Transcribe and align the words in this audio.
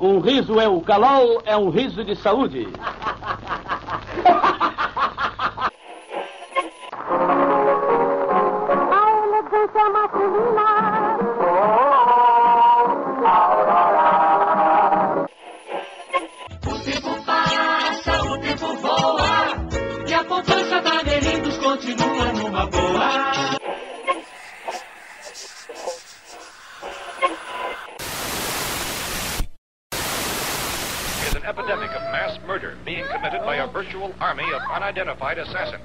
Um 0.00 0.18
riso 0.18 0.58
é 0.58 0.68
o 0.68 0.80
calol, 0.80 1.42
é 1.44 1.56
um 1.56 1.70
riso 1.70 2.04
de 2.04 2.16
saúde. 2.16 2.66
Army 34.82 35.00
of 35.00 35.22
unidentified 35.22 35.38
assassins. 35.38 35.80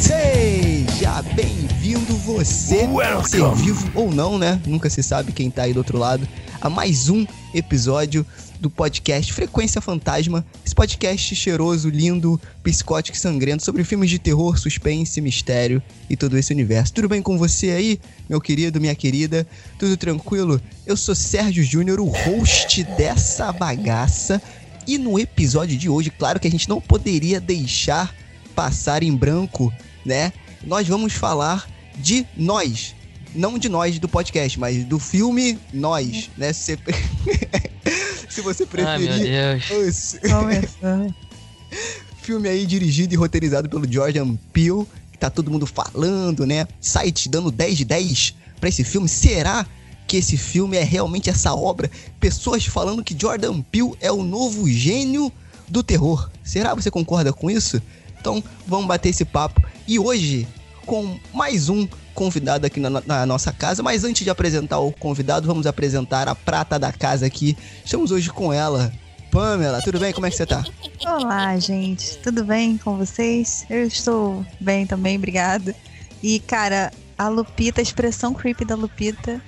Seja 0.00 1.22
bem-vindo 1.34 2.16
você, 2.18 2.88
ser 3.24 3.54
vivo 3.54 3.90
ou 3.94 4.10
não, 4.10 4.38
né? 4.38 4.60
Nunca 4.66 4.90
se 4.90 5.02
sabe 5.02 5.32
quem 5.32 5.50
tá 5.50 5.62
aí 5.62 5.72
do 5.72 5.78
outro 5.78 5.98
lado, 5.98 6.26
a 6.60 6.68
mais 6.68 7.08
um 7.08 7.24
episódio 7.54 8.26
do 8.60 8.68
podcast 8.68 9.32
Frequência 9.32 9.80
Fantasma, 9.80 10.44
podcast 10.76 11.34
cheiroso, 11.34 11.88
lindo, 11.88 12.38
psicótico 12.62 13.16
e 13.16 13.20
sangrento 13.20 13.64
sobre 13.64 13.82
filmes 13.82 14.10
de 14.10 14.18
terror, 14.18 14.58
suspense, 14.58 15.22
mistério 15.22 15.82
e 16.08 16.16
todo 16.18 16.36
esse 16.36 16.52
universo. 16.52 16.92
Tudo 16.92 17.08
bem 17.08 17.22
com 17.22 17.38
você 17.38 17.70
aí, 17.70 17.98
meu 18.28 18.42
querido, 18.42 18.78
minha 18.78 18.94
querida? 18.94 19.46
Tudo 19.78 19.96
tranquilo? 19.96 20.60
Eu 20.86 20.94
sou 20.94 21.14
Sérgio 21.14 21.64
Júnior, 21.64 21.98
o 21.98 22.04
host 22.04 22.84
dessa 22.98 23.50
bagaça. 23.52 24.40
E 24.86 24.98
no 24.98 25.18
episódio 25.18 25.78
de 25.78 25.88
hoje, 25.88 26.10
claro 26.10 26.38
que 26.38 26.46
a 26.46 26.50
gente 26.50 26.68
não 26.68 26.78
poderia 26.78 27.40
deixar 27.40 28.14
passar 28.54 29.02
em 29.02 29.16
branco, 29.16 29.72
né? 30.04 30.30
Nós 30.62 30.86
vamos 30.86 31.14
falar 31.14 31.66
de 31.96 32.26
nós. 32.36 32.94
Não 33.36 33.58
de 33.58 33.68
nós 33.68 33.98
do 33.98 34.08
podcast, 34.08 34.58
mas 34.58 34.84
do 34.84 34.98
filme 34.98 35.58
Nós, 35.72 36.30
né? 36.36 36.52
Se, 36.52 36.78
Se 38.28 38.40
você 38.40 38.66
Ai, 38.78 38.98
meu 38.98 39.08
preferir. 39.08 39.66
Deus. 39.68 40.16
Filme 42.22 42.48
aí 42.48 42.66
dirigido 42.66 43.14
e 43.14 43.16
roteirizado 43.16 43.68
pelo 43.68 43.90
Jordan 43.90 44.36
Peele, 44.52 44.86
que 45.12 45.18
tá 45.18 45.30
todo 45.30 45.50
mundo 45.50 45.66
falando, 45.66 46.46
né? 46.46 46.66
Site 46.80 47.28
dando 47.28 47.50
10 47.50 47.78
de 47.78 47.84
10 47.84 48.34
pra 48.58 48.68
esse 48.68 48.82
filme. 48.82 49.08
Será 49.08 49.66
que 50.06 50.16
esse 50.16 50.36
filme 50.36 50.76
é 50.76 50.82
realmente 50.82 51.30
essa 51.30 51.54
obra? 51.54 51.90
Pessoas 52.18 52.64
falando 52.64 53.04
que 53.04 53.16
Jordan 53.18 53.60
Peele 53.62 53.92
é 54.00 54.10
o 54.10 54.24
novo 54.24 54.68
gênio 54.68 55.30
do 55.68 55.82
terror. 55.82 56.30
Será 56.42 56.70
que 56.70 56.82
você 56.82 56.90
concorda 56.90 57.32
com 57.32 57.50
isso? 57.50 57.80
Então, 58.18 58.42
vamos 58.66 58.86
bater 58.86 59.10
esse 59.10 59.24
papo. 59.24 59.62
E 59.86 59.98
hoje, 59.98 60.48
com 60.84 61.18
mais 61.32 61.68
um 61.68 61.86
convidado 62.16 62.66
aqui 62.66 62.80
na, 62.80 62.90
na 62.90 63.24
nossa 63.26 63.52
casa. 63.52 63.82
Mas 63.82 64.02
antes 64.02 64.24
de 64.24 64.30
apresentar 64.30 64.80
o 64.80 64.90
convidado, 64.90 65.46
vamos 65.46 65.66
apresentar 65.66 66.26
a 66.28 66.34
prata 66.34 66.78
da 66.78 66.90
casa 66.90 67.26
aqui. 67.26 67.56
Estamos 67.84 68.10
hoje 68.10 68.30
com 68.30 68.52
ela, 68.52 68.92
Pamela. 69.30 69.80
Tudo 69.82 70.00
bem? 70.00 70.12
Como 70.12 70.26
é 70.26 70.30
que 70.30 70.36
você 70.36 70.46
tá? 70.46 70.64
Olá, 71.06 71.56
gente. 71.58 72.16
Tudo 72.18 72.42
bem 72.44 72.78
com 72.78 72.96
vocês? 72.96 73.64
Eu 73.70 73.84
estou 73.86 74.44
bem 74.58 74.86
também, 74.86 75.16
obrigada. 75.16 75.74
E, 76.22 76.40
cara, 76.40 76.90
a 77.18 77.28
Lupita, 77.28 77.80
a 77.80 77.82
expressão 77.82 78.32
creepy 78.34 78.64
da 78.64 78.74
Lupita 78.74 79.40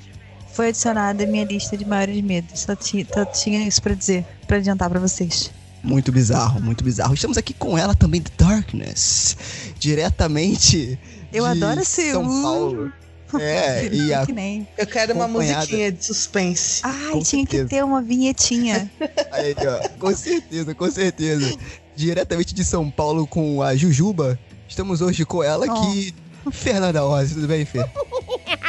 foi 0.53 0.69
adicionada 0.69 1.25
à 1.25 1.27
minha 1.27 1.45
lista 1.45 1.77
de 1.77 1.85
maiores 1.87 2.23
medos. 2.23 2.61
Só, 2.61 2.75
ti- 2.77 3.07
só 3.13 3.25
tinha 3.25 3.67
isso 3.67 3.81
pra 3.83 3.95
dizer, 3.95 4.25
pra 4.47 4.59
adiantar 4.59 4.91
pra 4.91 5.01
vocês. 5.01 5.51
Muito 5.83 6.11
bizarro, 6.13 6.61
muito 6.61 6.83
bizarro. 6.85 7.15
Estamos 7.15 7.39
aqui 7.39 7.55
com 7.55 7.79
ela 7.79 7.95
também, 7.95 8.21
The 8.21 8.33
Darkness, 8.45 9.37
diretamente 9.79 10.99
Eu 11.33 11.45
de 11.45 11.51
adoro 11.51 11.81
esse 11.81 12.13
São 12.13 12.43
Paulo. 12.43 12.93
É, 13.39 13.87
e 13.93 14.15
a, 14.15 14.25
que 14.25 14.33
nem. 14.33 14.67
Eu 14.79 14.87
quero 14.87 15.13
uma 15.13 15.27
Acompanhada. 15.27 15.59
musiquinha 15.59 15.93
de 15.93 16.03
suspense. 16.03 16.81
Ai, 16.83 17.11
Com 17.11 17.21
tinha 17.21 17.43
certeza. 17.43 17.65
que 17.65 17.69
ter 17.69 17.85
uma 17.85 18.01
vinhetinha. 18.01 18.91
aí, 19.31 19.55
ó, 19.59 19.89
com 19.99 20.17
certeza, 20.17 20.75
com 20.75 20.91
certeza. 20.91 21.55
Diretamente 21.95 22.55
de 22.55 22.65
São 22.65 22.91
Paulo 22.91 23.27
com 23.27 23.63
a 23.63 23.77
Jujuba. 23.77 24.39
Estamos 24.67 25.03
hoje 25.03 25.27
com 25.27 25.43
ela 25.45 25.67
aqui, 25.67 26.15
Fernanda 26.51 27.03
Rosa. 27.03 27.35
Tudo 27.35 27.47
bem, 27.49 27.67
Fê? 27.67 27.85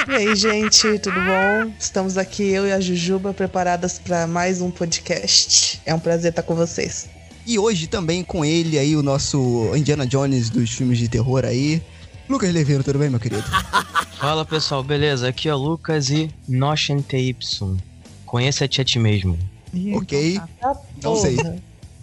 E 0.10 0.14
aí, 0.14 0.36
gente, 0.36 1.00
tudo 1.00 1.16
bom? 1.22 1.72
Estamos 1.80 2.18
aqui, 2.18 2.44
eu 2.44 2.68
e 2.68 2.74
a 2.74 2.82
Jujuba, 2.82 3.34
preparadas 3.34 3.98
para 3.98 4.28
mais 4.28 4.60
um 4.60 4.70
podcast. 4.70 5.82
É 5.86 5.96
um 5.96 6.00
prazer 6.00 6.32
estar 6.32 6.44
com 6.44 6.54
vocês. 6.54 7.08
E 7.48 7.58
hoje 7.58 7.88
também 7.88 8.26
com 8.26 8.44
ele 8.44 8.78
aí, 8.78 8.98
o 8.98 9.02
nosso 9.02 9.72
Indiana 9.74 10.06
Jones 10.06 10.50
dos 10.50 10.70
filmes 10.70 10.98
de 10.98 11.08
terror 11.08 11.46
aí. 11.46 11.82
Lucas 12.30 12.54
Levino, 12.54 12.84
tudo 12.84 13.00
bem, 13.00 13.10
meu 13.10 13.20
querido? 13.20 13.44
Fala 14.20 14.46
pessoal, 14.46 14.84
beleza? 14.84 15.28
Aqui 15.30 15.50
é 15.50 15.56
o 15.56 15.58
Lucas 15.58 16.10
e 16.10 16.30
Teipson. 17.08 17.78
Conheça-te 18.26 18.82
a 18.82 18.86
ti 18.86 19.00
mesmo. 19.00 19.38
Ih, 19.74 19.96
Ok. 19.96 20.36
então 20.36 20.48
tá. 20.76 20.82
Não 21.04 21.16
sei. 21.16 21.36
Porra, 21.38 21.56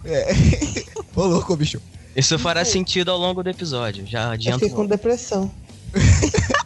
É. 0.05 0.33
Ô, 1.15 1.25
louco, 1.25 1.55
bicho. 1.55 1.81
Isso 2.15 2.37
fará 2.39 2.65
sentido 2.65 3.11
ao 3.11 3.17
longo 3.17 3.43
do 3.43 3.49
episódio, 3.49 4.05
já 4.05 4.23
Eu 4.25 4.29
adianto. 4.31 4.59
fiquei 4.59 4.69
com 4.71 4.81
logo. 4.81 4.89
depressão. 4.89 5.51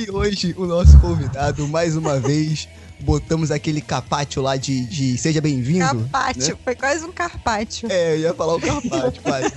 E 0.00 0.10
hoje 0.10 0.54
o 0.58 0.66
nosso 0.66 0.98
convidado, 0.98 1.68
mais 1.68 1.94
uma 1.94 2.18
vez, 2.18 2.66
botamos 3.00 3.50
aquele 3.50 3.80
capátio 3.80 4.42
lá 4.42 4.56
de, 4.56 4.84
de 4.86 5.18
Seja 5.18 5.40
Bem-vindo. 5.40 5.84
Carpaccio, 5.84 6.58
foi 6.62 6.74
quase 6.74 7.04
um 7.04 7.12
carpaccio. 7.12 7.90
É, 7.90 8.14
eu 8.14 8.20
ia 8.20 8.34
falar 8.34 8.54
o 8.54 8.60
capátio, 8.60 9.22
quase. 9.22 9.52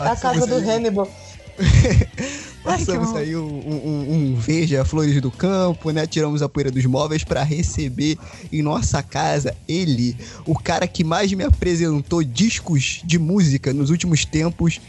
É 0.00 0.08
a 0.08 0.16
casa 0.16 0.46
do 0.46 0.56
aí, 0.56 0.70
Hannibal. 0.70 1.08
Passamos 2.64 3.14
Ai, 3.14 3.24
aí 3.24 3.36
um, 3.36 3.42
um, 3.46 4.14
um 4.14 4.36
veja 4.36 4.84
flores 4.86 5.20
do 5.20 5.30
campo, 5.30 5.90
né? 5.90 6.06
Tiramos 6.06 6.40
a 6.40 6.48
poeira 6.48 6.70
dos 6.70 6.86
móveis 6.86 7.22
pra 7.22 7.42
receber 7.42 8.16
em 8.50 8.62
nossa 8.62 9.02
casa 9.02 9.54
ele, 9.68 10.16
o 10.46 10.58
cara 10.58 10.88
que 10.88 11.04
mais 11.04 11.30
me 11.34 11.44
apresentou 11.44 12.24
discos 12.24 13.02
de 13.04 13.18
música 13.18 13.72
nos 13.74 13.90
últimos 13.90 14.24
tempos. 14.24 14.80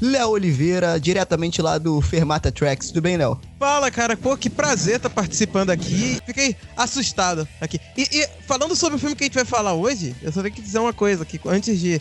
Léo 0.00 0.30
Oliveira, 0.30 0.98
diretamente 0.98 1.60
lá 1.60 1.76
do 1.76 2.00
Fermata 2.00 2.50
Tracks. 2.50 2.88
Tudo 2.88 3.02
bem, 3.02 3.18
Léo? 3.18 3.38
Fala, 3.58 3.90
cara. 3.90 4.16
Pô, 4.16 4.34
que 4.34 4.48
prazer 4.48 4.96
estar 4.96 5.10
participando 5.10 5.68
aqui. 5.68 6.18
Fiquei 6.24 6.56
assustado 6.74 7.46
aqui. 7.60 7.78
E, 7.96 8.08
e 8.10 8.28
falando 8.46 8.74
sobre 8.74 8.96
o 8.96 8.98
filme 8.98 9.14
que 9.14 9.24
a 9.24 9.26
gente 9.26 9.34
vai 9.34 9.44
falar 9.44 9.74
hoje, 9.74 10.16
eu 10.22 10.32
só 10.32 10.40
tenho 10.40 10.54
que 10.54 10.62
dizer 10.62 10.78
uma 10.78 10.94
coisa 10.94 11.22
aqui. 11.22 11.38
Antes 11.44 11.78
de 11.78 12.00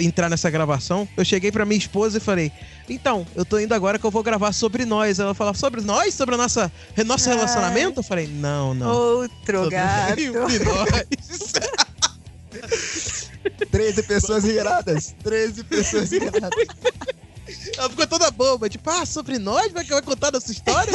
entrar 0.00 0.28
nessa 0.28 0.50
gravação, 0.50 1.08
eu 1.16 1.24
cheguei 1.24 1.50
pra 1.50 1.64
minha 1.64 1.78
esposa 1.78 2.18
e 2.18 2.20
falei: 2.20 2.52
Então, 2.88 3.26
eu 3.34 3.44
tô 3.44 3.58
indo 3.58 3.72
agora 3.72 3.98
que 3.98 4.04
eu 4.04 4.10
vou 4.10 4.22
gravar 4.22 4.52
sobre 4.52 4.84
nós. 4.84 5.18
Ela 5.18 5.32
falou: 5.34 5.54
Sobre 5.54 5.80
nós? 5.80 6.12
Sobre 6.12 6.34
o 6.34 6.38
nossa, 6.38 6.70
nosso 7.06 7.30
Ai. 7.30 7.36
relacionamento? 7.36 8.00
Eu 8.00 8.04
falei: 8.04 8.26
Não, 8.26 8.74
não. 8.74 8.94
Outro 8.94 9.64
Sobre 9.64 9.76
gato. 9.76 10.20
nós. 10.34 11.52
13 13.70 14.02
pessoas 14.02 14.44
iradas. 14.44 15.14
13 15.22 15.64
pessoas 15.64 16.12
iradas. 16.12 16.50
Ela 17.76 17.90
ficou 17.90 18.06
toda 18.06 18.30
boba, 18.30 18.68
tipo, 18.68 18.88
ah, 18.90 19.04
sobre 19.04 19.38
nós? 19.38 19.72
Vai, 19.72 19.84
vai 19.84 20.02
contar 20.02 20.30
dessa 20.30 20.52
história? 20.52 20.92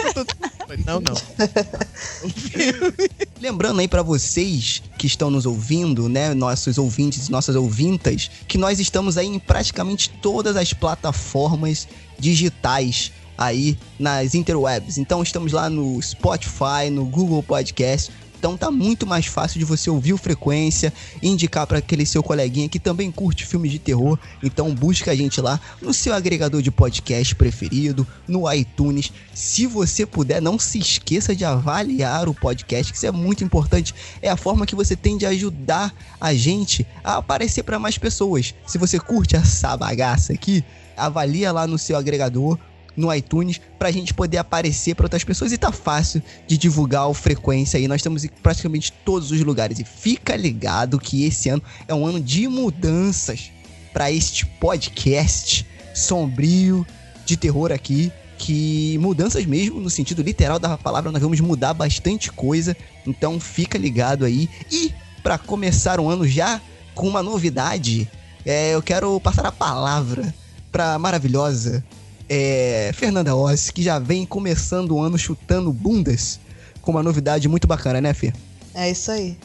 Falei, 0.60 0.84
Não, 0.86 1.00
não. 1.00 1.14
Lembrando 3.42 3.80
aí 3.80 3.88
pra 3.88 4.02
vocês 4.02 4.82
que 4.98 5.08
estão 5.08 5.30
nos 5.30 5.46
ouvindo, 5.46 6.10
né, 6.10 6.34
nossos 6.34 6.78
ouvintes, 6.78 7.30
nossas 7.30 7.56
ouvintas, 7.56 8.30
que 8.48 8.58
nós 8.58 8.80
estamos 8.80 9.18
aí 9.18 9.28
em 9.28 9.40
praticamente 9.40 10.10
todas 10.22 10.56
as 10.56 10.74
plataformas 10.74 11.88
digitais 12.18 13.12
aí 13.38 13.78
nas 14.00 14.34
interwebs. 14.34 14.98
Então 14.98 15.22
estamos 15.22 15.52
lá 15.52 15.70
no 15.70 16.02
Spotify, 16.02 16.90
no 16.92 17.06
Google 17.06 17.44
Podcast. 17.44 18.12
Então 18.46 18.56
tá 18.56 18.70
muito 18.70 19.08
mais 19.08 19.26
fácil 19.26 19.58
de 19.58 19.66
você 19.66 19.90
ouvir 19.90 20.14
o 20.14 20.20
Frequência, 20.20 20.94
indicar 21.20 21.66
para 21.66 21.80
aquele 21.80 22.06
seu 22.06 22.22
coleguinha 22.22 22.70
que 22.70 22.80
também 22.80 23.12
curte 23.12 23.44
filmes 23.44 23.72
de 23.72 23.80
terror. 23.80 24.20
Então 24.44 24.72
busca 24.72 25.10
a 25.10 25.16
gente 25.16 25.42
lá 25.42 25.60
no 25.82 25.92
seu 25.92 26.14
agregador 26.14 26.62
de 26.62 26.70
podcast 26.70 27.34
preferido, 27.34 28.06
no 28.28 28.52
iTunes. 28.54 29.12
Se 29.34 29.66
você 29.66 30.06
puder, 30.06 30.40
não 30.44 30.60
se 30.60 30.78
esqueça 30.78 31.36
de 31.36 31.44
avaliar 31.44 32.30
o 32.30 32.36
podcast, 32.36 32.94
que 32.94 32.98
isso 33.00 33.08
é 33.08 33.12
muito 33.12 33.44
importante. 33.44 33.96
É 34.22 34.30
a 34.30 34.38
forma 34.38 34.68
que 34.68 34.76
você 34.76 34.96
tem 34.96 35.18
de 35.18 35.26
ajudar 35.26 35.92
a 36.22 36.32
gente 36.36 36.86
a 37.04 37.18
aparecer 37.18 37.64
para 37.64 37.80
mais 37.80 37.98
pessoas. 37.98 38.54
Se 38.68 38.78
você 38.78 39.00
curte 39.00 39.36
essa 39.36 39.76
bagaça 39.76 40.34
aqui, 40.34 40.64
avalia 40.96 41.52
lá 41.52 41.66
no 41.66 41.80
seu 41.80 41.98
agregador 41.98 42.60
no 42.96 43.14
iTunes 43.14 43.60
pra 43.78 43.92
gente 43.92 44.14
poder 44.14 44.38
aparecer 44.38 44.96
para 44.96 45.06
outras 45.06 45.24
pessoas 45.24 45.52
e 45.52 45.58
tá 45.58 45.72
fácil 45.72 46.22
de 46.48 46.58
divulgar 46.58 47.08
o 47.08 47.14
frequência 47.14 47.78
aí. 47.78 47.88
Nós 47.88 47.98
estamos 47.98 48.24
em 48.24 48.30
praticamente 48.42 48.92
todos 49.04 49.32
os 49.32 49.42
lugares 49.42 49.80
e 49.80 49.84
fica 49.84 50.36
ligado 50.36 51.00
que 51.00 51.26
esse 51.26 51.50
ano 51.50 51.62
é 51.88 51.94
um 51.94 52.06
ano 52.06 52.20
de 52.20 52.48
mudanças. 52.48 53.52
para 53.94 54.12
este 54.12 54.46
podcast 54.46 55.66
sombrio 55.94 56.86
de 57.26 57.38
terror 57.38 57.72
aqui. 57.72 58.12
Que 58.38 58.98
mudanças 59.00 59.46
mesmo, 59.46 59.80
no 59.80 59.90
sentido 59.90 60.22
literal 60.22 60.60
da 60.60 60.78
palavra, 60.78 61.10
nós 61.10 61.22
vamos 61.22 61.40
mudar 61.40 61.74
bastante 61.74 62.30
coisa. 62.30 62.76
Então 63.08 63.40
fica 63.40 63.78
ligado 63.78 64.26
aí. 64.26 64.50
E 64.70 64.94
para 65.24 65.38
começar 65.38 66.00
o 66.00 66.10
ano 66.10 66.28
já 66.28 66.62
com 66.94 67.08
uma 67.08 67.24
novidade, 67.24 68.10
é, 68.46 68.76
eu 68.76 68.82
quero 68.82 69.20
passar 69.22 69.46
a 69.46 69.52
palavra 69.52 70.34
pra 70.72 71.00
maravilhosa 71.00 71.84
é, 72.30 72.92
Fernanda 72.94 73.36
Oz, 73.36 73.70
que 73.70 73.84
já 73.84 74.00
vem 74.00 74.26
começando 74.26 74.92
o 74.92 75.02
ano 75.02 75.18
chutando 75.18 75.72
bundas 75.72 76.40
com 76.82 76.92
uma 76.92 77.04
novidade 77.04 77.48
muito 77.48 77.68
bacana, 77.68 78.02
né, 78.02 78.14
Fê? 78.14 78.34
É 78.74 78.90
isso 78.90 79.12
aí. 79.12 79.38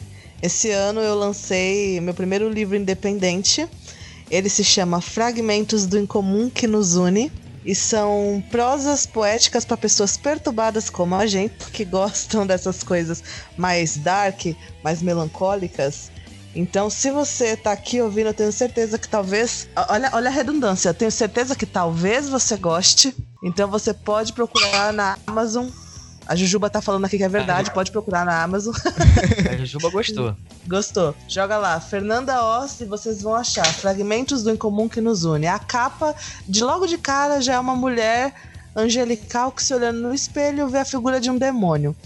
Esse 0.42 0.70
ano 0.70 1.00
eu 1.00 1.14
lancei 1.14 2.00
meu 2.00 2.14
primeiro 2.14 2.48
livro 2.48 2.76
independente. 2.76 3.66
Ele 4.30 4.48
se 4.48 4.64
chama 4.64 5.00
Fragmentos 5.00 5.86
do 5.86 5.98
Incomum 5.98 6.48
que 6.48 6.66
nos 6.66 6.96
une. 6.96 7.30
E 7.62 7.74
são 7.74 8.42
prosas 8.50 9.04
poéticas 9.04 9.66
para 9.66 9.76
pessoas 9.76 10.16
perturbadas 10.16 10.88
como 10.88 11.14
a 11.14 11.26
gente, 11.26 11.66
que 11.70 11.84
gostam 11.84 12.46
dessas 12.48 12.82
coisas 12.82 13.22
mais 13.54 13.98
dark, 13.98 14.56
mais 14.82 15.02
melancólicas. 15.02 16.10
Então, 16.54 16.90
se 16.90 17.10
você 17.10 17.56
tá 17.56 17.72
aqui 17.72 18.00
ouvindo, 18.00 18.28
eu 18.28 18.34
tenho 18.34 18.52
certeza 18.52 18.98
que 18.98 19.08
talvez. 19.08 19.68
Olha, 19.88 20.10
olha 20.12 20.28
a 20.28 20.32
redundância, 20.32 20.88
eu 20.88 20.94
tenho 20.94 21.10
certeza 21.10 21.54
que 21.54 21.66
talvez 21.66 22.28
você 22.28 22.56
goste. 22.56 23.14
Então 23.42 23.68
você 23.68 23.94
pode 23.94 24.32
procurar 24.32 24.92
na 24.92 25.16
Amazon. 25.26 25.68
A 26.26 26.36
Jujuba 26.36 26.70
tá 26.70 26.80
falando 26.80 27.04
aqui 27.04 27.16
que 27.16 27.24
é 27.24 27.28
verdade, 27.28 27.72
pode 27.72 27.90
procurar 27.90 28.24
na 28.24 28.42
Amazon. 28.42 28.74
A 29.50 29.56
Jujuba 29.56 29.90
gostou. 29.90 30.36
Gostou? 30.68 31.16
Joga 31.26 31.58
lá, 31.58 31.80
Fernanda 31.80 32.44
Oz 32.44 32.80
e 32.80 32.84
vocês 32.84 33.22
vão 33.22 33.34
achar 33.34 33.66
Fragmentos 33.66 34.44
do 34.44 34.52
Incomum 34.52 34.88
que 34.88 35.00
nos 35.00 35.24
une. 35.24 35.48
A 35.48 35.58
capa, 35.58 36.14
de 36.46 36.62
logo 36.62 36.86
de 36.86 36.96
cara, 36.96 37.40
já 37.40 37.54
é 37.54 37.58
uma 37.58 37.74
mulher 37.74 38.32
angelical 38.76 39.50
que 39.50 39.64
se 39.64 39.74
olhando 39.74 40.00
no 40.00 40.14
espelho 40.14 40.68
vê 40.68 40.78
a 40.78 40.84
figura 40.84 41.18
de 41.20 41.30
um 41.30 41.36
demônio. 41.36 41.96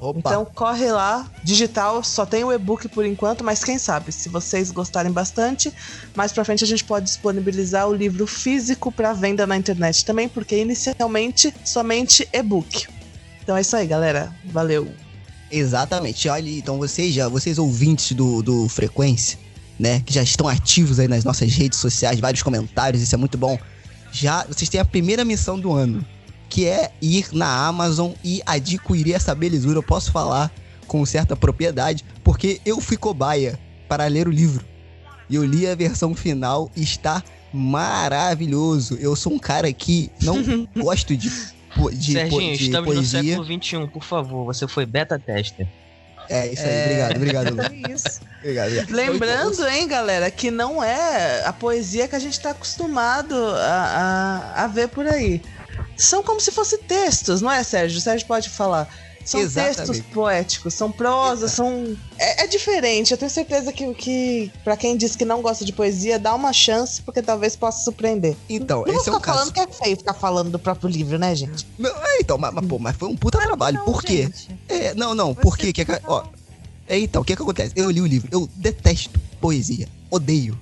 Opa. 0.00 0.20
Então 0.20 0.44
corre 0.44 0.90
lá, 0.90 1.26
digital, 1.42 2.02
só 2.04 2.24
tem 2.24 2.44
o 2.44 2.52
e-book 2.52 2.88
por 2.88 3.04
enquanto, 3.04 3.42
mas 3.42 3.64
quem 3.64 3.78
sabe, 3.78 4.12
se 4.12 4.28
vocês 4.28 4.70
gostarem 4.70 5.10
bastante, 5.10 5.72
mais 6.14 6.32
pra 6.32 6.44
frente 6.44 6.62
a 6.62 6.66
gente 6.66 6.84
pode 6.84 7.06
disponibilizar 7.06 7.88
o 7.88 7.94
livro 7.94 8.26
físico 8.26 8.92
para 8.92 9.12
venda 9.12 9.46
na 9.46 9.56
internet 9.56 10.04
também, 10.04 10.28
porque 10.28 10.56
inicialmente 10.56 11.52
somente 11.64 12.28
e-book. 12.32 12.86
Então 13.42 13.56
é 13.56 13.60
isso 13.60 13.74
aí, 13.74 13.86
galera. 13.86 14.32
Valeu. 14.44 14.88
Exatamente. 15.50 16.28
Olha, 16.28 16.50
então 16.50 16.78
vocês 16.78 17.12
já, 17.12 17.28
vocês 17.28 17.58
ouvintes 17.58 18.12
do, 18.12 18.42
do 18.42 18.68
Frequência, 18.68 19.38
né, 19.78 20.00
que 20.04 20.12
já 20.12 20.22
estão 20.22 20.46
ativos 20.46 20.98
aí 21.00 21.08
nas 21.08 21.24
nossas 21.24 21.52
redes 21.52 21.78
sociais, 21.78 22.20
vários 22.20 22.42
comentários, 22.42 23.02
isso 23.02 23.14
é 23.14 23.18
muito 23.18 23.38
bom. 23.38 23.58
Já 24.12 24.44
vocês 24.44 24.68
têm 24.68 24.80
a 24.80 24.84
primeira 24.84 25.24
missão 25.24 25.58
do 25.58 25.72
ano, 25.72 26.04
que 26.48 26.66
é 26.66 26.90
ir 27.00 27.28
na 27.32 27.66
Amazon 27.66 28.12
e 28.24 28.42
adquirir 28.46 29.14
essa 29.14 29.34
belezura. 29.34 29.78
Eu 29.78 29.82
posso 29.82 30.10
falar 30.10 30.50
com 30.86 31.04
certa 31.04 31.36
propriedade, 31.36 32.04
porque 32.24 32.60
eu 32.64 32.80
fui 32.80 32.96
cobaia 32.96 33.58
para 33.88 34.06
ler 34.06 34.26
o 34.26 34.30
livro. 34.30 34.64
E 35.28 35.34
eu 35.34 35.44
li 35.44 35.66
a 35.66 35.74
versão 35.74 36.14
final 36.14 36.70
e 36.74 36.82
está 36.82 37.22
maravilhoso. 37.52 38.96
Eu 39.00 39.14
sou 39.14 39.32
um 39.32 39.38
cara 39.38 39.72
que 39.72 40.10
não 40.22 40.66
gosto 40.76 41.16
de, 41.16 41.30
po- 41.74 41.90
de, 41.90 42.12
po- 42.14 42.18
Serginho, 42.30 42.56
de 42.56 42.64
estamos 42.64 42.88
no 42.88 42.94
poesia. 42.94 43.22
século 43.36 43.44
XXI, 43.62 43.86
por 43.92 44.02
favor. 44.04 44.44
Você 44.46 44.66
foi 44.66 44.86
beta 44.86 45.18
tester. 45.18 45.66
É, 46.30 46.46
isso 46.52 46.62
aí. 46.62 46.82
Obrigado, 46.82 47.16
obrigado, 47.16 47.54
Lu. 47.54 47.62
É 47.62 47.92
isso. 47.92 48.20
Obrigado, 48.40 48.66
obrigado. 48.68 48.90
Lembrando, 48.94 49.66
hein, 49.68 49.88
galera, 49.88 50.30
que 50.30 50.50
não 50.50 50.82
é 50.84 51.42
a 51.46 51.52
poesia 51.52 52.06
que 52.06 52.14
a 52.14 52.18
gente 52.18 52.38
tá 52.38 52.50
acostumado 52.50 53.34
a, 53.34 54.52
a, 54.56 54.64
a 54.64 54.66
ver 54.66 54.88
por 54.88 55.06
aí. 55.06 55.40
São 55.98 56.22
como 56.22 56.40
se 56.40 56.50
fossem 56.52 56.78
textos, 56.78 57.42
não 57.42 57.50
é, 57.50 57.62
Sérgio? 57.64 57.98
O 57.98 58.00
Sérgio 58.00 58.26
pode 58.26 58.48
falar. 58.48 58.88
São 59.24 59.40
Exatamente. 59.40 59.76
textos 59.76 60.00
poéticos, 60.14 60.72
são 60.72 60.90
prosas, 60.90 61.50
são. 61.52 61.94
É, 62.18 62.44
é 62.44 62.46
diferente. 62.46 63.10
Eu 63.10 63.18
tenho 63.18 63.30
certeza 63.30 63.70
que, 63.74 63.92
que 63.92 64.50
para 64.64 64.74
quem 64.74 64.96
diz 64.96 65.14
que 65.14 65.24
não 65.26 65.42
gosta 65.42 65.66
de 65.66 65.72
poesia, 65.72 66.18
dá 66.18 66.34
uma 66.34 66.50
chance, 66.50 67.02
porque 67.02 67.20
talvez 67.20 67.54
possa 67.54 67.84
surpreender. 67.84 68.34
Então, 68.48 68.78
Não 68.78 68.86
vou 68.86 68.94
esse 68.94 69.10
é 69.10 69.12
o 69.12 69.16
ficar 69.16 69.34
falando 69.34 69.52
caso. 69.52 69.68
que 69.68 69.74
é 69.80 69.84
feio 69.84 69.96
ficar 69.98 70.14
falando 70.14 70.50
do 70.50 70.58
próprio 70.58 70.88
livro, 70.88 71.18
né, 71.18 71.34
gente? 71.34 71.66
Não, 71.78 71.90
é, 71.90 72.20
então, 72.20 72.38
mas, 72.38 72.54
mas, 72.54 72.66
pô, 72.66 72.78
mas 72.78 72.96
foi 72.96 73.08
um 73.08 73.16
puta 73.16 73.38
trabalho. 73.38 73.76
Não, 73.76 73.84
Por 73.84 74.02
quê? 74.02 74.30
É, 74.66 74.94
não, 74.94 75.14
não, 75.14 75.34
Você 75.34 75.40
por 75.42 75.58
quê? 75.58 75.74
Que, 75.74 75.84
fica- 75.84 76.00
ó, 76.06 76.24
é, 76.88 76.98
então, 76.98 77.20
o 77.20 77.24
que 77.24 77.36
que 77.36 77.42
acontece? 77.42 77.74
Eu 77.76 77.90
li 77.90 78.00
o 78.00 78.06
livro, 78.06 78.28
eu 78.32 78.48
detesto 78.54 79.20
poesia. 79.42 79.86
Odeio. 80.10 80.58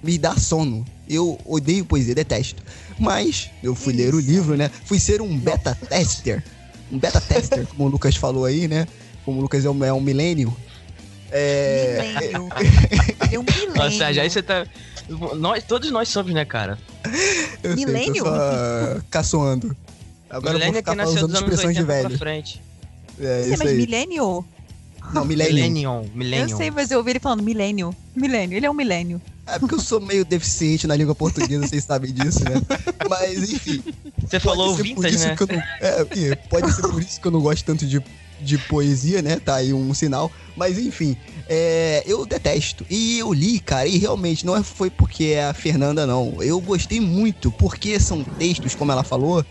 Me 0.00 0.18
dá 0.18 0.36
sono. 0.36 0.84
Eu 1.08 1.36
odeio 1.44 1.84
poesia, 1.84 2.14
detesto. 2.14 2.62
Mas 2.98 3.50
eu 3.62 3.74
fui 3.74 3.92
ler 3.92 4.14
o 4.14 4.20
livro, 4.20 4.56
né? 4.56 4.70
Fui 4.84 4.98
ser 4.98 5.20
um 5.20 5.36
beta 5.38 5.74
tester. 5.88 6.42
Um 6.92 6.98
beta 6.98 7.20
tester, 7.20 7.66
como 7.66 7.84
o 7.84 7.88
Lucas 7.88 8.14
falou 8.16 8.44
aí, 8.44 8.68
né? 8.68 8.86
Como 9.24 9.38
o 9.38 9.42
Lucas 9.42 9.64
é 9.64 9.70
um, 9.70 9.84
é 9.84 9.92
um 9.92 10.00
milênio. 10.00 10.54
É. 11.30 12.14
Milênio. 12.20 12.48
É 13.32 13.38
um 13.38 13.42
milênio. 13.42 13.74
Nossa, 13.74 13.96
Sérgio, 13.98 14.22
aí 14.22 14.30
você 14.30 14.42
tá. 14.42 14.66
Nós, 15.36 15.64
todos 15.64 15.90
nós 15.90 16.08
somos, 16.08 16.32
né, 16.32 16.44
cara? 16.44 16.78
Eu 17.62 17.74
sei, 17.76 17.84
Milênio? 17.84 18.24
tô 18.24 18.30
só 18.30 19.00
caçoando. 19.10 19.76
Agora 20.30 20.54
Milênio 20.54 20.76
eu 20.76 20.78
é 20.78 20.82
vou 20.82 20.82
que 20.82 20.90
ficar 20.90 20.94
nasceu 20.94 21.16
usando 21.16 21.30
dos 21.30 21.38
anos 21.40 21.50
expressões 21.54 21.76
80 21.76 21.80
de 21.80 21.86
pra 22.00 22.08
velho. 22.08 22.18
frente. 22.18 22.62
É 23.20 23.42
Você, 23.42 23.48
isso 23.50 23.58
mas 23.58 23.68
aí. 23.68 23.76
milênio? 23.76 24.44
Não, 25.12 25.24
milênio. 25.26 25.54
Millennium, 25.54 26.10
Millennium. 26.14 26.48
Eu 26.50 26.56
sei, 26.56 26.70
mas 26.70 26.90
eu 26.90 26.98
ouvi 26.98 27.10
ele 27.10 27.20
falando 27.20 27.42
milênio. 27.42 27.94
Milênio. 28.14 28.56
Ele 28.56 28.66
é 28.66 28.70
um 28.70 28.74
milênio. 28.74 29.20
É 29.46 29.58
porque 29.58 29.74
eu 29.74 29.80
sou 29.80 30.00
meio 30.00 30.24
deficiente 30.24 30.86
na 30.86 30.96
língua 30.96 31.14
portuguesa, 31.14 31.66
vocês 31.66 31.84
sabem 31.84 32.12
disso, 32.12 32.42
né? 32.44 32.62
Mas, 33.10 33.50
enfim. 33.52 33.82
Você 34.18 34.40
falou 34.40 34.74
vintage, 34.74 35.18
né? 35.18 35.36
não, 35.38 35.56
é, 35.86 36.06
é, 36.30 36.34
pode 36.34 36.72
ser 36.72 36.82
por 36.82 37.02
isso 37.02 37.20
que 37.20 37.26
eu 37.26 37.30
não 37.32 37.42
gosto 37.42 37.62
tanto 37.62 37.84
de, 37.86 38.02
de 38.40 38.56
poesia, 38.56 39.20
né? 39.20 39.38
Tá 39.38 39.56
aí 39.56 39.74
um 39.74 39.92
sinal. 39.92 40.32
Mas, 40.56 40.78
enfim, 40.78 41.14
é, 41.46 42.02
eu 42.06 42.24
detesto. 42.24 42.86
E 42.88 43.18
eu 43.18 43.34
li, 43.34 43.60
cara, 43.60 43.86
e 43.86 43.98
realmente 43.98 44.46
não 44.46 44.56
é- 44.56 44.62
foi 44.62 44.88
porque 44.88 45.24
é 45.24 45.44
a 45.44 45.52
Fernanda, 45.52 46.06
não. 46.06 46.42
Eu 46.42 46.58
gostei 46.58 46.98
muito, 46.98 47.50
porque 47.52 48.00
são 48.00 48.24
textos, 48.24 48.74
como 48.74 48.92
ela 48.92 49.04
falou, 49.04 49.44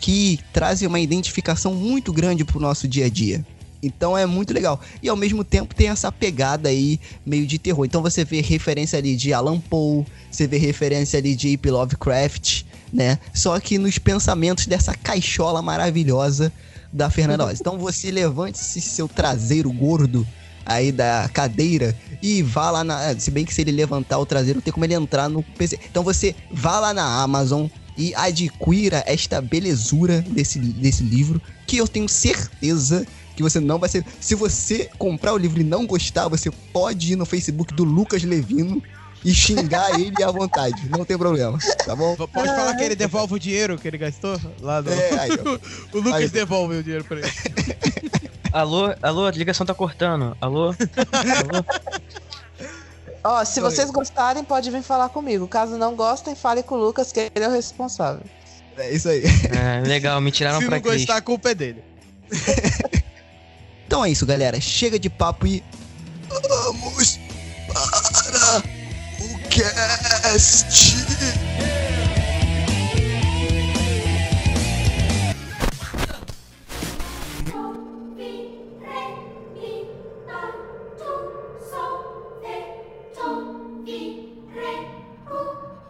que 0.00 0.40
trazem 0.54 0.88
uma 0.88 1.00
identificação 1.00 1.74
muito 1.74 2.14
grande 2.14 2.44
pro 2.44 2.58
nosso 2.58 2.88
dia 2.88 3.06
a 3.06 3.08
dia. 3.10 3.44
Então 3.86 4.16
é 4.16 4.26
muito 4.26 4.52
legal. 4.52 4.80
E 5.02 5.08
ao 5.08 5.16
mesmo 5.16 5.44
tempo 5.44 5.74
tem 5.74 5.88
essa 5.88 6.10
pegada 6.10 6.68
aí 6.68 6.98
meio 7.24 7.46
de 7.46 7.58
terror. 7.58 7.84
Então 7.84 8.02
você 8.02 8.24
vê 8.24 8.40
referência 8.40 8.98
ali 8.98 9.16
de 9.16 9.32
Alan 9.32 9.60
Poe, 9.60 10.04
você 10.30 10.46
vê 10.46 10.58
referência 10.58 11.18
ali 11.18 11.34
de 11.34 11.48
H.P. 11.48 11.70
Lovecraft, 11.70 12.62
né? 12.92 13.18
Só 13.32 13.58
que 13.60 13.78
nos 13.78 13.98
pensamentos 13.98 14.66
dessa 14.66 14.94
caixola 14.94 15.60
maravilhosa 15.62 16.52
da 16.92 17.10
Fernanda 17.10 17.46
Oz. 17.46 17.60
Então 17.60 17.78
você 17.78 18.10
levante 18.10 18.58
esse 18.58 18.80
seu 18.80 19.08
traseiro 19.08 19.70
gordo 19.72 20.26
aí 20.64 20.90
da 20.90 21.28
cadeira 21.32 21.96
e 22.22 22.42
vá 22.42 22.70
lá 22.70 22.84
na. 22.84 23.18
Se 23.18 23.30
bem 23.30 23.44
que 23.44 23.52
se 23.52 23.60
ele 23.60 23.72
levantar 23.72 24.18
o 24.18 24.26
traseiro, 24.26 24.62
tem 24.62 24.72
como 24.72 24.84
ele 24.84 24.94
entrar 24.94 25.28
no 25.28 25.42
PC. 25.42 25.78
Então 25.90 26.02
você 26.02 26.34
vá 26.50 26.80
lá 26.80 26.94
na 26.94 27.22
Amazon 27.22 27.66
e 27.96 28.14
adquira 28.14 29.04
esta 29.06 29.40
belezura 29.40 30.22
desse, 30.22 30.58
desse 30.58 31.02
livro, 31.02 31.40
que 31.66 31.76
eu 31.76 31.86
tenho 31.86 32.08
certeza 32.08 33.06
que 33.36 33.42
você 33.42 33.60
não 33.60 33.78
vai 33.78 33.88
ser. 33.88 34.04
Se 34.20 34.34
você 34.34 34.88
comprar 34.98 35.32
o 35.32 35.36
livro 35.36 35.60
e 35.60 35.64
não 35.64 35.86
gostar, 35.86 36.28
você 36.28 36.50
pode 36.72 37.12
ir 37.12 37.16
no 37.16 37.26
Facebook 37.26 37.74
do 37.74 37.84
Lucas 37.84 38.22
Levino 38.22 38.82
e 39.24 39.34
xingar 39.34 39.94
ele 39.98 40.22
à 40.22 40.30
vontade. 40.30 40.88
Não 40.90 41.04
tem 41.04 41.16
problema, 41.18 41.58
tá 41.84 41.96
bom? 41.96 42.14
Pode 42.16 42.48
falar 42.48 42.74
que 42.76 42.84
ele 42.84 42.94
devolve 42.94 43.34
o 43.34 43.38
dinheiro 43.38 43.78
que 43.78 43.88
ele 43.88 43.98
gastou 43.98 44.38
lá 44.60 44.82
no... 44.82 44.90
É, 44.90 45.18
aí, 45.18 45.30
o 45.92 45.98
Lucas 45.98 46.14
Aí. 46.14 46.28
devolve 46.28 46.76
o 46.76 46.82
dinheiro 46.82 47.04
pra 47.04 47.18
ele. 47.18 47.32
Alô, 48.52 48.94
alô, 49.02 49.26
a 49.26 49.32
ligação 49.32 49.66
tá 49.66 49.74
cortando. 49.74 50.36
Alô? 50.40 50.66
alô? 50.68 51.64
Ó, 53.24 53.44
se 53.44 53.60
Oi. 53.60 53.68
vocês 53.68 53.90
gostarem, 53.90 54.44
pode 54.44 54.70
vir 54.70 54.80
falar 54.80 55.08
comigo. 55.08 55.48
Caso 55.48 55.76
não 55.76 55.96
gostem, 55.96 56.36
fale 56.36 56.62
com 56.62 56.76
o 56.76 56.78
Lucas, 56.78 57.10
que 57.10 57.32
ele 57.34 57.44
é 57.44 57.48
o 57.48 57.50
responsável. 57.50 58.22
É 58.76 58.94
isso 58.94 59.08
aí. 59.08 59.24
É, 59.50 59.80
legal, 59.84 60.20
me 60.20 60.30
tiraram 60.30 60.60
Se 60.60 60.66
pra 60.66 60.76
não 60.76 60.82
Cristo. 60.82 60.98
gostar, 60.98 61.16
a 61.16 61.20
culpa 61.20 61.50
é 61.50 61.54
dele. 61.56 61.82
Então 63.86 64.04
é 64.04 64.10
isso, 64.10 64.26
galera. 64.26 64.60
Chega 64.60 64.98
de 64.98 65.08
papo 65.10 65.46
e. 65.46 65.62
Vamos 66.28 67.18
para 67.72 68.62
o 69.20 69.38
cast! 69.48 70.96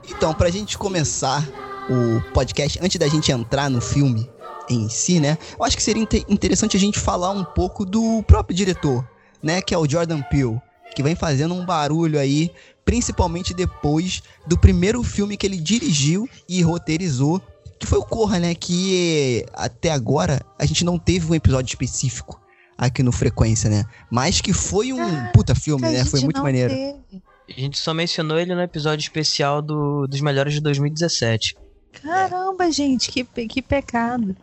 Então, 0.08 0.32
pra 0.32 0.48
gente 0.48 0.78
começar 0.78 1.46
o 1.90 2.20
podcast, 2.32 2.78
antes 2.82 2.98
da 2.98 3.06
gente 3.06 3.30
entrar 3.30 3.68
no 3.68 3.80
filme 3.80 4.30
em 4.68 4.88
si, 4.88 5.20
né? 5.20 5.36
Eu 5.58 5.64
acho 5.64 5.76
que 5.76 5.82
seria 5.82 6.02
inte- 6.02 6.24
interessante 6.28 6.76
a 6.76 6.80
gente 6.80 6.98
falar 6.98 7.30
um 7.30 7.44
pouco 7.44 7.84
do 7.84 8.22
próprio 8.22 8.56
diretor, 8.56 9.06
né? 9.42 9.60
Que 9.60 9.74
é 9.74 9.78
o 9.78 9.88
Jordan 9.88 10.22
Peele, 10.22 10.60
que 10.94 11.02
vem 11.02 11.14
fazendo 11.14 11.54
um 11.54 11.64
barulho 11.64 12.18
aí 12.18 12.50
principalmente 12.84 13.54
depois 13.54 14.22
do 14.46 14.58
primeiro 14.58 15.02
filme 15.02 15.36
que 15.36 15.46
ele 15.46 15.56
dirigiu 15.56 16.28
e 16.48 16.60
roteirizou, 16.62 17.40
que 17.78 17.86
foi 17.86 17.98
o 17.98 18.04
Corra, 18.04 18.38
né? 18.38 18.54
Que 18.54 19.44
até 19.54 19.90
agora 19.90 20.40
a 20.58 20.66
gente 20.66 20.84
não 20.84 20.98
teve 20.98 21.30
um 21.30 21.34
episódio 21.34 21.68
específico 21.70 22.40
aqui 22.76 23.02
no 23.02 23.12
Frequência, 23.12 23.70
né? 23.70 23.84
Mas 24.10 24.40
que 24.40 24.52
foi 24.52 24.92
um 24.92 25.26
puta 25.32 25.54
filme, 25.54 25.88
né? 25.88 26.04
Foi 26.04 26.20
muito 26.20 26.36
não 26.36 26.44
maneiro. 26.44 26.74
teve. 26.74 27.22
A 27.48 27.60
gente 27.60 27.78
só 27.78 27.92
mencionou 27.92 28.38
ele 28.38 28.54
no 28.54 28.62
episódio 28.62 29.02
especial 29.02 29.60
do, 29.60 30.06
dos 30.06 30.20
melhores 30.20 30.54
de 30.54 30.60
2017. 30.60 31.56
Caramba, 32.02 32.70
gente, 32.70 33.10
que, 33.10 33.24
que 33.24 33.62
pecado. 33.62 34.36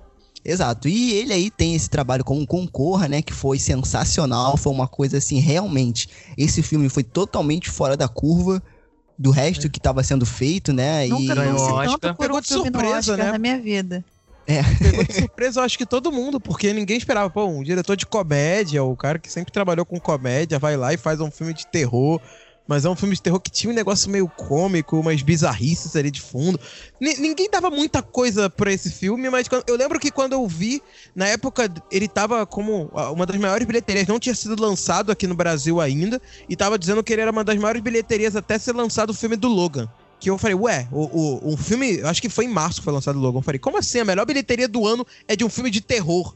Exato. 0.43 0.87
E 0.87 1.13
ele 1.13 1.33
aí 1.33 1.51
tem 1.51 1.75
esse 1.75 1.89
trabalho 1.89 2.23
como 2.23 2.45
Concorra, 2.45 3.07
né? 3.07 3.21
Que 3.21 3.33
foi 3.33 3.59
sensacional. 3.59 4.57
Foi 4.57 4.71
uma 4.73 4.87
coisa 4.87 5.17
assim, 5.17 5.39
realmente. 5.39 6.09
Esse 6.37 6.61
filme 6.61 6.89
foi 6.89 7.03
totalmente 7.03 7.69
fora 7.69 7.95
da 7.95 8.07
curva 8.07 8.61
do 9.17 9.29
resto 9.29 9.69
que 9.69 9.77
estava 9.77 10.03
sendo 10.03 10.25
feito, 10.25 10.73
né? 10.73 11.05
Nunca 11.05 11.45
e 11.45 11.49
Oscar. 11.49 11.99
tanto 11.99 12.15
por 12.15 12.23
Pegou 12.23 12.37
um 12.37 12.41
de 12.41 12.47
surpresa, 12.47 12.97
Oscar 12.97 13.17
né? 13.17 13.31
na 13.31 13.37
minha 13.37 13.59
vida. 13.59 14.03
Pegou 14.79 15.03
de 15.03 15.13
surpresa, 15.13 15.59
eu 15.59 15.63
acho 15.63 15.77
que 15.77 15.85
todo 15.85 16.11
mundo, 16.11 16.39
porque 16.39 16.73
ninguém 16.73 16.97
esperava. 16.97 17.29
Pô, 17.29 17.45
um 17.45 17.61
diretor 17.61 17.95
de 17.95 18.07
comédia, 18.07 18.83
o 18.83 18.95
cara 18.97 19.19
que 19.19 19.31
sempre 19.31 19.51
trabalhou 19.51 19.85
com 19.85 19.99
comédia, 19.99 20.57
vai 20.57 20.75
lá 20.75 20.91
e 20.91 20.97
faz 20.97 21.21
um 21.21 21.29
filme 21.29 21.53
de 21.53 21.67
terror. 21.67 22.19
Mas 22.67 22.85
é 22.85 22.89
um 22.89 22.95
filme 22.95 23.15
de 23.15 23.21
terror 23.21 23.39
que 23.39 23.51
tinha 23.51 23.71
um 23.71 23.75
negócio 23.75 24.09
meio 24.09 24.27
cômico, 24.29 24.99
umas 24.99 25.21
bizarrices 25.21 25.95
ali 25.95 26.09
de 26.09 26.21
fundo. 26.21 26.59
Ni- 26.99 27.17
ninguém 27.17 27.49
dava 27.49 27.69
muita 27.69 28.01
coisa 28.01 28.49
pra 28.49 28.71
esse 28.71 28.89
filme, 28.91 29.29
mas 29.29 29.47
quando- 29.47 29.63
eu 29.67 29.75
lembro 29.75 29.99
que 29.99 30.11
quando 30.11 30.33
eu 30.33 30.47
vi, 30.47 30.81
na 31.15 31.27
época 31.27 31.69
ele 31.91 32.07
tava 32.07 32.45
como 32.45 32.89
uma 33.13 33.25
das 33.25 33.35
maiores 33.37 33.67
bilheterias, 33.67 34.07
não 34.07 34.19
tinha 34.19 34.35
sido 34.35 34.61
lançado 34.61 35.11
aqui 35.11 35.27
no 35.27 35.35
Brasil 35.35 35.81
ainda, 35.81 36.21
e 36.47 36.55
tava 36.55 36.77
dizendo 36.79 37.03
que 37.03 37.11
ele 37.11 37.23
era 37.23 37.31
uma 37.31 37.43
das 37.43 37.57
maiores 37.57 37.81
bilheterias 37.81 38.35
até 38.35 38.57
ser 38.57 38.73
lançado 38.73 39.09
o 39.09 39.13
filme 39.13 39.35
do 39.35 39.47
Logan. 39.47 39.89
Que 40.19 40.29
eu 40.29 40.37
falei, 40.37 40.55
ué, 40.55 40.87
o, 40.91 41.53
o, 41.53 41.57
filme, 41.57 41.99
acho 42.03 42.21
que 42.21 42.29
foi 42.29 42.45
em 42.45 42.47
março 42.47 42.79
que 42.79 42.83
foi 42.85 42.93
lançado 42.93 43.17
o 43.17 43.19
Logan. 43.19 43.39
Eu 43.39 43.43
falei, 43.43 43.57
como 43.57 43.79
assim? 43.79 43.99
A 43.99 44.05
melhor 44.05 44.23
bilheteria 44.25 44.67
do 44.67 44.85
ano 44.85 45.05
é 45.27 45.35
de 45.35 45.43
um 45.43 45.49
filme 45.49 45.71
de 45.71 45.81
terror. 45.81 46.35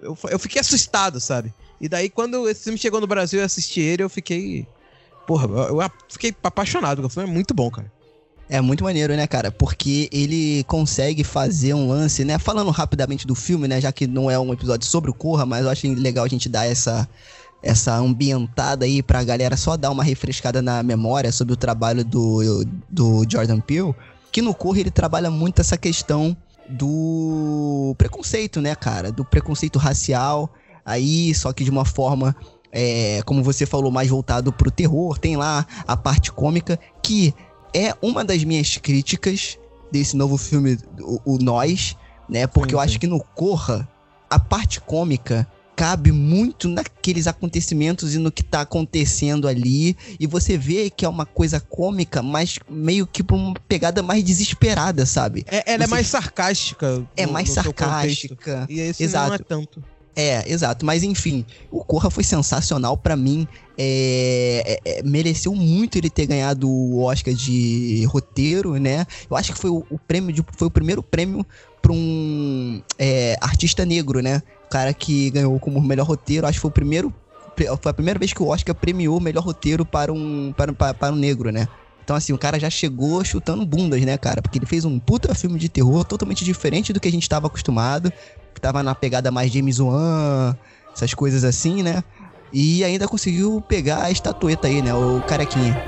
Eu, 0.00 0.18
eu 0.28 0.38
fiquei 0.40 0.60
assustado, 0.60 1.20
sabe? 1.20 1.54
E 1.80 1.88
daí, 1.88 2.10
quando 2.10 2.48
esse 2.48 2.64
filme 2.64 2.76
chegou 2.78 3.00
no 3.00 3.06
Brasil 3.06 3.40
e 3.40 3.44
assisti 3.44 3.80
ele, 3.80 4.02
eu 4.02 4.08
fiquei. 4.10 4.66
Porra, 5.32 5.46
eu, 5.46 5.80
fiquei 6.10 6.34
apaixonado, 6.42 7.02
o 7.02 7.08
filme 7.08 7.26
é 7.26 7.32
muito 7.32 7.54
bom, 7.54 7.70
cara. 7.70 7.90
É 8.50 8.60
muito 8.60 8.84
maneiro, 8.84 9.16
né, 9.16 9.26
cara? 9.26 9.50
Porque 9.50 10.10
ele 10.12 10.62
consegue 10.64 11.24
fazer 11.24 11.72
um 11.72 11.88
lance, 11.88 12.22
né? 12.22 12.38
Falando 12.38 12.70
rapidamente 12.70 13.26
do 13.26 13.34
filme, 13.34 13.66
né? 13.66 13.80
Já 13.80 13.90
que 13.90 14.06
não 14.06 14.30
é 14.30 14.38
um 14.38 14.52
episódio 14.52 14.86
sobre 14.86 15.10
o 15.10 15.14
Corra, 15.14 15.46
mas 15.46 15.64
eu 15.64 15.70
acho 15.70 15.90
legal 15.94 16.26
a 16.26 16.28
gente 16.28 16.50
dar 16.50 16.66
essa, 16.66 17.08
essa 17.62 17.96
ambientada 17.96 18.84
aí 18.84 19.02
pra 19.02 19.24
galera 19.24 19.56
só 19.56 19.74
dar 19.74 19.90
uma 19.90 20.04
refrescada 20.04 20.60
na 20.60 20.82
memória 20.82 21.32
sobre 21.32 21.54
o 21.54 21.56
trabalho 21.56 22.04
do, 22.04 22.62
do 22.90 23.24
Jordan 23.26 23.60
Peele. 23.60 23.94
Que 24.30 24.42
no 24.42 24.52
Corra 24.52 24.80
ele 24.80 24.90
trabalha 24.90 25.30
muito 25.30 25.62
essa 25.62 25.78
questão 25.78 26.36
do 26.68 27.94
preconceito, 27.96 28.60
né, 28.60 28.74
cara? 28.74 29.10
Do 29.10 29.24
preconceito 29.24 29.78
racial. 29.78 30.52
Aí, 30.84 31.34
só 31.34 31.54
que 31.54 31.64
de 31.64 31.70
uma 31.70 31.86
forma 31.86 32.36
é, 32.72 33.20
como 33.26 33.42
você 33.42 33.66
falou, 33.66 33.90
mais 33.92 34.08
voltado 34.08 34.50
pro 34.52 34.70
terror. 34.70 35.18
Tem 35.18 35.36
lá 35.36 35.66
a 35.86 35.96
parte 35.96 36.32
cômica, 36.32 36.78
que 37.02 37.34
é 37.74 37.94
uma 38.02 38.24
das 38.24 38.42
minhas 38.42 38.78
críticas 38.78 39.58
desse 39.92 40.16
novo 40.16 40.36
filme, 40.38 40.78
o, 41.00 41.34
o 41.34 41.38
Nós, 41.38 41.96
né? 42.28 42.46
Porque 42.46 42.70
Sim, 42.70 42.76
eu 42.76 42.80
acho 42.80 42.92
sim. 42.94 42.98
que 43.00 43.06
no 43.06 43.22
Corra, 43.22 43.86
a 44.30 44.38
parte 44.38 44.80
cômica 44.80 45.46
cabe 45.74 46.12
muito 46.12 46.68
naqueles 46.68 47.26
acontecimentos 47.26 48.14
e 48.14 48.18
no 48.18 48.30
que 48.30 48.42
tá 48.42 48.60
acontecendo 48.60 49.48
ali. 49.48 49.96
E 50.20 50.26
você 50.26 50.56
vê 50.56 50.88
que 50.90 51.04
é 51.04 51.08
uma 51.08 51.24
coisa 51.26 51.58
cômica, 51.60 52.22
mas 52.22 52.58
meio 52.70 53.06
que 53.06 53.22
uma 53.32 53.54
pegada 53.66 54.02
mais 54.02 54.22
desesperada, 54.22 55.04
sabe? 55.06 55.44
É- 55.48 55.72
ela 55.72 55.84
é 55.84 55.86
Você- 55.86 55.90
mais 55.90 56.06
sarcástica. 56.06 57.02
É 57.16 57.26
no- 57.26 57.32
mais 57.32 57.48
no 57.48 57.54
sarcástica. 57.54 58.66
E 58.68 58.76
não 58.80 58.94
Exato. 58.98 59.34
é 59.34 59.38
tanto. 59.38 59.82
É, 60.14 60.50
exato. 60.50 60.84
Mas 60.84 61.02
enfim, 61.02 61.44
o 61.70 61.82
Corra 61.84 62.10
foi 62.10 62.24
sensacional 62.24 62.96
pra 62.96 63.16
mim. 63.16 63.46
É, 63.78 64.78
é, 64.84 64.98
é, 64.98 65.02
mereceu 65.02 65.54
muito 65.54 65.96
ele 65.96 66.10
ter 66.10 66.26
ganhado 66.26 66.68
o 66.68 67.02
Oscar 67.02 67.32
de 67.32 68.04
roteiro, 68.06 68.76
né? 68.76 69.06
Eu 69.30 69.36
acho 69.36 69.52
que 69.52 69.58
foi 69.58 69.70
o, 69.70 69.84
o 69.90 69.98
prêmio 69.98 70.32
de, 70.32 70.44
foi 70.56 70.68
o 70.68 70.70
primeiro 70.70 71.02
prêmio 71.02 71.44
pra 71.80 71.92
um 71.92 72.82
é, 72.98 73.36
artista 73.40 73.84
negro, 73.84 74.20
né? 74.20 74.42
O 74.66 74.68
cara 74.68 74.92
que 74.92 75.30
ganhou 75.30 75.58
como 75.58 75.80
melhor 75.80 76.06
roteiro. 76.06 76.46
Acho 76.46 76.58
que 76.58 76.62
foi 76.62 76.70
o 76.70 76.74
primeiro 76.74 77.12
foi 77.80 77.90
a 77.90 77.94
primeira 77.94 78.18
vez 78.18 78.32
que 78.32 78.42
o 78.42 78.48
Oscar 78.48 78.74
premiou 78.74 79.18
o 79.18 79.20
melhor 79.20 79.44
roteiro 79.44 79.84
para 79.84 80.12
um 80.12 80.54
para, 80.56 80.72
para, 80.72 80.94
para 80.94 81.12
um 81.12 81.16
negro, 81.16 81.50
né? 81.50 81.68
Então, 82.04 82.16
assim, 82.16 82.32
o 82.32 82.38
cara 82.38 82.58
já 82.58 82.68
chegou 82.68 83.24
chutando 83.24 83.64
bundas, 83.64 84.00
né, 84.02 84.18
cara? 84.18 84.42
Porque 84.42 84.58
ele 84.58 84.66
fez 84.66 84.84
um 84.84 84.98
puta 84.98 85.34
filme 85.34 85.58
de 85.58 85.68
terror 85.68 86.04
totalmente 86.04 86.44
diferente 86.44 86.92
do 86.92 86.98
que 86.98 87.08
a 87.08 87.12
gente 87.12 87.28
tava 87.28 87.46
acostumado. 87.46 88.12
Que 88.54 88.60
tava 88.60 88.82
na 88.82 88.94
pegada 88.94 89.30
mais 89.30 89.50
James 89.52 89.80
Wan, 89.80 90.56
essas 90.94 91.14
coisas 91.14 91.44
assim, 91.44 91.82
né? 91.82 92.02
E 92.52 92.84
ainda 92.84 93.08
conseguiu 93.08 93.62
pegar 93.66 94.02
a 94.02 94.10
estatueta 94.10 94.68
aí, 94.68 94.82
né? 94.82 94.94
O 94.94 95.20
carequinha. 95.22 95.82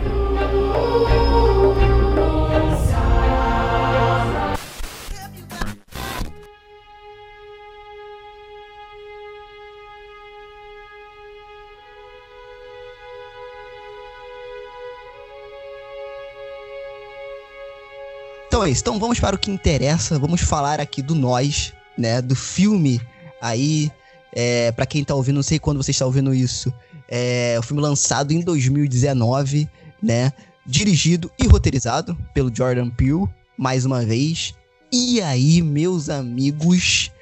Então 18.54 18.62
é 18.62 18.70
isso. 18.70 18.82
Então 18.82 18.98
vamos 19.00 19.18
para 19.18 19.34
o 19.34 19.38
que 19.38 19.50
interessa. 19.50 20.16
Vamos 20.16 20.40
falar 20.40 20.80
aqui 20.80 21.02
do 21.02 21.14
Nós, 21.14 21.74
né? 21.96 22.20
Do 22.20 22.34
filme 22.34 23.00
aí. 23.40 23.90
É, 24.36 24.72
para 24.72 24.84
quem 24.84 25.04
tá 25.04 25.14
ouvindo, 25.14 25.36
não 25.36 25.42
sei 25.44 25.60
quando 25.60 25.82
você 25.82 25.92
está 25.92 26.04
ouvindo 26.04 26.34
isso. 26.34 26.72
É 27.08 27.56
o 27.58 27.62
filme 27.62 27.80
lançado 27.80 28.32
em 28.32 28.40
2019, 28.40 29.68
né? 30.02 30.32
Dirigido 30.66 31.30
e 31.38 31.46
roteirizado 31.46 32.18
pelo 32.32 32.54
Jordan 32.54 32.90
Peele, 32.90 33.28
mais 33.56 33.84
uma 33.84 34.04
vez. 34.04 34.54
E 34.90 35.20
aí, 35.22 35.62
meus 35.62 36.08
amigos, 36.08 37.12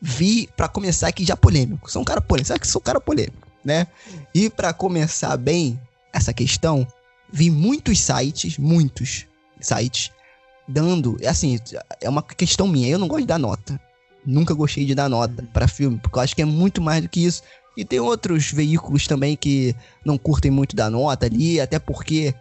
vi 0.00 0.48
para 0.56 0.68
começar 0.68 1.08
aqui 1.08 1.24
já 1.24 1.36
polêmico. 1.36 1.90
Sou 1.90 2.02
um 2.02 2.04
cara 2.04 2.20
polêmico, 2.20 2.48
sabe 2.48 2.60
que 2.60 2.68
sou 2.68 2.80
um 2.80 2.84
cara 2.84 3.00
polêmico, 3.00 3.48
né? 3.64 3.86
E 4.34 4.48
para 4.48 4.72
começar 4.72 5.36
bem 5.36 5.80
essa 6.12 6.32
questão, 6.32 6.86
vi 7.32 7.50
muitos 7.50 8.00
sites, 8.00 8.58
muitos 8.58 9.26
sites 9.60 10.10
dando, 10.66 11.16
assim, 11.26 11.58
é 12.00 12.08
uma 12.08 12.22
questão 12.22 12.68
minha, 12.68 12.88
eu 12.88 12.98
não 12.98 13.08
gosto 13.08 13.22
de 13.22 13.26
dar 13.26 13.38
nota. 13.38 13.80
Nunca 14.24 14.54
gostei 14.54 14.84
de 14.84 14.94
dar 14.94 15.08
nota 15.08 15.42
pra 15.52 15.66
filme, 15.66 15.98
porque 15.98 16.18
eu 16.18 16.22
acho 16.22 16.36
que 16.36 16.42
é 16.42 16.46
muito 16.46 16.80
mais 16.80 17.02
do 17.02 17.08
que 17.08 17.24
isso. 17.24 17.42
E 17.76 17.84
tem 17.84 18.00
outros 18.00 18.50
veículos 18.50 19.06
também 19.06 19.36
que 19.36 19.74
não 20.04 20.18
curtem 20.18 20.50
muito 20.50 20.76
dar 20.76 20.90
nota 20.90 21.26
ali, 21.26 21.60
até 21.60 21.78
porque 21.78 22.34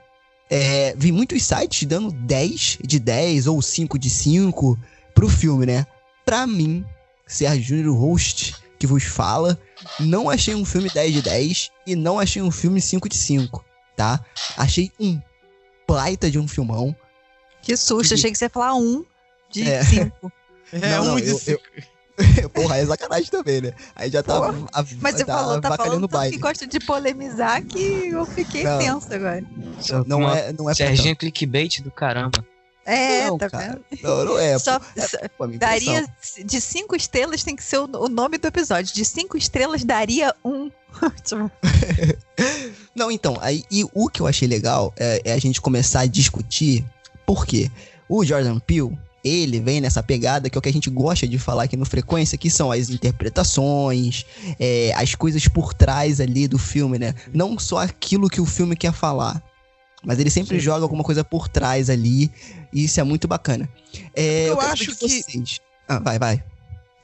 é, 0.49 0.93
vi 0.97 1.11
muitos 1.11 1.43
sites 1.43 1.87
dando 1.87 2.11
10 2.11 2.79
de 2.83 2.99
10 2.99 3.47
ou 3.47 3.61
5 3.61 3.97
de 3.97 4.09
5 4.09 4.77
pro 5.13 5.29
filme, 5.29 5.65
né? 5.65 5.85
Pra 6.25 6.47
mim, 6.47 6.83
Sérgio 7.27 7.77
Júnior, 7.77 7.95
host 7.95 8.55
que 8.79 8.87
vos 8.87 9.03
fala, 9.03 9.59
não 9.99 10.29
achei 10.29 10.55
um 10.55 10.63
filme 10.63 10.89
10 10.89 11.13
de 11.13 11.21
10 11.21 11.71
e 11.85 11.95
não 11.95 12.17
achei 12.17 12.41
um 12.41 12.49
filme 12.49 12.81
5 12.81 13.09
de 13.09 13.17
5, 13.17 13.63
tá? 13.95 14.23
Achei 14.57 14.89
um 14.99 15.21
baita 15.87 16.31
de 16.31 16.39
um 16.39 16.47
filmão. 16.47 16.95
Que 17.61 17.75
susto, 17.75 18.13
achei 18.13 18.31
que 18.31 18.37
você 18.37 18.45
ia 18.45 18.49
falar 18.49 18.73
um 18.75 19.03
de 19.51 19.69
É. 19.69 19.81
É 20.71 20.79
Não, 20.79 21.05
não, 21.05 21.15
de 21.17 21.29
eu- 21.29 21.37
cinco. 21.39 21.61
Porra, 22.53 22.77
é 22.77 22.85
sacanagem 22.85 23.29
também, 23.31 23.61
né? 23.61 23.73
Aí 23.95 24.09
já 24.11 24.21
tá. 24.21 24.35
A- 24.73 24.85
Mas 24.99 25.15
você 25.15 25.23
tá 25.23 25.37
falou, 25.37 25.61
tá 25.61 25.77
falando 25.77 26.05
baile. 26.07 26.35
que 26.35 26.41
gosta 26.41 26.67
de 26.67 26.77
polemizar 26.81 27.63
que 27.63 28.09
eu 28.09 28.25
fiquei 28.25 28.63
Não. 28.65 28.77
tensa 28.77 29.15
agora. 29.15 29.41
Não 30.05 30.29
é, 30.29 30.51
não 30.51 30.69
é 30.69 30.73
Serginho 30.75 31.15
clickbait 31.15 31.79
do 31.81 31.89
caramba. 31.89 32.45
É, 32.85 33.27
Não, 33.27 33.37
tá 33.37 33.49
cara. 33.49 33.79
vendo? 33.89 34.01
Não, 34.03 34.25
não 34.25 34.39
é. 34.39 34.57
Só, 34.59 34.81
é 34.97 35.07
só- 35.07 35.17
daria 35.57 36.05
de 36.43 36.59
cinco 36.59 36.95
estrelas 36.95 37.43
tem 37.43 37.55
que 37.55 37.63
ser 37.63 37.77
o, 37.77 37.83
o 37.85 38.09
nome 38.09 38.37
do 38.37 38.47
episódio. 38.47 38.93
De 38.93 39.05
cinco 39.05 39.37
estrelas 39.37 39.83
daria 39.85 40.35
um. 40.43 40.69
Não, 42.95 43.11
então, 43.11 43.37
aí, 43.41 43.63
e 43.71 43.85
o 43.93 44.09
que 44.09 44.21
eu 44.21 44.27
achei 44.27 44.47
legal 44.47 44.93
é, 44.97 45.21
é 45.25 45.33
a 45.33 45.37
gente 45.39 45.61
começar 45.61 46.01
a 46.01 46.05
discutir 46.05 46.83
por 47.25 47.45
quê. 47.45 47.69
O 48.07 48.25
Jordan 48.25 48.59
Peele, 48.59 48.97
ele 49.29 49.59
vem 49.59 49.79
nessa 49.81 50.01
pegada 50.01 50.49
que 50.49 50.57
é 50.57 50.59
o 50.59 50.61
que 50.61 50.69
a 50.69 50.73
gente 50.73 50.89
gosta 50.89 51.27
de 51.27 51.37
falar 51.37 51.63
aqui 51.63 51.77
no 51.77 51.85
Frequência, 51.85 52.37
que 52.37 52.49
são 52.49 52.71
as 52.71 52.89
interpretações, 52.89 54.25
é, 54.59 54.91
as 54.95 55.15
coisas 55.15 55.47
por 55.47 55.73
trás 55.73 56.19
ali 56.19 56.47
do 56.47 56.57
filme, 56.57 56.97
né? 56.99 57.13
Não 57.33 57.57
só 57.59 57.77
aquilo 57.79 58.29
que 58.29 58.41
o 58.41 58.45
filme 58.45 58.75
quer 58.75 58.93
falar. 58.93 59.41
Mas 60.03 60.17
ele 60.17 60.29
sempre 60.29 60.55
Sim. 60.57 60.61
joga 60.63 60.83
alguma 60.83 61.03
coisa 61.03 61.23
por 61.23 61.47
trás 61.49 61.89
ali, 61.89 62.31
e 62.71 62.85
isso 62.85 62.99
é 62.99 63.03
muito 63.03 63.27
bacana. 63.27 63.67
É, 64.15 64.47
Eu 64.49 64.57
quero 64.57 64.71
acho 64.71 64.85
que- 64.85 65.07
vocês. 65.09 65.59
Ah, 65.87 65.99
vai, 65.99 66.17
vai. 66.17 66.43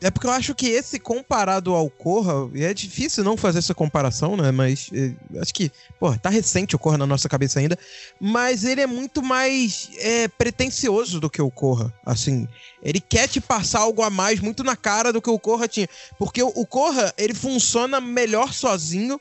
É 0.02 0.12
porque 0.12 0.28
eu 0.28 0.32
acho 0.32 0.54
que 0.54 0.68
esse 0.68 1.00
comparado 1.00 1.74
ao 1.74 1.90
Corra, 1.90 2.50
e 2.54 2.64
é 2.64 2.74
difícil 2.74 3.24
não 3.24 3.38
fazer 3.38 3.60
essa 3.60 3.74
comparação, 3.74 4.36
né? 4.36 4.52
Mas 4.52 4.90
eh, 4.94 5.14
acho 5.40 5.54
que, 5.54 5.72
pô, 6.00 6.16
tá 6.18 6.30
recente 6.30 6.75
o 6.75 6.80
Corra 6.80 6.98
na 6.98 7.08
nossa 7.08 7.30
cabeça 7.30 7.60
ainda. 7.60 7.78
Mas 8.20 8.64
ele 8.64 8.82
é 8.82 8.88
muito 8.88 9.24
mais 9.24 9.90
é, 9.98 10.28
pretencioso 10.28 11.20
do 11.20 11.30
que 11.30 11.42
o 11.42 11.50
Corra. 11.50 11.94
Assim, 12.06 12.48
ele 12.84 13.00
quer 13.00 13.28
te 13.28 13.40
passar 13.40 13.80
algo 13.80 14.02
a 14.04 14.10
mais 14.10 14.40
muito 14.40 14.64
na 14.64 14.75
cara 14.75 15.14
do 15.14 15.22
que 15.22 15.30
o 15.30 15.40
Corra 15.40 15.68
tinha. 15.68 15.88
Porque 16.20 16.44
o, 16.44 16.52
o 16.56 16.66
Corra, 16.66 17.14
ele 17.18 17.34
funciona 17.34 18.02
melhor 18.02 18.54
sozinho. 18.54 19.20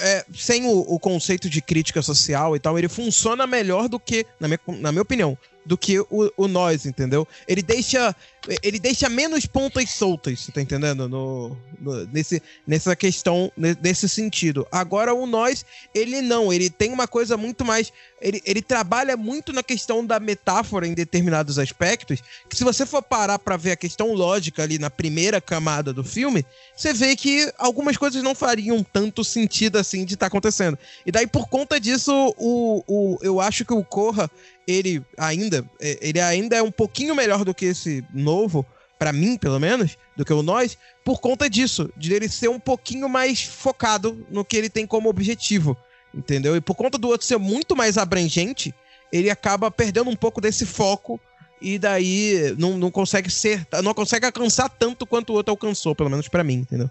é, 0.00 0.24
sem 0.34 0.66
o, 0.66 0.80
o 0.80 0.98
conceito 0.98 1.48
de 1.48 1.62
crítica 1.62 2.02
social 2.02 2.54
e 2.54 2.60
tal, 2.60 2.78
ele 2.78 2.88
funciona 2.88 3.46
melhor 3.46 3.88
do 3.88 3.98
que, 3.98 4.26
na 4.38 4.46
minha, 4.48 4.60
na 4.80 4.92
minha 4.92 5.02
opinião, 5.02 5.38
do 5.66 5.76
que 5.76 5.98
o, 5.98 6.32
o 6.36 6.48
nós, 6.48 6.86
entendeu? 6.86 7.26
Ele 7.46 7.60
deixa 7.62 8.14
ele 8.62 8.78
deixa 8.78 9.08
menos 9.08 9.44
pontas 9.44 9.90
soltas, 9.90 10.46
tá 10.54 10.62
entendendo? 10.62 11.08
No, 11.08 11.56
no- 11.80 12.06
nesse, 12.12 12.40
nessa 12.64 12.94
questão, 12.94 13.50
ne- 13.56 13.76
nesse 13.82 14.08
sentido. 14.08 14.64
Agora 14.70 15.12
o 15.12 15.26
nós, 15.26 15.66
ele 15.92 16.22
não, 16.22 16.52
ele 16.52 16.70
tem 16.70 16.92
uma 16.92 17.08
coisa 17.08 17.36
muito 17.36 17.64
mais. 17.64 17.92
Ele, 18.20 18.40
ele 18.46 18.62
trabalha 18.62 19.16
muito 19.16 19.52
na 19.52 19.64
questão 19.64 20.06
da 20.06 20.20
metáfora 20.20 20.86
em 20.86 20.94
determinados 20.94 21.58
aspectos. 21.58 22.20
Que 22.48 22.56
se 22.56 22.62
você 22.62 22.86
for 22.86 23.02
parar 23.02 23.40
pra 23.40 23.56
ver 23.56 23.72
a 23.72 23.76
questão 23.76 24.12
lógica 24.12 24.62
ali 24.62 24.78
na 24.78 24.90
primeira 24.90 25.40
camada 25.40 25.92
do 25.92 26.04
filme, 26.04 26.46
você 26.76 26.92
vê 26.92 27.16
que 27.16 27.52
algumas 27.58 27.96
coisas 27.96 28.22
não 28.22 28.34
fariam 28.34 28.80
tanto 28.80 29.24
sentido 29.24 29.76
assim 29.76 30.04
de 30.04 30.14
estar 30.14 30.26
acontecendo. 30.26 30.78
E 31.04 31.10
daí, 31.10 31.26
por 31.26 31.48
conta 31.48 31.80
disso, 31.80 32.12
o, 32.38 32.84
o, 32.86 33.18
eu 33.22 33.40
acho 33.40 33.64
que 33.64 33.74
o 33.74 33.82
Corra, 33.82 34.30
ele 34.66 35.02
ainda, 35.16 35.64
é, 35.80 35.98
ele 36.00 36.20
ainda 36.20 36.56
é 36.56 36.62
um 36.62 36.70
pouquinho 36.70 37.14
melhor 37.14 37.44
do 37.44 37.54
que 37.54 37.66
esse 37.66 38.04
novo, 38.12 38.66
pra 38.98 39.12
mim, 39.12 39.36
pelo 39.36 39.60
menos, 39.60 39.96
do 40.16 40.24
que 40.24 40.32
o 40.32 40.42
nós, 40.42 40.76
por 41.04 41.20
conta 41.20 41.48
disso, 41.48 41.90
de 41.96 42.12
ele 42.12 42.28
ser 42.28 42.48
um 42.48 42.58
pouquinho 42.58 43.08
mais 43.08 43.42
focado 43.42 44.26
no 44.30 44.44
que 44.44 44.56
ele 44.56 44.68
tem 44.68 44.86
como 44.86 45.08
objetivo, 45.08 45.76
entendeu? 46.14 46.56
E 46.56 46.60
por 46.60 46.74
conta 46.74 46.98
do 46.98 47.08
outro 47.08 47.26
ser 47.26 47.38
muito 47.38 47.76
mais 47.76 47.96
abrangente, 47.96 48.74
ele 49.12 49.30
acaba 49.30 49.70
perdendo 49.70 50.10
um 50.10 50.16
pouco 50.16 50.40
desse 50.40 50.66
foco 50.66 51.20
e 51.60 51.78
daí 51.78 52.54
não, 52.58 52.76
não 52.76 52.90
consegue 52.90 53.30
ser, 53.30 53.66
não 53.82 53.94
consegue 53.94 54.26
alcançar 54.26 54.68
tanto 54.68 55.06
quanto 55.06 55.30
o 55.30 55.36
outro 55.36 55.52
alcançou, 55.52 55.94
pelo 55.94 56.10
menos 56.10 56.28
pra 56.28 56.44
mim, 56.44 56.54
entendeu? 56.54 56.90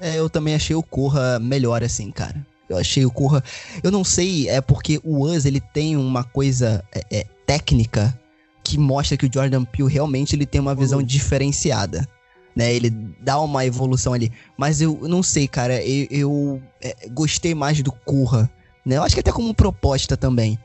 É, 0.00 0.18
eu 0.18 0.30
também 0.30 0.54
achei 0.54 0.74
o 0.74 0.82
Corra 0.82 1.38
melhor 1.38 1.82
assim, 1.82 2.10
cara. 2.10 2.46
Eu 2.70 2.78
achei 2.78 3.04
o 3.04 3.10
Corra. 3.10 3.42
Eu 3.82 3.90
não 3.90 4.04
sei, 4.04 4.48
é 4.48 4.60
porque 4.60 5.00
o 5.02 5.26
Us 5.26 5.44
ele 5.44 5.60
tem 5.60 5.96
uma 5.96 6.22
coisa 6.22 6.84
é, 6.94 7.04
é, 7.10 7.26
técnica 7.44 8.16
que 8.62 8.78
mostra 8.78 9.16
que 9.16 9.26
o 9.26 9.30
Jordan 9.32 9.64
Peele 9.64 9.92
realmente 9.92 10.36
ele 10.36 10.46
tem 10.46 10.60
uma 10.60 10.74
visão 10.74 11.02
diferenciada. 11.02 12.06
Né, 12.54 12.74
ele 12.74 12.90
dá 13.20 13.40
uma 13.40 13.64
evolução 13.64 14.12
ali. 14.12 14.30
Mas 14.56 14.80
eu 14.80 15.00
não 15.02 15.22
sei, 15.22 15.48
cara. 15.48 15.82
Eu, 15.84 16.06
eu, 16.10 16.62
é, 16.80 17.08
gostei 17.08 17.54
mais 17.54 17.80
do 17.82 17.92
Corra. 17.92 18.50
Né? 18.84 18.96
Eu 18.96 19.02
acho 19.02 19.14
que 19.14 19.20
até 19.20 19.32
como 19.32 19.54
proposta 19.54 20.16
também. 20.16 20.58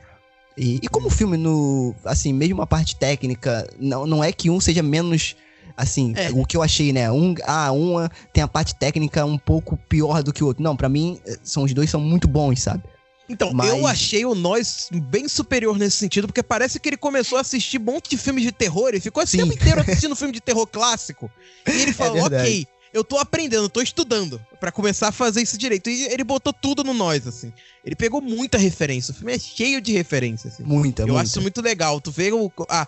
E, 0.57 0.79
e 0.81 0.87
como 0.87 1.09
filme, 1.09 1.37
no. 1.37 1.93
Assim, 2.03 2.33
mesmo 2.33 2.61
a 2.61 2.67
parte 2.67 2.95
técnica, 2.95 3.67
não, 3.79 4.05
não 4.05 4.23
é 4.23 4.31
que 4.31 4.49
um 4.49 4.59
seja 4.59 4.83
menos. 4.83 5.35
Assim, 5.77 6.13
É. 6.15 6.29
o 6.31 6.45
que 6.45 6.55
eu 6.55 6.61
achei, 6.63 6.93
né? 6.93 7.11
Um, 7.11 7.35
ah, 7.43 7.71
uma 7.71 8.09
tem 8.31 8.43
a 8.43 8.47
parte 8.47 8.75
técnica 8.75 9.25
um 9.25 9.37
pouco 9.37 9.77
pior 9.89 10.23
do 10.23 10.31
que 10.31 10.43
o 10.43 10.47
outro. 10.47 10.63
Não, 10.63 10.75
pra 10.75 10.87
mim, 10.89 11.19
eh, 11.25 11.37
são 11.43 11.63
os 11.63 11.73
dois 11.73 11.89
são 11.89 11.99
muito 11.99 12.27
bons, 12.27 12.61
sabe? 12.61 12.83
Então, 13.27 13.51
Mas- 13.53 13.69
eu 13.69 13.87
achei 13.87 14.23
o 14.25 14.35
Nós 14.35 14.87
bem 14.91 15.27
superior 15.27 15.77
nesse 15.79 15.97
sentido, 15.97 16.27
porque 16.27 16.43
parece 16.43 16.79
que 16.79 16.87
ele 16.89 16.97
começou 16.97 17.37
a 17.37 17.41
assistir 17.41 17.79
um 17.81 17.83
monte 17.83 18.09
de 18.11 18.17
filmes 18.17 18.43
de 18.43 18.51
terror 18.51 18.91
e 18.93 18.99
ficou 18.99 19.25
Sim. 19.25 19.39
tempo 19.39 19.53
inteiro 19.53 19.81
assistindo 20.07 20.15
filme 20.15 20.31
de 20.33 20.39
terror 20.39 20.67
clássico. 20.67 21.29
E 21.67 21.81
ele 21.81 21.91
falou, 21.91 22.21
verdade. 22.21 22.43
ok, 22.43 22.67
eu 22.93 23.03
tô 23.03 23.17
aprendendo, 23.17 23.67
tô 23.67 23.81
estudando 23.81 24.39
pra 24.59 24.71
começar 24.71 25.07
a 25.07 25.11
fazer 25.11 25.41
isso 25.41 25.57
direito. 25.57 25.89
E 25.89 26.03
ele 26.05 26.23
botou 26.23 26.53
tudo 26.53 26.83
no 26.83 26.93
Nós, 26.93 27.25
assim. 27.27 27.51
Ele 27.83 27.95
pegou 27.95 28.21
muita 28.21 28.57
referência. 28.59 29.11
O 29.11 29.15
filme 29.15 29.33
é 29.33 29.39
cheio 29.39 29.81
de 29.81 29.91
referência, 29.91 30.47
assim. 30.47 30.63
Muita, 30.63 31.01
Eu 31.01 31.07
muita. 31.07 31.21
acho 31.23 31.41
muito 31.41 31.61
legal. 31.61 31.99
Tu 31.99 32.11
vê 32.11 32.31
o. 32.31 32.51
a- 32.69 32.87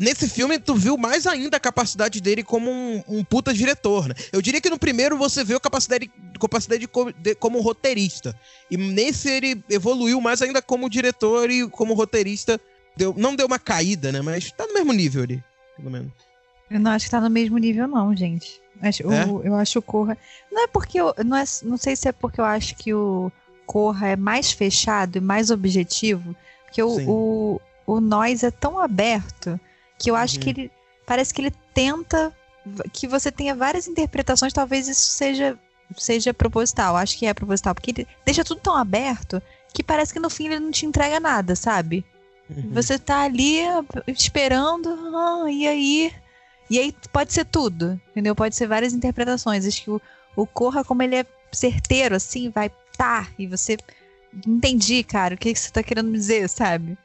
nesse 0.00 0.28
filme, 0.28 0.58
tu 0.58 0.74
viu 0.74 0.96
mais 0.96 1.26
ainda 1.26 1.56
a 1.56 1.60
capacidade 1.60 2.20
dele 2.20 2.42
como 2.42 2.70
um, 2.70 3.02
um 3.08 3.24
puta 3.24 3.52
diretor, 3.52 4.08
né? 4.08 4.14
Eu 4.32 4.40
diria 4.40 4.60
que 4.60 4.70
no 4.70 4.78
primeiro 4.78 5.16
você 5.18 5.44
vê 5.44 5.54
a 5.54 5.60
capacidade, 5.60 6.10
capacidade 6.40 6.86
de, 6.86 7.12
de- 7.22 7.34
como 7.34 7.60
roteirista. 7.60 8.34
E 8.70 8.76
nesse 8.76 9.28
ele 9.30 9.62
evoluiu 9.68 10.20
mais 10.20 10.40
ainda 10.42 10.62
como 10.62 10.88
diretor 10.88 11.50
e 11.50 11.68
como 11.68 11.94
roteirista. 11.94 12.60
Deu, 12.96 13.14
não 13.16 13.36
deu 13.36 13.46
uma 13.46 13.58
caída, 13.58 14.10
né? 14.10 14.22
Mas 14.22 14.50
tá 14.52 14.66
no 14.66 14.72
mesmo 14.72 14.92
nível 14.92 15.22
ali, 15.22 15.44
pelo 15.76 15.90
menos. 15.90 16.10
Eu 16.70 16.80
não 16.80 16.90
acho 16.92 17.04
que 17.04 17.10
tá 17.10 17.20
no 17.20 17.28
mesmo 17.30 17.58
nível, 17.58 17.86
não, 17.86 18.16
gente. 18.16 18.60
Acho, 18.80 19.02
É? 19.12 19.26
o- 19.26 19.42
eu 19.42 19.54
acho 19.54 19.78
o 19.78 19.82
Corra. 19.82 20.16
Não 20.50 20.64
é 20.64 20.66
porque 20.66 20.98
eu. 20.98 21.14
Não, 21.24 21.36
é, 21.36 21.44
não 21.62 21.76
sei 21.76 21.94
se 21.94 22.08
é 22.08 22.12
porque 22.12 22.40
eu 22.40 22.44
acho 22.44 22.74
que 22.76 22.94
o 22.94 23.30
Corra 23.66 24.08
é 24.08 24.16
mais 24.16 24.50
fechado 24.52 25.16
e 25.18 25.20
mais 25.20 25.50
objetivo. 25.50 26.34
Porque 26.64 26.82
o, 26.82 26.88
o, 27.10 27.60
o 27.86 28.00
Nós 28.00 28.42
é 28.42 28.50
tão 28.50 28.78
aberto 28.78 29.58
que 29.98 30.10
eu 30.10 30.16
acho 30.16 30.36
Uhum. 30.36 30.42
que 30.42 30.50
ele. 30.50 30.70
Parece 31.06 31.32
que 31.32 31.40
ele 31.40 31.52
tenta 31.72 32.34
que 32.92 33.06
você 33.06 33.30
tenha 33.30 33.54
várias 33.54 33.86
interpretações. 33.86 34.52
Talvez 34.52 34.88
isso 34.88 35.06
seja, 35.12 35.56
seja 35.96 36.34
proposital. 36.34 36.96
Acho 36.96 37.16
que 37.16 37.26
é 37.26 37.32
proposital. 37.32 37.74
Porque 37.74 37.92
ele 37.92 38.08
deixa 38.24 38.42
tudo 38.44 38.60
tão 38.60 38.76
aberto 38.76 39.40
que 39.72 39.84
parece 39.84 40.12
que 40.12 40.18
no 40.18 40.28
fim 40.28 40.46
ele 40.46 40.58
não 40.58 40.70
te 40.70 40.84
entrega 40.84 41.20
nada, 41.20 41.54
sabe? 41.54 42.04
Uhum. 42.50 42.70
Você 42.72 42.98
tá 42.98 43.22
ali 43.22 43.58
esperando, 44.08 44.88
ah, 45.14 45.50
e 45.50 45.66
aí? 45.66 46.12
E 46.68 46.78
aí 46.78 46.92
pode 47.12 47.32
ser 47.32 47.44
tudo, 47.44 48.00
entendeu? 48.10 48.34
Pode 48.34 48.56
ser 48.56 48.66
várias 48.66 48.92
interpretações. 48.92 49.64
Acho 49.64 49.82
que 49.84 49.90
o, 49.90 50.00
o 50.34 50.46
Corra, 50.46 50.84
como 50.84 51.02
ele 51.02 51.16
é 51.16 51.26
certeiro, 51.52 52.16
assim, 52.16 52.50
vai 52.50 52.70
tá, 52.96 53.28
e 53.38 53.46
você. 53.46 53.76
Entendi, 54.46 55.04
cara, 55.04 55.34
o 55.34 55.38
que, 55.38 55.52
que 55.52 55.58
você 55.58 55.70
tá 55.70 55.82
querendo 55.82 56.10
me 56.10 56.18
dizer, 56.18 56.48
sabe? 56.48 56.98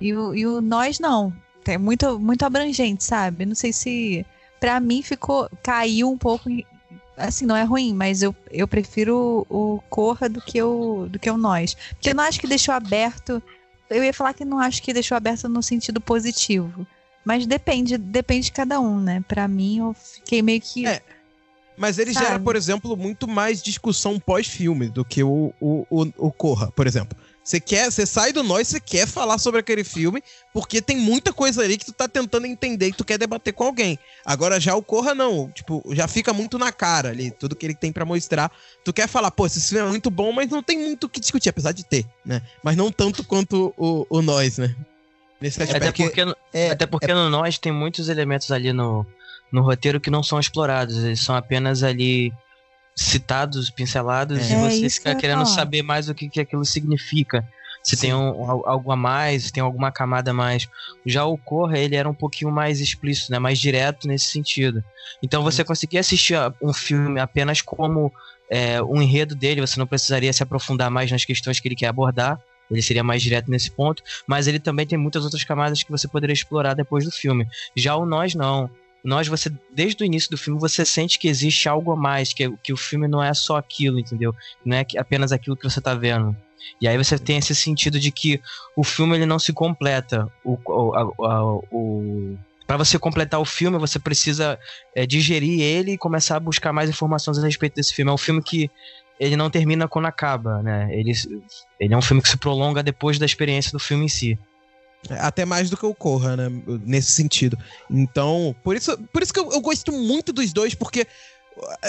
E 0.00 0.12
o, 0.14 0.34
e 0.34 0.46
o 0.46 0.60
nós 0.60 0.98
não. 0.98 1.32
É 1.66 1.78
muito, 1.78 2.18
muito 2.18 2.44
abrangente, 2.44 3.04
sabe? 3.04 3.46
Não 3.46 3.54
sei 3.54 3.72
se. 3.72 4.26
Pra 4.60 4.80
mim 4.80 5.02
ficou. 5.02 5.48
Caiu 5.62 6.10
um 6.10 6.18
pouco. 6.18 6.48
Assim, 7.16 7.46
não 7.46 7.56
é 7.56 7.62
ruim, 7.62 7.94
mas 7.94 8.22
eu, 8.22 8.34
eu 8.50 8.66
prefiro 8.66 9.46
o, 9.48 9.74
o 9.76 9.80
Corra 9.88 10.28
do 10.28 10.40
que 10.40 10.60
o, 10.60 11.06
do 11.08 11.18
que 11.18 11.30
o 11.30 11.36
nós. 11.36 11.74
Porque 11.90 12.10
eu 12.10 12.14
não 12.14 12.24
acho 12.24 12.40
que 12.40 12.46
deixou 12.46 12.74
aberto 12.74 13.40
eu 13.90 14.02
ia 14.02 14.12
falar 14.12 14.34
que 14.34 14.44
não 14.44 14.58
acho 14.58 14.82
que 14.82 14.92
deixou 14.92 15.16
aberto 15.16 15.48
no 15.48 15.62
sentido 15.62 16.00
positivo. 16.00 16.86
Mas 17.24 17.46
depende, 17.46 17.96
depende 17.96 18.46
de 18.46 18.52
cada 18.52 18.80
um, 18.80 19.00
né? 19.00 19.24
Pra 19.26 19.48
mim, 19.48 19.78
eu 19.78 19.94
fiquei 19.94 20.42
meio 20.42 20.60
que. 20.60 20.86
É. 20.86 21.00
Mas 21.76 21.98
ele 21.98 22.12
Sabe? 22.12 22.26
gera, 22.26 22.38
por 22.38 22.54
exemplo, 22.54 22.96
muito 22.96 23.26
mais 23.26 23.62
discussão 23.62 24.20
pós-filme 24.20 24.88
do 24.88 25.04
que 25.04 25.24
o, 25.24 25.52
o, 25.60 25.86
o, 25.90 26.12
o 26.18 26.32
Corra, 26.32 26.70
por 26.70 26.86
exemplo. 26.86 27.16
Você 27.44 27.60
quer, 27.60 27.92
você 27.92 28.06
sai 28.06 28.32
do 28.32 28.42
nós, 28.42 28.68
você 28.68 28.80
quer 28.80 29.06
falar 29.06 29.36
sobre 29.36 29.60
aquele 29.60 29.84
filme, 29.84 30.22
porque 30.52 30.80
tem 30.80 30.96
muita 30.96 31.30
coisa 31.30 31.62
ali 31.62 31.76
que 31.76 31.84
tu 31.84 31.92
tá 31.92 32.08
tentando 32.08 32.46
entender 32.46 32.88
e 32.88 32.92
tu 32.94 33.04
quer 33.04 33.18
debater 33.18 33.52
com 33.52 33.64
alguém. 33.64 33.98
Agora 34.24 34.58
já 34.58 34.74
o 34.74 34.82
Corra 34.82 35.14
não, 35.14 35.50
tipo, 35.50 35.84
já 35.92 36.08
fica 36.08 36.32
muito 36.32 36.58
na 36.58 36.72
cara 36.72 37.10
ali, 37.10 37.30
tudo 37.30 37.54
que 37.54 37.66
ele 37.66 37.74
tem 37.74 37.92
pra 37.92 38.06
mostrar. 38.06 38.50
Tu 38.82 38.94
quer 38.94 39.06
falar, 39.06 39.30
pô, 39.30 39.44
esse 39.44 39.60
filme 39.60 39.86
é 39.86 39.90
muito 39.90 40.10
bom, 40.10 40.32
mas 40.32 40.48
não 40.48 40.62
tem 40.62 40.78
muito 40.78 41.04
o 41.04 41.08
que 41.08 41.20
discutir, 41.20 41.50
apesar 41.50 41.72
de 41.72 41.84
ter, 41.84 42.06
né? 42.24 42.40
Mas 42.62 42.76
não 42.78 42.90
tanto 42.90 43.22
quanto 43.22 43.74
o, 43.76 44.06
o 44.08 44.22
nós, 44.22 44.56
né? 44.56 44.74
Nesse 45.38 45.62
Até 45.62 45.74
aspecto. 45.74 46.02
porque, 46.02 46.24
no- 46.24 46.36
É, 46.50 46.70
até 46.70 46.86
porque 46.86 47.12
no 47.12 47.28
Nós 47.28 47.58
tem 47.58 47.70
muitos 47.70 48.08
elementos 48.08 48.50
ali 48.50 48.72
no, 48.72 49.04
no 49.52 49.60
roteiro 49.60 50.00
que 50.00 50.08
não 50.08 50.22
são 50.22 50.40
explorados. 50.40 50.96
Eles 51.04 51.22
são 51.22 51.34
apenas 51.36 51.82
ali 51.82 52.32
citados, 52.94 53.70
pincelados, 53.70 54.38
É. 54.38 54.52
e 54.52 54.52
É 54.54 54.60
você 54.60 54.78
que 54.80 54.86
eu 54.86 54.90
fica 54.90 55.10
ia 55.10 55.16
querendo 55.16 55.44
falar. 55.44 55.54
saber 55.56 55.82
mais 55.82 56.08
o 56.08 56.14
que, 56.14 56.28
que 56.28 56.40
aquilo 56.40 56.64
significa. 56.64 57.46
Se 57.82 57.98
tem 57.98 58.14
um, 58.14 58.50
al- 58.50 58.66
algo 58.66 58.90
a 58.92 58.96
mais, 58.96 59.44
se 59.44 59.52
tem 59.52 59.62
alguma 59.62 59.92
camada 59.92 60.30
a 60.30 60.34
mais. 60.34 60.66
Já 61.04 61.26
o 61.26 61.36
Corra, 61.36 61.78
ele 61.78 61.96
era 61.96 62.08
um 62.08 62.14
pouquinho 62.14 62.50
mais 62.50 62.80
explícito, 62.80 63.30
né? 63.30 63.38
mais 63.38 63.58
direto 63.58 64.08
nesse 64.08 64.26
sentido. 64.30 64.82
Então 65.22 65.42
você 65.42 65.62
conseguia 65.62 66.00
assistir 66.00 66.34
um 66.62 66.72
filme 66.72 67.20
apenas 67.20 67.60
como 67.60 68.10
é, 68.50 68.82
um 68.82 69.02
enredo 69.02 69.34
dele, 69.34 69.60
você 69.60 69.78
não 69.78 69.86
precisaria 69.86 70.32
se 70.32 70.42
aprofundar 70.42 70.90
mais 70.90 71.10
nas 71.10 71.26
questões 71.26 71.60
que 71.60 71.68
ele 71.68 71.76
quer 71.76 71.88
abordar. 71.88 72.38
Ele 72.70 72.80
seria 72.80 73.04
mais 73.04 73.22
direto 73.22 73.50
nesse 73.50 73.70
ponto, 73.70 74.02
mas 74.26 74.46
ele 74.46 74.58
também 74.58 74.86
tem 74.86 74.96
muitas 74.96 75.22
outras 75.22 75.44
camadas 75.44 75.82
que 75.82 75.90
você 75.90 76.08
poderia 76.08 76.32
explorar 76.32 76.72
depois 76.72 77.04
do 77.04 77.10
filme. 77.10 77.46
Já 77.76 77.94
o 77.96 78.06
Nós 78.06 78.34
não. 78.34 78.70
Nós, 79.04 79.28
você, 79.28 79.52
desde 79.70 80.02
o 80.02 80.06
início 80.06 80.30
do 80.30 80.38
filme, 80.38 80.58
você 80.58 80.82
sente 80.84 81.18
que 81.18 81.28
existe 81.28 81.68
algo 81.68 81.92
a 81.92 81.96
mais, 81.96 82.32
que, 82.32 82.50
que 82.62 82.72
o 82.72 82.76
filme 82.76 83.06
não 83.06 83.22
é 83.22 83.34
só 83.34 83.58
aquilo, 83.58 83.98
entendeu? 83.98 84.34
Não 84.64 84.78
é 84.78 84.86
apenas 84.96 85.30
aquilo 85.30 85.56
que 85.56 85.68
você 85.68 85.78
tá 85.78 85.94
vendo. 85.94 86.34
E 86.80 86.88
aí 86.88 86.96
você 86.96 87.18
tem 87.18 87.36
esse 87.36 87.54
sentido 87.54 88.00
de 88.00 88.10
que 88.10 88.40
o 88.74 88.82
filme 88.82 89.14
ele 89.14 89.26
não 89.26 89.38
se 89.38 89.52
completa. 89.52 90.26
O, 90.42 90.58
o, 90.64 91.62
o, 91.70 92.38
para 92.66 92.78
você 92.78 92.98
completar 92.98 93.38
o 93.38 93.44
filme, 93.44 93.78
você 93.78 93.98
precisa 93.98 94.58
é, 94.94 95.06
digerir 95.06 95.60
ele 95.60 95.92
e 95.92 95.98
começar 95.98 96.36
a 96.36 96.40
buscar 96.40 96.72
mais 96.72 96.88
informações 96.88 97.38
a 97.38 97.44
respeito 97.44 97.74
desse 97.74 97.92
filme. 97.92 98.10
É 98.10 98.14
um 98.14 98.18
filme 98.18 98.42
que 98.42 98.70
ele 99.20 99.36
não 99.36 99.50
termina 99.50 99.86
quando 99.86 100.06
acaba, 100.06 100.62
né? 100.62 100.88
Ele, 100.90 101.12
ele 101.78 101.94
é 101.94 101.96
um 101.96 102.02
filme 102.02 102.22
que 102.22 102.28
se 102.28 102.38
prolonga 102.38 102.82
depois 102.82 103.18
da 103.18 103.26
experiência 103.26 103.70
do 103.70 103.78
filme 103.78 104.06
em 104.06 104.08
si. 104.08 104.38
Até 105.10 105.44
mais 105.44 105.70
do 105.70 105.76
que 105.76 105.84
o 105.84 105.94
Corra, 105.94 106.36
né? 106.36 106.48
Nesse 106.84 107.12
sentido. 107.12 107.58
Então, 107.90 108.54
por 108.62 108.76
isso, 108.76 108.96
por 109.12 109.22
isso 109.22 109.32
que 109.32 109.40
eu, 109.40 109.52
eu 109.52 109.60
gosto 109.60 109.92
muito 109.92 110.32
dos 110.32 110.52
dois, 110.52 110.74
porque 110.74 111.06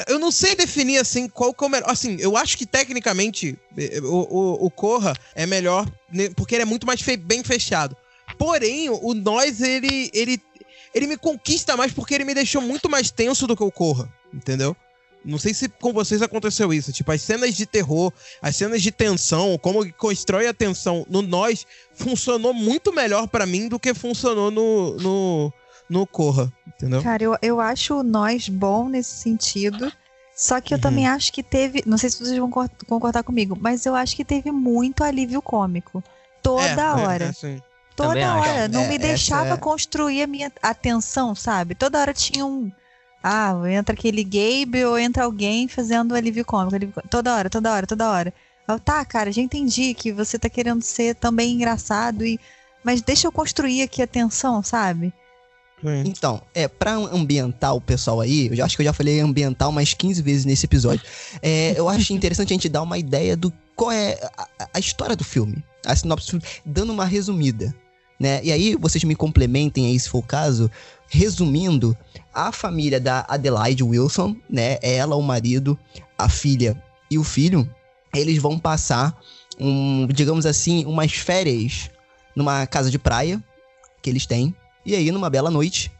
eu 0.07 0.19
não 0.19 0.31
sei 0.31 0.55
definir 0.55 0.97
assim 0.97 1.27
qual 1.27 1.53
que 1.53 1.63
é 1.63 1.67
o 1.67 1.69
melhor. 1.69 1.89
Assim, 1.89 2.17
eu 2.19 2.37
acho 2.37 2.57
que 2.57 2.65
tecnicamente 2.65 3.57
o 4.03 4.69
Corra 4.69 5.13
é 5.33 5.45
melhor 5.45 5.89
né, 6.11 6.29
porque 6.35 6.55
ele 6.55 6.63
é 6.63 6.65
muito 6.65 6.85
mais 6.85 7.01
fe 7.01 7.17
bem 7.17 7.43
fechado. 7.43 7.95
Porém, 8.37 8.89
o 8.89 9.13
Nós, 9.13 9.61
ele, 9.61 10.09
ele, 10.13 10.41
ele 10.93 11.07
me 11.07 11.17
conquista 11.17 11.77
mais 11.77 11.91
porque 11.91 12.13
ele 12.13 12.25
me 12.25 12.33
deixou 12.33 12.61
muito 12.61 12.89
mais 12.89 13.11
tenso 13.11 13.47
do 13.47 13.55
que 13.55 13.63
o 13.63 13.71
Corra, 13.71 14.11
entendeu? 14.33 14.75
Não 15.25 15.37
sei 15.39 15.53
se 15.53 15.67
com 15.67 15.91
vocês 15.91 16.21
aconteceu 16.21 16.71
isso. 16.71 16.91
Tipo, 16.93 17.11
as 17.11 17.21
cenas 17.21 17.55
de 17.55 17.65
terror, 17.65 18.13
as 18.41 18.55
cenas 18.55 18.81
de 18.81 18.91
tensão, 18.91 19.57
como 19.57 19.91
constrói 19.93 20.47
a 20.47 20.53
tensão 20.53 21.05
no 21.09 21.21
Nós, 21.21 21.65
funcionou 21.95 22.53
muito 22.53 22.93
melhor 22.93 23.27
para 23.27 23.45
mim 23.45 23.67
do 23.67 23.79
que 23.79 23.93
funcionou 23.93 24.51
no, 24.51 24.95
no, 24.97 25.53
no 25.89 26.05
Corra, 26.05 26.51
entendeu? 26.67 27.01
Cara, 27.01 27.23
eu, 27.23 27.35
eu 27.41 27.59
acho 27.59 27.95
o 27.95 28.03
Nós 28.03 28.47
bom 28.47 28.87
nesse 28.87 29.17
sentido. 29.17 29.91
Só 30.35 30.59
que 30.59 30.73
eu 30.73 30.77
Uhum. 30.77 30.81
também 30.81 31.07
acho 31.07 31.31
que 31.31 31.41
teve. 31.41 31.81
Não 31.85 31.97
sei 31.97 32.09
se 32.09 32.17
vocês 32.19 32.37
vão 32.37 32.51
cor- 32.51 32.69
concordar 32.87 33.23
comigo, 33.23 33.57
mas 33.59 33.85
eu 33.85 33.95
acho 33.95 34.15
que 34.17 34.25
teve 34.25 34.51
muito 34.51 35.01
alívio 35.03 35.41
cômico. 35.41 36.03
Toda 36.43 36.65
É, 36.67 36.75
é, 36.75 36.89
hora. 36.91 37.23
é 37.25 37.27
assim. 37.29 37.61
Toda 37.95 38.09
Também 38.09 38.23
acho. 38.25 38.49
hora. 38.49 38.67
Não 38.67 38.81
É, 38.81 38.87
me 38.89 38.97
deixava 38.97 39.53
é- 39.53 39.57
construir 39.57 40.21
a 40.23 40.27
minha 40.27 40.51
atenção, 40.61 41.33
sabe? 41.33 41.73
Toda 41.73 41.99
hora 41.99 42.13
tinha 42.13 42.45
um. 42.45 42.69
Ah, 43.27 43.53
entra 43.71 43.93
aquele 43.95 44.23
Gabe 44.23 44.85
ou 44.85 44.99
entra 44.99 45.23
alguém 45.23 45.67
fazendo 45.67 46.13
alívio 46.13 46.45
cômico. 46.45 46.75
alívio 46.75 46.93
cômico. 46.93 47.09
Toda 47.09 47.33
hora, 47.35 47.49
toda 47.49 47.73
hora, 47.73 47.87
toda 47.87 48.09
hora. 48.09 48.33
Eu, 48.67 48.79
tá, 48.79 49.03
cara, 49.03 49.31
já 49.31 49.41
entendi 49.41 49.93
que 49.95 50.11
você 50.11 50.37
tá 50.37 50.47
querendo 50.47 50.81
ser 50.83 51.15
também 51.15 51.53
engraçado 51.53 52.23
e. 52.23 52.39
Mas 52.83 53.01
deixa 53.01 53.25
eu 53.27 53.31
construir 53.31 53.81
aqui 53.81 54.01
a 54.03 54.07
tensão, 54.07 54.61
sabe? 54.61 55.11
Sim. 55.81 56.03
Então, 56.05 56.41
é, 56.53 56.67
pra 56.67 56.93
ambientar 56.93 57.75
o 57.75 57.81
pessoal 57.81 58.21
aí, 58.21 58.47
eu 58.47 58.55
já 58.55 58.65
acho 58.65 58.75
que 58.75 58.81
eu 58.83 58.85
já 58.85 58.93
falei 58.93 59.19
ambiental 59.19 59.71
mais 59.71 59.93
15 59.95 60.21
vezes 60.21 60.45
nesse 60.45 60.65
episódio. 60.67 61.03
É, 61.41 61.73
eu 61.77 61.89
acho 61.89 62.13
interessante 62.13 62.53
a 62.53 62.55
gente 62.55 62.69
dar 62.69 62.83
uma 62.83 62.97
ideia 62.97 63.35
do 63.35 63.51
qual 63.75 63.91
é 63.91 64.19
a, 64.37 64.43
a- 64.59 64.69
a 64.75 64.79
história 64.79 65.15
do 65.15 65.23
filme. 65.23 65.63
A 65.83 65.95
sinopse, 65.95 66.27
do 66.27 66.29
filme, 66.41 66.45
dando 66.65 66.93
uma 66.93 67.05
resumida. 67.05 67.73
Né? 68.19 68.41
E 68.43 68.51
aí, 68.51 68.75
vocês 68.75 69.03
me 69.03 69.15
complementem 69.15 69.87
aí, 69.87 69.99
se 69.99 70.09
for 70.09 70.19
o 70.19 70.23
caso. 70.23 70.71
Resumindo, 71.07 71.95
a 72.33 72.51
família 72.51 72.99
da 72.99 73.25
Adelaide 73.27 73.83
Wilson, 73.83 74.35
né? 74.49 74.77
Ela, 74.81 75.15
o 75.15 75.21
marido, 75.21 75.77
a 76.17 76.27
filha 76.27 76.81
e 77.09 77.17
o 77.17 77.23
filho, 77.23 77.69
eles 78.13 78.37
vão 78.37 78.57
passar, 78.57 79.17
um, 79.59 80.07
digamos 80.07 80.45
assim, 80.45 80.85
umas 80.85 81.13
férias 81.13 81.89
numa 82.35 82.65
casa 82.65 82.89
de 82.89 82.97
praia 82.97 83.43
que 84.01 84.09
eles 84.09 84.25
têm. 84.25 84.55
E 84.85 84.95
aí, 84.95 85.11
numa 85.11 85.29
bela 85.29 85.51
noite, 85.51 85.91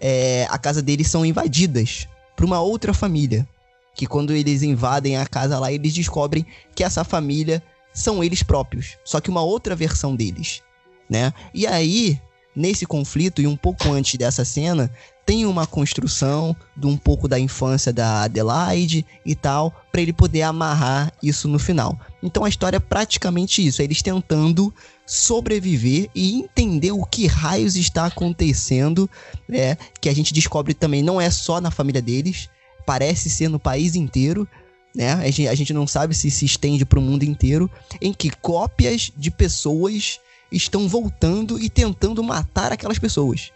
é, 0.00 0.46
a 0.50 0.58
casa 0.58 0.82
deles 0.82 1.08
são 1.08 1.24
invadidas 1.24 2.08
por 2.36 2.44
uma 2.44 2.60
outra 2.60 2.94
família. 2.94 3.46
Que 3.94 4.06
quando 4.06 4.32
eles 4.32 4.62
invadem 4.62 5.16
a 5.16 5.26
casa 5.26 5.58
lá, 5.58 5.72
eles 5.72 5.92
descobrem 5.92 6.46
que 6.74 6.84
essa 6.84 7.04
família 7.04 7.62
são 7.92 8.22
eles 8.22 8.42
próprios. 8.42 8.96
Só 9.04 9.20
que 9.20 9.28
uma 9.28 9.42
outra 9.42 9.74
versão 9.74 10.14
deles, 10.14 10.62
né? 11.10 11.34
E 11.52 11.66
aí, 11.66 12.20
nesse 12.54 12.86
conflito, 12.86 13.42
e 13.42 13.46
um 13.46 13.56
pouco 13.56 13.90
antes 13.90 14.16
dessa 14.16 14.44
cena, 14.44 14.90
tem 15.26 15.46
uma 15.46 15.66
construção 15.66 16.56
de 16.76 16.86
um 16.86 16.96
pouco 16.96 17.28
da 17.28 17.38
infância 17.38 17.92
da 17.92 18.22
Adelaide 18.22 19.06
e 19.24 19.34
tal, 19.34 19.72
pra 19.92 20.00
ele 20.00 20.12
poder 20.12 20.42
amarrar 20.42 21.12
isso 21.22 21.46
no 21.48 21.58
final. 21.58 21.98
Então 22.22 22.44
a 22.44 22.48
história 22.48 22.76
é 22.76 22.80
praticamente 22.80 23.64
isso, 23.64 23.80
é 23.80 23.84
eles 23.84 24.02
tentando 24.02 24.72
sobreviver 25.06 26.08
e 26.14 26.34
entender 26.40 26.92
o 26.92 27.04
que 27.04 27.26
raios 27.26 27.76
está 27.76 28.06
acontecendo, 28.06 29.08
né? 29.48 29.76
Que 30.00 30.08
a 30.08 30.14
gente 30.14 30.32
descobre 30.32 30.74
também 30.74 31.02
não 31.02 31.20
é 31.20 31.30
só 31.30 31.60
na 31.60 31.70
família 31.70 32.02
deles, 32.02 32.48
parece 32.86 33.30
ser 33.30 33.48
no 33.48 33.58
país 33.58 33.94
inteiro, 33.94 34.48
né? 34.94 35.12
A 35.12 35.30
gente, 35.30 35.48
a 35.48 35.54
gente 35.54 35.72
não 35.72 35.86
sabe 35.86 36.14
se 36.14 36.30
se 36.30 36.44
estende 36.44 36.84
para 36.84 36.98
o 36.98 37.02
mundo 37.02 37.22
inteiro, 37.22 37.70
em 38.00 38.12
que 38.12 38.30
cópias 38.30 39.12
de 39.16 39.30
pessoas 39.30 40.18
estão 40.50 40.88
voltando 40.88 41.58
e 41.58 41.68
tentando 41.68 42.22
matar 42.22 42.72
aquelas 42.72 42.98
pessoas. 42.98 43.52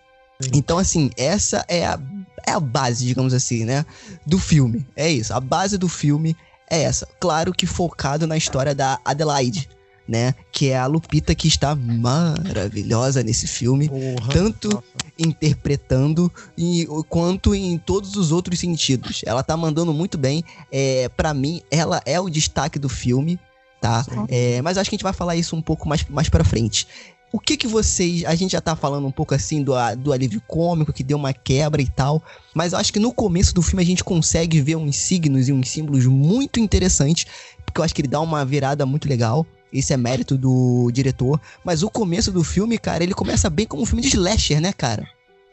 Então, 0.52 0.78
assim, 0.78 1.10
essa 1.16 1.64
é 1.68 1.86
a, 1.86 1.98
é 2.46 2.52
a 2.52 2.60
base, 2.60 3.06
digamos 3.06 3.32
assim, 3.32 3.64
né? 3.64 3.84
Do 4.26 4.38
filme. 4.38 4.86
É 4.96 5.10
isso. 5.10 5.32
A 5.32 5.40
base 5.40 5.78
do 5.78 5.88
filme 5.88 6.36
é 6.70 6.82
essa. 6.82 7.08
Claro 7.20 7.52
que 7.52 7.66
focado 7.66 8.26
na 8.26 8.36
história 8.36 8.74
da 8.74 8.98
Adelaide, 9.04 9.68
né? 10.08 10.34
Que 10.52 10.70
é 10.70 10.78
a 10.78 10.86
Lupita 10.86 11.34
que 11.34 11.48
está 11.48 11.74
maravilhosa 11.74 13.22
nesse 13.22 13.46
filme. 13.46 13.88
Porra. 13.88 14.32
Tanto 14.32 14.68
Nossa. 14.68 14.84
interpretando 15.18 16.30
e, 16.58 16.86
quanto 17.08 17.54
em 17.54 17.78
todos 17.78 18.16
os 18.16 18.32
outros 18.32 18.58
sentidos. 18.58 19.22
Ela 19.24 19.42
tá 19.42 19.56
mandando 19.56 19.92
muito 19.92 20.18
bem. 20.18 20.42
É, 20.70 21.08
para 21.10 21.32
mim, 21.32 21.62
ela 21.70 22.02
é 22.04 22.18
o 22.20 22.28
destaque 22.28 22.78
do 22.78 22.88
filme, 22.88 23.38
tá? 23.84 24.06
É, 24.28 24.62
mas 24.62 24.78
acho 24.78 24.88
que 24.88 24.94
a 24.94 24.96
gente 24.96 25.02
vai 25.02 25.12
falar 25.12 25.36
isso 25.36 25.54
um 25.54 25.60
pouco 25.60 25.86
mais, 25.86 26.02
mais 26.08 26.30
pra 26.30 26.42
frente. 26.42 26.88
O 27.30 27.38
que 27.38 27.54
que 27.54 27.66
vocês... 27.66 28.24
A 28.24 28.34
gente 28.34 28.52
já 28.52 28.60
tá 28.60 28.74
falando 28.74 29.06
um 29.06 29.10
pouco 29.10 29.34
assim 29.34 29.62
do, 29.62 29.74
do 29.98 30.10
alívio 30.10 30.40
cômico, 30.46 30.92
que 30.92 31.04
deu 31.04 31.18
uma 31.18 31.34
quebra 31.34 31.82
e 31.82 31.88
tal. 31.88 32.22
Mas 32.54 32.72
eu 32.72 32.78
acho 32.78 32.90
que 32.90 32.98
no 32.98 33.12
começo 33.12 33.52
do 33.54 33.60
filme 33.60 33.82
a 33.82 33.86
gente 33.86 34.02
consegue 34.02 34.58
ver 34.60 34.76
uns 34.76 34.96
signos 34.96 35.48
e 35.48 35.52
uns 35.52 35.68
símbolos 35.68 36.06
muito 36.06 36.58
interessantes. 36.58 37.26
Porque 37.66 37.78
eu 37.78 37.84
acho 37.84 37.94
que 37.94 38.00
ele 38.00 38.08
dá 38.08 38.20
uma 38.20 38.42
virada 38.42 38.86
muito 38.86 39.06
legal. 39.06 39.44
Esse 39.70 39.92
é 39.92 39.96
mérito 39.98 40.38
do 40.38 40.90
diretor. 40.90 41.38
Mas 41.62 41.82
o 41.82 41.90
começo 41.90 42.32
do 42.32 42.42
filme, 42.42 42.78
cara, 42.78 43.04
ele 43.04 43.12
começa 43.12 43.50
bem 43.50 43.66
como 43.66 43.82
um 43.82 43.86
filme 43.86 44.00
de 44.00 44.08
slasher, 44.08 44.60
né, 44.60 44.72
cara? 44.72 45.06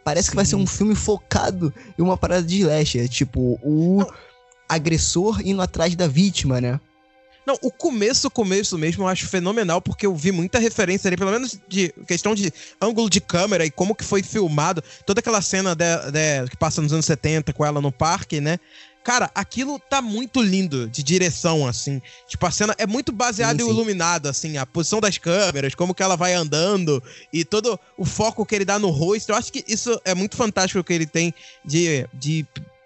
Parece 0.05 0.29
que 0.29 0.35
vai 0.35 0.45
ser 0.45 0.55
um 0.55 0.67
filme 0.67 0.95
focado 0.95 1.73
em 1.99 2.01
uma 2.01 2.15
parada 2.15 2.43
de 2.43 2.59
slasher. 2.59 3.09
Tipo, 3.09 3.59
o 3.61 4.05
agressor 4.69 5.41
indo 5.43 5.61
atrás 5.61 5.95
da 5.95 6.07
vítima, 6.07 6.61
né? 6.61 6.79
Não, 7.45 7.57
o 7.61 7.71
começo, 7.71 8.27
o 8.27 8.31
começo 8.31 8.77
mesmo 8.77 9.03
eu 9.03 9.07
acho 9.07 9.27
fenomenal, 9.27 9.81
porque 9.81 10.05
eu 10.05 10.15
vi 10.15 10.31
muita 10.31 10.59
referência 10.59 11.07
ali, 11.07 11.17
pelo 11.17 11.31
menos 11.31 11.59
de 11.67 11.91
questão 12.07 12.35
de 12.35 12.53
ângulo 12.79 13.09
de 13.09 13.19
câmera 13.19 13.65
e 13.65 13.71
como 13.71 13.95
que 13.95 14.03
foi 14.03 14.21
filmado. 14.21 14.83
Toda 15.05 15.19
aquela 15.19 15.41
cena 15.41 15.73
de- 15.75 16.11
de- 16.11 16.49
que 16.49 16.55
passa 16.57 16.81
nos 16.81 16.93
anos 16.93 17.05
70 17.05 17.51
com 17.51 17.65
ela 17.65 17.81
no 17.81 17.91
parque, 17.91 18.39
né? 18.39 18.59
Cara, 19.03 19.31
aquilo 19.33 19.79
tá 19.79 19.99
muito 19.99 20.39
lindo 20.39 20.87
de 20.87 21.01
direção, 21.01 21.65
assim. 21.65 21.99
Tipo, 22.27 22.45
a 22.45 22.51
cena 22.51 22.75
é 22.77 22.85
muito 22.85 23.11
baseada 23.11 23.57
Sim, 23.59 23.65
sim. 23.65 23.71
iluminado, 23.73 24.27
assim, 24.29 24.57
a 24.57 24.65
posição 24.67 24.99
das 24.99 25.17
câmeras, 25.17 25.73
como 25.73 25.95
que 25.95 26.03
ela 26.03 26.15
vai 26.15 26.35
andando 26.35 27.01
e 27.33 27.43
todo 27.43 27.79
o 27.97 28.05
foco 28.05 28.45
que 28.45 28.53
ele 28.53 28.65
dá 28.65 28.77
no 28.77 28.91
rosto. 28.91 29.29
Eu 29.31 29.35
acho 29.35 29.51
que 29.51 29.65
isso 29.67 29.99
é 30.05 30.13
muito 30.13 30.37
fantástico 30.37 30.83
que 30.83 30.93
ele 30.93 31.07
tem 31.07 31.33
de, 31.65 32.05
de 32.13 32.45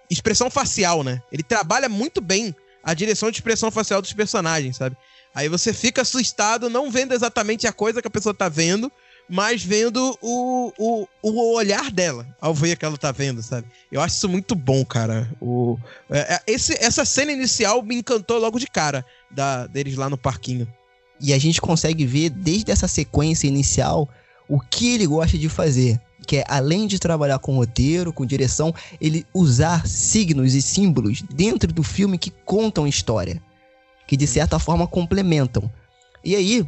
expressão 0.09 0.49
facial, 0.49 1.03
né? 1.03 1.21
Ele 1.29 1.43
trabalha 1.43 1.89
muito 1.89 2.21
bem 2.21 2.55
a 2.86 2.93
direção 2.93 3.32
de 3.32 3.38
expressão 3.38 3.71
facial 3.71 4.00
dos 4.00 4.13
personagens, 4.13 4.78
sabe? 4.78 4.95
Aí 5.34 5.50
você 5.50 5.74
fica 5.74 6.04
assustado 6.04 6.69
não 6.69 6.91
vendo 6.91 7.13
exatamente 7.13 7.65
a 7.65 7.74
coisa 7.74 8.00
que 8.02 8.08
a 8.08 8.12
pessoa 8.12 8.34
tá 8.34 8.48
vendo, 8.48 8.91
mas 9.28 9.63
vendo 9.63 10.15
o, 10.21 10.71
o, 10.78 11.08
o 11.24 11.54
olhar 11.56 11.91
dela 11.91 12.28
ao 12.39 12.54
ver 12.54 12.78
que 12.78 12.86
ela 12.86 12.98
tá 12.98 13.12
vendo, 13.12 13.41
sabe? 13.41 13.67
Eu 13.91 14.00
acho 14.02 14.15
isso 14.15 14.30
muito 14.30 14.54
bom, 14.54 14.86
cara. 14.86 15.30
O, 15.41 15.80
é, 16.12 16.36
é, 16.36 16.41
esse, 16.45 16.74
essa 16.80 17.04
cena 17.04 17.32
inicial 17.32 17.82
me 17.82 17.95
encantou 17.95 18.38
logo 18.38 18.60
de 18.60 18.67
cara 18.67 19.04
da, 19.32 19.65
deles 19.65 19.95
lá 19.95 20.08
no 20.08 20.17
parquinho. 20.17 20.71
E 21.19 21.34
a 21.34 21.39
gente 21.39 21.60
consegue 21.60 22.06
ver 22.06 22.30
desde 22.30 22.71
essa 22.71 22.88
sequência 22.88 23.48
inicial 23.48 24.08
o 24.48 24.60
que 24.60 24.93
ele 24.93 25.08
gosta 25.08 25.38
de 25.38 25.50
fazer. 25.50 26.00
Que 26.25 26.38
é, 26.38 26.43
além 26.47 26.88
de 26.88 26.99
trabalhar 26.99 27.39
com 27.39 27.55
roteiro, 27.55 28.11
com 28.11 28.25
direção, 28.25 28.73
ele 28.99 29.25
usar 29.33 29.88
signos 29.88 30.53
e 30.55 30.61
símbolos 30.61 31.21
dentro 31.21 31.71
do 31.71 31.83
filme 31.83 32.17
que 32.17 32.31
contam 32.43 32.88
história. 32.88 33.41
Que 34.07 34.17
de 34.17 34.27
certa 34.27 34.59
forma 34.59 34.88
complementam. 34.88 35.69
E 36.23 36.35
aí, 36.35 36.67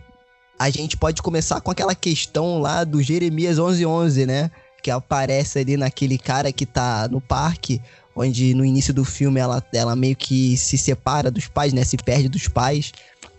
a 0.59 0.69
gente 0.69 0.97
pode 0.97 1.21
começar 1.21 1.61
com 1.61 1.69
aquela 1.69 1.93
questão 1.93 2.59
lá 2.59 2.83
do 2.83 3.01
Jeremias 3.01 3.57
1111, 3.57 4.25
né? 4.25 4.51
Que 4.81 4.89
aparece 4.89 5.59
ali 5.59 5.77
naquele 5.77 6.17
cara 6.17 6.51
que 6.51 6.65
tá 6.65 7.07
no 7.07 7.21
parque, 7.21 7.81
onde 8.15 8.53
no 8.55 8.65
início 8.65 8.93
do 8.93 9.05
filme 9.05 9.39
ela, 9.39 9.63
ela 9.73 9.95
meio 9.95 10.15
que 10.15 10.57
se 10.57 10.77
separa 10.77 11.29
dos 11.29 11.47
pais, 11.47 11.73
né? 11.73 11.83
Se 11.83 11.97
perde 11.97 12.27
dos 12.27 12.47
pais. 12.47 12.91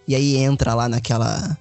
E 0.07 0.15
aí 0.15 0.37
entra 0.37 0.75
lá 0.75 0.89
naquela. 0.89 1.59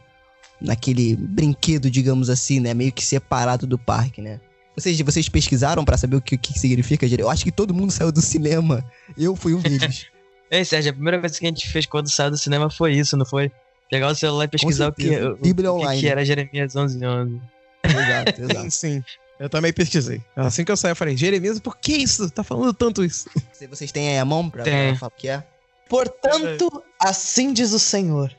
naquele 0.62 1.16
brinquedo, 1.16 1.90
digamos 1.90 2.30
assim, 2.30 2.60
né? 2.60 2.74
Meio 2.74 2.92
que 2.92 3.04
separado 3.04 3.66
do 3.66 3.78
parque, 3.80 4.22
né? 4.22 4.40
Vocês, 4.78 5.00
vocês 5.02 5.28
pesquisaram 5.28 5.84
pra 5.84 5.98
saber 5.98 6.18
o 6.18 6.22
que, 6.22 6.38
que 6.38 6.58
significa? 6.58 7.08
Eu 7.08 7.30
acho 7.32 7.44
que 7.44 7.52
todo 7.52 7.74
mundo 7.74 7.92
saiu 7.92 8.12
do 8.12 8.22
cinema. 8.22 8.86
Eu 9.18 9.36
fui 9.36 9.56
um 9.56 9.60
deles. 9.60 10.06
Ei, 10.52 10.64
Sérgio, 10.64 10.92
a 10.92 10.94
primeira 10.94 11.20
coisa 11.20 11.38
que 11.38 11.46
a 11.46 11.50
gente 11.50 11.68
fez 11.68 11.88
quando 11.88 12.10
saiu 12.10 12.30
do 12.30 12.38
cinema 12.38 12.70
foi 12.70 12.94
isso, 12.94 13.18
não 13.18 13.26
foi? 13.26 13.52
Pegar 13.90 14.10
o 14.10 14.16
celular 14.16 14.46
e 14.46 14.48
pesquisar 14.48 14.90
o 14.90 14.94
que, 14.94 15.10
o, 15.18 15.36
Bíblia 15.36 15.72
o 15.72 15.78
que 15.78 15.84
online. 15.84 16.02
que 16.02 16.08
era 16.08 16.24
Jeremias 16.24 16.76
11 16.76 17.06
11. 17.06 17.42
exato, 17.84 18.42
exato. 18.42 18.72
Sim. 18.72 19.04
Eu 19.40 19.50
também 19.50 19.74
pesquisei. 19.74 20.22
Assim 20.36 20.64
que 20.64 20.72
eu 20.72 20.78
saí, 20.78 20.92
eu 20.92 20.96
falei, 20.96 21.18
Jeremias, 21.18 21.60
por 21.60 21.78
que 21.78 21.94
isso? 21.94 22.30
Tá 22.30 22.44
falando 22.44 22.74
tanto 22.74 23.04
isso? 23.04 23.30
Se 23.54 23.66
vocês 23.68 23.92
têm 23.92 24.10
aí 24.10 24.20
a 24.20 24.26
mão 24.26 24.50
pra, 24.50 24.64
Tem. 24.64 24.90
pra 24.90 25.00
falar 25.00 25.12
o 25.16 25.20
que 25.20 25.28
é? 25.28 25.44
Portanto, 25.90 26.84
assim 27.00 27.52
diz 27.52 27.72
o 27.74 27.80
Senhor: 27.80 28.34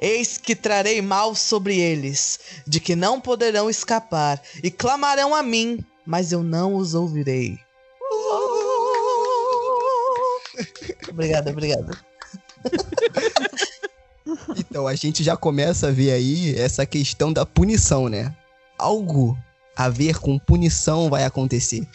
Eis 0.00 0.38
que 0.38 0.56
trarei 0.56 1.00
mal 1.00 1.34
sobre 1.34 1.78
eles, 1.78 2.40
de 2.66 2.80
que 2.80 2.96
não 2.96 3.20
poderão 3.20 3.70
escapar, 3.70 4.42
e 4.62 4.70
clamarão 4.70 5.34
a 5.34 5.42
mim, 5.42 5.84
mas 6.04 6.32
eu 6.32 6.42
não 6.42 6.74
os 6.74 6.94
ouvirei. 6.94 7.58
obrigada, 11.08 11.50
obrigada. 11.50 11.98
Então 14.56 14.86
a 14.86 14.94
gente 14.94 15.22
já 15.22 15.36
começa 15.36 15.88
a 15.88 15.90
ver 15.90 16.10
aí 16.12 16.54
essa 16.58 16.86
questão 16.86 17.32
da 17.32 17.44
punição, 17.44 18.08
né? 18.08 18.34
Algo 18.78 19.38
a 19.76 19.88
ver 19.88 20.18
com 20.18 20.38
punição 20.38 21.10
vai 21.10 21.24
acontecer. 21.24 21.86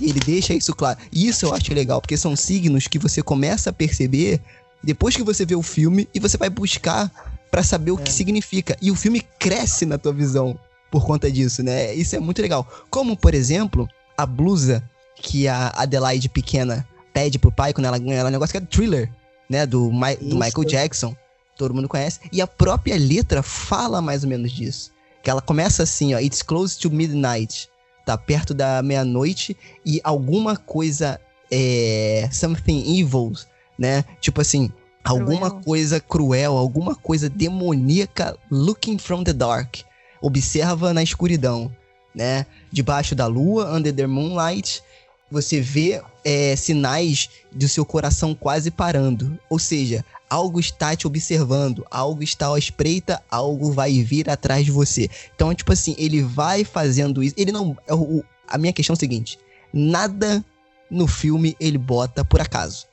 E 0.00 0.10
ele 0.10 0.20
deixa 0.20 0.54
isso 0.54 0.74
claro. 0.74 0.98
E 1.12 1.26
isso 1.28 1.46
eu 1.46 1.54
acho 1.54 1.72
legal, 1.72 2.00
porque 2.00 2.16
são 2.16 2.36
signos 2.36 2.86
que 2.86 2.98
você 2.98 3.22
começa 3.22 3.70
a 3.70 3.72
perceber 3.72 4.40
depois 4.82 5.16
que 5.16 5.22
você 5.22 5.44
vê 5.44 5.54
o 5.54 5.62
filme 5.62 6.08
e 6.14 6.20
você 6.20 6.36
vai 6.36 6.50
buscar 6.50 7.37
pra 7.50 7.62
saber 7.62 7.90
o 7.90 7.96
que 7.98 8.12
significa. 8.12 8.76
E 8.80 8.90
o 8.90 8.94
filme 8.94 9.20
cresce 9.38 9.86
na 9.86 9.98
tua 9.98 10.12
visão 10.12 10.58
por 10.90 11.04
conta 11.06 11.30
disso, 11.30 11.62
né? 11.62 11.94
Isso 11.94 12.16
é 12.16 12.20
muito 12.20 12.40
legal. 12.42 12.66
Como, 12.90 13.16
por 13.16 13.34
exemplo, 13.34 13.88
a 14.16 14.24
blusa 14.24 14.82
que 15.16 15.48
a 15.48 15.68
Adelaide 15.76 16.28
pequena 16.28 16.86
pede 17.12 17.38
pro 17.38 17.50
pai 17.52 17.72
quando 17.72 17.86
ela 17.86 17.98
ganha 17.98 18.16
ela 18.18 18.28
é 18.28 18.30
um 18.30 18.32
negócio 18.32 18.52
que 18.52 18.58
é 18.58 18.66
thriller, 18.66 19.10
né? 19.48 19.66
Do, 19.66 19.90
Mi- 19.92 20.16
do. 20.16 20.36
Michael 20.36 20.64
Jackson. 20.64 21.14
Todo 21.56 21.74
mundo 21.74 21.88
conhece. 21.88 22.20
E 22.32 22.40
a 22.40 22.46
própria 22.46 22.96
letra 22.96 23.42
fala 23.42 24.00
mais 24.00 24.22
ou 24.22 24.30
menos 24.30 24.52
disso. 24.52 24.92
Que 25.22 25.28
ela 25.28 25.42
começa 25.42 25.82
assim, 25.82 26.14
ó. 26.14 26.18
It's 26.20 26.42
close 26.42 26.78
to 26.78 26.90
midnight. 26.90 27.68
Tá 28.06 28.16
perto 28.16 28.54
da 28.54 28.80
meia-noite 28.82 29.56
e 29.84 30.00
alguma 30.04 30.56
coisa 30.56 31.20
é. 31.50 32.28
Something 32.32 33.00
evil, 33.00 33.32
né? 33.76 34.04
Tipo 34.20 34.40
assim, 34.40 34.70
alguma 35.08 35.50
Cruel. 35.50 35.64
coisa 35.64 36.00
cruel, 36.00 36.56
alguma 36.56 36.94
coisa 36.94 37.28
demoníaca 37.28 38.36
looking 38.50 38.98
from 38.98 39.22
the 39.24 39.32
dark. 39.32 39.76
Observa 40.20 40.92
na 40.92 41.02
escuridão, 41.02 41.70
né? 42.14 42.44
Debaixo 42.72 43.14
da 43.14 43.26
lua, 43.26 43.72
under 43.74 43.94
the 43.94 44.06
moonlight, 44.06 44.82
você 45.30 45.60
vê 45.60 46.02
é, 46.24 46.56
sinais 46.56 47.28
do 47.52 47.68
seu 47.68 47.84
coração 47.84 48.34
quase 48.34 48.70
parando. 48.70 49.38
Ou 49.48 49.58
seja, 49.58 50.04
algo 50.28 50.58
está 50.58 50.96
te 50.96 51.06
observando, 51.06 51.86
algo 51.90 52.22
está 52.22 52.52
à 52.52 52.58
espreita, 52.58 53.22
algo 53.30 53.70
vai 53.72 54.02
vir 54.02 54.28
atrás 54.28 54.64
de 54.64 54.70
você. 54.72 55.08
Então, 55.34 55.54
tipo 55.54 55.72
assim, 55.72 55.94
ele 55.98 56.22
vai 56.22 56.64
fazendo 56.64 57.22
isso. 57.22 57.34
Ele 57.38 57.52
não. 57.52 57.76
é 57.86 57.94
o- 57.94 58.24
A 58.48 58.56
minha 58.58 58.72
questão 58.72 58.94
é 58.94 58.96
a 58.96 59.00
seguinte: 59.00 59.38
nada 59.72 60.44
no 60.90 61.06
filme 61.06 61.54
ele 61.60 61.78
bota 61.78 62.24
por 62.24 62.40
acaso. 62.40 62.86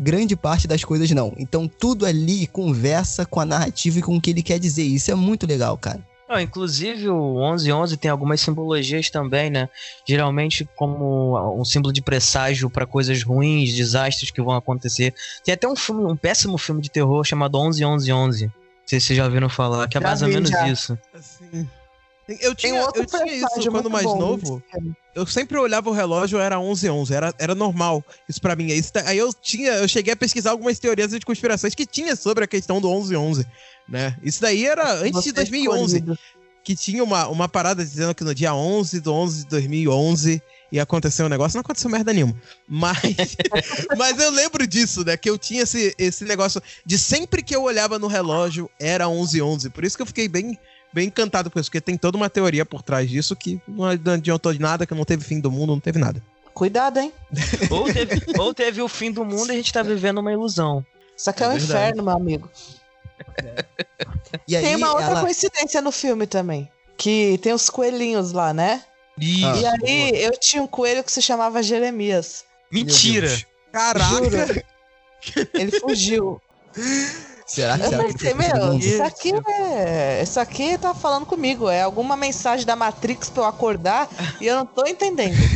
Grande 0.00 0.36
parte 0.36 0.66
das 0.66 0.84
coisas 0.84 1.10
não. 1.10 1.34
Então, 1.36 1.68
tudo 1.68 2.06
ali 2.06 2.46
conversa 2.46 3.26
com 3.26 3.40
a 3.40 3.44
narrativa 3.44 3.98
e 3.98 4.02
com 4.02 4.16
o 4.16 4.20
que 4.20 4.30
ele 4.30 4.42
quer 4.42 4.58
dizer. 4.58 4.84
Isso 4.84 5.10
é 5.10 5.14
muito 5.14 5.46
legal, 5.46 5.76
cara. 5.76 6.00
Não, 6.28 6.40
inclusive 6.40 7.08
o 7.08 7.34
1111 7.34 7.96
tem 7.96 8.10
algumas 8.10 8.40
simbologias 8.40 9.08
também, 9.10 9.48
né? 9.48 9.68
Geralmente 10.04 10.68
como 10.74 11.58
um 11.58 11.64
símbolo 11.64 11.92
de 11.92 12.02
presságio 12.02 12.68
para 12.68 12.84
coisas 12.84 13.22
ruins, 13.22 13.72
desastres 13.72 14.32
que 14.32 14.42
vão 14.42 14.56
acontecer. 14.56 15.14
Tem 15.44 15.54
até 15.54 15.68
um 15.68 15.76
filme, 15.76 16.04
um 16.04 16.16
péssimo 16.16 16.58
filme 16.58 16.82
de 16.82 16.90
terror 16.90 17.24
chamado 17.24 17.56
111111. 17.56 18.46
Não 18.46 18.52
sei 18.84 18.98
se 18.98 19.06
vocês 19.06 19.16
já 19.16 19.24
ouviram 19.24 19.48
falar, 19.48 19.86
que 19.88 19.96
é 19.96 20.00
mais 20.00 20.20
ou 20.22 20.28
menos 20.28 20.50
já. 20.50 20.68
isso. 20.68 20.98
Assim. 21.14 21.68
Eu 22.40 22.56
tinha, 22.56 22.80
outro 22.82 23.02
eu 23.02 23.06
tinha 23.06 23.24
isso 23.26 23.46
presságio 23.46 23.70
quando 23.70 23.88
mais 23.88 24.04
bom 24.04 24.18
novo. 24.18 24.62
Eu 25.16 25.26
sempre 25.26 25.56
olhava 25.56 25.88
o 25.88 25.94
relógio, 25.94 26.38
era 26.38 26.60
11 26.60 26.90
11 26.90 27.14
era, 27.14 27.34
era 27.38 27.54
normal. 27.54 28.04
Isso 28.28 28.38
pra 28.38 28.54
mim. 28.54 28.66
Isso, 28.66 28.92
aí 29.06 29.16
eu 29.16 29.32
tinha, 29.32 29.72
eu 29.72 29.88
cheguei 29.88 30.12
a 30.12 30.16
pesquisar 30.16 30.50
algumas 30.50 30.78
teorias 30.78 31.10
de 31.10 31.20
conspirações 31.20 31.74
que 31.74 31.86
tinha 31.86 32.14
sobre 32.14 32.44
a 32.44 32.46
questão 32.46 32.82
do 32.82 32.90
11 32.90 33.16
11, 33.16 33.46
né? 33.88 34.14
Isso 34.22 34.42
daí 34.42 34.66
era 34.66 34.92
antes 34.96 35.12
Você 35.12 35.30
de 35.30 35.32
2011, 35.32 35.96
escolhido. 35.96 36.18
que 36.62 36.76
tinha 36.76 37.02
uma, 37.02 37.28
uma 37.28 37.48
parada 37.48 37.82
dizendo 37.82 38.14
que 38.14 38.22
no 38.22 38.34
dia 38.34 38.54
11 38.54 39.00
do 39.00 39.10
11 39.10 39.44
de 39.44 39.48
2011 39.48 40.42
ia 40.70 40.82
acontecer 40.82 41.22
um 41.22 41.30
negócio, 41.30 41.56
não 41.56 41.62
aconteceu 41.62 41.88
merda 41.88 42.12
nenhuma. 42.12 42.36
Mas 42.68 43.36
mas 43.96 44.18
eu 44.18 44.30
lembro 44.30 44.66
disso, 44.66 45.02
né, 45.02 45.16
que 45.16 45.30
eu 45.30 45.38
tinha 45.38 45.62
esse, 45.62 45.94
esse 45.96 46.26
negócio 46.26 46.62
de 46.84 46.98
sempre 46.98 47.42
que 47.42 47.56
eu 47.56 47.62
olhava 47.62 47.98
no 47.98 48.06
relógio 48.06 48.70
era 48.78 49.08
11 49.08 49.40
11. 49.40 49.70
Por 49.70 49.82
isso 49.82 49.96
que 49.96 50.02
eu 50.02 50.06
fiquei 50.06 50.28
bem 50.28 50.58
bem 50.96 51.08
encantado 51.08 51.50
com 51.50 51.60
isso, 51.60 51.68
porque 51.68 51.80
tem 51.80 51.98
toda 51.98 52.16
uma 52.16 52.30
teoria 52.30 52.64
por 52.64 52.82
trás 52.82 53.10
disso 53.10 53.36
que 53.36 53.60
não 53.68 53.84
adiantou 53.84 54.50
de 54.50 54.58
nada, 54.58 54.86
que 54.86 54.94
não 54.94 55.04
teve 55.04 55.22
fim 55.22 55.38
do 55.38 55.50
mundo, 55.50 55.74
não 55.74 55.80
teve 55.80 55.98
nada. 55.98 56.22
Cuidado, 56.54 56.98
hein? 56.98 57.12
Ou 57.70 57.92
teve, 57.92 58.22
ou 58.38 58.54
teve 58.54 58.80
o 58.80 58.88
fim 58.88 59.12
do 59.12 59.22
mundo 59.22 59.50
e 59.50 59.52
a 59.52 59.56
gente 59.56 59.70
tá 59.70 59.82
vivendo 59.82 60.18
uma 60.18 60.32
ilusão. 60.32 60.82
Isso 61.14 61.28
aqui 61.28 61.42
é, 61.42 61.46
É 61.46 61.48
um 61.50 61.52
verdade. 61.52 61.72
inferno, 61.72 62.02
meu 62.02 62.14
amigo. 62.14 62.50
E 64.46 64.54
aí, 64.56 64.62
tem 64.62 64.76
uma 64.76 64.90
outra 64.90 65.12
ela... 65.12 65.20
coincidência 65.22 65.80
no 65.80 65.90
filme 65.90 66.26
também. 66.26 66.68
Que 66.96 67.38
tem 67.38 67.52
os 67.52 67.70
coelhinhos 67.70 68.32
lá, 68.32 68.52
né? 68.52 68.82
Ah, 68.84 69.22
e 69.56 69.66
aí 69.66 70.24
eu 70.24 70.32
tinha 70.38 70.62
um 70.62 70.66
coelho 70.66 71.02
que 71.02 71.10
se 71.10 71.22
chamava 71.22 71.62
Jeremias. 71.62 72.44
Mentira! 72.70 73.30
Caraca! 73.72 74.64
Ele 75.54 75.80
fugiu. 75.80 76.40
Será, 77.46 77.78
Eu 77.78 77.88
será 77.88 78.04
que 78.04 78.12
pensei, 78.14 78.34
meu, 78.34 78.74
isso 78.76 79.02
aqui 79.02 79.32
é. 79.48 80.20
Isso 80.22 80.40
aqui 80.40 80.76
tá 80.76 80.92
falando 80.92 81.24
comigo. 81.24 81.68
É 81.68 81.82
alguma 81.82 82.16
mensagem 82.16 82.66
da 82.66 82.74
Matrix 82.74 83.30
pra 83.30 83.44
eu 83.44 83.46
acordar 83.46 84.08
e 84.40 84.46
eu 84.46 84.56
não 84.56 84.66
tô 84.66 84.84
entendendo. 84.84 85.36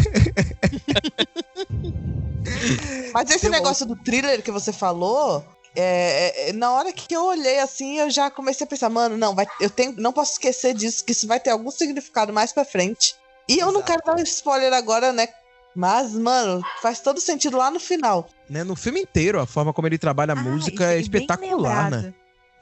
Mas 3.13 3.31
esse 3.31 3.49
uma 3.49 3.57
negócio 3.57 3.85
do 3.85 3.97
thriller 3.97 4.41
que 4.41 4.53
você 4.53 4.73
falou. 4.73 5.45
é, 5.75 6.51
é, 6.51 6.53
na 6.53 6.73
hora 6.73 6.93
que 6.93 7.13
eu 7.13 7.25
olhei 7.25 7.59
assim, 7.59 7.99
eu 7.99 8.09
já 8.09 8.31
comecei 8.31 8.65
a 8.65 8.69
pensar, 8.69 8.89
mano, 8.89 9.17
não, 9.17 9.35
vai, 9.35 9.47
eu 9.61 9.69
tenho, 9.69 9.93
não 9.99 10.13
posso 10.13 10.33
esquecer 10.33 10.75
disso, 10.75 11.05
que 11.05 11.13
isso 11.13 11.27
vai 11.27 11.41
ter 11.41 11.51
algum 11.51 11.71
significado 11.71 12.33
mais 12.33 12.53
pra 12.53 12.65
frente. 12.65 13.17
E 13.49 13.59
eu 13.59 13.73
não 13.73 13.83
quero 13.83 14.01
dar 14.07 14.15
um 14.15 14.23
spoiler 14.23 14.73
agora, 14.73 15.13
né? 15.13 15.27
Mas, 15.75 16.13
mano, 16.15 16.63
faz 16.83 17.01
todo 17.01 17.21
sentido 17.21 17.57
lá 17.57 17.71
no 17.71 17.79
final. 17.79 18.29
Né, 18.49 18.65
no 18.65 18.75
filme 18.75 19.01
inteiro, 19.01 19.41
a 19.41 19.47
forma 19.47 19.73
como 19.73 19.87
ele 19.87 19.99
trabalha 19.99 20.35
a 20.35 20.39
Ah, 20.39 20.43
música 20.43 20.85
é 20.85 20.93
bem 20.95 21.01
espetacular, 21.01 21.91
né? 21.91 22.13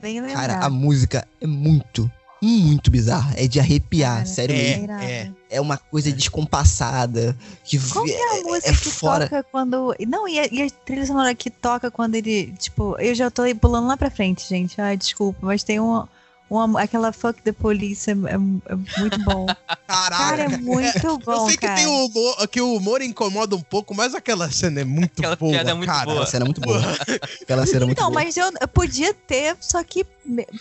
Bem 0.00 0.20
lembrado. 0.20 0.36
Cara, 0.36 0.64
a 0.64 0.68
música 0.70 1.26
é 1.40 1.46
muito, 1.46 2.10
muito 2.42 2.90
bizarra. 2.90 3.32
É 3.36 3.48
de 3.48 3.58
arrepiar, 3.58 4.16
Cara, 4.16 4.26
sério 4.26 4.54
é. 4.54 4.58
mesmo. 4.58 4.84
Irado. 4.84 5.36
É 5.50 5.60
uma 5.60 5.78
coisa 5.78 6.12
descompassada. 6.12 7.36
Que 7.64 7.78
Qual 7.78 8.04
que 8.04 8.12
é, 8.12 8.14
é 8.36 8.40
a 8.40 8.42
música 8.44 8.68
é 8.68 8.72
que 8.72 8.90
fora. 8.90 9.24
toca 9.28 9.42
quando. 9.50 9.94
Não, 10.06 10.28
e 10.28 10.38
a, 10.38 10.46
e 10.52 10.62
a 10.62 10.70
trilha 10.70 11.06
sonora 11.06 11.34
que 11.34 11.50
toca 11.50 11.90
quando 11.90 12.14
ele. 12.14 12.52
Tipo, 12.58 12.94
eu 13.00 13.14
já 13.14 13.30
tô 13.30 13.42
aí 13.42 13.54
pulando 13.54 13.88
lá 13.88 13.96
pra 13.96 14.10
frente, 14.10 14.46
gente. 14.48 14.80
Ai, 14.80 14.96
desculpa, 14.96 15.38
mas 15.42 15.64
tem 15.64 15.80
uma. 15.80 16.08
Uma 16.50 16.80
aquela 16.80 17.12
Fuck 17.12 17.42
the 17.42 17.52
Police 17.52 18.10
é, 18.10 18.14
é- 18.14 18.72
é 18.72 19.00
muito 19.00 19.18
bom. 19.24 19.46
Caraca! 19.86 20.16
Cara, 20.16 20.42
é 20.44 20.48
muito 20.48 21.18
bom. 21.24 21.32
eu 21.32 21.46
sei 21.46 21.56
que 21.56 21.66
cara. 21.66 21.74
tem 21.76 21.86
o 21.86 22.06
humor, 22.06 22.48
que 22.48 22.60
o 22.60 22.74
humor 22.74 23.02
incomoda 23.02 23.54
um 23.56 23.60
pouco, 23.60 23.94
mas 23.94 24.14
aquela 24.14 24.50
cena 24.50 24.80
é 24.80 24.84
muito 24.84 25.18
Aquela 25.18 25.36
boa, 25.36 25.52
piada 25.52 25.70
é 25.70 25.74
muito 25.74 25.86
cara. 25.90 26.04
boa. 26.04 26.14
Aquela 26.16 26.26
cena 26.26 26.44
é 26.44 26.46
muito 26.46 26.60
boa. 26.60 26.78
Aquela 27.42 27.66
cena 27.66 27.76
é 27.84 27.86
muito 27.86 27.98
Então, 27.98 28.10
boa. 28.10 28.22
mas 28.24 28.36
eu, 28.36 28.50
eu 28.60 28.68
podia 28.68 29.12
ter, 29.14 29.56
só 29.60 29.82
que. 29.82 30.04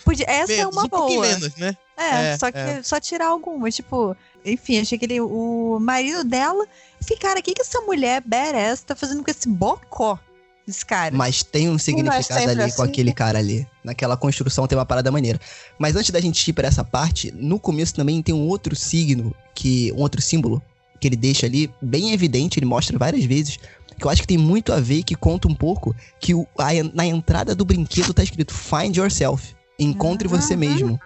Podia, 0.06 0.26
essa 0.30 0.54
é 0.54 0.58
Menos, 0.58 0.76
uma 0.76 0.86
um 0.86 0.90
pouquinho 0.90 1.22
boa. 1.22 1.28
menos, 1.34 1.56
né? 1.58 1.76
É, 1.98 2.32
É, 2.34 2.38
só 2.38 2.52
que 2.52 2.58
é. 2.58 2.84
só 2.84 3.00
tirar 3.00 3.28
algumas, 3.28 3.76
tipo, 3.76 4.16
enfim, 4.46 4.80
achei 4.80 4.98
que 4.98 5.06
ele, 5.06 5.20
o 5.20 5.78
marido 5.82 6.24
dela, 6.24 6.64
o 7.02 7.06
que 7.06 7.16
que 7.18 7.62
essa 7.62 7.82
mulher 7.82 8.22
badass 8.26 8.82
tá 8.82 8.96
fazendo 8.96 9.24
com 9.24 9.32
esse 9.32 9.50
bocó 9.50 10.20
desse 10.68 10.86
cara? 10.86 11.16
Mas 11.16 11.42
tem 11.42 11.70
um 11.70 11.78
significado 11.80 12.24
sempre 12.24 12.62
ali 12.64 12.72
com 12.74 12.82
assim, 12.84 12.92
aquele 12.92 13.10
né? 13.10 13.16
cara 13.16 13.40
ali. 13.40 13.66
Naquela 13.84 14.18
construção 14.18 14.68
tem 14.68 14.78
uma 14.78 14.86
parada 14.86 15.12
maneira. 15.12 15.40
Mas 15.80 15.96
antes 15.96 16.12
da 16.12 16.20
gente 16.20 16.46
ir 16.48 16.54
pra 16.54 16.68
essa 16.68 16.84
parte, 16.84 17.32
no 17.32 17.60
começo 17.60 17.96
também 17.96 18.22
tem 18.22 18.36
um 18.36 18.48
outro 18.48 18.76
signo, 18.76 19.34
que 19.56 19.92
um 19.94 20.02
outro 20.02 20.22
símbolo, 20.22 20.62
que 21.00 21.08
ele 21.08 21.16
deixa 21.16 21.46
ali 21.46 21.72
bem 21.82 22.12
evidente, 22.12 22.60
ele 22.60 22.66
mostra 22.66 22.98
várias 23.00 23.24
vezes, 23.24 23.58
que 23.98 24.06
eu 24.06 24.10
acho 24.12 24.22
que 24.22 24.28
tem 24.28 24.38
muito 24.38 24.72
a 24.74 24.80
ver 24.80 24.98
e 25.00 25.04
que 25.04 25.16
conta 25.16 25.48
um 25.48 25.56
pouco 25.56 25.96
que 26.20 26.36
o- 26.36 26.46
a 26.58 26.70
na 26.94 27.06
entrada 27.06 27.56
do 27.56 27.64
brinquedo 27.66 28.14
tá 28.14 28.22
escrito 28.22 28.54
Find 28.54 28.96
Yourself. 28.98 29.56
Encontre 29.80 30.28
você 30.28 30.54
Uhum. 30.54 30.60
mesmo. 30.60 31.00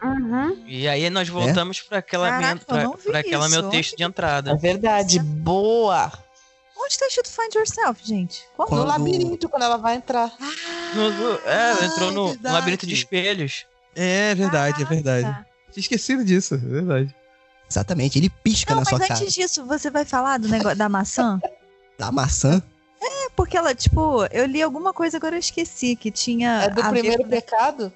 E 0.65 0.87
aí 0.87 1.09
nós 1.09 1.27
voltamos 1.27 1.81
pra 1.81 1.97
aquela, 1.97 2.29
Caraca, 2.29 2.53
minha, 2.73 2.87
pra, 2.89 2.97
pra 3.11 3.19
aquela 3.19 3.49
meu 3.49 3.63
texto 3.69 3.97
de 3.97 4.03
É 4.03 4.05
entrada. 4.05 4.55
verdade, 4.55 5.19
boa. 5.19 6.09
Onde 6.83 6.97
tá 6.97 7.05
escrito 7.07 7.29
Find 7.29 7.53
Yourself, 7.53 8.01
gente? 8.03 8.43
Qual? 8.55 8.67
Quando- 8.67 8.81
No 8.81 8.87
labirinto, 8.87 9.47
quando 9.49 9.63
ela 9.63 9.77
vai 9.77 9.95
entrar. 9.95 10.31
No- 10.95 11.09
no- 11.11 11.35
é, 11.45 11.71
Ah, 11.71 11.85
entrou 11.85 12.11
no, 12.11 12.33
no 12.35 12.51
labirinto 12.51 12.85
de 12.87 12.93
espelhos. 12.93 13.65
É 13.95 14.33
verdade, 14.35 14.81
é 14.81 14.85
verdade. 14.85 15.27
tá. 15.27 15.45
Tinha 15.71 15.81
esquecido 15.81 16.23
disso, 16.25 16.55
é 16.55 16.57
verdade. 16.57 17.15
Exatamente, 17.69 18.17
ele 18.19 18.29
pisca 18.29 18.71
Não, 18.73 18.81
na 18.81 18.81
mas 18.81 18.89
sua 18.89 18.97
antes 18.97 19.07
cara. 19.19 19.29
disso, 19.31 19.65
você 19.65 19.89
vai 19.89 20.03
falar 20.05 20.37
do 20.39 20.47
negócio 20.49 20.77
da 20.77 20.89
maçã? 20.89 21.39
Da 21.97 22.11
maçã? 22.11 22.61
É 22.99 23.29
porque 23.35 23.55
ela, 23.55 23.75
tipo, 23.75 24.25
eu 24.31 24.45
li 24.45 24.61
alguma 24.61 24.91
coisa, 24.91 25.17
agora 25.17 25.35
eu 25.35 25.39
esqueci, 25.39 25.95
que 25.95 26.09
tinha. 26.09 26.63
É 26.63 26.69
do 26.69 26.81
ver 26.81 26.89
primeiro 26.91 27.23
com- 27.23 27.29
pecado? 27.29 27.93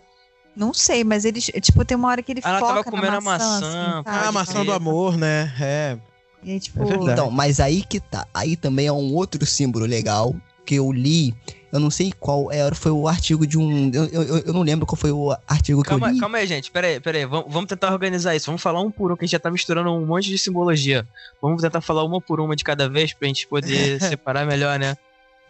Não 0.56 0.74
sei, 0.74 1.04
mas 1.04 1.26
eles, 1.26 1.46
tipo, 1.62 1.84
tem 1.84 1.98
uma 1.98 2.08
hora 2.10 2.22
que 2.24 2.32
ele 2.32 2.42
Ah, 2.44 2.50
ela 2.52 2.60
foca 2.60 2.72
tava 2.76 2.84
comendo 2.84 3.12
na 3.12 3.18
a 3.18 3.22
maçã. 3.22 3.50
maçã, 3.50 3.90
assim. 4.00 4.04
Ah, 4.06 4.28
a 4.28 4.32
maçã 4.32 4.64
do 4.64 4.72
amor, 4.72 5.18
né? 5.18 5.52
É. 5.60 5.98
E 6.44 6.52
aí, 6.52 6.60
tipo, 6.60 6.82
É. 6.84 7.12
Então, 7.12 7.30
mas 7.32 7.60
aí 7.60 7.84
que 7.84 8.00
tá. 8.00 8.28
Aí 8.34 8.56
também 8.56 8.88
é 8.88 8.92
um 8.92 9.14
outro 9.14 9.46
símbolo 9.46 9.86
legal 9.86 10.36
que 10.66 10.76
eu 10.76 10.92
li. 10.92 11.34
Eu 11.72 11.80
não 11.80 11.92
sei 11.92 12.14
qual 12.18 12.50
era, 12.52 12.74
foi 12.74 12.92
o 12.92 13.08
artigo 13.08 13.46
de 13.46 13.58
um. 13.58 13.92
Eu, 13.94 14.06
eu, 14.06 14.38
eu 14.40 14.54
não 14.54 14.62
lembro 14.62 14.86
qual 14.86 14.96
foi 14.98 15.12
o 15.12 15.36
artigo 15.48 15.84
que 15.84 15.90
eu 15.90 16.00
Calma, 16.00 16.14
li. 16.14 16.20
calma 16.20 16.38
aí, 16.38 16.48
gente. 16.48 16.72
Pera 16.72 16.88
aí, 16.88 17.00
pera 17.02 17.18
aí. 17.18 17.26
Vamos, 17.26 17.52
vamos 17.52 17.68
tentar 17.68 17.92
organizar 17.92 18.34
isso. 18.36 18.46
Vamos 18.46 18.62
falar 18.62 18.82
um 18.82 18.90
por 18.90 19.12
um, 19.12 19.16
que 19.18 19.24
a 19.24 19.28
gente 19.28 19.34
já 19.34 19.40
tá 19.40 19.52
misturando 19.52 19.92
um 19.92 20.06
monte 20.06 20.30
de 20.30 20.38
simbologia. 20.38 21.06
Vamos 21.42 21.62
tentar 21.62 21.82
falar 21.82 22.04
uma 22.06 22.22
por 22.22 22.40
uma 22.40 22.56
de 22.56 22.64
cada 22.64 22.88
vez 22.88 23.14
pra 23.14 23.28
gente 23.28 23.46
poder 23.48 24.00
separar 24.02 24.46
melhor, 24.46 24.80
né? 24.80 24.96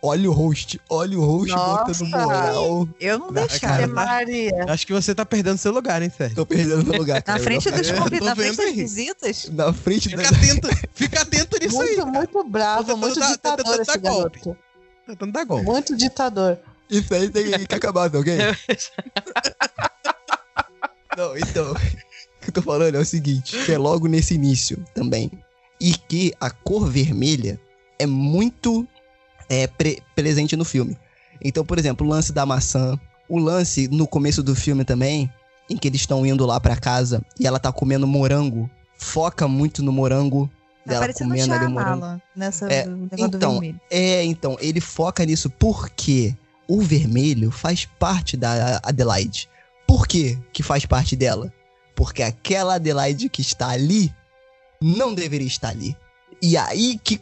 Olha 0.05 0.29
o 0.29 0.33
host, 0.33 0.79
olha 0.87 1.17
o 1.17 1.25
host 1.25 1.55
botando 1.55 1.87
Nossa. 1.87 2.05
moral. 2.05 2.87
Eu 2.99 3.17
não. 3.17 3.29
Ave 3.63 3.87
Maria. 3.87 4.65
Acho 4.69 4.85
que 4.85 4.93
você 4.93 5.15
tá 5.15 5.25
perdendo 5.25 5.57
seu 5.57 5.71
lugar, 5.71 5.99
hein, 6.03 6.11
Sérgio? 6.15 6.35
Tô 6.35 6.45
perdendo 6.45 6.85
meu 6.85 6.99
lugar. 6.99 7.15
Na 7.17 7.21
cara. 7.23 7.39
frente 7.39 7.71
dos 7.71 7.89
convidados, 7.89 8.27
na 8.27 8.35
frente 8.35 8.57
das 8.57 8.75
visitas. 8.75 9.49
Na 9.49 9.73
frente 9.73 10.15
da. 10.15 10.23
Fica 10.23 10.35
atento, 10.35 10.67
fica 10.93 11.21
atento 11.21 11.57
nisso 11.59 11.81
aí. 11.81 11.95
Muito, 11.95 12.07
muito 12.07 12.43
bravo, 12.43 12.83
tentando 12.83 12.99
muito 12.99 13.19
ditador 13.19 13.81
esse 13.81 13.97
garoto. 13.97 14.57
Tentando 15.07 15.31
dar 15.31 15.43
golpe. 15.43 15.65
Muito 15.65 15.95
ditador. 15.95 16.59
Isso 16.87 17.11
aí 17.11 17.27
tem 17.27 17.65
que 17.65 17.73
acabar, 17.73 18.07
tá 18.07 18.19
ok? 18.19 18.37
Não, 21.17 21.35
então. 21.35 21.71
O 21.71 21.75
que 21.75 22.49
eu 22.49 22.53
tô 22.53 22.61
falando 22.61 22.93
é 22.93 22.99
o 22.99 23.05
seguinte: 23.05 23.57
que 23.65 23.71
é 23.71 23.77
logo 23.77 24.07
nesse 24.07 24.35
início 24.35 24.85
também. 24.93 25.31
E 25.81 25.93
que 25.93 26.31
a 26.39 26.51
cor 26.51 26.87
vermelha 26.87 27.59
é 27.97 28.05
muito 28.05 28.87
é, 29.49 29.67
pre- 29.67 30.01
presente 30.15 30.55
no 30.55 30.65
filme. 30.65 30.97
Então, 31.41 31.65
por 31.65 31.77
exemplo, 31.77 32.05
o 32.05 32.09
lance 32.09 32.31
da 32.31 32.45
maçã. 32.45 32.99
O 33.27 33.39
lance 33.39 33.87
no 33.87 34.07
começo 34.07 34.43
do 34.43 34.55
filme 34.55 34.85
também, 34.85 35.31
em 35.69 35.75
que 35.75 35.87
eles 35.87 36.01
estão 36.01 36.25
indo 36.25 36.45
lá 36.45 36.59
pra 36.59 36.75
casa 36.75 37.23
e 37.39 37.47
ela 37.47 37.59
tá 37.59 37.71
comendo 37.71 38.05
morango. 38.05 38.69
Foca 38.97 39.47
muito 39.47 39.81
no 39.83 39.91
morango. 39.91 40.49
Tá 40.85 40.99
Dela 40.99 41.13
comendo 41.13 41.53
ali 41.53 41.65
o 41.65 41.69
morango. 41.71 42.21
Nessa 42.35 42.71
É, 42.71 42.85
então. 43.17 43.61
É, 43.89 44.23
então, 44.23 44.57
ele 44.59 44.79
foca 44.79 45.25
nisso 45.25 45.49
porque 45.49 46.35
o 46.67 46.81
vermelho 46.81 47.49
faz 47.49 47.85
parte 47.97 48.37
da 48.37 48.79
Adelaide. 48.83 49.49
Por 49.87 50.07
que 50.07 50.37
que 50.53 50.61
faz 50.61 50.85
parte 50.85 51.15
dela? 51.15 51.51
Porque 51.95 52.21
aquela 52.21 52.75
Adelaide 52.75 53.29
que 53.29 53.41
está 53.41 53.69
ali 53.69 54.13
não 54.79 55.15
deveria 55.15 55.47
estar 55.47 55.69
ali. 55.69 55.97
E 56.41 56.55
aí 56.57 56.99
que. 57.03 57.19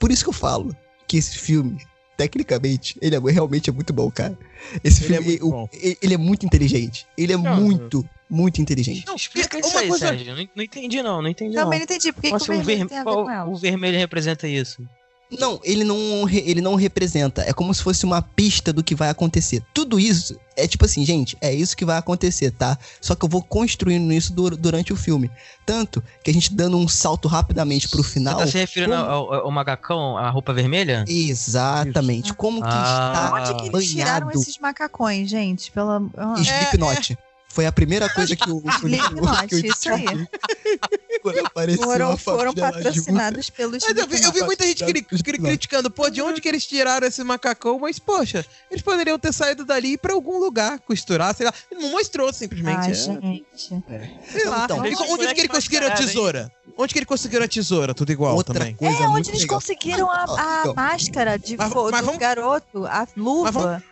Por 0.00 0.10
isso 0.10 0.24
que 0.24 0.30
eu 0.30 0.34
falo 0.34 0.74
que 1.08 1.16
esse 1.16 1.36
filme, 1.38 1.78
tecnicamente, 2.16 2.96
ele 3.00 3.16
é, 3.16 3.18
realmente 3.18 3.70
é 3.70 3.72
muito 3.72 3.92
bom, 3.92 4.10
cara. 4.10 4.38
Esse 4.84 5.04
Ele 5.04 5.14
é 5.14 5.22
filme, 5.22 5.38
muito 5.40 5.48
o- 5.48 5.68
ele 6.02 6.14
é 6.14 6.18
muito 6.18 6.44
inteligente. 6.46 7.06
Ele 7.16 7.32
é 7.32 7.36
Não, 7.36 7.56
muito, 7.56 8.08
muito 8.28 8.60
inteligente. 8.60 9.06
Não, 9.06 9.14
explica 9.16 9.58
isso 9.58 9.76
aí, 9.78 9.88
coisa- 9.88 10.08
Sérgio. 10.08 10.34
Não, 10.34 10.48
não 10.54 10.62
entendi, 10.62 11.02
não. 11.02 11.22
Não 11.22 11.28
entendi, 11.28 11.54
Também 11.54 11.78
não. 11.80 11.86
não 11.86 11.94
entendi. 11.96 12.12
Por 12.12 12.20
que, 12.22 12.28
que 12.28 12.34
o 12.36 12.38
vermelho 12.38 12.64
ver- 12.64 12.86
tem 12.88 12.98
a 12.98 13.00
ver 13.00 13.04
qual- 13.04 13.24
com 13.24 13.30
ela? 13.30 13.48
o 13.50 13.56
vermelho 13.56 13.98
representa 13.98 14.46
isso. 14.46 14.82
Não, 15.30 15.60
ele 15.62 15.84
não, 15.84 16.26
ele 16.28 16.60
não 16.62 16.74
representa. 16.74 17.42
É 17.42 17.52
como 17.52 17.74
se 17.74 17.82
fosse 17.82 18.04
uma 18.06 18.22
pista 18.22 18.72
do 18.72 18.82
que 18.82 18.94
vai 18.94 19.10
acontecer. 19.10 19.62
Tudo 19.74 20.00
isso 20.00 20.38
é 20.56 20.66
tipo 20.66 20.84
assim, 20.86 21.04
gente, 21.04 21.36
é 21.40 21.52
isso 21.52 21.76
que 21.76 21.84
vai 21.84 21.98
acontecer, 21.98 22.50
tá? 22.50 22.78
Só 23.00 23.14
que 23.14 23.24
eu 23.24 23.28
vou 23.28 23.42
construindo 23.42 24.10
isso 24.12 24.32
dur- 24.32 24.56
durante 24.56 24.92
o 24.92 24.96
filme. 24.96 25.30
Tanto 25.66 26.02
que 26.24 26.30
a 26.30 26.34
gente 26.34 26.54
dando 26.54 26.78
um 26.78 26.88
salto 26.88 27.28
rapidamente 27.28 27.88
pro 27.90 28.02
final. 28.02 28.36
Você 28.38 28.44
tá 28.46 28.50
se 28.52 28.58
referindo 28.58 28.96
como- 28.96 29.04
ao, 29.06 29.34
ao- 29.34 29.50
macacão, 29.50 30.16
a 30.16 30.30
roupa 30.30 30.52
vermelha? 30.54 31.04
Exatamente. 31.06 32.32
Como 32.32 32.62
que 32.62 32.68
Ah. 32.70 33.30
Onde 33.34 33.54
que 33.70 33.76
eles 33.76 33.90
tiraram 33.90 34.26
banhado. 34.26 34.40
esses 34.42 34.58
macacões, 34.58 35.28
gente? 35.28 35.70
Pela... 35.70 36.02
Ah. 36.16 36.34
Slipknot. 36.38 37.18
Foi 37.50 37.64
a 37.66 37.72
primeira 37.72 38.08
coisa 38.10 38.36
que 38.36 38.48
o. 38.50 38.62
eu 39.50 39.58
isso 39.58 39.88
aí. 39.92 40.04
Quando 41.22 41.38
apareceu 41.46 41.82
Foram, 41.82 42.12
a 42.12 42.16
foram 42.16 42.54
patrocinados 42.54 43.50
pelos 43.50 43.82
Mas 43.82 43.96
eu 43.96 44.06
vi, 44.06 44.22
eu 44.22 44.32
vi 44.32 44.42
muita 44.42 44.64
gente 44.66 44.84
cri- 44.84 45.02
cri- 45.02 45.38
criticando, 45.38 45.90
pô, 45.90 46.08
de 46.10 46.20
onde 46.22 46.40
que 46.40 46.48
eles 46.48 46.64
tiraram 46.66 47.06
esse 47.06 47.24
macacão? 47.24 47.78
Mas, 47.80 47.98
poxa, 47.98 48.44
eles 48.70 48.82
poderiam 48.82 49.18
ter 49.18 49.32
saído 49.32 49.64
dali 49.64 49.96
pra 49.98 50.12
algum 50.12 50.38
lugar, 50.38 50.78
costurar, 50.80 51.34
sei 51.34 51.46
lá. 51.46 51.54
Não 51.72 51.90
mostrou, 51.90 52.32
simplesmente. 52.32 52.78
Ai, 52.78 52.90
é. 52.90 52.94
gente. 52.94 53.44
Sei 54.30 54.44
lá. 54.44 54.64
Então, 54.64 54.84
Esse 54.84 54.94
onde 54.94 55.04
que 55.04 55.16
moleque 55.16 55.40
ele 55.40 55.48
conseguiram 55.48 55.86
a 55.88 55.90
tesoura? 55.92 56.52
Onde 56.76 56.92
que 56.92 56.98
ele 56.98 57.06
conseguiram 57.06 57.44
a 57.44 57.48
tesoura? 57.48 57.94
Tudo 57.94 58.12
igual 58.12 58.36
Outra 58.36 58.54
também. 58.54 58.74
coisa 58.76 59.02
É, 59.02 59.08
onde 59.08 59.30
eles 59.30 59.40
legal. 59.40 59.58
conseguiram 59.58 60.10
a, 60.10 60.24
a 60.24 60.60
Então. 60.60 60.74
máscara 60.74 61.38
de 61.38 61.56
mas 61.56 61.70
do 61.70 61.90
vamos- 61.90 62.18
garoto, 62.18 62.86
a 62.86 63.06
luva. 63.16 63.82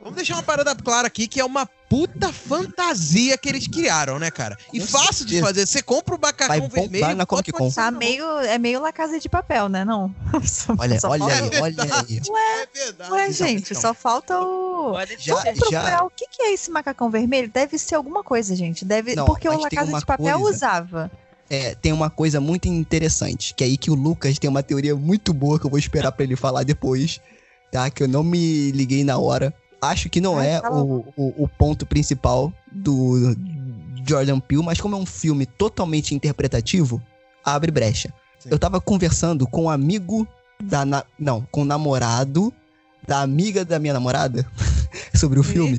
Vamos- 0.00 0.16
deixar 0.16 0.34
uma 0.34 0.42
parada 0.42 0.74
clara 0.74 1.06
aqui, 1.06 1.26
que 1.28 1.40
é 1.40 1.44
uma 1.44 1.66
puta 1.88 2.32
fantasia 2.32 3.36
que 3.36 3.48
eles 3.48 3.66
criaram, 3.66 4.18
né, 4.18 4.30
cara? 4.30 4.56
E 4.72 4.80
Com 4.80 4.86
fácil 4.86 5.24
de 5.26 5.32
certeza. 5.34 5.46
fazer. 5.46 5.66
Você 5.66 5.82
compra 5.82 6.14
o 6.14 6.18
Vai 6.18 6.30
macacão 6.32 6.68
vermelho... 6.68 7.16
na 7.16 7.26
Comic 7.26 7.50
Con. 7.52 7.70
Tá 7.70 7.90
meio, 7.90 8.24
é 8.40 8.58
meio 8.58 8.80
La 8.80 8.92
Casa 8.92 9.18
de 9.18 9.28
Papel, 9.28 9.68
né? 9.68 9.84
Não. 9.84 10.14
Só- 10.44 10.74
Olha, 10.78 11.00
só 11.00 11.08
olha 11.10 11.20
falta- 11.28 11.56
aí, 11.56 11.60
olha 11.60 11.82
aí. 11.82 12.20
mão. 12.28 12.38
É 12.38 12.66
verdade. 12.72 13.12
Ué, 13.12 13.32
gente, 13.32 13.74
só 13.74 13.92
falta 13.92 14.38
o. 14.38 14.92
Pode 14.92 15.16
Já- 15.18 15.34
Vamos 15.34 15.58
procurar 15.58 16.04
o 16.04 16.10
que, 16.10 16.26
que 16.28 16.42
é 16.42 16.52
esse 16.54 16.70
macacão 16.70 17.10
vermelho? 17.10 17.50
Deve 17.52 17.76
ser 17.78 17.94
alguma 17.96 18.22
coisa, 18.22 18.54
gente. 18.56 18.84
Deve... 18.84 19.14
Não, 19.14 19.24
Porque 19.26 19.48
o 19.48 19.58
La 19.58 19.68
Casa 19.68 19.98
de 19.98 20.06
Papel 20.06 20.38
coisa- 20.38 20.56
usava. 20.56 21.10
É, 21.52 21.74
tem 21.74 21.92
uma 21.92 22.08
coisa 22.08 22.40
muito 22.40 22.68
interessante, 22.68 23.52
que 23.54 23.64
é 23.64 23.66
aí 23.66 23.76
que 23.76 23.90
o 23.90 23.94
Lucas 23.94 24.38
tem 24.38 24.48
uma 24.48 24.62
teoria 24.62 24.94
muito 24.94 25.34
boa 25.34 25.58
que 25.58 25.66
eu 25.66 25.70
vou 25.70 25.80
esperar 25.80 26.12
pra 26.12 26.22
ele 26.22 26.36
falar 26.36 26.62
depois, 26.62 27.20
tá? 27.72 27.90
Que 27.90 28.04
eu 28.04 28.08
não 28.08 28.22
me 28.22 28.70
liguei 28.70 29.02
na 29.02 29.18
hora. 29.18 29.52
Acho 29.82 30.08
que 30.10 30.20
não 30.20 30.40
é 30.40 30.60
o, 30.68 31.04
o, 31.16 31.44
o 31.44 31.48
ponto 31.48 31.86
principal 31.86 32.52
do 32.70 33.34
Jordan 34.06 34.38
Peele, 34.40 34.62
mas 34.64 34.80
como 34.80 34.94
é 34.94 34.98
um 34.98 35.06
filme 35.06 35.46
totalmente 35.46 36.14
interpretativo, 36.14 37.00
abre 37.44 37.70
brecha. 37.70 38.12
Sim. 38.38 38.50
Eu 38.52 38.58
tava 38.58 38.80
conversando 38.80 39.46
com 39.46 39.64
um 39.64 39.70
amigo 39.70 40.26
da... 40.62 40.84
na- 40.84 41.04
não, 41.18 41.46
com 41.50 41.62
o 41.62 41.64
namorado 41.64 42.52
da 43.06 43.22
amiga 43.22 43.64
da 43.64 43.78
minha 43.78 43.94
namorada 43.94 44.46
sobre 45.14 45.38
o 45.40 45.42
filme. 45.42 45.78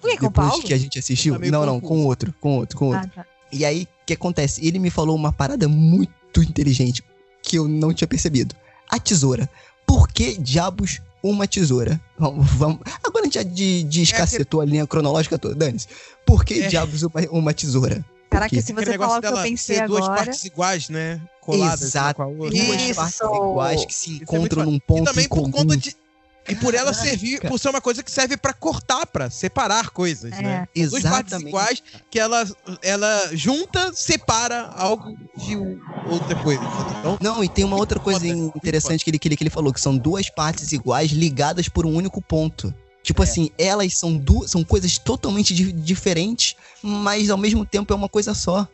Por 0.00 0.10
que, 0.10 0.16
com 0.18 0.26
o 0.26 0.28
Depois 0.28 0.48
Paulo? 0.48 0.62
que 0.62 0.74
a 0.74 0.78
gente 0.78 0.98
assistiu. 0.98 1.38
Tá 1.38 1.46
não, 1.50 1.66
não, 1.66 1.80
com 1.80 2.04
outro, 2.06 2.34
com 2.40 2.56
outro, 2.56 2.78
com 2.78 2.86
outro. 2.88 3.10
Ah, 3.16 3.22
tá. 3.22 3.26
E 3.52 3.64
aí, 3.64 3.82
o 3.84 4.06
que 4.06 4.14
acontece? 4.14 4.66
Ele 4.66 4.78
me 4.78 4.90
falou 4.90 5.14
uma 5.14 5.32
parada 5.32 5.68
muito 5.68 6.42
inteligente 6.42 7.02
que 7.42 7.56
eu 7.56 7.68
não 7.68 7.92
tinha 7.92 8.08
percebido. 8.08 8.54
A 8.90 8.98
tesoura. 8.98 9.48
Por 9.86 10.08
que 10.08 10.36
diabos 10.38 11.00
uma 11.30 11.46
tesoura? 11.48 12.00
Vamos, 12.18 12.46
vamos- 12.52 12.78
Agora 13.02 13.22
a 13.22 13.24
gente 13.24 13.34
já 13.34 13.42
de, 13.42 13.84
descacetou 13.84 14.60
a 14.60 14.64
linha 14.64 14.86
cronológica 14.86 15.38
toda, 15.38 15.54
Dane-se. 15.54 15.88
Por 16.26 16.44
que 16.44 16.62
É. 16.62 16.68
diabos 16.68 17.02
uma, 17.02 17.12
uma 17.30 17.54
tesoura? 17.54 18.04
Caraca, 18.30 18.60
se 18.60 18.72
você 18.72 18.98
falar 18.98 19.18
o 19.18 19.20
que 19.20 19.26
eu 19.28 19.42
pensei 19.42 19.76
ter 19.78 19.86
duas 19.86 20.04
agora. 20.04 20.24
partes 20.24 20.44
iguais, 20.44 20.88
né? 20.88 21.20
Coladas 21.40 21.94
uma 21.94 22.14
com 22.14 22.22
a 22.22 22.26
outra. 22.26 22.50
Duas 22.50 22.92
partes 22.92 23.20
iguais 23.20 23.84
que 23.84 23.94
se 23.94 24.10
muito 24.10 24.22
encontram 24.22 24.64
num 24.64 24.74
E 24.74 24.80
ponto 24.80 25.04
também 25.04 25.24
em 25.24 25.28
por 25.28 25.36
comum. 25.36 25.50
conta 25.52 25.76
de. 25.76 25.96
E 26.48 26.54
por 26.54 26.74
ela 26.74 26.92
Caraca. 26.92 27.02
servir, 27.08 27.40
por 27.40 27.58
ser 27.58 27.70
uma 27.70 27.80
coisa 27.80 28.02
que 28.02 28.10
serve 28.10 28.36
pra 28.36 28.52
cortar, 28.52 29.06
pra 29.06 29.30
separar 29.30 29.90
coisas, 29.90 30.30
É. 30.32 30.42
né? 30.42 30.68
Duas 30.76 30.90
partes 31.02 31.32
Exatamente. 31.32 31.48
iguais 31.48 31.82
que 32.10 32.18
ela, 32.18 32.46
ela 32.82 33.30
junta, 33.32 33.92
separa 33.94 34.66
algo 34.76 35.16
de 35.38 35.56
outra 36.10 36.36
coisa. 36.42 36.62
Então, 36.98 37.18
Não, 37.20 37.42
e 37.42 37.48
tem 37.48 37.64
uma 37.64 37.76
outra 37.76 37.98
coisa 37.98 38.26
interessante 38.26 39.02
que 39.04 39.10
ele, 39.10 39.18
que, 39.18 39.28
ele, 39.28 39.36
que 39.36 39.42
ele 39.42 39.50
falou, 39.50 39.72
que 39.72 39.80
são 39.80 39.96
duas 39.96 40.28
partes 40.28 40.70
iguais 40.72 41.10
ligadas 41.12 41.68
por 41.68 41.86
um 41.86 41.94
único 41.94 42.20
ponto. 42.20 42.74
Tipo 43.02 43.22
É. 43.22 43.24
assim, 43.24 43.50
elas 43.58 43.96
são 43.96 44.16
duas, 44.16 44.50
são 44.50 44.62
coisas 44.64 44.98
totalmente 44.98 45.54
di- 45.54 45.72
diferentes, 45.72 46.56
mas 46.82 47.30
ao 47.30 47.38
mesmo 47.38 47.64
tempo 47.64 47.92
é 47.92 47.96
uma 47.96 48.08
coisa 48.08 48.34
só. 48.34 48.68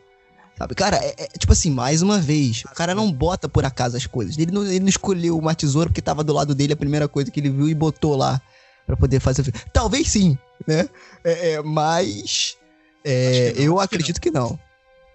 Sabe, 0.61 0.75
cara, 0.75 0.97
é, 0.97 1.15
é- 1.17 1.27
tipo 1.39 1.53
assim, 1.53 1.71
mais 1.71 2.03
uma 2.03 2.19
vez, 2.19 2.63
o 2.65 2.75
cara 2.75 2.93
não 2.93 3.11
bota 3.11 3.49
por 3.49 3.65
acaso 3.65 3.97
as 3.97 4.05
coisas. 4.05 4.37
Ele 4.37 4.51
não, 4.51 4.63
ele 4.63 4.81
não 4.81 4.89
escolheu 4.89 5.35
uma 5.35 5.55
tesoura 5.55 5.89
porque 5.89 6.03
tava 6.03 6.23
do 6.23 6.31
lado 6.33 6.53
dele 6.53 6.73
a 6.73 6.77
primeira 6.77 7.07
coisa 7.07 7.31
que 7.31 7.39
ele 7.39 7.49
viu 7.49 7.67
e 7.67 7.73
botou 7.73 8.15
lá 8.15 8.39
pra 8.85 8.95
poder 8.95 9.19
fazer 9.19 9.41
o 9.41 9.45
filme. 9.45 9.59
Talvez 9.73 10.07
sim, 10.11 10.37
né? 10.67 10.87
É, 11.23 11.53
é, 11.53 11.61
mas 11.63 12.57
é, 13.03 13.53
não, 13.55 13.63
eu 13.63 13.79
acredito 13.79 14.21
que 14.21 14.29
não. 14.29 14.59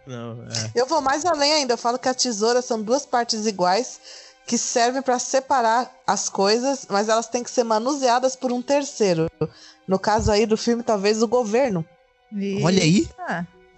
não, 0.05 0.33
é. 0.51 0.73
Eu 0.75 0.85
vou 0.85 1.01
mais 1.01 1.25
além 1.25 1.53
ainda. 1.53 1.75
Eu 1.75 1.79
falo 1.79 1.97
que 1.97 2.09
a 2.09 2.15
tesoura 2.15 2.61
são 2.61 2.83
duas 2.83 3.07
partes 3.07 3.47
iguais 3.47 4.01
que 4.49 4.59
servem 4.59 5.01
para 5.01 5.21
separar 5.21 5.93
as 6.05 6.29
coisas, 6.29 6.89
mas 6.91 7.09
elas 7.09 7.29
têm 7.29 7.45
que 7.45 7.51
ser 7.53 7.63
manuseadas 7.63 8.35
por 8.35 8.51
um 8.51 8.61
terceiro. 8.61 9.31
No 9.87 9.97
caso 9.97 10.33
aí 10.33 10.45
do 10.45 10.57
filme, 10.57 10.83
talvez 10.83 11.23
o 11.23 11.29
governo. 11.29 11.87
Olha 12.65 12.83
aí, 12.83 13.09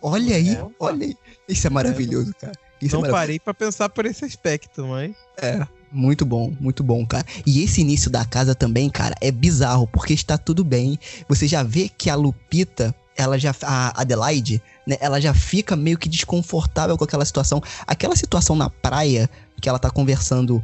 olha 0.00 0.34
aí, 0.34 0.54
É. 0.54 0.66
olha 0.80 1.04
aí. 1.04 1.16
Isso 1.48 1.66
é 1.66 1.70
maravilhoso, 1.70 2.34
cara. 2.38 2.52
Isso 2.80 2.94
é 2.94 2.96
Não 2.96 3.00
maravilhoso. 3.00 3.12
parei 3.20 3.40
pra 3.40 3.54
pensar 3.54 3.88
por 3.88 4.06
esse 4.06 4.24
aspecto, 4.24 4.86
mas. 4.86 5.12
É, 5.40 5.66
muito 5.90 6.24
bom, 6.24 6.54
muito 6.60 6.84
bom, 6.84 7.04
cara. 7.06 7.24
E 7.46 7.62
esse 7.62 7.80
início 7.80 8.10
da 8.10 8.24
casa 8.24 8.54
também, 8.54 8.90
cara, 8.90 9.14
é 9.20 9.30
bizarro, 9.30 9.86
porque 9.86 10.12
está 10.12 10.36
tudo 10.36 10.62
bem. 10.62 10.98
Você 11.28 11.48
já 11.48 11.62
vê 11.62 11.88
que 11.88 12.10
a 12.10 12.14
Lupita, 12.14 12.94
ela 13.16 13.38
já. 13.38 13.54
A 13.62 14.00
Adelaide, 14.00 14.62
né? 14.86 14.96
Ela 15.00 15.20
já 15.20 15.34
fica 15.34 15.74
meio 15.74 15.98
que 15.98 16.08
desconfortável 16.08 16.96
com 16.96 17.04
aquela 17.04 17.24
situação. 17.24 17.62
Aquela 17.86 18.14
situação 18.14 18.54
na 18.54 18.68
praia, 18.70 19.28
que 19.60 19.68
ela 19.68 19.78
tá 19.78 19.90
conversando 19.90 20.62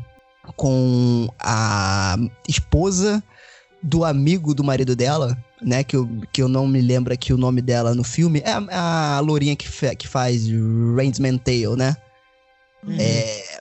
com 0.57 1.29
a 1.41 2.17
esposa 2.47 3.23
do 3.83 4.05
amigo 4.05 4.55
do 4.55 4.63
marido 4.63 4.95
dela, 4.95 5.37
né? 5.65 5.83
Que 5.83 5.97
eu, 5.97 6.09
que 6.33 6.43
eu 6.43 6.49
não 6.49 6.67
me 6.67 6.81
lembro 6.81 7.13
aqui 7.13 7.33
o 7.33 7.39
nome 7.39 7.63
dela 7.63 7.95
no 7.95 8.05
filme. 8.05 8.43
É 8.45 8.53
a, 8.53 9.17
a 9.17 9.21
lourinha 9.21 9.57
que, 9.57 9.67
fe- 9.67 9.97
que 9.97 10.07
faz 10.07 10.45
Rainsman 10.97 11.39
Tale, 11.39 11.77
né? 11.77 11.97
Uhum. 12.87 12.97
É, 12.99 13.61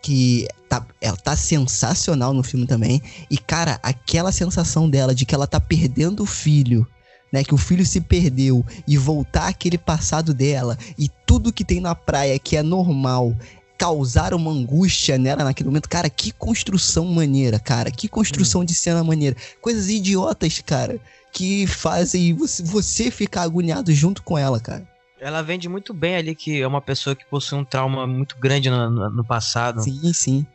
que 0.00 0.46
tá, 0.68 0.86
ela 1.00 1.16
tá 1.16 1.36
sensacional 1.36 2.32
no 2.32 2.42
filme 2.42 2.66
também. 2.66 3.02
E, 3.30 3.36
cara, 3.36 3.78
aquela 3.82 4.32
sensação 4.32 4.88
dela 4.88 5.14
de 5.14 5.26
que 5.26 5.34
ela 5.34 5.46
tá 5.46 5.60
perdendo 5.60 6.22
o 6.22 6.26
filho, 6.26 6.86
né? 7.32 7.42
Que 7.44 7.54
o 7.54 7.58
filho 7.58 7.84
se 7.84 8.00
perdeu 8.00 8.64
e 8.86 8.96
voltar 8.96 9.48
aquele 9.48 9.76
passado 9.76 10.32
dela 10.32 10.78
e 10.96 11.10
tudo 11.26 11.52
que 11.52 11.64
tem 11.64 11.80
na 11.80 11.94
praia 11.94 12.38
que 12.38 12.56
é 12.56 12.62
normal 12.62 13.36
causar 13.76 14.34
uma 14.34 14.50
angústia 14.50 15.16
nela 15.16 15.42
naquele 15.42 15.68
momento. 15.68 15.88
Cara, 15.88 16.10
que 16.10 16.32
construção 16.32 17.06
maneira, 17.06 17.58
cara. 17.58 17.90
Que 17.90 18.08
construção 18.08 18.62
de 18.62 18.74
cena 18.74 19.02
maneira. 19.02 19.34
Coisas 19.60 19.88
idiotas, 19.88 20.60
cara, 20.64 21.00
que 21.32 21.66
fazem 21.66 22.34
você, 22.34 23.10
ficar 23.10 23.42
agoniado 23.42 23.92
junto 23.92 24.22
com 24.22 24.36
ela, 24.36 24.60
cara. 24.60 24.88
Ela 25.20 25.42
vende 25.42 25.68
muito 25.68 25.92
bem 25.92 26.16
ali 26.16 26.34
que 26.34 26.60
é 26.60 26.66
uma 26.66 26.80
pessoa 26.80 27.14
que 27.14 27.24
possui 27.26 27.58
um 27.58 27.64
trauma 27.64 28.06
muito 28.06 28.36
grande 28.38 28.70
no, 28.70 28.90
no, 28.90 29.10
no 29.10 29.24
passado. 29.24 29.82
Sim, 29.82 30.12
sim. 30.12 30.46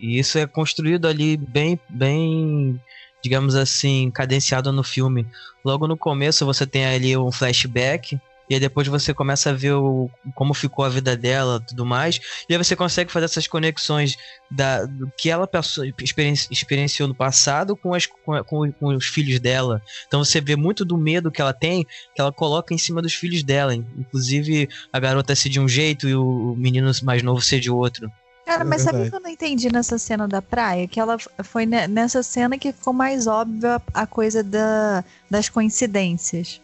E 0.00 0.18
isso 0.18 0.38
é 0.38 0.46
construído 0.46 1.06
ali 1.06 1.36
bem, 1.36 1.78
bem, 1.88 2.80
digamos 3.22 3.54
assim, 3.54 4.10
cadenciado 4.10 4.72
no 4.72 4.82
filme. 4.82 5.26
Logo 5.64 5.86
no 5.86 5.96
começo 5.96 6.46
você 6.46 6.66
tem 6.66 6.86
ali 6.86 7.16
um 7.16 7.30
flashback. 7.30 8.18
E 8.48 8.54
aí 8.54 8.60
depois 8.60 8.86
você 8.86 9.12
começa 9.12 9.50
a 9.50 9.52
ver 9.52 9.72
o, 9.74 10.08
como 10.34 10.54
ficou 10.54 10.84
a 10.84 10.88
vida 10.88 11.16
dela 11.16 11.60
tudo 11.66 11.84
mais. 11.84 12.20
E 12.48 12.52
aí 12.54 12.58
você 12.58 12.76
consegue 12.76 13.10
fazer 13.10 13.24
essas 13.26 13.46
conexões 13.46 14.16
da, 14.50 14.84
do 14.84 15.10
que 15.18 15.28
ela 15.28 15.46
passou, 15.46 15.84
experienci- 16.00 16.48
experienciou 16.50 17.08
no 17.08 17.14
passado 17.14 17.76
com, 17.76 17.92
as, 17.94 18.06
com, 18.06 18.42
com- 18.44 18.72
com 18.72 18.86
os 18.96 19.06
filhos 19.06 19.40
dela. 19.40 19.80
Então 20.06 20.24
você 20.24 20.40
vê 20.40 20.54
muito 20.56 20.84
do 20.84 20.96
medo 20.96 21.30
que 21.30 21.40
ela 21.40 21.52
tem, 21.52 21.84
que 22.14 22.20
ela 22.20 22.32
coloca 22.32 22.72
em 22.72 22.78
cima 22.78 23.02
dos 23.02 23.14
filhos 23.14 23.42
dela. 23.42 23.74
Inclusive 23.74 24.68
a 24.92 24.98
garota 25.00 25.34
ser 25.34 25.48
de 25.48 25.58
um 25.60 25.68
jeito 25.68 26.08
e 26.08 26.14
o 26.14 26.54
menino 26.56 26.90
mais 27.02 27.22
novo 27.22 27.40
ser 27.40 27.60
de 27.60 27.70
outro. 27.70 28.08
Cara, 28.46 28.62
É 28.62 28.64
mas 28.64 28.82
sabe 28.82 29.02
o 29.02 29.10
que 29.10 29.16
eu 29.16 29.20
não 29.20 29.30
entendi 29.30 29.72
nessa 29.72 29.98
cena 29.98 30.28
da 30.28 30.40
praia? 30.40 30.86
Que 30.86 31.00
ela 31.00 31.16
foi 31.42 31.66
ne- 31.66 31.88
nessa 31.88 32.22
cena 32.22 32.56
que 32.56 32.72
ficou 32.72 32.92
mais 32.92 33.26
óbvia 33.26 33.82
a 33.92 34.06
coisa 34.06 34.40
da, 34.42 35.02
das 35.28 35.48
coincidências. 35.48 36.60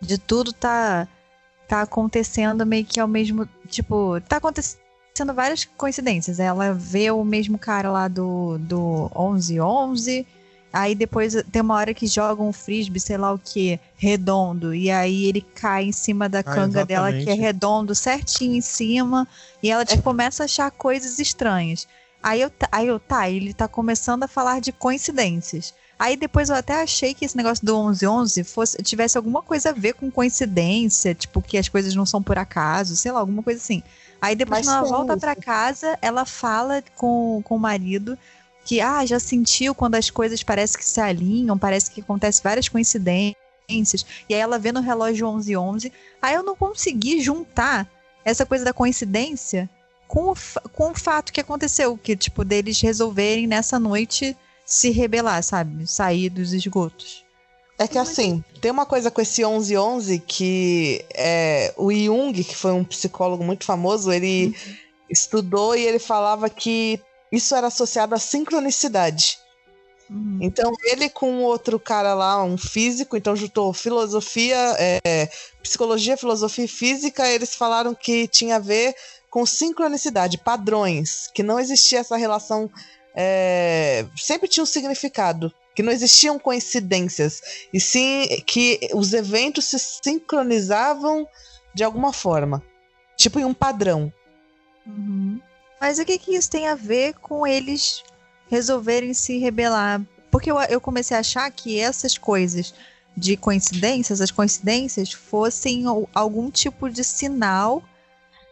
De 0.00 0.16
tudo 0.16 0.52
tá, 0.52 1.06
tá 1.68 1.82
acontecendo 1.82 2.66
meio 2.66 2.84
que 2.84 2.98
ao 2.98 3.06
mesmo. 3.06 3.46
Tipo, 3.68 4.20
tá 4.22 4.38
acontecendo 4.38 5.34
várias 5.34 5.64
coincidências. 5.64 6.40
Ela 6.40 6.72
vê 6.72 7.10
o 7.10 7.22
mesmo 7.24 7.58
cara 7.58 7.90
lá 7.90 8.08
do, 8.08 8.58
do 8.58 9.10
1111. 9.14 10.26
Aí 10.72 10.94
depois 10.94 11.34
tem 11.50 11.62
uma 11.62 11.74
hora 11.74 11.94
que 11.94 12.06
joga 12.06 12.42
um 12.42 12.52
frisbee, 12.52 13.00
sei 13.00 13.16
lá 13.16 13.32
o 13.32 13.38
que, 13.38 13.78
redondo. 13.96 14.74
E 14.74 14.90
aí 14.90 15.24
ele 15.24 15.40
cai 15.40 15.84
em 15.84 15.92
cima 15.92 16.28
da 16.28 16.40
Ah, 16.40 16.42
canga 16.42 16.84
dela, 16.84 17.12
que 17.12 17.28
é 17.30 17.34
redondo, 17.34 17.94
certinho 17.94 18.54
em 18.54 18.60
cima. 18.60 19.26
E 19.62 19.70
ela, 19.70 19.84
tipo, 19.84 20.02
começa 20.02 20.44
a 20.44 20.46
achar 20.46 20.70
coisas 20.70 21.18
estranhas. 21.18 21.86
Aí 22.22 22.40
eu, 22.40 22.50
aí 22.70 22.86
eu, 22.86 22.98
tá, 22.98 23.28
ele 23.30 23.54
tá 23.54 23.66
começando 23.68 24.24
a 24.24 24.28
falar 24.28 24.60
de 24.60 24.72
coincidências. 24.72 25.74
Aí 25.98 26.16
depois 26.16 26.48
eu 26.48 26.54
até 26.54 26.80
achei 26.80 27.12
que 27.12 27.24
esse 27.24 27.36
negócio 27.36 27.66
do 27.66 27.74
1111 27.74 28.44
fosse, 28.44 28.80
tivesse 28.82 29.16
alguma 29.16 29.42
coisa 29.42 29.70
a 29.70 29.72
ver 29.72 29.94
com 29.94 30.10
coincidência, 30.10 31.12
tipo, 31.12 31.42
que 31.42 31.58
as 31.58 31.68
coisas 31.68 31.94
não 31.94 32.06
são 32.06 32.22
por 32.22 32.38
acaso, 32.38 32.96
sei 32.96 33.10
lá, 33.10 33.18
alguma 33.18 33.42
coisa 33.42 33.60
assim. 33.60 33.82
Aí 34.20 34.36
depois, 34.36 34.64
Mas 34.64 34.66
quando 34.66 34.86
ela 34.86 34.96
volta 34.96 35.16
pra 35.16 35.34
casa, 35.34 35.98
ela 36.00 36.24
fala 36.24 36.82
com, 36.94 37.42
com 37.42 37.56
o 37.56 37.58
marido 37.58 38.16
que, 38.64 38.80
ah, 38.80 39.04
já 39.04 39.18
sentiu 39.18 39.74
quando 39.74 39.96
as 39.96 40.08
coisas 40.08 40.42
parecem 40.42 40.78
que 40.78 40.84
se 40.84 41.00
alinham, 41.00 41.58
parece 41.58 41.90
que 41.90 42.00
acontece 42.00 42.42
várias 42.42 42.68
coincidências. 42.68 43.34
E 44.28 44.34
aí 44.34 44.40
ela 44.40 44.58
vê 44.58 44.70
no 44.70 44.80
relógio 44.80 45.26
1111. 45.26 45.92
Aí 46.22 46.34
eu 46.34 46.44
não 46.44 46.54
consegui 46.54 47.20
juntar 47.20 47.88
essa 48.24 48.46
coisa 48.46 48.64
da 48.64 48.72
coincidência 48.72 49.68
com 50.06 50.32
o, 50.32 50.34
com 50.72 50.90
o 50.92 50.94
fato 50.94 51.32
que 51.32 51.40
aconteceu, 51.40 51.96
que, 51.96 52.16
tipo, 52.16 52.44
deles 52.44 52.80
resolverem 52.80 53.46
nessa 53.46 53.78
noite 53.78 54.36
se 54.68 54.90
rebelar, 54.90 55.42
sabe? 55.42 55.86
Sair 55.86 56.28
dos 56.28 56.52
esgotos. 56.52 57.24
É 57.78 57.88
que 57.88 57.96
assim, 57.96 58.44
tem 58.60 58.70
uma 58.70 58.84
coisa 58.84 59.10
com 59.10 59.22
esse 59.22 59.40
1111 59.40 60.18
que 60.18 61.02
é, 61.14 61.72
o 61.76 61.90
Jung, 61.90 62.44
que 62.44 62.54
foi 62.54 62.72
um 62.72 62.84
psicólogo 62.84 63.42
muito 63.42 63.64
famoso, 63.64 64.12
ele 64.12 64.54
estudou 65.08 65.74
e 65.74 65.86
ele 65.86 65.98
falava 65.98 66.50
que 66.50 67.00
isso 67.32 67.54
era 67.54 67.68
associado 67.68 68.14
à 68.14 68.18
sincronicidade. 68.18 69.38
Uhum. 70.10 70.38
Então, 70.42 70.72
ele 70.84 71.08
com 71.08 71.42
outro 71.42 71.78
cara 71.78 72.12
lá, 72.14 72.42
um 72.42 72.58
físico, 72.58 73.16
então 73.16 73.36
juntou 73.36 73.72
filosofia, 73.72 74.76
é, 74.78 75.30
psicologia, 75.62 76.16
filosofia 76.16 76.64
e 76.64 76.68
física, 76.68 77.26
eles 77.26 77.54
falaram 77.54 77.94
que 77.94 78.28
tinha 78.28 78.56
a 78.56 78.60
ver 78.60 78.94
com 79.30 79.46
sincronicidade, 79.46 80.38
padrões, 80.38 81.28
que 81.34 81.42
não 81.42 81.60
existia 81.60 82.00
essa 82.00 82.16
relação, 82.16 82.70
é, 83.20 84.06
sempre 84.16 84.46
tinha 84.46 84.62
um 84.62 84.66
significado, 84.66 85.52
que 85.74 85.82
não 85.82 85.90
existiam 85.90 86.38
coincidências, 86.38 87.42
e 87.72 87.80
sim 87.80 88.28
que 88.46 88.78
os 88.94 89.12
eventos 89.12 89.64
se 89.64 89.76
sincronizavam 89.76 91.26
de 91.74 91.82
alguma 91.82 92.12
forma, 92.12 92.62
tipo 93.16 93.40
em 93.40 93.44
um 93.44 93.52
padrão. 93.52 94.12
Uhum. 94.86 95.40
Mas 95.80 95.98
o 95.98 96.04
que, 96.04 96.16
que 96.16 96.36
isso 96.36 96.48
tem 96.48 96.68
a 96.68 96.76
ver 96.76 97.14
com 97.14 97.44
eles 97.44 98.04
resolverem 98.48 99.12
se 99.12 99.38
rebelar? 99.38 100.00
Porque 100.30 100.50
eu, 100.50 100.58
eu 100.60 100.80
comecei 100.80 101.16
a 101.16 101.20
achar 101.20 101.50
que 101.50 101.80
essas 101.80 102.16
coisas 102.16 102.72
de 103.16 103.36
coincidências, 103.36 104.20
as 104.20 104.30
coincidências, 104.30 105.12
fossem 105.12 105.86
al- 105.86 106.08
algum 106.14 106.52
tipo 106.52 106.88
de 106.88 107.02
sinal 107.02 107.82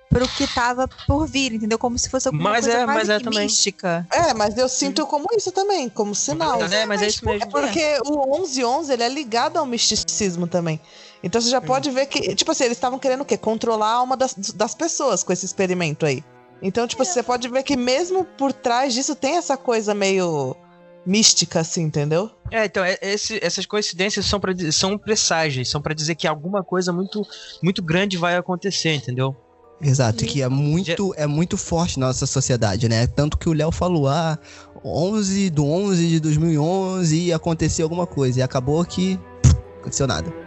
pro 0.08 0.28
que 0.28 0.46
tava 0.46 0.88
por 1.06 1.26
vir, 1.26 1.52
entendeu? 1.52 1.78
Como 1.78 1.98
se 1.98 2.08
fosse 2.08 2.28
alguma 2.28 2.50
Mas 2.50 2.64
coisa 2.64 2.80
é- 2.80 2.86
mas 2.86 3.08
é 3.08 3.18
também. 3.20 3.44
mística. 3.46 4.06
É, 4.12 4.32
mas 4.34 4.56
eu 4.56 4.68
sinto 4.68 5.06
como 5.06 5.26
isso 5.36 5.50
também, 5.52 5.88
como 5.88 6.14
sinal. 6.14 6.62
É, 6.62 6.86
mas 6.86 7.02
é 7.02 7.08
isso 7.08 7.24
mesmo. 7.24 7.42
É 7.42 7.46
porque 7.46 7.98
o 8.06 8.24
1111 8.36 8.92
ele 8.92 9.02
é 9.02 9.08
ligado 9.08 9.56
ao 9.58 9.66
misticismo 9.66 10.46
também. 10.46 10.80
Então 11.22 11.40
você 11.40 11.48
já 11.50 11.60
pode 11.60 11.90
ver 11.90 12.06
que, 12.06 12.34
tipo 12.34 12.50
assim, 12.52 12.64
eles 12.64 12.76
estavam 12.76 12.98
querendo 12.98 13.22
o 13.22 13.24
quê? 13.24 13.36
Controlar 13.36 13.88
a 13.88 13.94
alma 13.94 14.16
das, 14.16 14.34
das 14.54 14.74
pessoas 14.74 15.22
com 15.24 15.32
esse 15.32 15.44
experimento 15.44 16.06
aí. 16.06 16.22
Então, 16.62 16.86
tipo, 16.86 17.04
você 17.04 17.22
pode 17.22 17.48
ver 17.48 17.62
que 17.64 17.76
mesmo 17.76 18.24
por 18.24 18.52
trás 18.52 18.94
disso 18.94 19.14
tem 19.14 19.36
essa 19.36 19.56
coisa 19.56 19.92
meio 19.94 20.56
mística, 21.04 21.60
assim, 21.60 21.82
entendeu? 21.82 22.30
É, 22.50 22.64
então, 22.64 22.82
é- 22.84 22.98
esse- 23.02 23.38
essas 23.42 23.66
coincidências 23.66 24.24
são, 24.26 24.40
pra, 24.40 24.52
são 24.72 24.96
presságios, 24.96 25.68
são 25.70 25.80
pra 25.82 25.94
dizer 25.94 26.14
que 26.14 26.26
alguma 26.26 26.64
coisa 26.64 26.92
muito, 26.92 27.22
muito 27.62 27.82
grande 27.82 28.16
vai 28.16 28.36
acontecer, 28.36 28.94
entendeu? 28.94 29.36
Exato, 29.80 30.24
que 30.24 30.40
é 30.40 30.48
muito, 30.48 31.14
é 31.16 31.26
muito 31.26 31.56
forte 31.58 32.00
na 32.00 32.06
nossa 32.06 32.26
sociedade, 32.26 32.88
né? 32.88 33.06
Tanto 33.06 33.36
que 33.36 33.48
o 33.48 33.52
Léo 33.52 33.70
falou, 33.70 34.08
ah, 34.08 34.38
11 34.84 35.50
do 35.50 35.66
11 35.66 36.08
de 36.08 36.20
2011 36.20 37.16
ia 37.16 37.36
acontecer 37.36 37.82
alguma 37.82 38.06
coisa. 38.06 38.40
E 38.40 38.42
acabou 38.42 38.82
que 38.84 39.18
pff, 39.42 39.56
aconteceu 39.80 40.06
nada. 40.06 40.45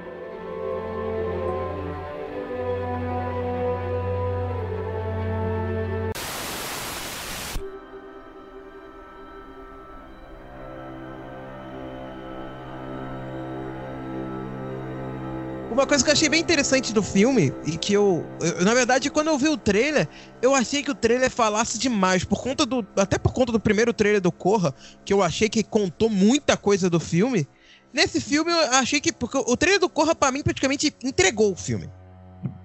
Que 16.09 16.11
eu 16.11 16.13
achei 16.13 16.29
bem 16.29 16.41
interessante 16.41 16.91
do 16.91 17.03
filme, 17.03 17.53
e 17.67 17.77
que 17.77 17.93
eu, 17.93 18.25
eu- 18.41 18.65
Na 18.65 18.73
verdade, 18.73 19.11
quando 19.11 19.27
eu 19.27 19.37
vi 19.37 19.47
o 19.47 19.55
trailer, 19.55 20.07
eu 20.41 20.55
achei 20.55 20.81
que 20.81 20.89
o 20.89 20.95
trailer 20.95 21.29
falasse 21.29 21.77
demais. 21.77 22.23
Por 22.23 22.41
conta 22.41 22.65
do. 22.65 22.85
Até 22.95 23.19
por 23.19 23.31
conta 23.31 23.51
do 23.51 23.59
primeiro 23.59 23.93
trailer 23.93 24.19
do 24.19 24.31
Corra, 24.31 24.73
que 25.05 25.13
eu 25.13 25.21
achei 25.21 25.47
que 25.47 25.61
contou 25.63 26.09
muita 26.09 26.57
coisa 26.57 26.89
do 26.89 26.99
filme. 26.99 27.47
Nesse 27.93 28.19
filme, 28.19 28.51
eu 28.51 28.59
achei 28.71 28.99
que. 28.99 29.13
Porque 29.13 29.37
o 29.37 29.55
trailer 29.55 29.79
do 29.79 29.87
Corra, 29.89 30.15
pra 30.15 30.31
mim, 30.31 30.41
praticamente 30.41 30.91
entregou 31.03 31.51
o 31.51 31.55
filme. 31.55 31.87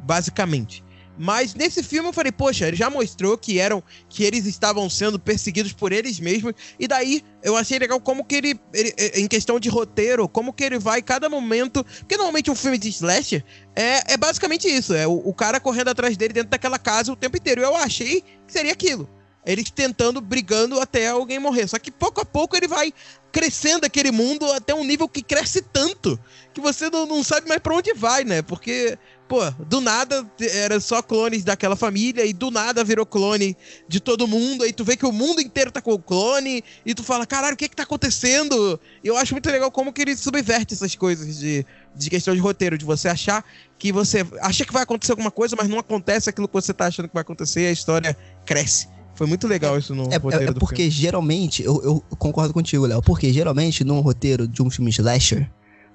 Basicamente. 0.00 0.82
Mas 1.16 1.54
nesse 1.54 1.82
filme 1.82 2.08
eu 2.08 2.12
falei, 2.12 2.32
poxa, 2.32 2.66
ele 2.66 2.76
já 2.76 2.90
mostrou 2.90 3.38
que 3.38 3.58
eram 3.58 3.82
que 4.08 4.24
eles 4.24 4.46
estavam 4.46 4.88
sendo 4.90 5.18
perseguidos 5.18 5.72
por 5.72 5.92
eles 5.92 6.18
mesmos. 6.18 6.54
E 6.78 6.88
daí 6.88 7.22
eu 7.42 7.56
achei 7.56 7.78
legal 7.78 8.00
como 8.00 8.24
que 8.24 8.34
ele, 8.34 8.60
ele- 8.72 8.94
em 9.14 9.28
questão 9.28 9.60
de 9.60 9.68
roteiro, 9.68 10.28
como 10.28 10.52
que 10.52 10.64
ele 10.64 10.78
vai 10.78 11.00
cada 11.02 11.28
momento. 11.28 11.84
Porque 11.84 12.16
normalmente 12.16 12.50
um 12.50 12.54
filme 12.56 12.78
de 12.78 12.88
slasher 12.88 13.44
é, 13.76 14.14
é 14.14 14.16
basicamente 14.16 14.66
isso: 14.68 14.92
é 14.94 15.06
o, 15.06 15.12
o 15.12 15.32
cara 15.32 15.60
correndo 15.60 15.88
atrás 15.88 16.16
dele 16.16 16.32
dentro 16.34 16.50
daquela 16.50 16.78
casa 16.78 17.12
o 17.12 17.16
tempo 17.16 17.36
inteiro. 17.36 17.60
Eu 17.62 17.76
achei 17.76 18.20
que 18.46 18.52
seria 18.52 18.72
aquilo. 18.72 19.08
Eles 19.46 19.70
tentando, 19.70 20.22
brigando 20.22 20.80
até 20.80 21.08
alguém 21.08 21.38
morrer. 21.38 21.68
Só 21.68 21.78
que 21.78 21.90
pouco 21.90 22.18
a 22.20 22.24
pouco 22.24 22.56
ele 22.56 22.66
vai 22.66 22.94
crescendo 23.30 23.84
aquele 23.84 24.10
mundo 24.10 24.50
até 24.52 24.74
um 24.74 24.84
nível 24.84 25.06
que 25.08 25.22
cresce 25.22 25.60
tanto 25.60 26.18
que 26.54 26.60
você 26.60 26.88
não, 26.88 27.04
não 27.04 27.22
sabe 27.22 27.46
mais 27.48 27.60
pra 27.60 27.74
onde 27.74 27.92
vai, 27.92 28.24
né? 28.24 28.40
Porque, 28.40 28.96
pô, 29.28 29.38
do 29.66 29.80
nada 29.80 30.26
era 30.38 30.78
só 30.80 31.00
clones 31.02 31.42
daquela 31.44 31.74
família 31.76 32.24
e 32.26 32.32
do 32.32 32.50
nada 32.50 32.84
virou 32.84 33.06
clone 33.06 33.56
de 33.88 34.00
todo 34.00 34.28
mundo. 34.28 34.64
Aí 34.64 34.72
tu 34.72 34.84
vê 34.84 34.96
que 34.96 35.06
o 35.06 35.12
mundo 35.12 35.40
inteiro 35.40 35.70
tá 35.72 35.80
com 35.80 35.92
o 35.92 35.98
clone 35.98 36.62
e 36.84 36.94
tu 36.94 37.02
fala, 37.02 37.26
caralho, 37.26 37.54
o 37.54 37.56
que 37.56 37.68
que 37.68 37.76
tá 37.76 37.84
acontecendo? 37.84 38.78
E 39.02 39.08
eu 39.08 39.16
acho 39.16 39.34
muito 39.34 39.50
legal 39.50 39.70
como 39.70 39.92
que 39.92 40.02
ele 40.02 40.16
subverte 40.16 40.74
essas 40.74 40.94
coisas 40.94 41.38
de, 41.38 41.64
de 41.96 42.10
questão 42.10 42.34
de 42.34 42.40
roteiro, 42.40 42.76
de 42.78 42.84
você 42.84 43.08
achar 43.08 43.44
que 43.78 43.92
você 43.92 44.26
acha 44.40 44.64
que 44.64 44.72
vai 44.72 44.82
acontecer 44.82 45.12
alguma 45.12 45.30
coisa, 45.30 45.56
mas 45.56 45.68
não 45.68 45.78
acontece 45.78 46.28
aquilo 46.30 46.46
que 46.48 46.54
você 46.54 46.72
tá 46.72 46.86
achando 46.86 47.08
que 47.08 47.14
vai 47.14 47.22
acontecer 47.22 47.62
e 47.62 47.66
a 47.66 47.72
história 47.72 48.16
cresce. 48.44 48.88
Foi 49.14 49.26
muito 49.26 49.46
legal 49.46 49.78
isso 49.78 49.94
no 49.94 50.12
É, 50.12 50.16
roteiro 50.16 50.44
é- 50.46 50.48
é 50.48 50.52
do 50.52 50.58
porque 50.60 50.90
geralmente, 50.90 51.62
eu, 51.62 51.80
eu 52.10 52.16
concordo 52.18 52.52
contigo, 52.52 52.84
Léo, 52.84 53.00
porque 53.00 53.32
geralmente 53.32 53.84
num 53.84 54.00
roteiro 54.00 54.46
de 54.48 54.60
um 54.62 54.68
filme 54.68 54.90
slasher, 54.90 55.48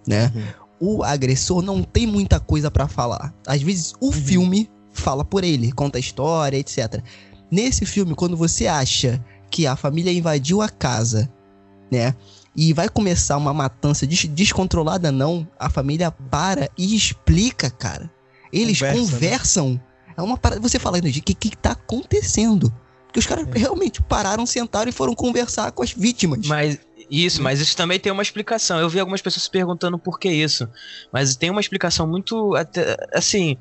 né, 0.08 0.32
Uhum. 0.34 0.69
O 0.80 1.04
agressor 1.04 1.62
não 1.62 1.84
tem 1.84 2.08
muita 2.08 2.40
coisa 2.40 2.70
pra 2.72 2.88
falar. 2.88 3.34
Às 3.46 3.62
vezes 3.62 3.94
o 4.00 4.12
filme 4.12 4.70
fala 4.92 5.24
por 5.26 5.44
ele, 5.44 5.72
conta 5.72 5.98
a 5.98 6.00
história, 6.00 6.58
etc. 6.58 7.02
Nesse 7.52 7.86
filme, 7.86 8.16
quando 8.16 8.38
você 8.38 8.68
acha 8.68 9.24
que 9.52 9.66
a 9.66 9.76
família 9.76 10.12
invadiu 10.14 10.62
a 10.62 10.70
casa, 10.70 11.30
né, 11.92 12.14
e 12.56 12.74
vai 12.74 12.88
começar 12.90 13.38
uma 13.38 13.54
matança 13.54 14.06
des- 14.06 14.26
descontrolada, 14.26 15.12
não, 15.12 15.48
a 15.58 15.70
família 15.70 16.12
para 16.12 16.70
e 16.78 16.96
explica, 16.96 17.70
cara. 17.70 18.10
Eles 18.52 18.80
Conversa, 18.80 19.00
né? 19.00 19.06
conversam. 19.12 19.82
É 20.18 20.22
uma 20.22 20.38
parada. 20.38 20.60
Você 20.62 20.78
fala, 20.80 20.98
o 20.98 21.02
que, 21.02 21.22
que 21.34 21.56
tá 21.56 21.72
acontecendo? 21.72 22.74
Porque 23.06 23.20
os 23.20 23.26
caras 23.26 23.48
É. 23.54 23.58
realmente 23.60 24.02
pararam, 24.04 24.46
sentaram 24.46 24.90
e 24.90 24.92
foram 24.92 25.16
conversar 25.16 25.72
com 25.72 25.82
as 25.82 25.92
vítimas. 25.94 26.46
Mas 26.46 26.78
isso, 27.10 27.42
mas 27.42 27.60
isso 27.60 27.76
também 27.76 28.00
tem 28.00 28.12
uma 28.12 28.22
explicação. 28.22 28.80
Eu 28.80 28.90
vi 28.90 29.00
algumas 29.00 29.22
pessoas 29.22 29.44
se 29.44 29.50
perguntando 29.52 29.98
por 29.98 30.20
que 30.20 30.30
isso. 30.30 30.68
Mas 31.12 31.36
tem 31.36 31.50
uma 31.50 31.62
explicação 31.62 32.08
muito. 32.08 32.56
até- 32.56 32.96
Assim. 33.14 33.58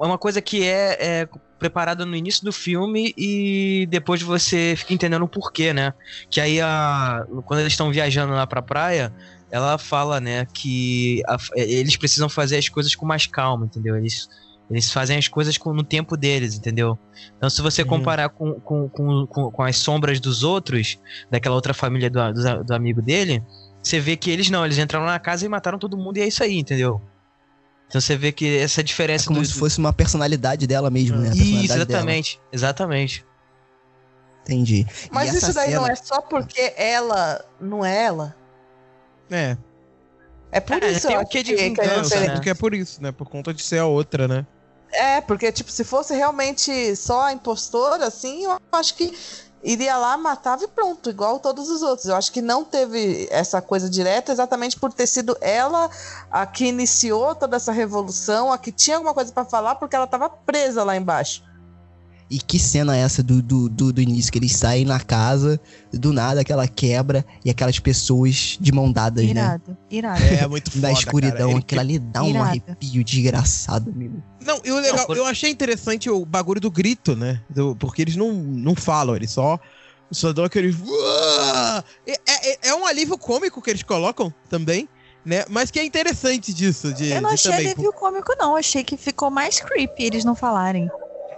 É 0.00 0.04
uma 0.04 0.18
coisa 0.18 0.42
que 0.42 0.64
é, 0.64 0.96
é 1.00 1.28
preparada 1.56 2.04
no 2.04 2.16
início 2.16 2.44
do 2.44 2.52
filme 2.52 3.14
e 3.16 3.86
depois 3.88 4.20
você 4.20 4.74
fica 4.76 4.92
entendendo 4.92 5.22
o 5.22 5.28
porquê, 5.28 5.72
né? 5.72 5.94
Que 6.28 6.40
aí 6.40 6.60
a, 6.60 7.24
quando 7.46 7.60
eles 7.60 7.72
estão 7.74 7.92
viajando 7.92 8.32
lá 8.32 8.44
pra 8.44 8.60
praia, 8.60 9.14
ela 9.52 9.78
fala, 9.78 10.20
né, 10.20 10.46
que 10.52 11.22
a- 11.28 11.36
eles 11.54 11.96
precisam 11.96 12.28
fazer 12.28 12.56
as 12.58 12.68
coisas 12.68 12.92
com 12.96 13.06
mais 13.06 13.26
calma, 13.28 13.66
entendeu? 13.66 13.96
Eles, 13.96 14.28
eles 14.70 14.90
fazem 14.90 15.16
as 15.18 15.28
coisas 15.28 15.58
com- 15.58 15.72
no 15.74 15.82
tempo 15.84 16.16
deles, 16.16 16.54
entendeu? 16.56 16.98
Então, 17.36 17.50
se 17.50 17.60
você 17.60 17.82
Uhum. 17.82 17.88
comparar 17.88 18.28
com, 18.30 18.54
com, 18.60 18.88
com, 18.88 19.26
com, 19.26 19.50
com 19.50 19.62
as 19.62 19.76
sombras 19.76 20.18
dos 20.20 20.42
outros, 20.42 20.98
daquela 21.30 21.54
outra 21.54 21.74
família 21.74 22.08
do, 22.10 22.32
do, 22.32 22.64
do 22.64 22.74
amigo 22.74 23.02
dele, 23.02 23.42
você 23.82 24.00
vê 24.00 24.16
que 24.16 24.30
eles 24.30 24.48
não, 24.48 24.64
eles 24.64 24.78
entraram 24.78 25.04
na 25.06 25.18
casa 25.18 25.44
e 25.44 25.48
mataram 25.48 25.78
todo 25.78 25.96
mundo 25.98 26.16
e 26.16 26.22
é 26.22 26.26
isso 26.26 26.42
aí, 26.42 26.58
entendeu? 26.58 27.00
Então 27.86 28.00
você 28.00 28.16
vê 28.16 28.32
que 28.32 28.56
essa 28.56 28.80
É 28.80 28.84
diferença 28.84 29.26
como 29.26 29.40
do- 29.40 29.46
se 29.46 29.52
fosse 29.54 29.78
uma 29.78 29.92
personalidade 29.92 30.66
dela 30.66 30.90
mesmo, 30.90 31.18
né? 31.18 31.28
Isso, 31.28 31.36
personalidade 31.36 31.66
dela. 31.66 31.82
exatamente, 32.00 32.40
exatamente. 32.50 33.26
Entendi. 34.42 34.86
Mas 35.10 35.32
E 35.32 35.38
isso 35.38 35.52
daí 35.54 35.72
não 35.72 35.82
cena- 35.82 35.92
é 35.92 35.96
só 35.96 36.20
porque 36.20 36.72
ela 36.76 37.42
não 37.60 37.84
é 37.84 38.04
ela? 38.04 38.34
É, 39.30 39.56
É 40.52 40.60
por 40.60 40.80
É, 40.82 40.92
isso 40.92 41.08
tem 41.08 41.16
eu 41.16 41.22
o 41.22 41.24
de 41.24 41.28
que- 41.30 41.42
que 41.44 41.52
é 41.52 41.56
vingança, 41.56 41.90
é, 41.92 41.96
eu 41.98 42.02
diferente. 42.02 42.30
sinto 42.30 42.42
que 42.42 42.50
é 42.50 42.54
por 42.54 42.74
isso, 42.74 43.02
né? 43.02 43.10
Por 43.10 43.28
conta 43.28 43.52
de 43.52 43.60
ser 43.62 43.78
a 43.78 43.86
outra, 43.86 44.28
né? 44.28 44.46
É, 44.94 45.20
porque, 45.20 45.50
tipo, 45.50 45.70
se 45.70 45.82
fosse 45.82 46.14
realmente 46.14 46.94
só 46.94 47.22
a 47.22 47.32
impostora, 47.32 48.06
assim, 48.06 48.44
eu 48.44 48.58
acho 48.72 48.94
que 48.94 49.12
iria 49.62 49.96
lá, 49.96 50.16
matava 50.16 50.62
e 50.62 50.68
pronto, 50.68 51.10
igual 51.10 51.40
todos 51.40 51.68
os 51.70 51.82
outros. 51.82 52.06
Eu 52.08 52.14
acho 52.14 52.30
que 52.30 52.42
não 52.42 52.64
teve 52.64 53.26
essa 53.30 53.60
coisa 53.60 53.88
direta 53.88 54.30
exatamente 54.30 54.78
por 54.78 54.92
ter 54.92 55.06
sido 55.06 55.36
ela 55.40 55.90
a 56.30 56.46
que 56.46 56.66
iniciou 56.66 57.34
toda 57.34 57.56
essa 57.56 57.72
revolução, 57.72 58.52
a 58.52 58.58
que 58.58 58.70
tinha 58.70 58.96
alguma 58.96 59.14
coisa 59.14 59.32
pra 59.32 59.44
falar, 59.44 59.76
porque 59.76 59.96
ela 59.96 60.06
tava 60.06 60.28
presa 60.28 60.84
lá 60.84 60.96
embaixo. 60.96 61.42
E 62.30 62.38
que 62.38 62.58
cena 62.58 62.96
é 62.96 63.00
essa 63.00 63.22
do, 63.22 63.42
do, 63.42 63.68
do, 63.68 63.92
do 63.92 64.00
início? 64.00 64.32
Que 64.32 64.38
eles 64.38 64.52
saem 64.56 64.84
na 64.86 64.98
casa, 64.98 65.60
do 65.92 66.12
nada 66.12 66.40
aquela 66.40 66.66
quebra 66.66 67.24
e 67.44 67.50
aquelas 67.50 67.78
pessoas 67.78 68.56
de 68.58 68.72
mão 68.72 68.90
dadas, 68.90 69.24
né? 69.26 69.30
Irado, 69.30 69.76
irado. 69.90 70.24
É 70.24 70.46
muito 70.46 70.70
foda, 70.72 70.86
Na 70.88 70.92
escuridão, 70.92 71.48
cara. 71.50 71.58
Aquilo 71.58 71.80
ali 71.82 71.98
dá 71.98 72.22
um 72.22 72.30
Irado. 72.30 72.44
arrepio 72.48 73.04
desgraçado, 73.04 73.90
amigo. 73.90 74.22
Não, 74.44 74.58
e 74.64 74.72
o 74.72 74.76
legal, 74.80 74.96
Não, 75.00 75.06
por- 75.06 75.16
eu 75.18 75.26
achei 75.26 75.50
interessante 75.50 76.08
o 76.08 76.24
bagulho 76.24 76.60
do 76.60 76.70
grito, 76.70 77.14
né? 77.14 77.40
Do- 77.48 77.76
porque 77.76 78.00
eles 78.02 78.16
não, 78.16 78.32
não 78.32 78.74
falam, 78.74 79.14
eles 79.14 79.30
só, 79.30 79.60
só 80.10 80.32
dão 80.32 80.44
aquele. 80.46 80.74
"Uah!" 80.74 81.84
É, 82.06 82.12
é, 82.26 82.68
é 82.70 82.74
um 82.74 82.86
alívio 82.86 83.18
cômico 83.18 83.60
que 83.60 83.68
eles 83.70 83.82
colocam 83.82 84.32
também, 84.48 84.88
né? 85.24 85.44
Mas 85.50 85.70
que 85.70 85.78
é 85.78 85.84
interessante 85.84 86.52
disso. 86.54 86.92
De, 86.92 87.10
Eu 87.10 87.20
não 87.20 87.28
de 87.28 87.34
achei 87.34 87.50
também, 87.52 87.66
alívio 87.72 87.92
cômico, 87.92 88.34
não. 88.38 88.56
Achei 88.56 88.82
que 88.82 88.96
ficou 88.96 89.30
mais 89.30 89.60
creepy 89.60 90.04
eles 90.04 90.24
não 90.24 90.34
falarem. 90.34 90.88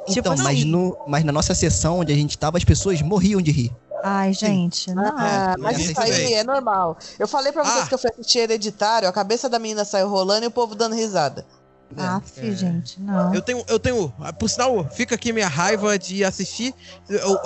Tipo 0.07 0.18
Então, 0.20 0.36
mas, 0.36 0.59
assim. 0.59 0.64
no, 0.64 0.96
mas 1.07 1.24
na 1.24 1.32
nossa 1.32 1.54
sessão 1.54 1.98
onde 2.00 2.12
a 2.12 2.16
gente 2.16 2.36
tava, 2.38 2.57
as 2.59 2.64
pessoas 2.64 3.00
morriam 3.02 3.40
de 3.40 3.50
rir. 3.50 3.72
Ai, 4.04 4.32
gente, 4.32 4.92
não. 4.94 5.04
Ah, 5.18 5.57
mas 5.59 5.78
é 5.78 5.80
isso 5.82 5.90
isso 5.92 6.00
aí 6.00 6.34
é 6.34 6.44
normal. 6.44 6.96
Eu 7.18 7.26
falei 7.26 7.50
pra 7.52 7.64
vocês 7.64 7.84
Ah. 7.84 7.86
que 7.88 7.94
eu 7.94 7.98
fui 7.98 8.11
assistir 8.11 8.38
Hereditário, 8.40 9.09
a 9.09 9.12
cabeça 9.12 9.48
da 9.48 9.59
menina 9.59 9.84
saiu 9.84 10.09
rolando 10.09 10.44
e 10.44 10.48
o 10.48 10.50
povo 10.50 10.74
dando 10.74 10.94
risada. 10.94 11.44
Aff, 11.96 12.40
É. 12.40 12.52
gente, 12.52 13.00
não. 13.00 13.32
Eu 13.34 13.40
tenho, 13.40 13.64
eu 13.68 13.78
tenho. 13.78 14.12
ah, 14.20 14.32
Por 14.32 14.48
sinal, 14.48 14.88
fica 14.90 15.14
aqui 15.14 15.32
minha 15.32 15.46
raiva 15.48 15.96
de 15.98 16.24
assistir 16.24 16.74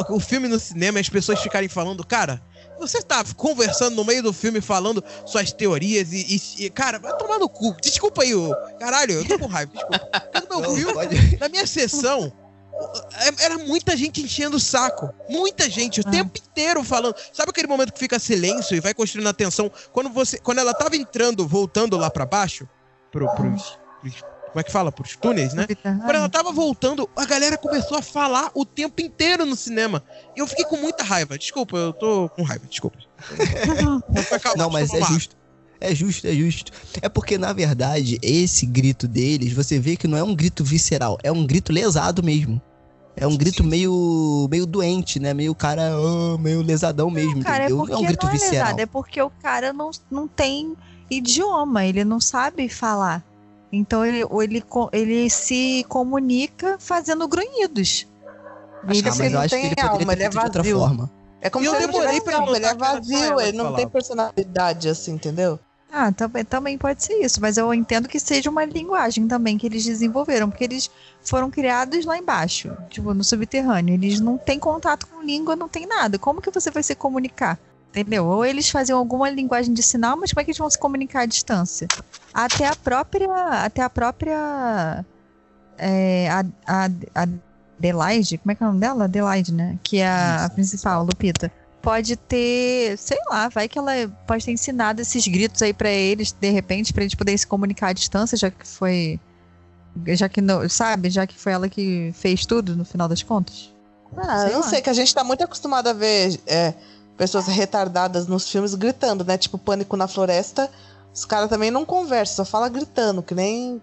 o, 0.08 0.16
o 0.16 0.20
filme 0.20 0.48
no 0.48 0.58
cinema 0.58 0.98
e 0.98 1.02
as 1.02 1.08
pessoas 1.10 1.38
ficarem 1.40 1.68
falando, 1.68 2.04
cara. 2.06 2.40
Você 2.78 3.02
tá 3.02 3.22
conversando 3.36 3.94
no 3.96 4.04
meio 4.04 4.22
do 4.22 4.32
filme 4.32 4.62
falando 4.62 5.04
suas 5.26 5.52
teorias 5.52 6.12
e, 6.14 6.16
e- 6.58 6.64
e, 6.64 6.70
cara, 6.70 6.98
vai 6.98 7.14
tomar 7.18 7.38
no 7.38 7.46
cu. 7.46 7.76
Desculpa 7.82 8.22
aí, 8.22 8.34
ô. 8.34 8.54
Caralho, 8.78 9.12
eu 9.12 9.28
tô 9.28 9.38
com 9.38 9.46
raiva. 9.46 9.72
Desculpa. 9.74 10.00
No 10.50 10.60
meu 10.62 10.74
filme, 10.74 10.92
pode- 10.94 11.36
na 11.38 11.48
minha 11.50 11.66
sessão, 11.66 12.24
é- 12.24 12.32
era 13.40 13.58
muita 13.58 13.96
gente 13.96 14.22
enchendo 14.22 14.56
o 14.56 14.60
saco. 14.60 15.10
Muita 15.28 15.68
gente, 15.68 16.00
o 16.00 16.04
Ah. 16.06 16.10
tempo 16.10 16.38
inteiro 16.38 16.82
falando. 16.84 17.14
Sabe 17.32 17.50
aquele 17.50 17.66
momento 17.68 17.92
que 17.92 17.98
fica 17.98 18.18
silêncio 18.18 18.76
e 18.76 18.80
vai 18.80 18.94
construindo 18.94 19.26
a 19.28 19.32
tensão? 19.32 19.70
Quando, 19.92 20.10
você, 20.10 20.38
quando 20.38 20.58
ela 20.58 20.74
tava 20.74 20.96
entrando, 20.96 21.46
voltando 21.46 21.96
lá 21.96 22.10
pra 22.10 22.24
baixo, 22.26 22.68
pro, 23.12 23.26
pros, 23.34 23.78
pros- 24.00 24.24
Como 24.50 24.58
é 24.58 24.64
que 24.64 24.72
fala? 24.72 24.90
Pros 24.90 25.14
túneis, 25.14 25.54
né? 25.54 25.64
Quando 25.80 26.14
ela 26.16 26.28
tava 26.28 26.50
voltando, 26.50 27.08
a 27.14 27.24
galera 27.24 27.56
começou 27.56 27.96
a 27.98 28.02
falar 28.02 28.50
o 28.52 28.64
tempo 28.64 29.00
inteiro 29.00 29.46
no 29.46 29.54
cinema. 29.54 30.02
E 30.36 30.40
eu 30.40 30.46
fiquei 30.48 30.64
com 30.64 30.76
muita 30.76 31.04
raiva. 31.04 31.38
Desculpa, 31.38 31.76
eu 31.76 31.92
tô 31.92 32.28
com 32.30 32.42
raiva, 32.42 32.66
desculpa. 32.68 32.98
Não, 34.56 34.68
mas 34.70 34.92
é 34.92 35.00
justo. 35.04 35.36
É 35.80 35.94
justo, 35.94 36.26
é 36.26 36.32
justo. 36.32 36.72
É 37.00 37.08
porque, 37.08 37.38
na 37.38 37.52
verdade, 37.52 38.18
esse 38.22 38.66
grito 38.66 39.08
deles, 39.08 39.52
você 39.52 39.78
vê 39.78 39.96
que 39.96 40.06
não 40.06 40.18
é 40.18 40.22
um 40.22 40.34
grito 40.34 40.62
visceral, 40.62 41.16
é 41.22 41.32
um 41.32 41.46
grito 41.46 41.72
lesado 41.72 42.22
mesmo. 42.22 42.60
É 43.20 43.26
um 43.26 43.36
grito 43.36 43.62
meio 43.62 44.48
meio 44.50 44.64
doente, 44.64 45.20
né? 45.20 45.34
Meio 45.34 45.54
cara, 45.54 45.92
ah, 45.94 46.38
meio 46.38 46.62
lesadão 46.62 47.10
mesmo, 47.10 47.44
Cara, 47.44 47.64
é 47.64 47.66
entendeu? 47.66 47.76
porque 47.76 47.92
Não 47.92 47.98
é 47.98 48.02
um 48.02 48.06
grito 48.06 48.24
não 48.26 48.30
é 48.32 48.32
visceral. 48.32 48.62
lesado, 48.64 48.80
é 48.80 48.86
porque 48.86 49.20
o 49.22 49.30
cara 49.30 49.72
não, 49.74 49.90
não 50.10 50.26
tem 50.26 50.74
idioma, 51.10 51.84
ele 51.84 52.02
não 52.02 52.18
sabe 52.18 52.68
falar. 52.68 53.22
Então 53.70 54.04
ele, 54.04 54.24
ele, 54.42 54.64
ele 54.92 55.30
se 55.30 55.84
comunica 55.88 56.76
fazendo 56.80 57.28
grunhidos. 57.28 58.06
Acho 58.84 59.02
que 59.02 59.08
Ah, 59.08 59.12
assim, 59.12 59.22
mas 59.22 59.26
eu 59.26 59.30
não 59.30 59.40
acho 59.40 59.54
que 59.54 59.60
tem 59.60 59.66
ele 59.66 59.76
poderia 59.76 59.90
alma, 59.90 60.16
ter 60.16 60.22
ele 60.22 60.22
é 60.22 60.30
feito 60.30 60.32
de 60.40 60.46
outra 60.46 60.62
vazio. 60.62 60.78
forma. 60.78 61.10
É 61.42 61.50
como 61.50 61.64
E 61.64 61.66
eu 61.66 61.72
se 61.72 61.76
ele 61.76 61.86
não 61.86 61.92
demorei 61.92 62.20
pra 62.22 62.56
ele 62.56 62.66
é 62.66 62.74
vazio, 62.74 63.40
ele 63.40 63.56
não 63.58 63.74
tem 63.74 63.88
personalidade, 63.88 64.88
assim, 64.88 65.12
entendeu? 65.12 65.58
Ah, 65.92 66.12
também, 66.12 66.44
também 66.44 66.78
pode 66.78 67.02
ser 67.02 67.14
isso, 67.14 67.40
mas 67.40 67.56
eu 67.56 67.74
entendo 67.74 68.08
que 68.08 68.20
seja 68.20 68.48
uma 68.48 68.64
linguagem 68.64 69.26
também 69.26 69.58
que 69.58 69.66
eles 69.66 69.84
desenvolveram, 69.84 70.48
porque 70.48 70.62
eles 70.62 70.88
foram 71.20 71.50
criados 71.50 72.04
lá 72.04 72.16
embaixo, 72.16 72.70
tipo, 72.88 73.12
no 73.12 73.24
subterrâneo. 73.24 73.94
Eles 73.94 74.20
não 74.20 74.38
têm 74.38 74.58
contato 74.58 75.06
com 75.08 75.20
língua, 75.20 75.56
não 75.56 75.68
tem 75.68 75.86
nada. 75.86 76.16
Como 76.16 76.40
que 76.40 76.50
você 76.50 76.70
vai 76.70 76.82
se 76.82 76.94
comunicar? 76.94 77.58
Entendeu? 77.88 78.24
Ou 78.24 78.44
eles 78.44 78.70
faziam 78.70 78.98
alguma 78.98 79.28
linguagem 79.28 79.74
de 79.74 79.82
sinal, 79.82 80.16
mas 80.16 80.30
como 80.30 80.40
é 80.40 80.44
que 80.44 80.50
eles 80.52 80.58
vão 80.58 80.70
se 80.70 80.78
comunicar 80.78 81.22
à 81.22 81.26
distância? 81.26 81.88
Até 82.32 82.68
a 82.68 82.76
própria. 82.76 83.28
Até 83.64 83.82
a 83.82 83.90
própria. 83.90 85.04
É, 85.76 86.30
a, 86.30 86.44
a, 86.66 86.84
a 87.16 87.26
Adelaide, 87.78 88.38
como 88.38 88.52
é 88.52 88.54
que 88.54 88.62
é 88.62 88.66
o 88.66 88.68
nome 88.68 88.80
dela? 88.80 89.04
Adelaide, 89.04 89.52
né? 89.52 89.76
Que 89.82 89.98
é 89.98 90.06
a, 90.06 90.44
a 90.44 90.50
principal, 90.50 91.02
Lupita 91.04 91.50
pode 91.82 92.16
ter, 92.16 92.96
sei 92.98 93.18
lá, 93.28 93.48
vai 93.48 93.68
que 93.68 93.78
ela 93.78 93.92
pode 94.26 94.44
ter 94.44 94.52
ensinado 94.52 95.00
esses 95.00 95.26
gritos 95.26 95.62
aí 95.62 95.72
pra 95.72 95.90
eles, 95.90 96.32
de 96.32 96.50
repente, 96.50 96.92
pra 96.92 97.02
eles 97.02 97.14
poderem 97.14 97.38
se 97.38 97.46
comunicar 97.46 97.88
à 97.88 97.92
distância, 97.92 98.36
já 98.36 98.50
que 98.50 98.66
foi. 98.66 99.18
Já 100.06 100.28
que 100.28 100.40
não, 100.40 100.68
sabe? 100.68 101.10
Já 101.10 101.26
que 101.26 101.36
foi 101.36 101.52
ela 101.52 101.68
que 101.68 102.12
fez 102.14 102.46
tudo 102.46 102.76
no 102.76 102.84
final 102.84 103.08
das 103.08 103.22
contas. 103.22 103.74
Ah, 104.16 104.40
Sei 104.40 104.48
eu 104.50 104.54
não 104.54 104.62
sei, 104.62 104.80
que 104.80 104.90
a 104.90 104.94
gente 104.94 105.14
tá 105.14 105.24
muito 105.24 105.42
acostumado 105.42 105.88
a 105.88 105.92
ver 105.92 106.40
é, 106.46 106.74
pessoas 107.16 107.46
retardadas 107.46 108.26
nos 108.26 108.48
filmes 108.48 108.74
gritando, 108.74 109.24
né? 109.24 109.36
Tipo, 109.36 109.58
Pânico 109.58 109.96
na 109.96 110.08
Floresta. 110.08 110.70
Os 111.12 111.24
caras 111.24 111.48
também 111.50 111.70
não 111.70 111.84
conversam, 111.84 112.36
só 112.36 112.50
fala 112.50 112.68
gritando, 112.68 113.22
que 113.22 113.34
nem. 113.34 113.80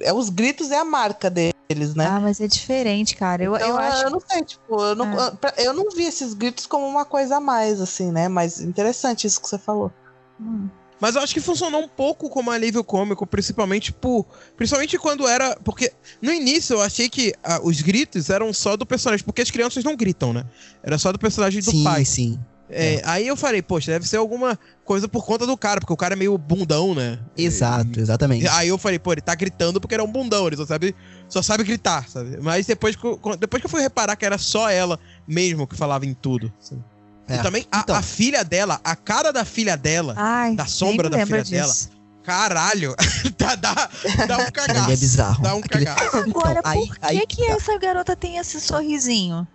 É, 0.00 0.12
os 0.12 0.28
gritos 0.28 0.70
é 0.70 0.78
a 0.78 0.84
marca 0.84 1.30
deles, 1.70 1.94
né? 1.94 2.06
Ah, 2.06 2.20
mas 2.20 2.40
é 2.40 2.48
diferente, 2.48 3.14
cara. 3.16 3.42
Eu, 3.44 3.54
Então, 3.54 3.68
eu 3.68 3.78
acho. 3.78 4.02
eu 4.04 4.10
não 4.10 4.20
sei, 4.20 4.44
tipo, 4.44 4.82
eu 4.82 4.94
não, 4.94 5.06
É. 5.26 5.30
pra- 5.32 5.54
eu 5.58 5.72
não 5.72 5.90
vi 5.90 6.04
esses 6.04 6.34
gritos 6.34 6.66
como 6.66 6.86
uma 6.86 7.04
coisa 7.04 7.36
a 7.36 7.40
mais, 7.40 7.80
assim, 7.80 8.10
né? 8.10 8.28
Mas 8.28 8.60
interessante 8.60 9.26
isso 9.26 9.40
que 9.40 9.48
você 9.48 9.58
falou. 9.58 9.92
Hum. 10.40 10.68
Mas 11.00 11.14
eu 11.14 11.22
acho 11.22 11.32
que 11.32 11.40
funcionou 11.40 11.80
um 11.82 11.88
pouco 11.88 12.28
como 12.28 12.50
alívio 12.50 12.84
cômico, 12.84 13.26
principalmente 13.26 13.90
por. 13.90 14.26
Principalmente 14.54 14.98
quando 14.98 15.26
era. 15.26 15.56
Porque 15.64 15.92
no 16.20 16.30
início 16.30 16.74
eu 16.74 16.82
achei 16.82 17.08
que 17.08 17.32
ah, 17.42 17.58
os 17.62 17.80
gritos 17.80 18.28
eram 18.28 18.52
só 18.52 18.76
do 18.76 18.84
personagem, 18.84 19.24
porque 19.24 19.40
as 19.40 19.50
crianças 19.50 19.82
não 19.82 19.96
gritam, 19.96 20.34
né? 20.34 20.44
Era 20.82 20.98
só 20.98 21.10
do 21.10 21.18
personagem 21.18 21.62
do 21.62 21.70
sim, 21.70 21.84
pai. 21.84 22.04
sim. 22.04 22.38
É, 22.72 23.02
Aí 23.04 23.26
eu 23.26 23.36
falei, 23.36 23.60
poxa, 23.62 23.92
deve 23.92 24.06
ser 24.08 24.16
alguma 24.16 24.58
coisa 24.84 25.08
por 25.08 25.24
conta 25.24 25.46
do 25.46 25.56
cara, 25.56 25.80
porque 25.80 25.92
o 25.92 25.96
cara 25.96 26.14
é 26.14 26.16
meio 26.16 26.36
bundão, 26.38 26.94
né? 26.94 27.18
Exato, 27.36 27.98
exatamente. 27.98 28.46
Aí 28.48 28.68
eu 28.68 28.78
falei, 28.78 28.98
pô, 28.98 29.12
ele 29.12 29.20
tá 29.20 29.34
gritando 29.34 29.80
porque 29.80 29.94
ele 29.94 30.02
é 30.02 30.04
um 30.04 30.10
bundão, 30.12 30.46
ele 30.46 30.56
só 30.56 30.64
sabe, 30.66 30.94
só 31.28 31.42
sabe 31.42 31.64
gritar, 31.64 32.08
sabe? 32.08 32.38
Mas 32.40 32.66
depois 32.66 32.94
que, 32.96 33.04
eu, 33.04 33.18
depois 33.38 33.60
que 33.60 33.66
eu 33.66 33.70
fui 33.70 33.80
reparar 33.80 34.14
que 34.16 34.24
era 34.24 34.38
só 34.38 34.70
ela 34.70 34.98
mesmo 35.26 35.66
que 35.66 35.76
falava 35.76 36.06
em 36.06 36.14
tudo. 36.14 36.52
sabe? 36.60 36.82
É. 37.28 37.36
E 37.36 37.42
também 37.42 37.66
a, 37.70 37.80
Então. 37.80 37.94
a 37.96 38.02
filha 38.02 38.44
dela, 38.44 38.80
a 38.82 38.96
cara 38.96 39.32
da 39.32 39.44
filha 39.44 39.76
dela, 39.76 40.14
Ai, 40.16 40.54
da 40.54 40.66
sombra 40.66 41.08
da 41.08 41.24
filha 41.26 41.44
dela, 41.44 41.72
disso. 41.72 41.90
caralho, 42.24 42.94
dá, 43.38 43.54
dá, 43.54 43.88
dá 44.26 44.38
um 44.38 44.50
cagaço. 44.52 44.80
Ele 44.86 44.92
é 44.92 44.96
bizarro. 44.96 45.42
Dá 45.42 45.54
um 45.54 45.58
Aquele- 45.60 45.84
cagaço. 45.86 46.16
Agora, 46.18 46.58
Então, 46.60 46.72
aí- 46.72 46.86
por 46.86 46.98
que, 46.98 47.06
aí 47.06 47.20
que 47.26 47.36
que 47.36 47.46
tá. 47.46 47.52
essa 47.52 47.78
garota 47.78 48.16
tem 48.16 48.36
esse 48.38 48.60
sorrisinho? 48.60 49.46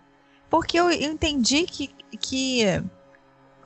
Porque 0.49 0.79
eu 0.79 0.89
eu 0.89 1.11
entendi 1.11 1.63
que, 1.63 1.89
que 2.17 2.63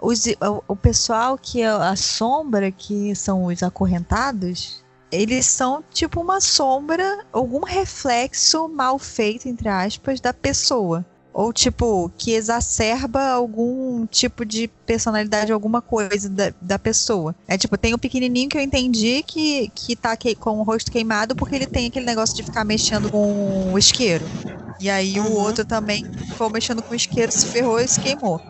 os, 0.01 0.25
o, 0.27 0.63
o 0.69 0.75
pessoal 0.75 1.37
que 1.37 1.61
é 1.61 1.67
a 1.67 1.95
sombra, 1.95 2.71
que 2.71 3.15
são 3.15 3.45
os 3.45 3.61
acorrentados, 3.63 4.83
eles 5.11 5.45
são 5.47 5.83
tipo 5.91 6.21
uma 6.21 6.39
sombra, 6.39 7.25
algum 7.33 7.61
reflexo 7.65 8.67
mal 8.69 8.97
feito, 8.99 9.47
entre 9.47 9.67
aspas, 9.69 10.19
da 10.21 10.33
pessoa. 10.33 11.05
Ou 11.31 11.53
tipo, 11.53 12.11
que 12.17 12.31
exacerba 12.31 13.21
algum 13.29 14.05
tipo 14.07 14.43
de 14.43 14.67
personalidade, 14.85 15.51
alguma 15.51 15.81
coisa 15.81 16.27
da, 16.29 16.51
da 16.59 16.79
pessoa. 16.79 17.35
É 17.47 17.57
tipo, 17.57 17.77
tem 17.77 17.93
o 17.93 17.99
pequenininho 17.99 18.49
que 18.49 18.57
eu 18.57 18.61
entendi 18.61 19.23
que, 19.23 19.69
que 19.69 19.95
tá 19.95 20.17
que- 20.17 20.35
com 20.35 20.57
o 20.59 20.63
rosto 20.63 20.91
queimado 20.91 21.35
porque 21.35 21.55
ele 21.55 21.67
tem 21.67 21.87
aquele 21.87 22.05
negócio 22.05 22.35
de 22.35 22.43
ficar 22.43 22.63
mexendo 22.65 23.09
com 23.09 23.71
o 23.71 23.77
isqueiro. 23.77 24.31
E 24.79 24.89
aí 24.89 25.19
o 25.19 25.25
Uhum. 25.25 25.31
outro 25.33 25.63
também 25.65 26.09
ficou 26.25 26.49
mexendo 26.49 26.81
com 26.81 26.93
o 26.93 26.95
isqueiro, 26.95 27.31
se 27.31 27.45
ferrou 27.47 27.79
e 27.79 27.87
se 27.87 27.99
queimou. 27.99 28.41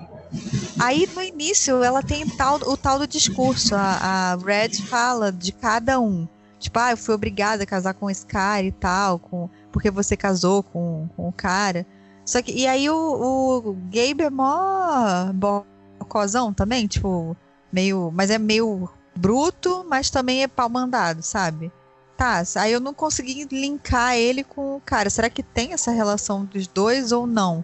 Aí 0.80 1.08
no 1.14 1.22
início 1.22 1.84
ela 1.84 2.02
tem 2.02 2.28
tal, 2.28 2.56
o 2.56 2.78
tal 2.78 3.00
do 3.00 3.08
discurso. 3.08 3.76
A, 3.76 4.34
a 4.34 4.36
Red 4.36 4.82
fala 4.88 5.32
de 5.32 5.52
cada 5.52 6.00
um. 6.00 6.28
Tipo, 6.60 6.80
ah, 6.80 6.92
eu 6.92 6.98
fui 6.98 7.16
obrigada 7.16 7.64
a 7.64 7.66
casar 7.66 7.94
com 7.94 8.10
esse 8.10 8.26
cara 8.26 8.64
e 8.64 8.72
tal, 8.72 9.18
com, 9.18 9.50
porque 9.72 9.90
você 9.90 10.18
casou 10.18 10.62
com, 10.62 11.08
com 11.16 11.28
o 11.28 11.32
cara. 11.32 11.86
Só 12.26 12.42
que, 12.42 12.52
e 12.52 12.68
aí 12.68 12.90
o, 12.90 12.96
o 12.96 13.74
Gabe 13.86 14.24
é 14.24 14.30
mó 14.30 15.32
bocozão 15.34 16.54
também, 16.54 16.86
tipo, 16.86 17.36
meio. 17.72 18.12
Mas 18.14 18.30
é 18.30 18.38
meio 18.38 18.90
bruto, 19.16 19.86
mas 19.90 20.10
também 20.10 20.44
é 20.44 20.48
pau 20.48 20.70
mandado, 20.70 21.24
sabe? 21.24 21.72
Tá, 22.18 22.44
aí 22.58 22.74
eu 22.74 22.82
não 22.82 22.94
consegui 22.94 23.48
linkar 23.50 24.16
ele 24.16 24.44
com 24.44 24.76
o 24.76 24.82
cara. 24.82 25.10
Será 25.10 25.30
que 25.30 25.42
tem 25.42 25.72
essa 25.72 25.92
relação 25.92 26.44
dos 26.44 26.68
dois 26.68 27.14
ou 27.14 27.26
não? 27.26 27.64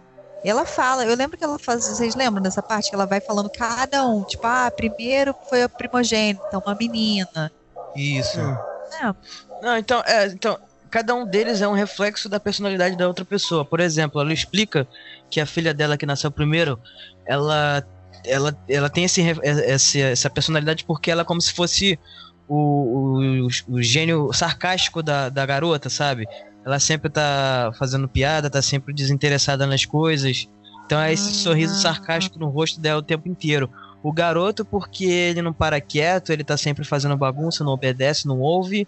Ela 0.49 0.65
fala, 0.65 1.05
eu 1.05 1.15
lembro 1.15 1.37
que 1.37 1.43
ela 1.43 1.57
faz, 1.57 1.85
vocês 1.87 2.15
lembram 2.15 2.41
dessa 2.41 2.61
parte 2.61 2.89
que 2.89 2.95
ela 2.95 3.05
vai 3.05 3.19
falando 3.19 3.49
cada 3.49 4.05
um, 4.05 4.23
tipo, 4.23 4.45
ah, 4.45 4.71
primeiro 4.75 5.33
foi 5.49 5.63
a 5.63 5.69
primogênita, 5.69 6.59
uma 6.63 6.75
menina. 6.75 7.51
Isso. 7.95 8.39
É, 8.39 9.13
Não, 9.61 9.77
então, 9.77 10.03
é, 10.05 10.27
então, 10.27 10.57
cada 10.91 11.15
um 11.15 11.25
deles 11.25 11.61
é 11.61 11.67
um 11.67 11.73
reflexo 11.73 12.29
da 12.29 12.39
personalidade 12.39 12.95
da 12.95 13.07
outra 13.07 13.25
pessoa. 13.25 13.65
Por 13.65 13.79
exemplo, 13.79 14.21
ela 14.21 14.31
explica 14.33 14.87
que 15.29 15.39
a 15.41 15.45
filha 15.45 15.73
dela 15.73 15.97
que 15.97 16.05
nasceu 16.05 16.29
primeiro, 16.31 16.79
ela 17.25 17.83
ela, 18.27 18.57
ela 18.67 18.89
tem 18.89 19.03
esse, 19.03 19.21
re- 19.21 19.39
essa, 19.43 19.99
essa 19.99 20.29
personalidade 20.31 20.83
porque 20.83 21.11
ela 21.11 21.21
é 21.21 21.25
como 21.25 21.39
se 21.39 21.53
fosse 21.53 21.99
o, 22.47 23.47
o, 23.47 23.47
o 23.75 23.81
gênio 23.83 24.31
sarcástico 24.33 25.03
da, 25.03 25.29
da 25.29 25.45
garota, 25.45 25.89
sabe? 25.89 26.27
Ela 26.65 26.79
sempre 26.79 27.09
tá 27.09 27.71
fazendo 27.77 28.07
piada, 28.07 28.49
tá 28.49 28.61
sempre 28.61 28.93
desinteressada 28.93 29.67
nas 29.67 29.85
coisas. 29.85 30.49
Então 30.85 30.99
é 30.99 31.13
esse 31.13 31.29
Ah. 31.29 31.33
sorriso 31.43 31.75
sarcástico 31.79 32.39
no 32.39 32.49
rosto 32.49 32.79
dela 32.79 32.99
o 32.99 33.03
tempo 33.03 33.29
inteiro. 33.29 33.69
O 34.01 34.11
garoto, 34.11 34.63
porque 34.65 35.05
ele 35.05 35.41
não 35.41 35.53
para 35.53 35.79
quieto, 35.81 36.31
ele 36.31 36.43
tá 36.43 36.57
sempre 36.57 36.83
fazendo 36.83 37.15
bagunça, 37.17 37.63
não 37.63 37.71
obedece, 37.73 38.27
não 38.27 38.39
ouve 38.39 38.87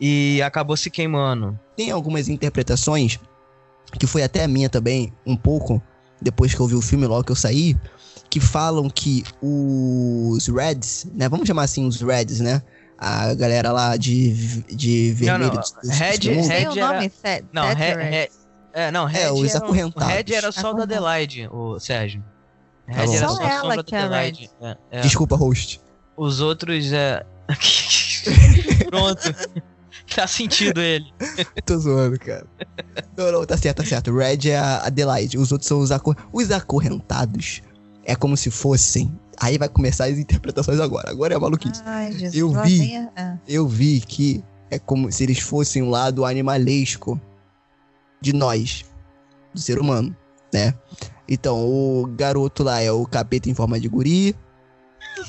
e 0.00 0.42
acabou 0.42 0.76
se 0.76 0.90
queimando. 0.90 1.58
Tem 1.76 1.90
algumas 1.90 2.28
interpretações, 2.28 3.18
que 3.98 4.06
foi 4.06 4.22
até 4.22 4.44
a 4.44 4.48
minha 4.48 4.68
também, 4.68 5.12
um 5.26 5.36
pouco, 5.36 5.82
depois 6.20 6.54
que 6.54 6.60
eu 6.60 6.66
vi 6.66 6.74
o 6.74 6.82
filme 6.82 7.06
logo 7.06 7.24
que 7.24 7.32
eu 7.32 7.36
saí, 7.36 7.76
que 8.28 8.40
falam 8.40 8.90
que 8.90 9.24
os 9.40 10.46
Reds, 10.48 11.06
né? 11.14 11.28
Vamos 11.28 11.46
chamar 11.46 11.62
assim 11.62 11.86
os 11.86 12.00
Reds, 12.00 12.40
né? 12.40 12.62
A 12.98 13.34
galera 13.34 13.72
lá 13.72 13.96
de, 13.96 14.32
de 14.72 15.12
vermelho. 15.12 15.52
não, 15.54 15.60
dos- 15.60 15.72
dos- 15.72 15.90
Red- 15.98 16.28
o 16.30 16.46
Red 16.46 16.54
era- 16.54 16.74
nome? 16.74 17.12
Não, 17.52 17.66
Re- 17.68 17.74
Theorex. 17.74 18.10
Re- 18.10 18.30
é, 18.72 18.90
não, 18.90 19.04
Red 19.06 19.18
É, 19.20 19.32
os 19.32 19.50
era, 19.54 19.60
o 19.60 19.64
acorrentados. 19.64 20.14
Red 20.14 20.34
era 20.34 20.52
só 20.52 20.72
da. 20.72 20.82
Adelaide, 20.84 21.48
o 21.52 21.78
Sérgio. 21.78 22.24
Tá 22.86 22.92
Red 22.92 23.06
bom. 23.06 23.14
era 23.14 23.28
Só 23.28 23.34
só 23.36 23.42
ela 23.42 23.84
que 23.84 23.94
é 23.94 23.98
Adelaide. 24.00 24.50
É, 24.60 24.76
é. 24.90 25.00
Desculpa, 25.00 25.36
host. 25.36 25.80
Os 26.16 26.40
outros 26.40 26.92
é. 26.92 27.24
Pronto. 28.88 29.22
Tá 30.14 30.26
sentido 30.26 30.80
ele. 30.80 31.06
Tô 31.64 31.78
zoando, 31.78 32.18
cara. 32.18 32.46
Não, 33.16 33.32
não, 33.32 33.44
tá 33.46 33.56
certo, 33.56 33.78
tá 33.82 33.88
certo. 33.88 34.14
Red 34.16 34.50
é 34.50 34.56
a 34.56 34.86
Adelaide, 34.86 35.38
os 35.38 35.50
outros 35.50 35.66
são 35.68 35.80
os, 35.80 35.90
acor... 35.90 36.16
os 36.32 36.50
acorrentados. 36.50 37.62
É 38.04 38.14
como 38.14 38.36
se 38.36 38.50
fossem. 38.50 39.10
Aí 39.40 39.58
vai 39.58 39.68
começar 39.68 40.04
as 40.06 40.18
interpretações 40.18 40.80
agora. 40.80 41.10
Agora 41.10 41.34
é 41.34 41.36
a 41.36 41.40
maluquice. 41.40 41.82
Ai, 41.84 42.12
Jesus. 42.12 42.34
Eu 42.34 42.50
vi. 42.62 42.96
a- 42.96 43.10
ah. 43.16 43.36
Eu 43.46 43.66
vi 43.68 44.00
que 44.00 44.42
é 44.70 44.78
como 44.78 45.10
se 45.12 45.22
eles 45.24 45.38
fossem 45.40 45.82
um 45.82 45.90
lado 45.90 46.24
animalesco 46.24 47.20
de 48.20 48.32
nós, 48.32 48.84
do 49.52 49.60
ser 49.60 49.78
humano, 49.78 50.14
né? 50.52 50.74
Então, 51.28 51.66
o 51.66 52.06
garoto 52.16 52.62
lá 52.62 52.80
é 52.80 52.90
o 52.92 53.04
capeta 53.06 53.48
em 53.48 53.54
forma 53.54 53.78
de 53.80 53.88
guri. 53.88 54.34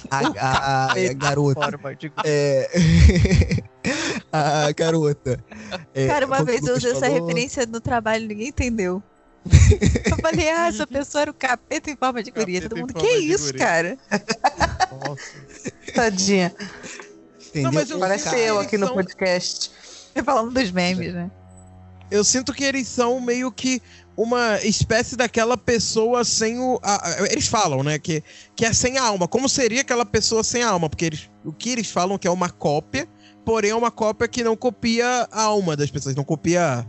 A, 0.10 0.18
a- 0.40 0.86
a- 0.88 0.92
a 0.94 1.14
garota. 1.14 1.80
É... 2.26 2.70
a 4.32 4.72
garota. 4.72 5.44
é, 5.94 6.08
Cara, 6.08 6.26
uma 6.26 6.44
vez 6.44 6.66
eu 6.66 6.76
usei 6.76 6.92
essa 6.92 7.02
falou, 7.02 7.28
referência 7.28 7.66
no 7.66 7.80
trabalho 7.80 8.26
e 8.26 8.28
ninguém 8.28 8.48
entendeu. 8.50 9.02
Eu 10.10 10.18
falei, 10.18 10.50
ah, 10.50 10.68
essa 10.68 10.88
pessoa 10.88 11.22
era 11.24 11.32
o 11.32 11.34
capeta 11.34 11.90
em 11.92 11.96
forma 11.96 12.24
de 12.24 12.32
guria. 12.32 12.62
Todo 12.62 12.78
mundo, 12.78 12.94
que 12.96 13.08
isso, 13.18 13.46
guria." 13.54 13.60
cara? 13.60 13.98
Tadinha. 15.94 16.54
entendeu? 17.50 17.64
Não, 17.64 17.72
mas 17.72 17.90
eu- 18.34 18.60
aqui 18.60 18.78
no 18.78 18.88
são- 18.88 18.96
podcast. 18.96 19.72
Falando 20.24 20.52
dos 20.52 20.72
memes, 20.72 21.14
né? 21.14 21.30
Eu 22.10 22.24
sinto 22.24 22.54
que 22.54 22.64
eles 22.64 22.88
são 22.88 23.20
meio 23.20 23.52
que 23.52 23.82
uma 24.16 24.60
espécie 24.64 25.16
daquela 25.16 25.58
pessoa 25.58 26.24
sem 26.24 26.60
o. 26.60 26.80
a- 26.82 27.18
eles 27.30 27.48
falam, 27.48 27.84
né? 27.84 28.00
Que, 28.00 28.24
que 28.56 28.66
é 28.66 28.72
sem 28.72 28.98
alma. 28.98 29.28
Como 29.28 29.50
seria 29.50 29.82
aquela 29.82 30.06
pessoa 30.06 30.44
sem 30.44 30.64
alma? 30.64 30.90
Porque 30.90 31.06
eles, 31.06 31.30
o 31.44 31.52
que 31.52 31.70
eles 31.72 31.90
falam 31.90 32.18
que 32.18 32.28
é 32.28 32.32
uma 32.32 32.50
cópia, 32.50 33.08
porém 33.44 33.72
é 33.72 33.76
uma 33.76 33.92
cópia 33.92 34.28
que 34.28 34.44
não 34.44 34.56
copia 34.56 35.28
a 35.32 35.42
alma 35.44 35.76
das 35.76 35.90
pessoas, 35.92 36.16
não 36.16 36.24
copia 36.24 36.86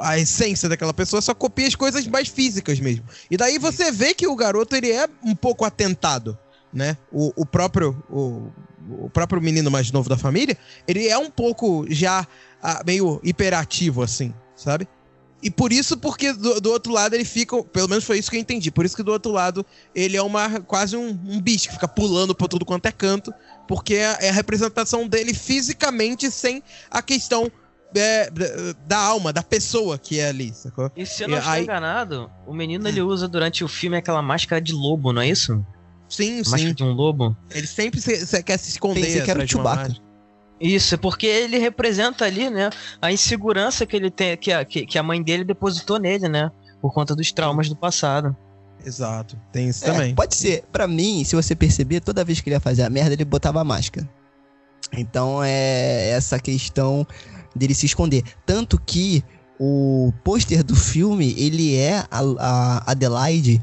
a 0.00 0.18
essência 0.18 0.68
daquela 0.68 0.94
pessoa, 0.94 1.22
só 1.22 1.34
copia 1.34 1.66
as 1.66 1.74
coisas 1.74 2.06
mais 2.06 2.28
físicas 2.28 2.80
mesmo. 2.80 3.04
E 3.30 3.36
daí 3.36 3.58
você 3.58 3.90
vê 3.90 4.14
que 4.14 4.26
o 4.26 4.36
garoto 4.36 4.74
ele 4.76 4.90
é 4.90 5.08
um 5.22 5.34
pouco 5.34 5.64
atentado, 5.64 6.38
né? 6.72 6.96
O, 7.12 7.32
o 7.36 7.46
próprio. 7.46 8.02
O, 8.10 8.50
o 9.00 9.08
próprio 9.08 9.40
menino 9.40 9.70
mais 9.70 9.90
novo 9.90 10.10
da 10.10 10.16
família, 10.18 10.58
ele 10.86 11.08
é 11.08 11.16
um 11.16 11.30
pouco 11.30 11.86
já 11.88 12.26
ah, 12.62 12.82
meio 12.84 13.18
hiperativo, 13.24 14.02
assim, 14.02 14.34
sabe? 14.54 14.86
E 15.44 15.50
por 15.50 15.74
isso, 15.74 15.98
porque 15.98 16.32
do, 16.32 16.58
do 16.58 16.70
outro 16.70 16.90
lado 16.90 17.12
ele 17.12 17.24
fica. 17.24 17.62
Pelo 17.64 17.86
menos 17.86 18.02
foi 18.02 18.18
isso 18.18 18.30
que 18.30 18.36
eu 18.38 18.40
entendi. 18.40 18.70
Por 18.70 18.86
isso 18.86 18.96
que 18.96 19.02
do 19.02 19.12
outro 19.12 19.30
lado 19.30 19.64
ele 19.94 20.16
é 20.16 20.22
uma 20.22 20.60
quase 20.60 20.96
um, 20.96 21.08
um 21.08 21.38
bicho 21.38 21.68
que 21.68 21.74
fica 21.74 21.86
pulando 21.86 22.34
por 22.34 22.48
tudo 22.48 22.64
quanto 22.64 22.86
é 22.86 22.92
canto. 22.92 23.32
Porque 23.68 23.94
é, 23.94 24.16
é 24.20 24.30
a 24.30 24.32
representação 24.32 25.06
dele 25.06 25.34
fisicamente 25.34 26.30
sem 26.30 26.62
a 26.90 27.02
questão 27.02 27.52
é, 27.94 28.30
da- 28.30 28.72
da 28.86 28.98
alma, 28.98 29.32
da 29.32 29.42
pessoa 29.42 29.98
que 29.98 30.18
é 30.20 30.28
ali, 30.28 30.52
sacou? 30.54 30.90
E 30.96 31.04
se 31.06 31.22
eu 31.22 31.28
E 31.28 31.30
não 31.32 31.38
estou 31.38 31.52
aí- 31.52 31.62
enganado, 31.62 32.30
o 32.46 32.52
menino 32.54 32.86
ele 32.88 33.00
usa 33.02 33.26
durante 33.28 33.62
o 33.64 33.68
filme 33.68 33.96
aquela 33.96 34.22
máscara 34.22 34.60
de 34.60 34.72
lobo, 34.72 35.12
não 35.12 35.22
é 35.22 35.28
isso? 35.28 35.64
Sim, 36.08 36.38
Máscara 36.38 36.58
sim. 36.68 36.74
de 36.74 36.84
um 36.84 36.92
lobo. 36.92 37.36
Ele 37.50 37.66
sempre 37.66 38.00
se- 38.00 38.26
se- 38.26 38.42
quer 38.42 38.58
se 38.58 38.70
esconder. 38.70 39.00
Pensei 39.00 39.22
que 39.22 39.30
era 39.30 39.42
o 39.42 39.48
Chewbacca. 39.48 39.76
máscara. 39.88 40.04
Isso, 40.60 40.94
é 40.94 40.98
porque 40.98 41.26
ele 41.26 41.58
representa 41.58 42.24
ali, 42.24 42.48
né, 42.48 42.70
a 43.02 43.10
insegurança 43.12 43.84
que 43.84 43.96
ele 43.96 44.10
tem, 44.10 44.36
que 44.36 44.52
a, 44.52 44.64
que, 44.64 44.86
que 44.86 44.98
a 44.98 45.02
mãe 45.02 45.20
dele 45.22 45.42
depositou 45.44 45.98
nele, 45.98 46.28
né? 46.28 46.50
Por 46.80 46.92
conta 46.94 47.14
dos 47.16 47.32
traumas 47.32 47.68
do 47.68 47.74
passado. 47.76 48.36
Exato, 48.84 49.36
tem 49.50 49.68
isso 49.68 49.84
É, 49.84 49.90
também. 49.92 50.14
pode 50.14 50.36
ser. 50.36 50.62
Pra 50.70 50.86
mim, 50.86 51.24
se 51.24 51.34
você 51.34 51.54
perceber, 51.56 52.00
toda 52.00 52.22
vez 52.24 52.40
que 52.40 52.48
ele 52.48 52.56
ia 52.56 52.60
fazer 52.60 52.82
a 52.82 52.90
merda, 52.90 53.14
ele 53.14 53.24
botava 53.24 53.60
a 53.60 53.64
máscara. 53.64 54.08
Então 54.92 55.42
é 55.42 56.10
essa 56.10 56.38
questão 56.38 57.06
dele 57.54 57.74
se 57.74 57.86
esconder. 57.86 58.22
Tanto 58.44 58.80
que 58.84 59.22
o 59.58 60.12
pôster 60.24 60.62
do 60.64 60.74
filme, 60.74 61.34
ele 61.38 61.76
é 61.76 62.04
a, 62.10 62.20
a 62.38 62.90
Adelaide 62.90 63.62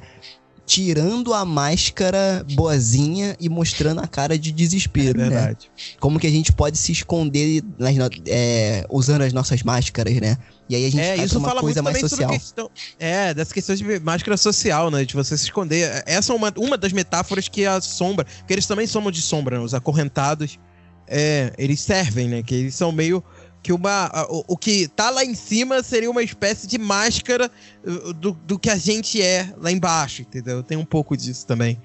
tirando 0.66 1.34
a 1.34 1.44
máscara 1.44 2.46
boazinha 2.54 3.36
e 3.42 3.50
mostrando 3.50 4.00
a 4.00 4.08
cara 4.08 4.39
de 4.39 4.52
É 4.52 4.54
desespero, 4.54 5.18
né? 5.18 5.28
verdade. 5.30 5.70
Como 6.00 6.18
que 6.18 6.26
a 6.26 6.30
gente 6.30 6.54
pode 6.54 6.78
se 6.78 6.94
esconder 6.94 7.62
nas 7.78 7.94
é, 8.26 8.86
usando 8.89 9.24
as 9.24 9.34
nossas 9.34 9.64
máscaras, 9.64 10.16
né? 10.22 10.38
E 10.70 10.76
aí 10.76 10.86
a 10.86 10.89
gente 10.89 11.02
É, 11.02 11.18
isso 11.18 11.39
uma 11.39 11.50
fala 11.50 11.60
coisa 11.60 11.82
muito 11.82 12.00
mais 12.00 12.10
social. 12.10 12.30
questão. 12.30 12.72
É, 12.98 13.34
dessa 13.34 13.54
questão 13.54 13.76
de 13.76 14.00
máscara 14.00 14.38
social, 14.38 14.89
né? 14.89 15.04
De 15.04 15.14
você 15.14 15.36
se 15.38 15.44
esconder. 15.44 16.04
Essa 16.06 16.32
é 16.32 16.36
uma, 16.38 16.54
uma 16.56 16.78
das 16.78 16.94
metáforas 16.94 17.50
que 17.50 17.66
a 17.66 17.82
sombra. 17.82 18.24
Porque 18.24 18.54
eles 18.54 18.66
também 18.66 18.88
somam 18.88 19.12
de 19.12 19.22
sombra, 19.22 19.58
né? 19.58 19.66
Os 19.66 19.74
acorrentados. 19.74 20.58
É, 21.06 21.52
eles 21.58 21.82
servem, 21.82 22.30
né? 22.30 22.44
Que 22.44 22.56
eles 22.56 22.76
são 22.76 22.94
meio. 22.94 23.22
Que 23.64 23.72
uma. 23.72 24.09
O, 24.30 24.53
o 24.53 24.57
que 24.57 24.88
tá 24.88 25.09
lá 25.09 25.24
em 25.24 25.36
cima 25.36 25.84
seria 25.84 26.09
uma 26.09 26.24
espécie 26.24 26.66
de 26.68 26.78
máscara 26.78 27.49
uh, 27.86 28.14
do, 28.14 28.32
do 28.32 28.57
que 28.57 28.70
a 28.70 28.78
gente 28.78 29.22
é 29.22 29.53
lá 29.57 29.72
embaixo, 29.72 30.24
entendeu? 30.24 30.64
Tem 30.64 30.78
um 30.78 30.86
pouco 30.86 31.16
disso 31.16 31.45
também. 31.45 31.80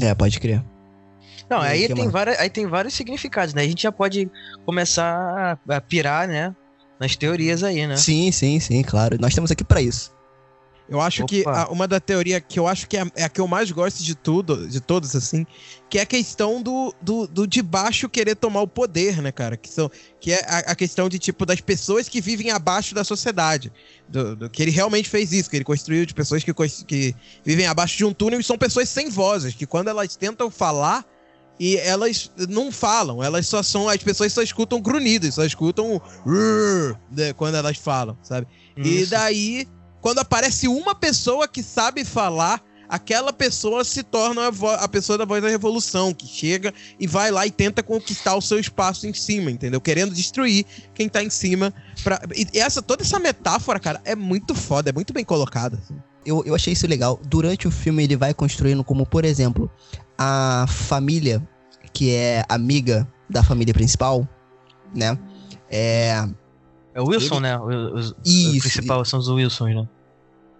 É, 0.00 0.14
pode 0.14 0.38
crer. 0.38 0.62
Não, 1.48 1.60
aí, 1.60 1.84
aí 1.84 1.94
tem, 1.94 2.08
várias, 2.08 2.38
aí 2.38 2.50
tem 2.50 2.66
vários 2.66 2.94
significados, 2.94 3.54
né? 3.54 3.62
A 3.62 3.66
gente 3.66 3.82
já 3.82 3.92
pode 3.92 4.30
começar 4.64 5.58
a 5.68 5.80
pirar, 5.80 6.26
né? 6.26 6.54
Nas 6.98 7.14
teorias 7.14 7.62
aí, 7.62 7.86
né? 7.86 7.96
Sim, 7.96 8.32
sim, 8.32 8.58
sim, 8.58 8.82
claro. 8.82 9.16
Nós 9.20 9.30
estamos 9.30 9.50
aqui 9.50 9.62
pra 9.62 9.80
isso. 9.80 10.15
Eu 10.88 11.00
acho 11.00 11.22
Opa. 11.24 11.28
que 11.28 11.44
a- 11.48 11.68
uma 11.68 11.88
da 11.88 11.98
teoria 11.98 12.40
que 12.40 12.58
eu 12.58 12.66
acho 12.68 12.86
que 12.88 12.96
é 12.96 13.02
a, 13.02 13.06
é 13.16 13.24
a 13.24 13.28
que 13.28 13.40
eu 13.40 13.48
mais 13.48 13.70
gosto 13.72 14.02
de 14.04 14.14
tudo, 14.14 14.68
de 14.68 14.80
todos, 14.80 15.16
assim, 15.16 15.44
que 15.90 15.98
é 15.98 16.02
a 16.02 16.06
questão 16.06 16.62
do, 16.62 16.94
do, 17.02 17.26
do 17.26 17.46
de 17.46 17.60
baixo 17.60 18.08
querer 18.08 18.36
tomar 18.36 18.60
o 18.60 18.68
poder, 18.68 19.20
né, 19.20 19.32
cara? 19.32 19.56
Que, 19.56 19.68
são, 19.68 19.90
que 20.20 20.32
é 20.32 20.44
a, 20.46 20.58
a 20.58 20.74
questão 20.76 21.08
de, 21.08 21.18
tipo, 21.18 21.44
das 21.44 21.60
pessoas 21.60 22.08
que 22.08 22.20
vivem 22.20 22.50
abaixo 22.52 22.94
da 22.94 23.02
sociedade. 23.02 23.72
Do, 24.08 24.36
do- 24.36 24.48
que 24.50 24.62
ele 24.62 24.70
realmente 24.70 25.08
fez 25.08 25.32
isso, 25.32 25.50
que 25.50 25.56
ele 25.56 25.64
construiu 25.64 26.06
de 26.06 26.14
pessoas 26.14 26.44
que, 26.44 26.52
que 26.86 27.14
vivem 27.44 27.66
abaixo 27.66 27.96
de 27.96 28.04
um 28.04 28.12
túnel 28.12 28.38
e 28.38 28.44
são 28.44 28.56
pessoas 28.56 28.88
sem 28.88 29.10
vozes, 29.10 29.54
que 29.54 29.66
quando 29.66 29.88
elas 29.88 30.14
tentam 30.14 30.50
falar, 30.50 31.04
e 31.58 31.78
elas 31.78 32.30
não 32.50 32.70
falam, 32.70 33.22
elas 33.22 33.46
só 33.46 33.62
são. 33.62 33.88
As 33.88 33.96
pessoas 34.02 34.30
só 34.32 34.42
escutam 34.42 34.78
grunhidos, 34.78 35.34
só 35.34 35.42
escutam. 35.44 36.00
Né, 37.10 37.32
quando 37.32 37.54
elas 37.54 37.78
falam, 37.78 38.16
sabe? 38.22 38.46
E 38.76 39.00
Isso. 39.00 39.10
daí, 39.10 39.66
quando 40.06 40.20
aparece 40.20 40.68
uma 40.68 40.94
pessoa 40.94 41.48
que 41.48 41.64
sabe 41.64 42.04
falar, 42.04 42.62
aquela 42.88 43.32
pessoa 43.32 43.82
se 43.82 44.04
torna 44.04 44.42
a, 44.42 44.74
a 44.84 44.88
pessoa 44.88 45.18
da 45.18 45.24
voz 45.24 45.42
da 45.42 45.48
revolução, 45.48 46.14
que 46.14 46.28
chega 46.28 46.72
e 47.00 47.08
vai 47.08 47.32
lá 47.32 47.44
e 47.44 47.50
tenta 47.50 47.82
conquistar 47.82 48.36
o 48.36 48.40
seu 48.40 48.60
espaço 48.60 49.08
em 49.08 49.12
cima, 49.12 49.50
entendeu? 49.50 49.80
Querendo 49.80 50.14
destruir 50.14 50.64
quem 50.94 51.08
tá 51.08 51.24
em 51.24 51.28
cima. 51.28 51.74
Pra... 52.04 52.20
E 52.36 52.56
essa, 52.56 52.80
toda 52.80 53.02
essa 53.02 53.18
metáfora, 53.18 53.80
cara, 53.80 54.00
é 54.04 54.14
muito 54.14 54.54
foda, 54.54 54.90
é 54.90 54.92
muito 54.92 55.12
bem 55.12 55.24
colocada. 55.24 55.76
assim. 55.82 55.96
Eu, 56.24 56.40
eu 56.46 56.54
achei 56.54 56.72
isso 56.72 56.86
legal. 56.86 57.18
Durante 57.24 57.66
o 57.66 57.70
filme, 57.72 58.04
ele 58.04 58.16
vai 58.16 58.32
construindo 58.32 58.84
como, 58.84 59.04
por 59.04 59.24
exemplo, 59.24 59.68
a 60.16 60.66
família, 60.68 61.42
que 61.92 62.12
é 62.14 62.44
amiga 62.48 63.08
da 63.28 63.42
família 63.42 63.74
principal, 63.74 64.24
né? 64.94 65.18
É. 65.68 66.28
É 66.94 67.00
o 67.00 67.06
Wilson, 67.08 67.34
Ele- 67.34 67.42
né? 67.42 67.58
O, 67.58 67.94
os- 67.96 68.10
o 68.12 68.14
Isso. 68.24 68.60
principal 68.60 69.04
são 69.04 69.18
os 69.18 69.26
Wilsons, 69.28 69.74
né? 69.74 69.88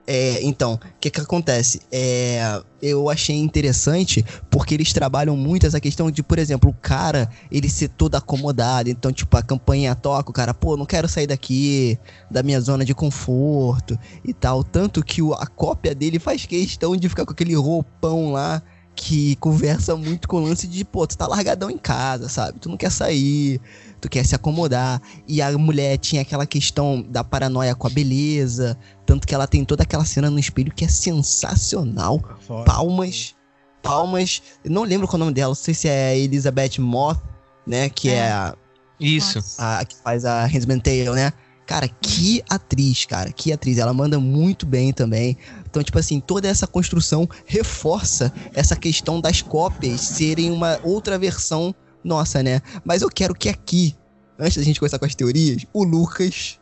É, 0.07 0.41
então, 0.43 0.75
o 0.75 0.81
que 1.01 1.11
que 1.11 1.21
acontece? 1.21 1.81
É, 1.91 2.63
eu 2.81 3.11
achei 3.11 3.37
interessante 3.37 4.25
porque 4.49 4.75
eles 4.75 4.93
trabalham 4.93 5.37
muito 5.37 5.67
essa 5.67 5.81
questão 5.81 6.11
de, 6.11 6.23
por 6.23 6.39
exemplo, 6.39 6.71
o 6.71 6.75
cara, 6.75 7.29
ele 7.51 7.69
ser 7.69 7.89
todo 7.89 8.15
acomodado. 8.15 8.89
Então, 8.89 9.13
tipo, 9.13 9.37
a 9.37 9.43
campanha 9.43 9.95
toca, 9.97 10.31
o 10.31 10.33
cara, 10.33 10.55
pô, 10.55 10.77
não 10.77 10.87
quero 10.87 11.09
sair 11.09 11.27
daqui 11.27 11.99
da 12.31 12.43
minha 12.43 12.61
zona 12.61 12.85
de 12.85 12.95
conforto 12.95 13.99
e 14.25 14.33
tal. 14.33 14.63
Tanto 14.63 15.03
que 15.03 15.21
a 15.39 15.47
cópia 15.47 15.95
dele 15.95 16.21
faz 16.21 16.47
questão 16.47 16.97
de 16.97 17.09
ficar 17.09 17.25
com 17.25 17.33
aquele 17.33 17.57
roupão 17.57 18.33
lá 18.33 18.63
que 18.97 19.37
conversa 19.37 19.95
muito 19.95 20.27
com 20.27 20.39
o 20.39 20.41
lance 20.41 20.67
de, 20.67 20.85
pô, 20.85 21.07
tu 21.07 21.17
tá 21.17 21.27
largadão 21.27 21.71
em 21.71 21.77
casa, 21.77 22.29
sabe? 22.31 22.59
Tu 22.59 22.69
não 22.69 22.79
quer 22.79 22.91
sair, 22.91 23.61
tu 24.01 24.09
quer 24.09 24.25
se 24.25 24.35
acomodar. 24.35 25.01
E 25.29 25.43
a 25.43 25.57
mulher 25.57 25.99
tinha 25.99 26.23
aquela 26.23 26.47
questão 26.47 27.05
da 27.07 27.23
paranoia 27.23 27.75
com 27.75 27.87
a 27.87 27.91
beleza. 27.91 28.77
Tanto 29.05 29.27
que 29.27 29.35
ela 29.35 29.47
tem 29.47 29.65
toda 29.65 29.83
aquela 29.83 30.05
cena 30.05 30.31
no 30.31 30.39
espelho 30.39 30.73
que 30.75 30.85
é 30.85 30.89
sensacional. 30.89 32.21
Foda. 32.41 32.65
Palmas, 32.65 33.35
palmas. 33.83 34.43
Eu 34.65 34.71
não 34.71 34.83
lembro 34.83 35.07
qual 35.07 35.19
é 35.19 35.23
o 35.23 35.25
nome 35.27 35.35
dela, 35.35 35.51
não 35.51 35.55
sei 35.55 35.75
se 35.75 35.89
é 35.89 36.19
Elizabeth 36.19 36.79
Moth, 36.81 37.21
né? 37.67 37.89
Que 37.91 38.09
é, 38.09 38.17
É. 38.17 38.33
a, 38.33 38.55
Isso. 38.99 39.39
Nossa. 39.39 39.79
a 39.79 39.85
que 39.85 39.95
faz 39.97 40.25
a 40.25 40.47
Handmaid's 40.47 40.83
Tale, 40.83 41.11
né? 41.11 41.33
Cara, 41.67 41.89
que 41.89 42.43
atriz, 42.49 43.05
cara, 43.07 43.33
que 43.33 43.53
atriz. 43.53 43.77
Ela 43.79 43.93
manda 43.93 44.21
muito 44.21 44.65
bem 44.65 44.93
também. 44.93 45.37
Então, 45.77 45.85
tipo 45.85 45.99
assim, 45.99 46.21
toda 46.21 46.49
essa 46.49 46.67
construção 46.67 47.29
reforça 47.45 48.33
essa 48.55 48.75
questão 48.75 49.21
das 49.21 49.43
cópias 49.43 50.01
serem 50.01 50.51
uma 50.51 50.81
outra 50.83 51.19
versão 51.19 51.75
nossa, 52.03 52.43
né? 52.43 52.63
Mas 52.83 53.03
eu 53.03 53.11
quero 53.11 53.35
que 53.35 53.51
aqui, 53.51 53.95
antes 54.39 54.57
da 54.57 54.63
gente 54.63 54.81
começar 54.81 54.99
com 54.99 55.05
as 55.05 55.15
teorias, 55.15 55.67
o 55.75 55.85
Lucas 55.85 56.59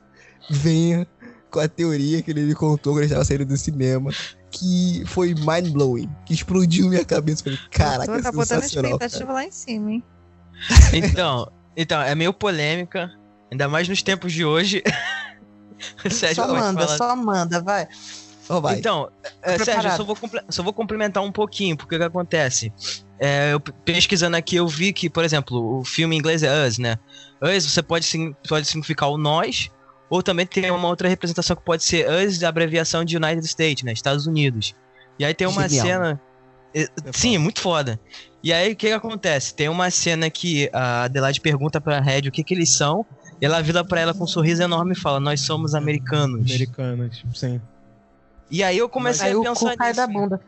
venha 0.50 1.06
com 1.48 1.60
a 1.60 1.68
teoria 1.68 2.22
que 2.22 2.32
ele 2.32 2.40
me 2.40 2.56
contou 2.56 2.92
quando 2.92 3.02
ele 3.02 3.06
estava 3.06 3.24
saindo 3.24 3.44
do 3.44 3.56
cinema. 3.56 4.10
Que 4.50 5.04
foi 5.06 5.32
mind-blowing, 5.32 6.10
que 6.26 6.34
explodiu 6.34 6.88
minha 6.88 7.04
cabeça. 7.04 7.44
Falei, 7.44 7.58
caraca, 7.70 8.20
tá 8.20 8.28
é 8.28 8.32
botando 8.32 8.58
a 8.58 8.62
sensacional. 8.62 8.98
cara. 8.98 9.06
expectativa 9.06 9.32
lá 9.32 9.44
em 9.44 9.52
cima, 9.52 9.92
hein? 9.92 10.02
Então, 10.92 11.52
então, 11.76 12.02
é 12.02 12.16
meio 12.16 12.32
polêmica, 12.32 13.12
ainda 13.48 13.68
mais 13.68 13.88
nos 13.88 14.02
tempos 14.02 14.32
de 14.32 14.44
hoje. 14.44 14.82
Só 16.34 16.48
manda, 16.48 16.86
falar. 16.86 16.96
só 16.96 17.16
manda, 17.16 17.60
vai. 17.60 17.86
Vai. 18.48 18.78
Então, 18.78 19.10
é, 19.42 19.58
Sérgio, 19.58 19.90
eu 19.90 19.96
só 19.96 20.04
vou, 20.04 20.18
só 20.50 20.62
vou 20.62 20.72
complementar 20.72 21.22
um 21.22 21.32
pouquinho, 21.32 21.76
porque 21.76 21.96
o 21.96 21.98
que 21.98 22.04
acontece? 22.04 22.72
É, 23.18 23.52
eu 23.52 23.60
pe- 23.60 23.72
pesquisando 23.84 24.36
aqui, 24.36 24.56
eu 24.56 24.66
vi 24.68 24.92
que, 24.92 25.08
por 25.08 25.24
exemplo, 25.24 25.78
o 25.80 25.84
filme 25.84 26.14
em 26.14 26.18
inglês 26.18 26.42
é 26.42 26.66
Us, 26.66 26.78
né? 26.78 26.96
Us 27.42 27.64
você 27.70 27.82
pode, 27.82 28.04
sign- 28.04 28.34
pode 28.48 28.66
significar 28.66 29.08
o 29.08 29.16
nós, 29.16 29.70
ou 30.10 30.22
também 30.22 30.46
tem 30.46 30.70
uma 30.70 30.88
outra 30.88 31.08
representação 31.08 31.56
que 31.56 31.62
pode 31.64 31.84
ser 31.84 32.06
Us, 32.08 32.42
a 32.42 32.48
abreviação 32.48 33.04
de 33.04 33.16
United 33.16 33.46
States, 33.46 33.82
né? 33.82 33.92
Estados 33.92 34.26
Unidos. 34.26 34.74
E 35.18 35.24
aí 35.24 35.32
tem 35.32 35.46
uma 35.46 35.68
Genial. 35.68 35.86
cena. 35.86 36.20
é, 36.74 36.86
Sim, 37.12 37.36
é 37.36 37.38
muito 37.38 37.60
foda. 37.60 37.98
E 38.42 38.52
aí 38.52 38.72
o 38.72 38.76
que, 38.76 38.88
que 38.88 38.92
acontece? 38.92 39.54
Tem 39.54 39.68
uma 39.70 39.90
cena 39.90 40.28
que 40.28 40.68
a 40.72 41.04
Adelaide 41.04 41.40
pergunta 41.40 41.80
pra 41.80 41.98
Red 42.00 42.28
o 42.28 42.32
que, 42.32 42.44
que 42.44 42.52
eles 42.52 42.74
são, 42.76 43.06
e 43.40 43.46
ela 43.46 43.62
vira 43.62 43.82
pra 43.84 44.00
ela 44.00 44.12
com 44.12 44.24
um 44.24 44.26
sorriso 44.26 44.62
enorme 44.62 44.92
e 44.92 44.98
fala: 45.00 45.18
Nós 45.18 45.40
somos 45.40 45.74
americanos. 45.74 46.50
Americanas, 46.50 47.22
sim. 47.32 47.60
E 48.50 48.62
aí 48.62 48.78
eu 48.78 48.88
comecei 48.88 49.28
Aí 49.28 49.34
a 49.34 49.38
o 49.38 49.42
pensar 49.42 49.70
cu 49.70 49.76
cai 49.76 49.88
nisso. 49.88 50.00
da 50.00 50.06
bunda. 50.06 50.40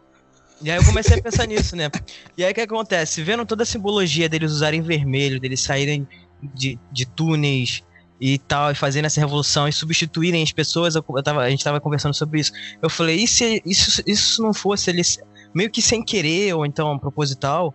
E 0.62 0.70
aí 0.70 0.76
eu 0.78 0.84
comecei 0.84 1.18
a 1.18 1.22
pensar 1.22 1.46
nisso, 1.46 1.76
né? 1.76 1.90
E 2.36 2.44
aí 2.44 2.50
o 2.52 2.54
que 2.54 2.60
acontece? 2.60 3.22
Vendo 3.22 3.44
toda 3.44 3.62
a 3.62 3.66
simbologia 3.66 4.28
deles 4.28 4.52
usarem 4.52 4.80
vermelho, 4.80 5.38
deles 5.40 5.60
saírem 5.60 6.06
de, 6.54 6.78
de 6.90 7.04
túneis 7.06 7.82
e 8.18 8.38
tal, 8.38 8.70
e 8.70 8.74
fazendo 8.74 9.04
essa 9.04 9.20
revolução 9.20 9.68
e 9.68 9.72
substituírem 9.72 10.42
as 10.42 10.52
pessoas, 10.52 10.94
eu, 10.94 11.04
eu 11.14 11.22
tava, 11.22 11.42
a 11.42 11.50
gente 11.50 11.62
tava 11.62 11.80
conversando 11.80 12.14
sobre 12.14 12.40
isso. 12.40 12.52
Eu 12.80 12.88
falei, 12.88 13.16
e 13.22 13.28
se 13.28 13.62
isso, 13.66 14.02
isso 14.06 14.42
não 14.42 14.54
fosse 14.54 14.88
eles 14.88 15.18
meio 15.54 15.70
que 15.70 15.82
sem 15.82 16.02
querer, 16.02 16.54
ou 16.54 16.64
então 16.64 16.98
proposital, 16.98 17.74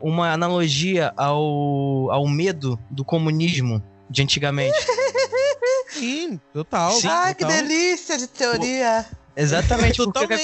uma 0.00 0.32
analogia 0.32 1.12
ao, 1.16 2.10
ao 2.10 2.26
medo 2.26 2.78
do 2.90 3.04
comunismo 3.04 3.82
de 4.08 4.22
antigamente? 4.22 4.76
Sim, 5.90 6.40
total. 6.52 6.92
Sim, 6.92 7.08
Ai, 7.08 7.34
que 7.34 7.44
total. 7.44 7.62
delícia 7.62 8.16
de 8.16 8.26
teoria. 8.26 9.04
Exatamente, 9.36 9.96
porque, 10.04 10.18
o 10.24 10.28
que 10.28 10.34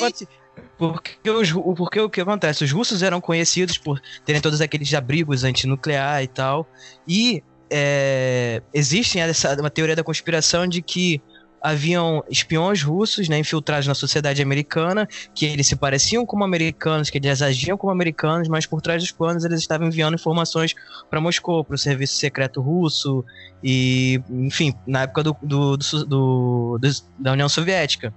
porque, 0.78 1.30
os, 1.30 1.52
porque 1.76 2.00
o 2.00 2.08
que 2.10 2.20
acontece? 2.20 2.64
Os 2.64 2.70
russos 2.72 3.02
eram 3.02 3.20
conhecidos 3.20 3.76
por 3.78 4.00
terem 4.24 4.40
todos 4.40 4.60
aqueles 4.60 4.92
abrigos 4.94 5.42
antinuclear 5.44 6.22
e 6.22 6.28
tal. 6.28 6.66
E 7.06 7.42
é, 7.70 8.62
existe 8.72 9.18
essa, 9.18 9.54
uma 9.60 9.70
teoria 9.70 9.96
da 9.96 10.04
conspiração 10.04 10.66
de 10.66 10.80
que 10.80 11.20
haviam 11.60 12.22
espiões 12.30 12.80
russos 12.84 13.28
né, 13.28 13.36
infiltrados 13.40 13.88
na 13.88 13.94
sociedade 13.94 14.40
americana, 14.40 15.08
que 15.34 15.44
eles 15.44 15.66
se 15.66 15.74
pareciam 15.74 16.24
como 16.24 16.44
americanos, 16.44 17.10
que 17.10 17.18
eles 17.18 17.42
agiam 17.42 17.76
como 17.76 17.92
americanos, 17.92 18.46
mas 18.46 18.64
por 18.64 18.80
trás 18.80 19.02
dos 19.02 19.10
planos 19.10 19.44
eles 19.44 19.58
estavam 19.58 19.88
enviando 19.88 20.14
informações 20.14 20.72
para 21.10 21.20
Moscou, 21.20 21.64
para 21.64 21.74
o 21.74 21.78
serviço 21.78 22.14
secreto 22.14 22.60
russo 22.62 23.24
e, 23.60 24.20
enfim, 24.30 24.72
na 24.86 25.02
época 25.02 25.24
do, 25.24 25.36
do- 25.42 25.76
do 25.76 26.78
do- 26.78 26.90
da 27.18 27.32
União 27.32 27.48
Soviética. 27.48 28.14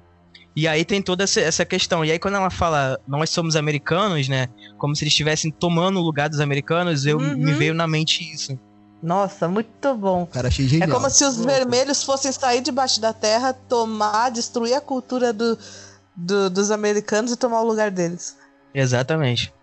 E 0.56 0.68
aí 0.68 0.84
tem 0.84 1.02
toda 1.02 1.24
essa, 1.24 1.39
essa 1.39 1.64
questão. 1.66 2.04
E 2.04 2.12
aí 2.12 2.20
quando 2.20 2.36
ela 2.36 2.49
fala 2.49 2.99
nós 3.08 3.30
somos 3.30 3.56
americanos, 3.56 4.28
né? 4.28 4.47
Como 4.78 4.95
se 4.95 5.04
eles 5.04 5.14
estivessem 5.14 5.49
tomando 5.52 5.99
o 5.99 6.04
lugar 6.04 6.28
dos 6.30 6.39
americanos, 6.41 7.06
eu 7.06 7.18
Uhum. 7.18 7.38
me 7.38 7.54
veio 7.54 7.74
na 7.74 7.88
mente 7.88 8.22
isso. 8.34 8.60
Nossa, 9.02 9.47
muito 9.47 9.95
bom. 9.95 10.26
Cara, 10.28 10.49
achei 10.49 10.66
É 10.66 10.70
genial. 10.70 10.89
como 10.91 11.10
se 11.10 11.24
os 11.26 11.38
vermelhos 11.38 12.04
fossem 12.04 12.32
sair 12.32 12.62
debaixo 12.62 13.02
da 13.02 13.12
terra, 13.14 13.52
tomar, 13.54 14.30
destruir 14.30 14.74
a 14.76 14.82
cultura 14.82 15.34
do, 15.34 15.58
do- 16.16 16.49
dos 16.49 16.70
americanos 16.70 17.32
e 17.32 17.36
tomar 17.38 17.62
o 17.62 17.66
lugar 17.66 17.89
deles. 17.89 18.36
Exatamente. 18.76 19.54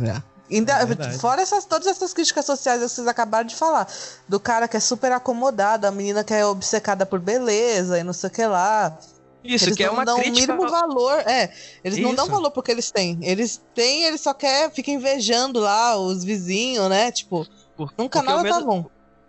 É. 0.00 0.20
Ainda, 0.50 0.72
É 0.74 1.12
fora 1.18 1.40
essas, 1.40 1.64
todas 1.64 1.86
essas 1.86 2.12
críticas 2.12 2.44
sociais 2.44 2.82
que 2.82 2.88
vocês 2.88 3.06
acabaram 3.06 3.46
de 3.46 3.54
falar. 3.54 3.88
Do 4.28 4.38
cara 4.38 4.68
que 4.68 4.76
é 4.76 4.80
super 4.80 5.10
acomodado, 5.12 5.86
a 5.86 5.90
menina 5.90 6.22
que 6.22 6.34
é 6.34 6.44
obcecada 6.44 7.06
por 7.06 7.18
beleza 7.20 7.98
e 7.98 8.02
não 8.04 8.12
sei 8.12 8.28
o 8.28 8.32
que 8.32 8.44
lá. 8.46 8.98
Isso, 9.44 9.66
eles 9.66 9.76
que 9.76 9.82
é 9.82 9.86
não 9.86 9.94
uma 9.94 10.04
dão 10.04 10.16
o 10.16 10.22
crítica. 10.22 10.52
mínimo 10.54 10.70
valor. 10.70 11.18
É, 11.20 11.52
eles 11.84 11.98
não 11.98 12.14
dão 12.14 12.24
Isso. 12.24 12.34
valor 12.34 12.50
porque 12.50 12.70
eles 12.70 12.90
têm. 12.90 13.18
Eles 13.22 13.62
têm, 13.74 14.04
eles 14.04 14.20
só 14.20 14.32
quer, 14.32 14.70
fica 14.72 14.90
invejando 14.90 15.60
lá 15.60 15.96
os 15.96 16.24
vizinhos, 16.24 16.88
né? 16.88 17.12
Tipo, 17.12 17.46
por- 17.76 17.92
nunca 17.98 18.20
o 18.20 18.22
nada 18.22 18.48
tá 18.48 18.54
medo- 18.56 18.66
bom. 18.66 18.86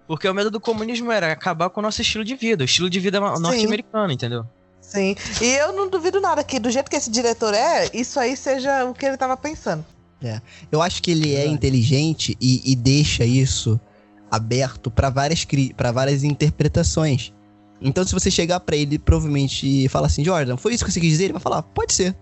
Porque 0.08 0.28
o 0.30 0.34
medo 0.34 0.50
do 0.52 0.60
comunismo 0.60 1.12
era 1.12 1.32
acabar 1.32 1.70
com 1.70 1.80
o 1.80 1.84
nosso 1.84 2.02
estilo 2.02 2.24
de 2.24 2.36
vida, 2.36 2.64
o 2.64 2.66
estilo 2.66 2.90
de 2.90 3.00
vida 3.00 3.20
norte-americano, 3.20 4.14
entendeu? 4.14 4.46
Sim. 4.80 5.16
E 5.42 5.46
eu 5.56 5.74
não 5.74 5.90
duvido 5.90 6.22
nada 6.22 6.44
que, 6.44 6.60
do 6.60 6.70
jeito 6.70 6.90
que 6.92 6.96
esse 6.96 7.10
diretor 7.10 7.54
é, 7.56 7.90
isso 7.92 8.20
aí 8.20 8.38
seja 8.38 8.86
o 8.86 8.94
que 8.94 9.04
ele 9.06 9.18
tava 9.18 9.36
pensando. 9.36 9.84
É. 10.24 10.40
Eu 10.72 10.82
acho 10.82 11.02
que 11.02 11.10
ele 11.12 11.34
é 11.36 11.46
inteligente 11.48 12.38
e, 12.40 12.62
e 12.72 12.76
deixa 12.76 13.26
isso 13.26 13.80
aberto 14.30 14.90
para 14.92 15.10
várias, 15.10 15.46
pra 15.76 15.92
várias 15.92 16.24
interpretações. 16.24 17.34
Então, 17.82 18.06
se 18.06 18.14
você 18.14 18.32
chegar 18.32 18.60
para 18.62 18.76
ele 18.76 18.98
provavelmente 18.98 19.86
e 19.86 19.90
falar 19.90 20.08
assim, 20.08 20.24
Jordan, 20.24 20.58
foi 20.58 20.74
isso 20.74 20.84
que 20.86 20.92
você 20.92 21.00
quis 21.00 21.10
dizer? 21.10 21.26
Ele 21.26 21.34
vai 21.34 21.42
falar, 21.42 21.62
pode 21.62 21.94
ser. 21.94 22.16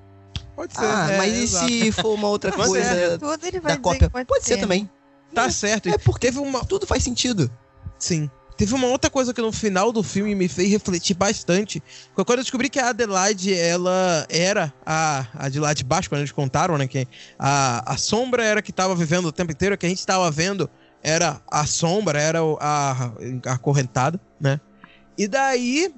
Pode 0.55 0.73
ser. 0.73 0.83
Ah, 0.85 1.11
é, 1.11 1.17
mas 1.17 1.33
e 1.33 1.43
exato. 1.43 1.67
se 1.67 1.91
for 1.91 2.13
uma 2.13 2.27
outra 2.27 2.51
Pode 2.53 2.67
coisa 2.69 2.89
ser. 2.89 3.19
Tudo 3.19 3.45
ele 3.45 3.59
vai 3.59 3.75
da 3.75 3.81
cópia? 3.81 4.09
pode, 4.09 4.25
Pode 4.25 4.43
ser 4.43 4.55
ser. 4.55 4.59
também. 4.61 4.89
Tá 5.33 5.49
certo. 5.49 5.89
É 5.89 5.97
porque 5.97 6.27
Teve 6.27 6.39
uma. 6.39 6.63
tudo 6.65 6.85
faz 6.85 7.03
sentido. 7.03 7.49
Sim. 7.97 8.29
Teve 8.55 8.75
uma 8.75 8.85
outra 8.87 9.09
coisa 9.09 9.33
que 9.33 9.41
no 9.41 9.51
final 9.51 9.91
do 9.91 10.03
filme 10.03 10.35
me 10.35 10.47
fez 10.47 10.69
refletir 10.69 11.15
bastante. 11.15 11.81
Foi 12.15 12.23
quando 12.23 12.37
eu 12.39 12.43
descobri 12.43 12.69
que 12.69 12.79
a 12.79 12.89
Adelaide, 12.89 13.51
ela 13.51 14.27
era 14.29 14.71
a, 14.85 15.25
a 15.33 15.49
de 15.49 15.59
lá 15.59 15.73
de 15.73 15.83
baixo, 15.83 16.07
quando 16.07 16.19
eles 16.21 16.31
contaram, 16.31 16.77
né? 16.77 16.85
Que 16.87 17.07
a, 17.39 17.93
a 17.93 17.97
sombra 17.97 18.43
era 18.43 18.61
que 18.61 18.71
tava 18.71 18.93
vivendo 18.95 19.25
o 19.25 19.31
tempo 19.31 19.51
inteiro, 19.51 19.75
que 19.75 19.87
a 19.87 19.89
gente 19.89 20.05
tava 20.05 20.29
vendo 20.29 20.69
era 21.01 21.41
a 21.49 21.65
sombra, 21.65 22.21
era 22.21 22.43
o- 22.43 22.57
a, 22.61 23.11
a 23.47 23.53
acorrentada, 23.53 24.21
né? 24.39 24.61
E 25.17 25.27
daí, 25.27 25.93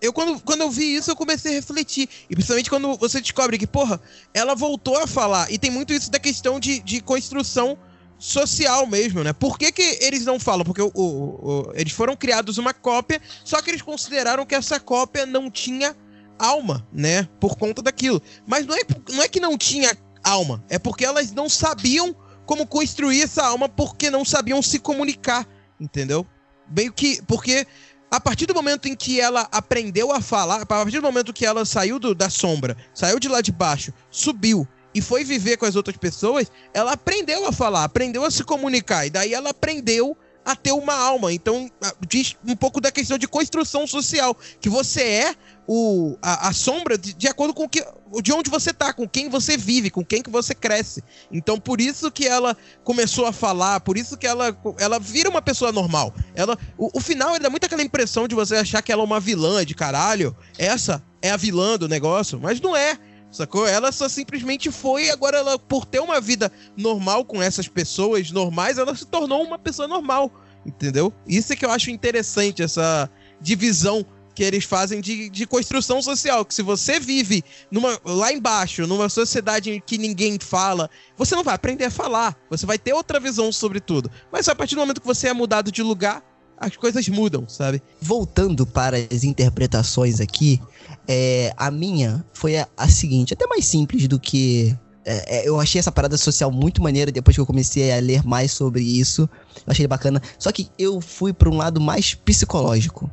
eu 0.00 0.12
quando, 0.12 0.40
quando 0.40 0.60
eu 0.62 0.70
vi 0.70 0.94
isso, 0.94 1.10
eu 1.10 1.16
comecei 1.16 1.52
a 1.52 1.54
refletir. 1.54 2.08
E 2.28 2.34
principalmente 2.34 2.70
quando 2.70 2.96
você 2.96 3.20
descobre 3.20 3.58
que, 3.58 3.66
porra, 3.66 4.00
ela 4.32 4.54
voltou 4.54 4.96
a 4.98 5.06
falar. 5.06 5.50
E 5.52 5.58
tem 5.58 5.70
muito 5.70 5.92
isso 5.92 6.10
da 6.10 6.18
questão 6.18 6.58
de, 6.60 6.80
de 6.80 7.00
construção 7.00 7.78
social 8.18 8.86
mesmo, 8.86 9.22
né? 9.22 9.32
Por 9.32 9.56
que, 9.58 9.70
que 9.70 9.98
eles 10.00 10.24
não 10.24 10.40
falam? 10.40 10.64
Porque 10.64 10.82
o, 10.82 10.90
o- 10.92 11.00
o- 11.68 11.72
eles 11.74 11.92
foram 11.92 12.16
criados 12.16 12.58
uma 12.58 12.74
cópia, 12.74 13.20
só 13.44 13.62
que 13.62 13.70
eles 13.70 13.82
consideraram 13.82 14.44
que 14.44 14.54
essa 14.56 14.80
cópia 14.80 15.24
não 15.24 15.48
tinha 15.50 15.96
alma, 16.38 16.86
né? 16.92 17.28
Por 17.40 17.56
conta 17.56 17.80
daquilo. 17.80 18.20
Mas 18.46 18.66
não 18.66 18.74
é, 18.76 18.80
não 19.10 19.22
é 19.22 19.28
que 19.28 19.38
não 19.40 19.56
tinha 19.56 19.96
alma, 20.22 20.64
é 20.68 20.78
porque 20.78 21.04
elas 21.04 21.30
não 21.32 21.48
sabiam 21.48 22.14
como 22.44 22.66
construir 22.66 23.22
essa 23.22 23.44
alma 23.44 23.68
porque 23.68 24.10
não 24.10 24.24
sabiam 24.24 24.60
se 24.62 24.78
comunicar, 24.80 25.46
entendeu? 25.78 26.26
Meio 26.68 26.92
que. 26.92 27.22
Porque 27.22 27.66
a 28.10 28.20
partir 28.20 28.46
do 28.46 28.54
momento 28.54 28.88
em 28.88 28.94
que 28.96 29.20
ela 29.20 29.48
aprendeu 29.52 30.12
a 30.12 30.20
falar, 30.20 30.62
a 30.62 30.66
partir 30.66 30.96
do 30.96 31.02
momento 31.02 31.32
que 31.32 31.44
ela 31.44 31.64
saiu 31.64 31.98
do- 31.98 32.14
da 32.14 32.30
sombra, 32.30 32.76
saiu 32.94 33.18
de 33.18 33.28
lá 33.28 33.40
de 33.40 33.52
baixo, 33.52 33.92
subiu 34.10 34.66
e 34.94 35.02
foi 35.02 35.24
viver 35.24 35.56
com 35.58 35.66
as 35.66 35.76
outras 35.76 35.96
pessoas, 35.96 36.50
ela 36.72 36.92
aprendeu 36.92 37.46
a 37.46 37.52
falar, 37.52 37.84
aprendeu 37.84 38.24
a 38.24 38.30
se 38.30 38.42
comunicar, 38.42 39.06
e 39.06 39.10
daí 39.10 39.34
ela 39.34 39.50
aprendeu 39.50 40.16
a 40.48 40.56
ter 40.56 40.72
uma 40.72 40.94
alma. 40.94 41.30
Então, 41.30 41.70
diz 42.08 42.34
um 42.46 42.56
pouco 42.56 42.80
da 42.80 42.90
questão 42.90 43.18
de 43.18 43.28
construção 43.28 43.86
social, 43.86 44.34
que 44.58 44.70
você 44.70 45.02
é 45.02 45.34
o, 45.66 46.16
a, 46.22 46.48
a 46.48 46.52
sombra 46.54 46.96
de, 46.96 47.12
de 47.12 47.28
acordo 47.28 47.52
com 47.52 47.68
que, 47.68 47.84
de 48.22 48.32
onde 48.32 48.48
você 48.48 48.72
tá, 48.72 48.90
com 48.94 49.06
quem 49.06 49.28
você 49.28 49.58
vive, 49.58 49.90
com 49.90 50.02
quem 50.02 50.22
que 50.22 50.30
você 50.30 50.54
cresce. 50.54 51.04
Então, 51.30 51.60
por 51.60 51.82
isso 51.82 52.10
que 52.10 52.26
ela 52.26 52.56
começou 52.82 53.26
a 53.26 53.32
falar, 53.32 53.80
por 53.80 53.98
isso 53.98 54.16
que 54.16 54.26
ela, 54.26 54.56
ela 54.78 54.98
vira 54.98 55.28
uma 55.28 55.42
pessoa 55.42 55.70
normal. 55.70 56.14
Ela, 56.34 56.56
o, 56.78 56.96
o 56.96 57.00
final 57.00 57.32
ele 57.34 57.40
dá 57.40 57.50
muito 57.50 57.66
aquela 57.66 57.82
impressão 57.82 58.26
de 58.26 58.34
você 58.34 58.56
achar 58.56 58.80
que 58.80 58.90
ela 58.90 59.02
é 59.02 59.04
uma 59.04 59.20
vilã 59.20 59.66
de 59.66 59.74
caralho. 59.74 60.34
Essa 60.56 61.04
é 61.20 61.30
a 61.30 61.36
vilã 61.36 61.76
do 61.76 61.86
negócio, 61.86 62.40
mas 62.40 62.58
não 62.58 62.74
é. 62.74 62.98
Sacou? 63.30 63.66
Ela 63.66 63.92
só 63.92 64.08
simplesmente 64.08 64.70
foi, 64.70 65.10
agora 65.10 65.38
ela, 65.38 65.58
por 65.58 65.84
ter 65.84 66.00
uma 66.00 66.20
vida 66.20 66.50
normal 66.76 67.24
com 67.24 67.42
essas 67.42 67.68
pessoas 67.68 68.30
normais, 68.30 68.78
ela 68.78 68.94
se 68.94 69.06
tornou 69.06 69.42
uma 69.42 69.58
pessoa 69.58 69.86
normal. 69.86 70.30
Entendeu? 70.64 71.12
Isso 71.26 71.52
é 71.52 71.56
que 71.56 71.64
eu 71.64 71.70
acho 71.70 71.90
interessante, 71.90 72.62
essa 72.62 73.10
divisão 73.40 74.04
que 74.38 74.44
eles 74.44 74.64
fazem 74.64 75.00
de, 75.00 75.28
de 75.28 75.46
construção 75.46 76.00
social. 76.00 76.44
Que 76.44 76.54
se 76.54 76.62
você 76.62 77.00
vive 77.00 77.42
numa, 77.70 77.98
lá 78.04 78.32
embaixo, 78.32 78.86
numa 78.86 79.08
sociedade 79.08 79.70
em 79.72 79.80
que 79.80 79.98
ninguém 79.98 80.38
fala, 80.38 80.88
você 81.16 81.34
não 81.34 81.42
vai 81.42 81.56
aprender 81.56 81.86
a 81.86 81.90
falar. 81.90 82.36
Você 82.48 82.64
vai 82.64 82.78
ter 82.78 82.92
outra 82.92 83.18
visão 83.18 83.50
sobre 83.50 83.80
tudo. 83.80 84.08
Mas 84.30 84.48
a 84.48 84.54
partir 84.54 84.76
do 84.76 84.80
momento 84.80 85.00
que 85.00 85.06
você 85.06 85.26
é 85.26 85.32
mudado 85.32 85.72
de 85.72 85.82
lugar, 85.82 86.22
as 86.56 86.76
coisas 86.76 87.08
mudam, 87.08 87.48
sabe? 87.48 87.82
Voltando 88.00 88.64
para 88.64 88.96
as 88.96 89.24
interpretações 89.24 90.20
aqui, 90.20 90.60
é, 91.08 91.52
a 91.56 91.70
minha 91.70 92.22
foi 92.34 92.58
a, 92.58 92.68
a 92.76 92.86
seguinte, 92.86 93.32
até 93.32 93.46
mais 93.46 93.64
simples 93.64 94.06
do 94.06 94.20
que. 94.20 94.76
é, 95.06 95.38
é, 95.38 95.48
eu 95.48 95.58
achei 95.58 95.78
essa 95.78 95.90
parada 95.90 96.18
social 96.18 96.52
muito 96.52 96.82
maneira 96.82 97.10
depois 97.10 97.34
que 97.34 97.40
eu 97.40 97.46
comecei 97.46 97.90
a 97.90 97.98
ler 97.98 98.22
mais 98.26 98.52
sobre 98.52 98.82
isso. 98.82 99.22
Eu 99.56 99.72
achei 99.72 99.86
bacana. 99.86 100.20
Só 100.38 100.52
que 100.52 100.68
eu 100.78 101.00
fui 101.00 101.32
para 101.32 101.48
um 101.48 101.56
lado 101.56 101.80
mais 101.80 102.14
psicológico. 102.14 103.10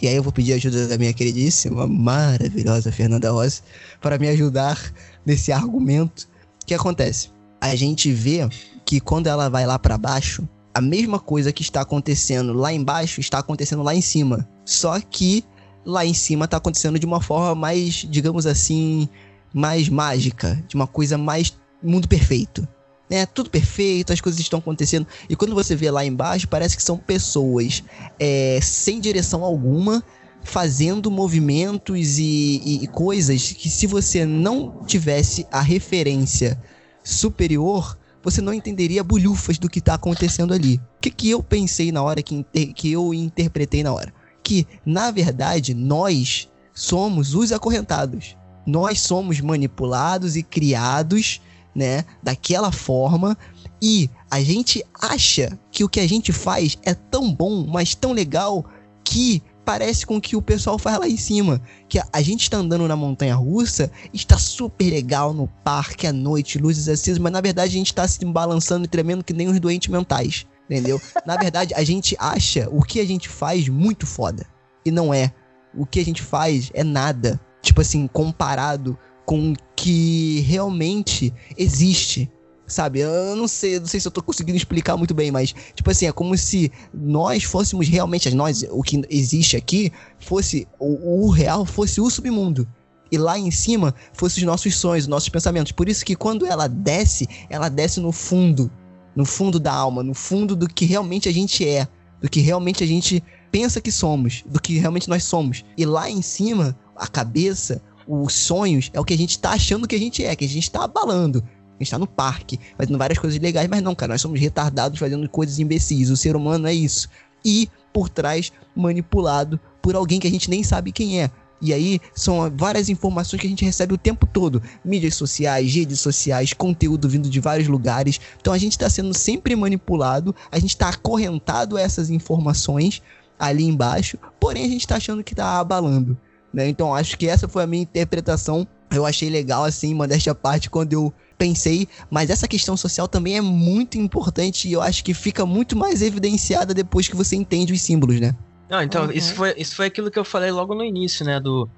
E 0.00 0.08
aí 0.08 0.16
eu 0.16 0.22
vou 0.22 0.32
pedir 0.32 0.52
a 0.52 0.56
ajuda 0.56 0.86
da 0.86 0.98
minha 0.98 1.12
queridíssima, 1.14 1.86
maravilhosa 1.86 2.92
Fernanda 2.92 3.30
Rossi 3.30 3.62
para 4.02 4.18
me 4.18 4.28
ajudar 4.28 4.78
nesse 5.24 5.52
argumento. 5.52 6.28
O 6.62 6.66
que 6.66 6.74
acontece? 6.74 7.30
A 7.60 7.74
gente 7.74 8.12
vê 8.12 8.46
que 8.84 9.00
quando 9.00 9.28
ela 9.28 9.48
vai 9.48 9.66
lá 9.66 9.78
para 9.78 9.96
baixo, 9.96 10.46
a 10.74 10.80
mesma 10.80 11.18
coisa 11.18 11.52
que 11.52 11.62
está 11.62 11.82
acontecendo 11.82 12.52
lá 12.52 12.72
embaixo 12.72 13.20
está 13.20 13.38
acontecendo 13.38 13.82
lá 13.82 13.94
em 13.94 14.02
cima. 14.02 14.46
Só 14.66 15.00
que 15.00 15.44
lá 15.84 16.04
em 16.04 16.14
cima 16.14 16.44
está 16.44 16.56
acontecendo 16.56 16.98
de 16.98 17.06
uma 17.06 17.20
forma 17.20 17.54
mais, 17.54 18.06
digamos 18.08 18.46
assim, 18.46 19.08
mais 19.52 19.88
mágica, 19.88 20.62
de 20.66 20.74
uma 20.74 20.86
coisa 20.86 21.18
mais 21.18 21.56
mundo 21.82 22.08
perfeito. 22.08 22.66
Né? 23.08 23.26
Tudo 23.26 23.50
perfeito, 23.50 24.12
as 24.12 24.20
coisas 24.20 24.40
estão 24.40 24.58
acontecendo. 24.58 25.06
E 25.28 25.36
quando 25.36 25.54
você 25.54 25.76
vê 25.76 25.90
lá 25.90 26.04
embaixo, 26.04 26.48
parece 26.48 26.76
que 26.76 26.82
são 26.82 26.96
pessoas 26.96 27.84
é, 28.18 28.58
sem 28.62 28.98
direção 28.98 29.44
alguma, 29.44 30.02
fazendo 30.42 31.10
movimentos 31.10 32.18
e, 32.18 32.60
e- 32.64 32.84
e 32.84 32.86
coisas 32.86 33.52
que 33.52 33.68
se 33.68 33.86
você 33.86 34.24
não 34.24 34.84
tivesse 34.86 35.46
a 35.52 35.60
referência 35.60 36.58
superior, 37.02 37.98
você 38.22 38.40
não 38.40 38.54
entenderia 38.54 39.04
bulhufas 39.04 39.58
do 39.58 39.68
que 39.68 39.80
tá 39.82 39.94
acontecendo 39.94 40.54
ali. 40.54 40.76
O 40.96 41.00
que, 41.00 41.10
que 41.10 41.30
eu 41.30 41.42
pensei 41.42 41.92
na 41.92 42.02
hora, 42.02 42.22
que, 42.22 42.42
que 42.74 42.90
eu 42.90 43.12
interpretei 43.12 43.82
na 43.82 43.92
hora? 43.92 44.13
Que, 44.44 44.66
na 44.86 45.10
verdade, 45.10 45.74
nós 45.74 46.48
somos 46.72 47.34
os 47.34 47.50
acorrentados. 47.50 48.36
Nós 48.66 49.00
somos 49.00 49.40
manipulados 49.40 50.36
e 50.36 50.42
criados, 50.42 51.40
né, 51.74 52.04
daquela 52.22 52.70
forma. 52.70 53.36
E 53.82 54.08
a 54.30 54.40
gente 54.40 54.84
acha 55.00 55.58
que 55.70 55.82
o 55.82 55.88
que 55.88 56.00
a 56.00 56.08
gente 56.08 56.32
faz 56.32 56.78
é 56.82 56.94
tão 56.94 57.32
bom, 57.32 57.66
mas 57.66 57.94
tão 57.94 58.12
legal, 58.12 58.64
que 59.04 59.42
parece 59.64 60.04
com 60.06 60.16
o 60.16 60.20
que 60.20 60.36
o 60.36 60.42
pessoal 60.42 60.78
faz 60.78 60.98
lá 60.98 61.08
em 61.08 61.16
cima. 61.16 61.60
Que 61.88 62.00
a, 62.12 62.22
gente 62.22 62.42
está 62.42 62.58
andando 62.58 62.86
na 62.86 62.96
montanha 62.96 63.34
russa, 63.34 63.90
está 64.12 64.38
super 64.38 64.90
legal 64.90 65.32
no 65.32 65.48
parque 65.64 66.06
à 66.06 66.12
noite, 66.12 66.58
luzes 66.58 66.88
acesas, 66.88 67.18
mas 67.18 67.32
na 67.32 67.40
verdade 67.40 67.70
a 67.70 67.78
gente 67.78 67.88
está 67.88 68.06
se 68.06 68.24
balançando 68.24 68.84
e 68.84 68.88
tremendo 68.88 69.24
que 69.24 69.32
nem 69.32 69.48
os 69.48 69.58
doentes 69.58 69.88
mentais. 69.88 70.46
Entendeu? 70.68 71.00
Na 71.26 71.36
verdade, 71.36 71.74
a 71.74 71.84
gente 71.84 72.16
acha 72.18 72.68
o 72.70 72.82
que 72.82 73.00
a 73.00 73.06
gente 73.06 73.28
faz 73.28 73.68
muito 73.68 74.06
foda. 74.06 74.46
E 74.84 74.90
não 74.90 75.12
é. 75.12 75.32
O 75.76 75.84
que 75.84 76.00
a 76.00 76.04
gente 76.04 76.22
faz 76.22 76.70
é 76.74 76.82
nada. 76.82 77.40
Tipo 77.60 77.80
assim, 77.80 78.06
comparado 78.06 78.98
com 79.26 79.52
o 79.52 79.56
que 79.76 80.40
realmente 80.40 81.32
existe. 81.56 82.30
Sabe? 82.66 83.00
Eu 83.00 83.36
não 83.36 83.46
sei, 83.46 83.78
não 83.78 83.86
sei 83.86 84.00
se 84.00 84.08
eu 84.08 84.12
tô 84.12 84.22
conseguindo 84.22 84.56
explicar 84.56 84.96
muito 84.96 85.12
bem, 85.12 85.30
mas, 85.30 85.54
tipo 85.74 85.90
assim, 85.90 86.06
é 86.06 86.12
como 86.12 86.36
se 86.36 86.72
nós 86.94 87.44
fôssemos 87.44 87.86
realmente, 87.86 88.34
nós, 88.34 88.64
o 88.70 88.82
que 88.82 89.02
existe 89.10 89.54
aqui, 89.54 89.92
fosse, 90.18 90.66
o, 90.78 91.26
o 91.26 91.30
real 91.30 91.66
fosse 91.66 92.00
o 92.00 92.08
submundo. 92.08 92.66
E 93.12 93.18
lá 93.18 93.38
em 93.38 93.50
cima 93.50 93.94
fossem 94.14 94.42
os 94.42 94.46
nossos 94.46 94.74
sonhos, 94.76 95.04
os 95.04 95.08
nossos 95.08 95.28
pensamentos. 95.28 95.72
Por 95.72 95.90
isso 95.90 96.04
que 96.04 96.16
quando 96.16 96.46
ela 96.46 96.66
desce, 96.66 97.28
ela 97.50 97.68
desce 97.68 98.00
no 98.00 98.10
fundo, 98.10 98.70
no 99.14 99.24
fundo 99.24 99.60
da 99.60 99.72
alma, 99.72 100.02
no 100.02 100.14
fundo 100.14 100.56
do 100.56 100.68
que 100.68 100.84
realmente 100.84 101.28
a 101.28 101.32
gente 101.32 101.66
é, 101.66 101.86
do 102.20 102.28
que 102.28 102.40
realmente 102.40 102.82
a 102.82 102.86
gente 102.86 103.22
pensa 103.50 103.80
que 103.80 103.92
somos, 103.92 104.42
do 104.46 104.60
que 104.60 104.78
realmente 104.78 105.08
nós 105.08 105.24
somos. 105.24 105.64
E 105.76 105.84
lá 105.84 106.10
em 106.10 106.22
cima, 106.22 106.76
a 106.96 107.06
cabeça, 107.06 107.80
os 108.06 108.32
sonhos, 108.34 108.90
é 108.92 109.00
o 109.00 109.04
que 109.04 109.14
a 109.14 109.18
gente 109.18 109.38
tá 109.38 109.50
achando 109.50 109.86
que 109.86 109.94
a 109.94 109.98
gente 109.98 110.24
é, 110.24 110.34
que 110.34 110.44
a 110.44 110.48
gente 110.48 110.70
tá 110.70 110.84
abalando. 110.84 111.42
A 111.78 111.82
gente 111.82 111.90
tá 111.90 111.98
no 111.98 112.06
parque, 112.06 112.58
fazendo 112.78 112.98
várias 112.98 113.18
coisas 113.18 113.38
legais, 113.38 113.68
mas 113.68 113.82
não, 113.82 113.94
cara, 113.94 114.12
nós 114.12 114.20
somos 114.20 114.40
retardados 114.40 114.98
fazendo 114.98 115.28
coisas 115.28 115.58
imbecis. 115.58 116.08
O 116.08 116.16
ser 116.16 116.36
humano 116.36 116.66
é 116.66 116.74
isso. 116.74 117.08
E 117.44 117.68
por 117.92 118.08
trás, 118.08 118.52
manipulado 118.74 119.60
por 119.82 119.94
alguém 119.94 120.18
que 120.18 120.26
a 120.26 120.30
gente 120.30 120.48
nem 120.48 120.62
sabe 120.62 120.92
quem 120.92 121.20
é. 121.20 121.30
E 121.64 121.72
aí 121.72 121.98
são 122.14 122.52
várias 122.54 122.90
informações 122.90 123.40
que 123.40 123.46
a 123.46 123.50
gente 123.50 123.64
recebe 123.64 123.94
o 123.94 123.98
tempo 123.98 124.26
todo: 124.26 124.62
mídias 124.84 125.14
sociais, 125.14 125.74
redes 125.74 125.98
sociais, 125.98 126.52
conteúdo 126.52 127.08
vindo 127.08 127.30
de 127.30 127.40
vários 127.40 127.66
lugares. 127.66 128.20
Então 128.38 128.52
a 128.52 128.58
gente 128.58 128.72
está 128.72 128.90
sendo 128.90 129.14
sempre 129.14 129.56
manipulado, 129.56 130.36
a 130.52 130.58
gente 130.58 130.74
está 130.74 130.90
acorrentado 130.90 131.78
a 131.78 131.80
essas 131.80 132.10
informações 132.10 133.02
ali 133.38 133.64
embaixo, 133.64 134.18
porém 134.38 134.66
a 134.66 134.68
gente 134.68 134.82
está 134.82 134.96
achando 134.96 135.24
que 135.24 135.32
está 135.32 135.58
abalando. 135.58 136.16
Né? 136.52 136.68
Então 136.68 136.94
acho 136.94 137.16
que 137.16 137.26
essa 137.26 137.48
foi 137.48 137.62
a 137.62 137.66
minha 137.66 137.82
interpretação. 137.82 138.68
Eu 138.90 139.06
achei 139.06 139.30
legal, 139.30 139.64
assim, 139.64 139.92
modéstia 139.94 140.32
à 140.32 140.34
parte, 140.34 140.70
quando 140.70 140.92
eu 140.92 141.12
pensei, 141.38 141.88
mas 142.10 142.30
essa 142.30 142.46
questão 142.46 142.76
social 142.76 143.08
também 143.08 143.38
é 143.38 143.40
muito 143.40 143.98
importante 143.98 144.68
e 144.68 144.72
eu 144.72 144.82
acho 144.82 145.02
que 145.02 145.12
fica 145.12 145.44
muito 145.44 145.74
mais 145.74 146.00
evidenciada 146.00 146.72
depois 146.72 147.08
que 147.08 147.16
você 147.16 147.34
entende 147.34 147.72
os 147.72 147.80
símbolos, 147.80 148.20
né? 148.20 148.36
Não, 148.68 148.82
então, 148.82 149.04
Uhum. 149.04 149.12
isso, 149.12 149.34
foi, 149.34 149.54
isso 149.56 149.76
foi 149.76 149.86
aquilo 149.86 150.10
que 150.10 150.18
eu 150.18 150.24
falei 150.24 150.50
logo 150.50 150.74
no 150.74 150.84
início, 150.84 151.24
né? 151.24 151.38
Do, 151.38 151.68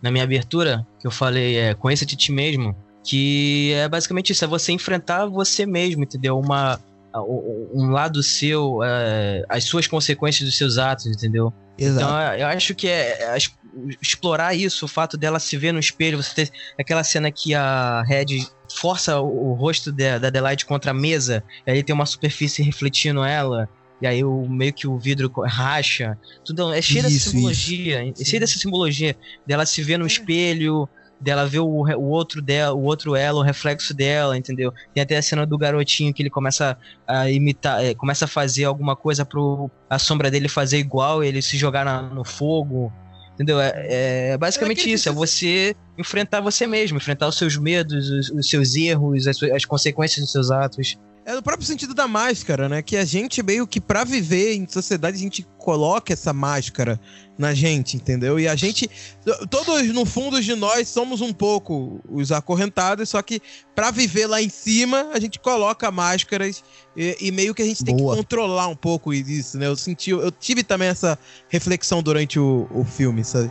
na 0.00 0.10
minha 0.10 0.24
abertura, 0.24 0.86
que 1.00 1.06
eu 1.06 1.10
falei, 1.10 1.56
é, 1.56 1.74
conheça-te 1.74 2.16
ti 2.16 2.32
mesmo. 2.32 2.76
Que 3.04 3.72
é 3.72 3.88
basicamente 3.88 4.32
isso, 4.32 4.44
é 4.44 4.48
você 4.48 4.72
enfrentar 4.72 5.26
você 5.26 5.64
mesmo, 5.64 6.02
entendeu? 6.02 6.38
Uma, 6.38 6.78
um 7.14 7.90
lado 7.90 8.22
seu, 8.22 8.80
é, 8.84 9.44
as 9.48 9.64
suas 9.64 9.86
consequências 9.86 10.46
dos 10.46 10.56
seus 10.56 10.78
atos, 10.78 11.06
entendeu? 11.06 11.52
Exato. 11.78 12.04
Então, 12.04 12.34
eu 12.34 12.46
acho 12.48 12.74
que 12.74 12.88
é, 12.88 13.34
é 13.34 13.38
explorar 14.02 14.54
isso, 14.54 14.84
o 14.84 14.88
fato 14.88 15.16
dela 15.16 15.38
se 15.38 15.56
ver 15.56 15.72
no 15.72 15.78
espelho, 15.78 16.22
você 16.22 16.34
ter 16.46 16.52
aquela 16.78 17.04
cena 17.04 17.30
que 17.30 17.54
a 17.54 18.02
Red 18.02 18.46
força 18.68 19.20
o, 19.20 19.50
o 19.50 19.54
rosto 19.54 19.90
da, 19.92 20.18
da 20.18 20.28
Adelaide 20.28 20.66
contra 20.66 20.90
a 20.90 20.94
mesa, 20.94 21.42
e 21.66 21.70
aí 21.70 21.82
tem 21.82 21.94
uma 21.94 22.06
superfície 22.06 22.62
refletindo 22.62 23.22
ela, 23.24 23.68
e 24.00 24.06
aí 24.06 24.24
o, 24.24 24.48
meio 24.48 24.72
que 24.72 24.86
o 24.86 24.98
vidro 24.98 25.30
racha. 25.46 26.16
Tudo 26.44 26.72
é 26.72 26.80
cheio 26.80 27.00
Isso, 27.06 27.08
dessa 27.08 27.30
simbologia, 27.30 28.08
é 28.08 28.24
cheio 28.24 28.40
dessa 28.40 28.58
simbologia 28.58 29.16
dela 29.46 29.66
se 29.66 29.82
ver 29.82 29.98
no 29.98 30.06
espelho, 30.06 30.88
dela 31.20 31.46
ver 31.46 31.60
o, 31.60 31.66
o 31.66 32.04
outro 32.08 32.40
dela, 32.40 32.74
o 32.74 32.82
outro 32.82 33.16
ela, 33.16 33.38
o 33.38 33.42
reflexo 33.42 33.92
dela, 33.92 34.36
entendeu? 34.36 34.72
Tem 34.94 35.02
até 35.02 35.16
a 35.16 35.22
cena 35.22 35.44
do 35.44 35.58
garotinho 35.58 36.14
que 36.14 36.22
ele 36.22 36.30
começa 36.30 36.78
a 37.06 37.30
imitar, 37.30 37.84
é, 37.84 37.94
começa 37.94 38.24
a 38.24 38.28
fazer 38.28 38.64
alguma 38.64 38.94
coisa 38.94 39.24
pro 39.24 39.70
a 39.90 39.98
sombra 39.98 40.30
dele 40.30 40.48
fazer 40.48 40.78
igual, 40.78 41.24
ele 41.24 41.42
se 41.42 41.56
jogar 41.56 41.84
na- 41.84 42.02
no 42.02 42.24
fogo. 42.24 42.92
Entendeu? 43.34 43.60
É, 43.60 44.30
é 44.30 44.38
basicamente 44.38 44.90
isso, 44.90 45.08
é 45.08 45.12
você 45.12 45.74
enfrentar 45.96 46.40
você 46.40 46.66
mesmo, 46.66 46.96
enfrentar 46.96 47.28
os 47.28 47.36
seus 47.38 47.56
medos, 47.56 48.10
os, 48.10 48.30
os 48.30 48.50
seus 48.50 48.74
erros, 48.74 49.28
as, 49.28 49.40
as 49.42 49.64
consequências 49.64 50.24
dos 50.24 50.32
seus 50.32 50.50
atos. 50.50 50.96
É 51.28 51.34
no 51.34 51.42
próprio 51.42 51.66
sentido 51.66 51.92
da 51.92 52.08
máscara, 52.08 52.70
né? 52.70 52.80
Que 52.80 52.96
a 52.96 53.04
gente 53.04 53.42
meio 53.42 53.66
que 53.66 53.82
pra 53.82 54.02
viver 54.02 54.54
em 54.54 54.66
sociedade 54.66 55.18
a 55.18 55.20
gente 55.20 55.46
coloca 55.58 56.10
essa 56.10 56.32
máscara 56.32 56.98
na 57.36 57.52
gente, 57.52 57.98
entendeu? 57.98 58.40
E 58.40 58.48
a 58.48 58.56
gente 58.56 58.88
todos 59.50 59.86
no 59.88 60.06
fundo 60.06 60.40
de 60.40 60.54
nós 60.54 60.88
somos 60.88 61.20
um 61.20 61.30
pouco 61.30 62.00
os 62.08 62.32
acorrentados, 62.32 63.10
só 63.10 63.20
que 63.20 63.42
pra 63.74 63.90
viver 63.90 64.26
lá 64.26 64.40
em 64.40 64.48
cima 64.48 65.10
a 65.12 65.20
gente 65.20 65.38
coloca 65.38 65.90
máscaras 65.90 66.64
e, 66.96 67.14
e 67.20 67.30
meio 67.30 67.54
que 67.54 67.60
a 67.60 67.66
gente 67.66 67.84
tem 67.84 67.94
Boa. 67.94 68.14
que 68.14 68.22
controlar 68.22 68.68
um 68.68 68.76
pouco 68.76 69.12
isso, 69.12 69.58
né? 69.58 69.66
Eu 69.66 69.76
senti, 69.76 70.08
eu 70.08 70.30
tive 70.30 70.64
também 70.64 70.88
essa 70.88 71.18
reflexão 71.50 72.02
durante 72.02 72.40
o, 72.40 72.66
o 72.72 72.86
filme, 72.86 73.22
sabe? 73.22 73.50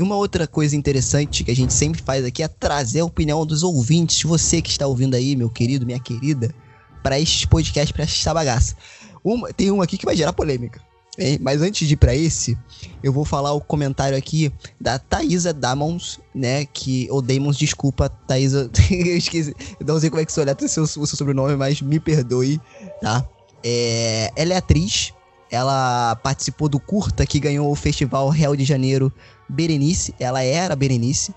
E 0.00 0.02
uma 0.02 0.16
outra 0.16 0.46
coisa 0.46 0.74
interessante 0.74 1.44
que 1.44 1.50
a 1.50 1.54
gente 1.54 1.74
sempre 1.74 2.00
faz 2.00 2.24
aqui 2.24 2.42
é 2.42 2.48
trazer 2.48 3.00
a 3.00 3.04
opinião 3.04 3.44
dos 3.44 3.62
ouvintes, 3.62 4.22
você 4.22 4.62
que 4.62 4.70
está 4.70 4.86
ouvindo 4.86 5.14
aí, 5.14 5.36
meu 5.36 5.50
querido, 5.50 5.84
minha 5.84 6.00
querida, 6.00 6.54
para 7.02 7.20
estes 7.20 7.44
podcasts, 7.44 7.92
para 7.92 8.04
esta 8.04 8.32
bagaça. 8.32 8.74
Uma- 9.22 9.52
tem 9.52 9.70
um 9.70 9.82
aqui 9.82 9.98
que 9.98 10.06
vai 10.06 10.16
gerar 10.16 10.32
polêmica. 10.32 10.80
hein? 11.18 11.38
Mas 11.42 11.60
antes 11.60 11.86
de 11.86 11.92
ir 11.92 11.96
para 11.98 12.16
esse, 12.16 12.56
eu 13.02 13.12
vou 13.12 13.26
falar 13.26 13.52
o 13.52 13.60
comentário 13.60 14.16
aqui 14.16 14.50
da 14.80 14.98
Thaisa 14.98 15.52
Damons, 15.52 16.18
né? 16.34 16.64
Que. 16.64 17.06
Ou 17.10 17.20
Damons, 17.20 17.58
desculpa, 17.58 18.08
Thaisa. 18.08 18.70
eu 18.90 19.18
esqueci. 19.18 19.54
Eu 19.78 19.84
não 19.84 20.00
sei 20.00 20.08
como 20.08 20.22
é 20.22 20.24
que 20.24 20.32
se 20.32 20.40
olha 20.40 20.56
o 20.58 20.66
seu, 20.68 20.84
o 20.84 20.86
seu 20.86 21.06
sobrenome, 21.18 21.56
mas 21.56 21.82
me 21.82 22.00
perdoe, 22.00 22.58
tá? 23.02 23.22
É, 23.62 24.32
ela 24.34 24.54
é 24.54 24.56
atriz. 24.56 25.12
Ela 25.50 26.14
participou 26.22 26.68
do 26.68 26.78
curta 26.78 27.26
que 27.26 27.38
ganhou 27.40 27.70
o 27.70 27.74
Festival 27.74 28.28
Real 28.30 28.54
de 28.56 28.64
Janeiro 28.64 29.12
Berenice, 29.50 30.14
ela 30.18 30.42
era 30.42 30.76
Berenice, 30.76 31.34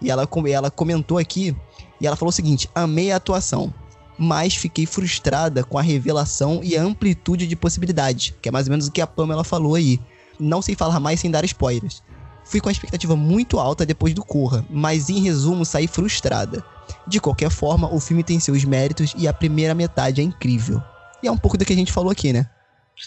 e 0.00 0.10
ela, 0.10 0.28
ela 0.50 0.70
comentou 0.70 1.18
aqui, 1.18 1.56
e 2.00 2.06
ela 2.06 2.16
falou 2.16 2.28
o 2.28 2.32
seguinte: 2.32 2.68
amei 2.74 3.10
a 3.10 3.16
atuação, 3.16 3.72
mas 4.18 4.54
fiquei 4.54 4.86
frustrada 4.86 5.64
com 5.64 5.78
a 5.78 5.82
revelação 5.82 6.60
e 6.62 6.76
a 6.76 6.82
amplitude 6.82 7.46
de 7.46 7.56
possibilidades, 7.56 8.34
que 8.40 8.48
é 8.48 8.52
mais 8.52 8.66
ou 8.66 8.70
menos 8.70 8.86
o 8.86 8.92
que 8.92 9.00
a 9.00 9.06
Pamela 9.06 9.44
falou 9.44 9.74
aí. 9.74 9.98
Não 10.38 10.60
sei 10.60 10.74
falar 10.74 11.00
mais 11.00 11.20
sem 11.20 11.30
dar 11.30 11.44
spoilers. 11.44 12.02
Fui 12.44 12.60
com 12.60 12.68
a 12.68 12.72
expectativa 12.72 13.16
muito 13.16 13.58
alta 13.58 13.86
depois 13.86 14.12
do 14.12 14.24
Corra, 14.24 14.64
mas 14.68 15.08
em 15.08 15.20
resumo 15.20 15.64
saí 15.64 15.86
frustrada. 15.86 16.62
De 17.06 17.18
qualquer 17.18 17.50
forma, 17.50 17.92
o 17.92 17.98
filme 17.98 18.22
tem 18.22 18.38
seus 18.38 18.64
méritos 18.64 19.14
e 19.16 19.26
a 19.26 19.32
primeira 19.32 19.74
metade 19.74 20.20
é 20.20 20.24
incrível. 20.24 20.82
E 21.22 21.26
é 21.26 21.32
um 21.32 21.38
pouco 21.38 21.56
do 21.56 21.64
que 21.64 21.72
a 21.72 21.76
gente 21.76 21.92
falou 21.92 22.10
aqui, 22.10 22.32
né? 22.32 22.46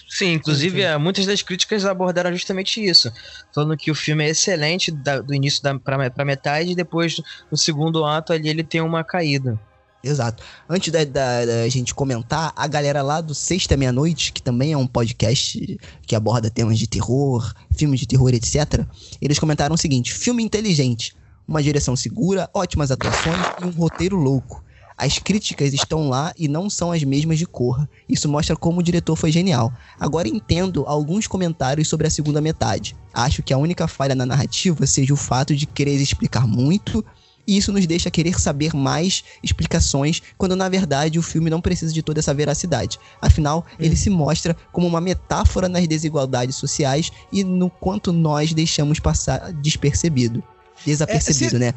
Sim, 0.09 0.33
inclusive 0.33 0.81
é, 0.81 0.97
muitas 0.97 1.25
das 1.25 1.41
críticas 1.41 1.85
abordaram 1.85 2.31
justamente 2.33 2.83
isso, 2.83 3.11
falando 3.53 3.77
que 3.77 3.89
o 3.89 3.95
filme 3.95 4.25
é 4.25 4.29
excelente 4.29 4.91
da- 4.91 5.21
do 5.21 5.33
início 5.33 5.63
da, 5.63 5.77
pra, 5.79 6.09
pra 6.09 6.25
metade 6.25 6.71
e 6.71 6.75
depois 6.75 7.21
no 7.49 7.57
segundo 7.57 8.03
ato 8.05 8.33
ali 8.33 8.49
ele 8.49 8.63
tem 8.63 8.81
uma 8.81 9.03
caída. 9.03 9.59
Exato. 10.03 10.43
Antes 10.69 10.91
da, 10.91 11.03
da- 11.03 11.45
da 11.45 11.67
gente 11.69 11.93
comentar, 11.95 12.53
a 12.55 12.67
galera 12.67 13.01
lá 13.01 13.19
do 13.21 13.33
Sexta 13.33 13.75
Meia-Noite, 13.75 14.31
que 14.31 14.41
também 14.41 14.73
é 14.73 14.77
um 14.77 14.85
podcast 14.87 15.77
que 16.05 16.15
aborda 16.15 16.49
temas 16.49 16.77
de 16.77 16.87
terror, 16.87 17.51
filmes 17.75 17.99
de 17.99 18.07
terror, 18.07 18.29
etc., 18.33 18.85
eles 19.21 19.39
comentaram 19.39 19.73
o 19.75 19.77
seguinte: 19.77 20.13
filme 20.13 20.43
inteligente, 20.43 21.15
uma 21.47 21.63
direção 21.63 21.95
segura, 21.95 22.49
ótimas 22.53 22.91
atuações 22.91 23.37
e 23.61 23.65
um 23.65 23.71
roteiro 23.71 24.15
louco. 24.17 24.63
As 24.97 25.19
críticas 25.19 25.73
estão 25.73 26.09
lá 26.09 26.33
e 26.37 26.47
não 26.47 26.69
são 26.69 26.91
as 26.91 27.03
mesmas 27.03 27.37
de 27.37 27.45
Corra. 27.45 27.87
Isso 28.09 28.27
mostra 28.27 28.55
como 28.55 28.79
o 28.79 28.83
diretor 28.83 29.15
foi 29.15 29.31
genial. 29.31 29.71
Agora 29.99 30.27
entendo 30.27 30.83
alguns 30.87 31.27
comentários 31.27 31.87
sobre 31.87 32.07
a 32.07 32.09
segunda 32.09 32.41
metade. 32.41 32.95
Acho 33.13 33.43
que 33.43 33.53
a 33.53 33.57
única 33.57 33.87
falha 33.87 34.15
na 34.15 34.25
narrativa 34.25 34.87
seja 34.87 35.13
o 35.13 35.17
fato 35.17 35.55
de 35.55 35.67
querer 35.67 35.97
explicar 36.01 36.47
muito 36.47 37.05
e 37.45 37.55
isso 37.55 37.71
nos 37.71 37.85
deixa 37.87 38.11
querer 38.11 38.37
saber 38.41 38.73
mais 38.75 39.23
explicações, 39.41 40.21
quando 40.37 40.53
na 40.55 40.67
verdade 40.67 41.17
o 41.17 41.21
filme 41.21 41.49
não 41.49 41.61
precisa 41.61 41.93
de 41.93 42.01
toda 42.03 42.19
essa 42.19 42.33
veracidade. 42.33 42.99
Afinal, 43.21 43.65
ele 43.79 43.95
se 43.95 44.09
mostra 44.09 44.53
como 44.71 44.85
uma 44.85 44.99
metáfora 44.99 45.69
nas 45.69 45.87
desigualdades 45.87 46.57
sociais 46.57 47.09
e 47.31 47.43
no 47.45 47.69
quanto 47.69 48.11
nós 48.11 48.51
deixamos 48.53 48.99
passar 48.99 49.53
despercebido. 49.53 50.43
Desapercebido, 50.85 51.51
se- 51.51 51.59
né? 51.59 51.73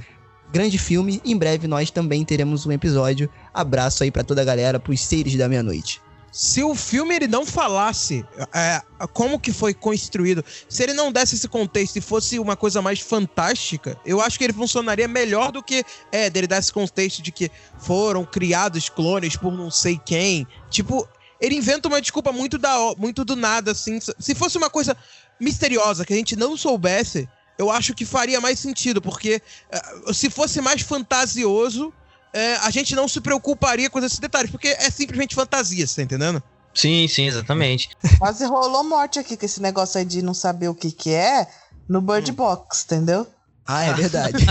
Grande 0.53 0.79
filme, 0.79 1.21
em 1.25 1.37
breve 1.37 1.69
nós 1.69 1.91
também 1.91 2.25
teremos 2.25 2.67
um 2.67 2.73
episódio. 2.73 3.31
Abraço 3.55 4.03
aí 4.03 4.11
pra 4.11 4.25
toda 4.25 4.43
a 4.43 4.45
galera, 4.45 4.81
pros 4.81 5.01
seres 5.01 5.37
da 5.37 5.49
meia-noite. 5.49 6.01
se 6.33 6.63
o 6.63 6.75
filme 6.75 7.15
ele 7.15 7.27
não 7.27 7.45
falasse 7.45 8.25
é, 8.55 8.81
como 9.13 9.39
que 9.39 9.53
foi 9.53 9.75
construído, 9.75 10.45
se 10.69 10.83
ele 10.83 10.93
não 10.93 11.11
desse 11.11 11.35
esse 11.35 11.49
contexto 11.49 11.97
e 11.97 12.01
fosse 12.01 12.39
uma 12.39 12.57
coisa 12.57 12.81
mais 12.81 13.01
fantástica, 13.01 13.97
eu 14.05 14.21
acho 14.21 14.39
que 14.39 14.45
ele 14.45 14.53
funcionaria 14.53 15.09
melhor 15.09 15.51
do 15.51 15.63
que 15.63 15.85
é, 16.13 16.31
dele 16.31 16.47
dar 16.47 16.59
esse 16.59 16.73
contexto 16.73 17.23
de 17.23 17.33
que 17.33 17.51
foram 17.79 18.25
criados 18.25 18.89
clones 18.89 19.37
por 19.37 19.53
não 19.53 19.71
sei 19.71 20.01
quem. 20.05 20.47
Tipo, 20.69 21.09
ele 21.41 21.57
inventa 21.57 21.89
uma 21.89 22.01
desculpa 22.01 22.33
muito, 22.33 22.59
da, 22.59 22.77
muito 22.97 23.25
do 23.25 23.35
nada, 23.35 23.73
assim. 23.73 23.99
Se 24.19 24.35
fosse 24.35 24.59
uma 24.59 24.71
coisa 24.71 24.97
misteriosa 25.41 26.05
que 26.05 26.13
a 26.13 26.17
gente 26.17 26.37
não 26.37 26.57
soubesse, 26.57 27.29
eu 27.61 27.71
acho 27.71 27.95
que 27.95 28.07
faria 28.07 28.41
mais 28.41 28.59
sentido, 28.59 29.03
porque 29.03 29.43
é, 29.71 30.13
se 30.15 30.31
fosse 30.31 30.63
mais 30.63 30.81
fantasioso, 30.81 31.93
é, 32.33 32.55
a 32.57 32.71
gente 32.71 32.97
não 32.97 33.07
se 33.07 33.21
preocuparia 33.21 33.91
com 33.91 33.99
esses 33.99 34.19
detalhes, 34.19 34.51
porque 34.51 34.69
é 34.69 34.91
simplesmente 34.91 35.35
fantasia, 35.35 35.87
você 35.87 35.97
tá 35.97 36.03
entendendo? 36.03 36.43
Sim, 36.75 37.07
sim, 37.07 37.27
exatamente. 37.27 37.91
Quase 38.19 38.47
rolou 38.47 38.83
morte 38.83 39.19
aqui 39.19 39.37
com 39.37 39.45
esse 39.45 39.61
negócio 39.61 39.99
aí 39.99 40.07
de 40.07 40.23
não 40.23 40.33
saber 40.33 40.69
o 40.69 40.75
que 40.75 40.91
que 40.91 41.13
é 41.13 41.47
no 41.87 42.01
Bird 42.01 42.33
Box, 42.33 42.85
entendeu? 42.87 43.27
Ah, 43.67 43.85
é 43.85 43.93
verdade. 43.93 44.39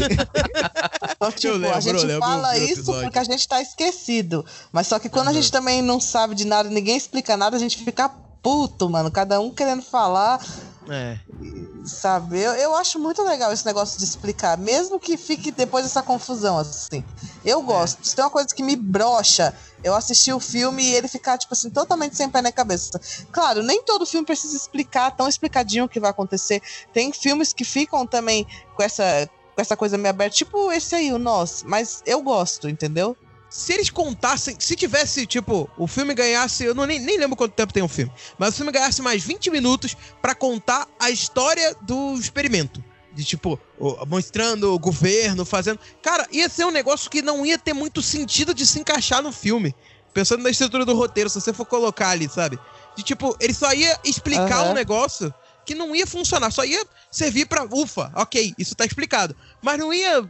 Então, 1.19 1.33
tipo, 1.33 1.53
lembro, 1.55 1.75
a 1.75 1.79
gente 1.81 2.05
lembro 2.05 2.21
fala 2.21 2.53
do 2.53 2.63
isso 2.63 2.73
episódio. 2.75 3.01
porque 3.01 3.19
a 3.19 3.23
gente 3.25 3.45
tá 3.45 3.61
esquecido. 3.61 4.45
Mas 4.71 4.87
só 4.87 4.97
que 4.97 5.09
quando 5.09 5.27
a 5.27 5.33
gente 5.33 5.51
também 5.51 5.81
não 5.81 5.99
sabe 5.99 6.33
de 6.33 6.45
nada, 6.45 6.69
ninguém 6.69 6.95
explica 6.95 7.35
nada, 7.35 7.57
a 7.57 7.59
gente 7.59 7.83
fica 7.83 8.07
puto, 8.41 8.89
mano. 8.89 9.11
Cada 9.11 9.37
um 9.41 9.51
querendo 9.51 9.81
falar, 9.81 10.39
É. 10.89 11.19
sabe? 11.85 12.39
Eu, 12.39 12.53
eu 12.53 12.75
acho 12.75 12.97
muito 12.97 13.21
legal 13.23 13.53
esse 13.53 13.65
negócio 13.65 13.97
de 13.99 14.03
explicar, 14.03 14.57
mesmo 14.57 14.99
que 14.99 15.17
fique 15.17 15.51
depois 15.51 15.85
dessa 15.85 16.01
confusão, 16.01 16.57
assim. 16.57 17.03
Eu 17.45 17.61
gosto. 17.61 18.03
Se 18.03 18.15
tem 18.15 18.25
uma 18.25 18.31
coisa 18.31 18.49
que 18.49 18.63
me 18.63 18.75
brocha, 18.75 19.53
eu 19.83 19.95
assisti 19.95 20.33
o 20.33 20.39
filme 20.39 20.83
e 20.83 20.95
ele 20.95 21.07
ficar, 21.07 21.37
tipo 21.37 21.53
assim, 21.53 21.69
totalmente 21.69 22.15
sem 22.15 22.29
pé 22.29 22.41
na 22.41 22.51
cabeça. 22.51 22.99
Claro, 23.31 23.61
nem 23.61 23.83
todo 23.83 24.05
filme 24.05 24.25
precisa 24.25 24.55
explicar 24.55 25.11
tão 25.11 25.27
explicadinho 25.27 25.85
o 25.85 25.89
que 25.89 25.99
vai 25.99 26.09
acontecer. 26.09 26.61
Tem 26.91 27.13
filmes 27.13 27.53
que 27.53 27.63
ficam 27.63 28.05
também 28.05 28.47
com 28.75 28.83
essa, 28.83 29.29
com 29.55 29.61
essa 29.61 29.77
coisa 29.77 29.97
meio 29.97 30.09
aberta, 30.09 30.35
tipo 30.35 30.71
esse 30.71 30.95
aí, 30.95 31.13
o 31.13 31.19
Nós. 31.19 31.63
Mas 31.63 32.01
eu 32.05 32.21
gosto, 32.21 32.67
entendeu? 32.67 33.15
Se 33.49 33.73
eles 33.73 33.89
contassem, 33.89 34.55
se 34.59 34.75
tivesse, 34.75 35.25
tipo, 35.25 35.69
o 35.77 35.87
filme 35.87 36.13
ganhasse, 36.13 36.63
eu 36.65 36.75
não, 36.75 36.85
nem, 36.85 36.99
nem 36.99 37.17
lembro 37.17 37.35
quanto 37.35 37.53
tempo 37.53 37.73
tem 37.73 37.81
um 37.81 37.87
filme, 37.87 38.11
mas 38.37 38.53
o 38.53 38.57
filme 38.57 38.71
ganhasse 38.71 39.01
mais 39.01 39.23
20 39.23 39.49
minutos 39.49 39.95
pra 40.21 40.35
contar 40.35 40.87
a 40.99 41.09
história 41.09 41.75
do 41.81 42.13
experimento. 42.15 42.83
De 43.11 43.23
tipo, 43.23 43.59
o- 43.79 44.05
mostrando 44.05 44.71
o 44.73 44.77
governo, 44.79 45.43
fazendo. 45.43 45.79
Cara, 46.01 46.27
ia 46.31 46.47
ser 46.47 46.65
um 46.65 46.71
negócio 46.71 47.09
que 47.09 47.23
não 47.23 47.43
ia 47.43 47.57
ter 47.57 47.73
muito 47.73 48.03
sentido 48.03 48.53
de 48.53 48.65
se 48.67 48.79
encaixar 48.79 49.21
no 49.23 49.31
filme. 49.31 49.75
pensando 50.13 50.41
na 50.43 50.49
estrutura 50.49 50.85
do 50.85 50.95
roteiro, 50.95 51.29
se 51.29 51.39
você 51.39 51.53
for 51.53 51.65
colocar 51.65 52.09
ali, 52.09 52.27
sabe? 52.27 52.59
De 52.95 53.03
tipo, 53.03 53.35
ele 53.39 53.53
só 53.53 53.71
ia 53.73 53.97
explicar 54.03 54.61
Aham. 54.61 54.71
um 54.71 54.73
negócio 54.73 55.31
que 55.65 55.75
não 55.75 55.95
ia 55.95 56.05
funcionar, 56.07 56.49
só 56.51 56.65
ia 56.65 56.83
servir 57.11 57.45
pra. 57.45 57.63
Ufa, 57.63 58.11
ok, 58.15 58.53
isso 58.57 58.75
tá 58.75 58.85
explicado. 58.85 59.35
Mas 59.61 59.77
não 59.77 59.93
ia 59.93 60.29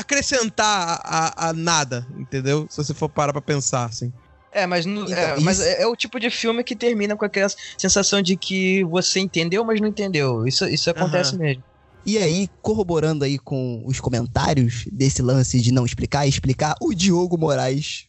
acrescentar 0.00 1.00
a, 1.04 1.48
a- 1.48 1.52
nada, 1.52 2.06
entendeu? 2.16 2.66
Se 2.70 2.76
você 2.76 2.94
for 2.94 3.08
parar 3.08 3.32
pra 3.32 3.42
pensar, 3.42 3.84
assim. 3.86 4.12
É, 4.50 4.66
mas, 4.66 4.86
no- 4.86 5.02
Então, 5.04 5.14
é, 5.14 5.40
mas 5.40 5.58
isso- 5.58 5.66
é, 5.68 5.82
é 5.82 5.86
o 5.86 5.94
tipo 5.96 6.18
de 6.18 6.30
filme 6.30 6.64
que 6.64 6.74
termina 6.74 7.16
com 7.16 7.24
aquela 7.24 7.48
sensação 7.78 8.22
de 8.22 8.36
que 8.36 8.82
você 8.84 9.20
entendeu, 9.20 9.64
mas 9.64 9.80
não 9.80 9.88
entendeu. 9.88 10.46
Isso, 10.46 10.66
isso 10.66 10.88
acontece 10.90 11.30
Aham. 11.34 11.38
mesmo. 11.44 11.64
E 12.06 12.16
aí, 12.16 12.48
corroborando 12.62 13.24
aí 13.24 13.38
com 13.38 13.82
os 13.86 14.00
comentários 14.00 14.84
desse 14.90 15.20
lance 15.20 15.60
de 15.60 15.70
não 15.72 15.84
explicar 15.84 16.26
explicar, 16.26 16.74
o 16.80 16.94
Diogo 16.94 17.36
Moraes 17.36 18.06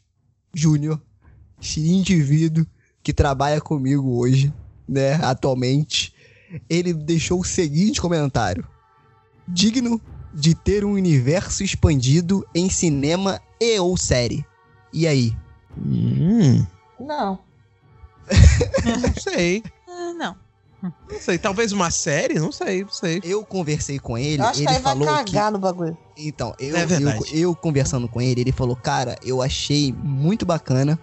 Júnior, 0.56 1.02
esse 1.62 1.82
indivíduo 1.82 2.66
que 3.04 3.12
trabalha 3.14 3.60
comigo 3.60 4.18
hoje, 4.18 4.54
né, 4.88 5.16
atualmente, 5.16 6.14
ele 6.70 6.94
deixou 6.94 7.42
o 7.42 7.44
seguinte 7.44 8.00
comentário: 8.00 8.66
digno 9.48 10.02
de 10.34 10.54
ter 10.56 10.86
um 10.86 10.94
universo 10.94 11.64
expandido 11.64 12.46
em 12.54 12.70
cinema 12.70 13.42
e 13.60 13.80
ou 13.80 13.98
série. 13.98 14.46
E 14.94 15.08
aí? 15.08 15.36
Hum, 15.78 16.66
Não. 17.00 17.40
não 18.86 19.14
sei. 19.22 19.64
Ah, 19.88 20.14
não. 20.14 20.36
Não 20.82 21.20
sei. 21.20 21.38
Talvez 21.38 21.72
uma 21.72 21.92
série? 21.92 22.36
Não 22.40 22.52
sei, 22.52 22.84
não 22.84 22.90
sei. 22.90 23.20
Eu 23.24 23.44
conversei 23.44 24.00
com 24.00 24.18
ele, 24.18 24.42
Eu 24.42 24.48
acho 24.48 24.60
que 24.60 24.66
ele 24.66 24.76
aí 24.76 24.82
vai 24.82 24.94
falou 24.94 25.08
que 25.08 25.32
cagar 25.32 25.52
no 25.52 25.60
bagulho. 25.60 25.98
Então, 26.18 26.54
eu, 26.60 26.76
É 26.76 26.84
eu, 26.84 27.26
eu 27.40 27.56
conversando 27.56 28.08
com 28.08 28.22
ele, 28.22 28.42
ele 28.42 28.52
falou, 28.52 28.76
cara, 28.76 29.16
eu 29.24 29.42
achei 29.42 29.94
muito 29.94 30.46
bacana 30.46 30.98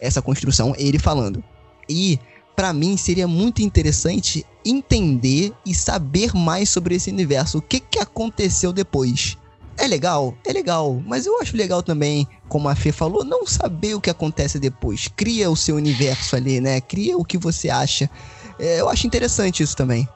essa 0.00 0.20
construção, 0.20 0.74
ele 0.76 0.98
falando. 0.98 1.44
E, 1.88 2.18
pra 2.60 2.74
mim, 2.74 2.94
seria 2.94 3.26
muito 3.26 3.62
interessante 3.62 4.44
entender 4.62 5.50
e 5.64 5.74
saber 5.74 6.34
mais 6.34 6.68
sobre 6.68 6.94
esse 6.94 7.08
universo. 7.10 7.56
O 7.56 7.62
que 7.62 7.80
que 7.80 7.98
aconteceu 7.98 8.70
depois? 8.70 9.34
É 9.78 9.86
legal? 9.86 10.36
É 10.46 10.52
legal. 10.52 11.02
Mas 11.06 11.24
eu 11.24 11.40
acho 11.40 11.56
legal 11.56 11.82
também, 11.82 12.28
como 12.50 12.68
a 12.68 12.74
Fê 12.76 12.92
falou, 12.92 13.24
não 13.24 13.46
saber 13.46 13.94
o 13.94 14.00
que 14.00 14.10
acontece 14.10 14.58
depois. 14.58 15.08
Cria 15.16 15.50
o 15.50 15.56
seu 15.56 15.76
universo 15.76 16.36
ali, 16.36 16.60
né? 16.60 16.82
Cria 16.82 17.16
o 17.16 17.24
que 17.24 17.38
você 17.38 17.70
acha. 17.70 18.10
É, 18.58 18.78
eu 18.82 18.90
acho 18.90 19.06
interessante 19.06 19.62
isso 19.62 19.74
também. 19.74 20.06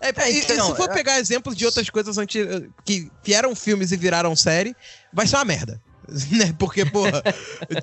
É, 0.00 0.10
É, 0.16 0.30
então, 0.30 0.70
se 0.70 0.76
for 0.76 0.88
é- 0.88 0.94
pegar 0.94 1.18
exemplos 1.18 1.56
de 1.56 1.66
outras 1.66 1.90
coisas 1.90 2.16
anti- 2.18 2.70
que 2.84 3.10
vieram 3.24 3.52
filmes 3.56 3.90
e 3.90 3.96
viraram 3.96 4.36
série, 4.36 4.76
vai 5.12 5.26
ser 5.26 5.34
uma 5.34 5.44
merda. 5.44 5.82
Né? 6.30 6.54
Porque, 6.58 6.84
porra, 6.84 7.22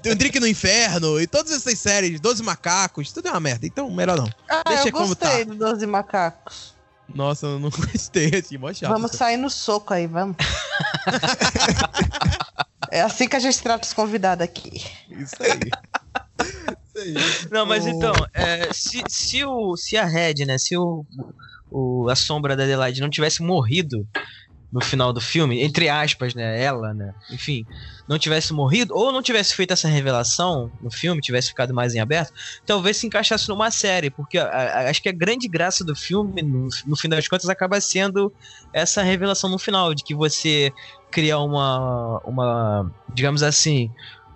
tem 0.02 0.12
o 0.12 0.16
Drink 0.16 0.40
no 0.40 0.48
Inferno 0.48 1.20
e 1.20 1.28
todas 1.28 1.52
essas 1.52 1.78
séries, 1.80 2.20
12 2.20 2.44
Macacos, 2.44 3.12
tudo 3.12 3.28
é 3.28 3.32
uma 3.32 3.40
merda. 3.40 3.66
Então, 3.66 3.90
melhor 3.90 4.18
não. 4.18 4.30
Ah, 4.50 4.64
Deixa 4.68 4.90
eu 4.90 4.92
como 4.92 5.08
gostei 5.08 5.46
tá. 5.46 5.54
do 5.54 5.56
12 5.56 5.86
macacos. 5.86 6.76
Nossa, 7.14 7.48
eu 7.48 7.60
não 7.60 7.70
gostei, 7.72 8.36
assim, 8.36 8.58
mó 8.58 8.74
chato. 8.74 8.92
Vamos 8.92 9.12
sair 9.12 9.38
no 9.38 9.50
soco 9.50 9.94
aí, 9.94 10.08
vamos. 10.08 10.36
é 12.92 13.02
assim 13.02 13.28
que 13.28 13.36
a 13.36 13.40
gente 13.40 13.62
trata 13.62 13.86
os 13.86 13.94
convidados 13.94 14.44
aqui. 14.44 14.84
Isso 15.10 15.36
aí. 15.40 15.60
Isso 16.86 16.98
aí. 16.98 17.48
Não, 17.50 17.66
mas 17.66 17.88
então, 17.88 18.14
é, 18.34 18.74
se, 18.74 19.02
se, 19.08 19.46
o, 19.46 19.78
se 19.78 19.96
a 19.96 20.06
Red, 20.06 20.46
né, 20.46 20.58
se 20.58 20.76
o, 20.76 21.06
o, 21.72 22.10
a 22.10 22.16
sombra 22.16 22.56
da 22.56 22.64
Adelaide 22.64 23.02
não 23.02 23.10
tivesse 23.10 23.42
morrido 23.42 24.06
no 24.72 24.82
final 24.82 25.14
do 25.14 25.22
filme, 25.22 25.62
entre 25.64 25.88
aspas, 25.88 26.34
né, 26.36 26.62
ela, 26.62 26.94
né, 26.94 27.14
enfim, 27.32 27.66
não 28.08 28.20
tivesse 28.20 28.52
morrido, 28.52 28.94
ou 28.96 29.12
não 29.14 29.22
tivesse 29.22 29.56
feito 29.56 29.72
essa 29.72 29.88
revelação 29.88 30.70
no 30.82 30.92
filme, 30.92 31.22
tivesse 31.22 31.50
ficado 31.50 31.74
mais 31.74 31.96
em 31.96 32.00
aberto, 32.00 32.34
talvez 32.66 32.98
se 32.98 33.08
encaixasse 33.08 33.48
numa 33.48 33.72
série, 33.72 34.10
porque 34.10 34.38
a- 34.38 34.46
a- 34.48 34.90
acho 34.90 35.02
que 35.02 35.08
a 35.10 35.14
grande 35.14 35.48
graça 35.48 35.86
do 35.86 35.96
filme, 35.96 36.42
no, 36.42 36.68
no 36.86 36.98
fim 36.98 37.08
das 37.08 37.28
contas, 37.28 37.48
acaba 37.50 37.80
sendo 37.80 38.32
essa 38.74 39.02
revelação 39.02 39.50
no 39.50 39.58
final, 39.58 39.94
de 39.94 40.04
que 40.04 40.14
você 40.14 40.72
cria 41.10 41.38
uma, 41.40 42.20
uma 42.26 42.92
digamos 43.14 43.44
assim, 43.44 43.90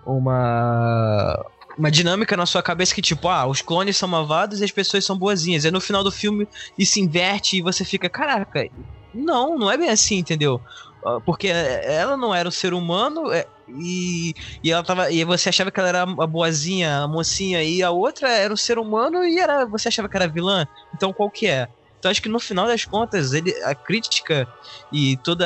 uma 0.06 1.38
uma 1.78 1.90
dinâmica 1.90 2.36
na 2.36 2.44
sua 2.44 2.62
cabeça 2.62 2.94
que, 2.94 3.00
tipo, 3.00 3.28
ah, 3.28 3.46
os 3.46 3.62
clones 3.62 3.96
são 3.96 4.06
malvados 4.06 4.60
e 4.60 4.64
as 4.64 4.70
pessoas 4.70 5.06
são 5.06 5.16
boazinhas. 5.16 5.64
E 5.64 5.70
no 5.70 5.80
final 5.80 6.04
do 6.04 6.12
filme 6.12 6.46
isso 6.76 7.00
inverte 7.00 7.56
e 7.56 7.62
você 7.62 7.82
fica, 7.82 8.10
caraca, 8.10 8.66
não, 9.12 9.56
não 9.58 9.70
é 9.70 9.76
bem 9.78 9.88
assim, 9.90 10.16
entendeu? 10.18 10.60
Ah, 11.04 11.20
Porque 11.24 11.48
ela 11.48 12.16
não 12.16 12.34
era 12.34 12.48
o 12.48 12.52
ser 12.52 12.72
humano 12.74 13.30
é, 13.32 13.46
e, 13.68 14.34
e 14.62 14.70
ela 14.70 14.82
tava. 14.84 15.10
E 15.10 15.24
você 15.24 15.48
achava 15.48 15.70
que 15.70 15.80
ela 15.80 15.88
era 15.88 16.02
a 16.02 16.26
boazinha, 16.26 16.98
a 17.00 17.08
mocinha, 17.08 17.62
e 17.64 17.82
a 17.82 17.90
outra 17.90 18.28
era 18.30 18.52
o 18.52 18.56
ser 18.56 18.78
humano 18.78 19.24
e 19.24 19.38
era, 19.38 19.66
você 19.66 19.88
achava 19.88 20.08
que 20.08 20.16
era 20.16 20.28
vilã. 20.30 20.66
Então 20.94 21.12
qual 21.12 21.30
que 21.30 21.46
é? 21.46 21.66
Então 21.98 22.10
acho 22.10 22.20
que 22.22 22.28
no 22.28 22.40
final 22.40 22.66
das 22.66 22.84
contas, 22.84 23.32
ele, 23.32 23.52
a 23.64 23.74
crítica 23.76 24.48
e 24.90 25.16
todo 25.22 25.42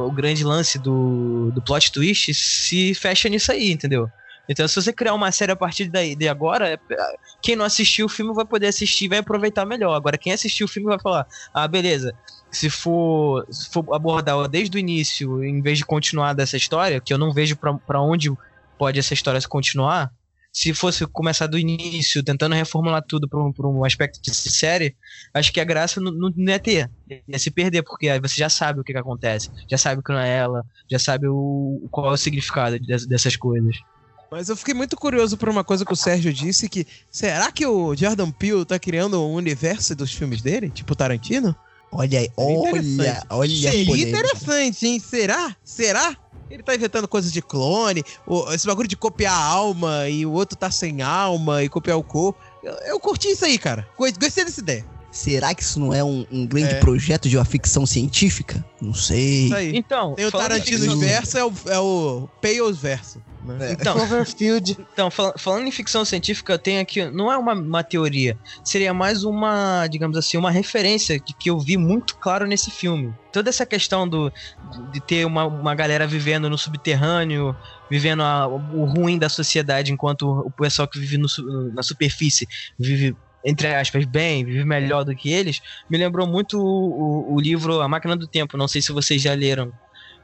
o 0.00 0.12
grande 0.12 0.44
lance 0.44 0.78
do, 0.78 1.50
do 1.54 1.62
plot 1.62 1.92
twist 1.92 2.32
se 2.34 2.94
fecha 2.94 3.28
nisso 3.28 3.52
aí, 3.52 3.70
entendeu? 3.72 4.08
Então, 4.48 4.66
se 4.66 4.74
você 4.74 4.92
criar 4.92 5.14
uma 5.14 5.30
série 5.30 5.52
a 5.52 5.56
partir 5.56 5.88
daí, 5.88 6.16
de 6.16 6.26
agora, 6.28 6.68
é- 6.70 6.78
quem 7.42 7.56
não 7.56 7.64
assistiu 7.64 8.06
o 8.06 8.08
filme 8.08 8.32
vai 8.34 8.44
poder 8.46 8.66
assistir 8.68 9.04
e 9.06 9.08
vai 9.08 9.18
aproveitar 9.18 9.64
melhor. 9.66 9.94
Agora, 9.94 10.18
quem 10.18 10.32
assistiu 10.32 10.66
o 10.66 10.68
filme 10.68 10.88
vai 10.88 10.98
falar: 11.00 11.26
ah, 11.54 11.68
beleza, 11.68 12.12
se 12.52 12.68
for, 12.70 13.44
se 13.50 13.70
for 13.70 13.94
abordar 13.94 14.48
desde 14.48 14.76
o 14.76 14.80
início, 14.80 15.42
em 15.44 15.60
vez 15.62 15.78
de 15.78 15.84
continuar 15.84 16.32
dessa 16.34 16.56
história, 16.56 17.00
que 17.00 17.12
eu 17.12 17.18
não 17.18 17.32
vejo 17.32 17.56
pra 17.56 18.00
onde 18.00 18.30
pode 18.78 18.98
essa 18.98 19.14
história 19.14 19.40
se 19.40 19.48
continuar, 19.48 20.10
se 20.52 20.74
fosse 20.74 21.06
começar 21.06 21.46
do 21.46 21.56
início, 21.58 22.24
tentando 22.24 22.54
reformular 22.56 23.04
tudo 23.06 23.28
pra 23.28 23.38
um, 23.38 23.52
um 23.78 23.84
aspecto 23.84 24.20
de 24.20 24.34
série, 24.34 24.96
acho 25.32 25.52
que 25.52 25.60
a 25.60 25.64
graça 25.64 26.00
não, 26.00 26.10
não 26.10 26.32
não 26.36 26.52
ia 26.52 26.58
ter. 26.58 26.90
Ia 27.28 27.38
se 27.38 27.50
perder, 27.52 27.82
porque 27.82 28.08
aí 28.08 28.20
você 28.20 28.34
já 28.34 28.48
sabe 28.48 28.80
o 28.80 28.84
que, 28.84 28.92
que 28.92 28.98
acontece, 28.98 29.48
já 29.70 29.78
sabe 29.78 30.02
que 30.02 30.12
não 30.12 30.18
é 30.18 30.36
ela, 30.38 30.64
já 30.90 30.98
sabe 30.98 31.28
o, 31.28 31.86
qual 31.90 32.10
é 32.10 32.14
o 32.14 32.16
significado 32.16 32.80
des- 32.80 33.06
dessas 33.06 33.36
coisas. 33.36 33.76
Mas 34.32 34.48
eu 34.48 34.56
fiquei 34.56 34.74
muito 34.74 34.96
curioso 34.96 35.36
por 35.36 35.48
uma 35.48 35.64
coisa 35.64 35.84
que 35.84 35.92
o 35.92 35.96
Sérgio 35.96 36.32
disse, 36.32 36.68
que 36.68 36.86
será 37.10 37.50
que 37.52 37.66
o 37.66 37.94
Jordan 37.96 38.30
Peele 38.30 38.64
tá 38.64 38.78
criando 38.78 39.20
um 39.22 39.34
universo 39.34 39.94
dos 39.94 40.12
filmes 40.12 40.40
dele? 40.40 40.70
Tipo 40.70 40.94
Tarantino? 40.96 41.54
Olha 41.92 42.20
aí, 42.20 42.30
olha, 42.36 43.22
olha 43.30 43.50
Seria 43.70 43.84
polêmica. 43.86 44.08
interessante, 44.18 44.86
hein? 44.86 45.00
Será? 45.00 45.56
Será? 45.64 46.16
Ele 46.48 46.62
tá 46.62 46.74
inventando 46.74 47.06
coisas 47.06 47.32
de 47.32 47.40
clone, 47.40 48.02
esse 48.52 48.66
bagulho 48.66 48.88
de 48.88 48.96
copiar 48.96 49.32
a 49.34 49.44
alma 49.44 50.08
e 50.08 50.26
o 50.26 50.32
outro 50.32 50.56
tá 50.58 50.70
sem 50.70 51.00
alma 51.02 51.62
e 51.62 51.68
copiar 51.68 51.96
o 51.96 52.02
corpo. 52.02 52.38
Eu, 52.62 52.72
eu 52.86 53.00
curti 53.00 53.28
isso 53.28 53.44
aí, 53.44 53.56
cara. 53.58 53.88
Go- 53.96 54.06
Gostei 54.20 54.44
dessa 54.44 54.60
ideia. 54.60 54.84
Será 55.12 55.52
que 55.54 55.62
isso 55.62 55.78
não 55.80 55.92
é 55.92 56.02
um, 56.04 56.24
um 56.30 56.46
grande 56.46 56.74
É. 56.74 56.78
projeto 56.80 57.28
de 57.28 57.36
uma 57.36 57.44
ficção 57.44 57.84
científica? 57.86 58.64
Não 58.80 58.94
sei. 58.94 59.46
Isso 59.46 59.54
aí. 59.54 59.76
Então, 59.76 60.14
Tem 60.14 60.26
o 60.26 60.30
Tarantino 60.30 60.98
verso, 60.98 61.36
é 61.38 61.44
o, 61.44 61.52
é 61.66 61.78
o 61.80 62.28
Pales 62.40 62.78
verso. 62.78 63.20
Né? 63.42 63.72
Então, 63.72 63.94
Cloverfield. 63.96 64.76
Então, 64.92 65.10
fal- 65.10 65.34
falando 65.38 65.66
em 65.66 65.70
ficção 65.72 66.04
científica, 66.04 66.52
eu 66.52 66.58
tenho 66.58 66.80
aqui, 66.80 67.04
não 67.10 67.30
é 67.32 67.36
uma, 67.38 67.54
uma 67.54 67.82
teoria, 67.82 68.38
seria 68.64 68.92
mais 68.92 69.24
uma, 69.24 69.86
digamos 69.86 70.16
assim, 70.16 70.36
uma 70.36 70.50
referência 70.50 71.18
de 71.18 71.34
que 71.38 71.48
eu 71.50 71.58
vi 71.58 71.76
muito 71.76 72.14
claro 72.20 72.46
nesse 72.46 72.70
filme. 72.70 73.12
Toda 73.32 73.48
essa 73.48 73.64
questão 73.64 74.08
do, 74.08 74.30
de 74.90 75.00
ter 75.00 75.24
uma, 75.24 75.46
uma 75.46 75.74
galera 75.74 76.06
vivendo 76.06 76.50
no 76.50 76.58
subterrâneo, 76.58 77.54
vivendo 77.90 78.22
a- 78.22 78.46
o 78.48 78.84
ruim 78.84 79.18
da 79.18 79.28
sociedade, 79.28 79.92
enquanto 79.92 80.22
o 80.22 80.50
pessoal 80.50 80.88
que 80.88 80.98
vive 80.98 81.16
no 81.18 81.26
na 81.74 81.82
superfície 81.82 82.46
vive, 82.78 83.14
entre 83.44 83.68
aspas, 83.74 84.04
bem, 84.04 84.44
vive 84.44 84.64
melhor 84.64 85.04
do 85.04 85.14
que 85.14 85.30
eles, 85.30 85.60
me 85.88 85.96
lembrou 85.96 86.26
muito 86.26 86.58
o, 86.58 87.32
o- 87.32 87.34
o 87.36 87.40
livro 87.40 87.80
A 87.80 87.88
Máquina 87.88 88.16
do 88.16 88.28
Tempo, 88.28 88.56
não 88.58 88.68
sei 88.68 88.82
se 88.82 88.92
vocês 88.92 89.22
já 89.22 89.32
leram, 89.34 89.72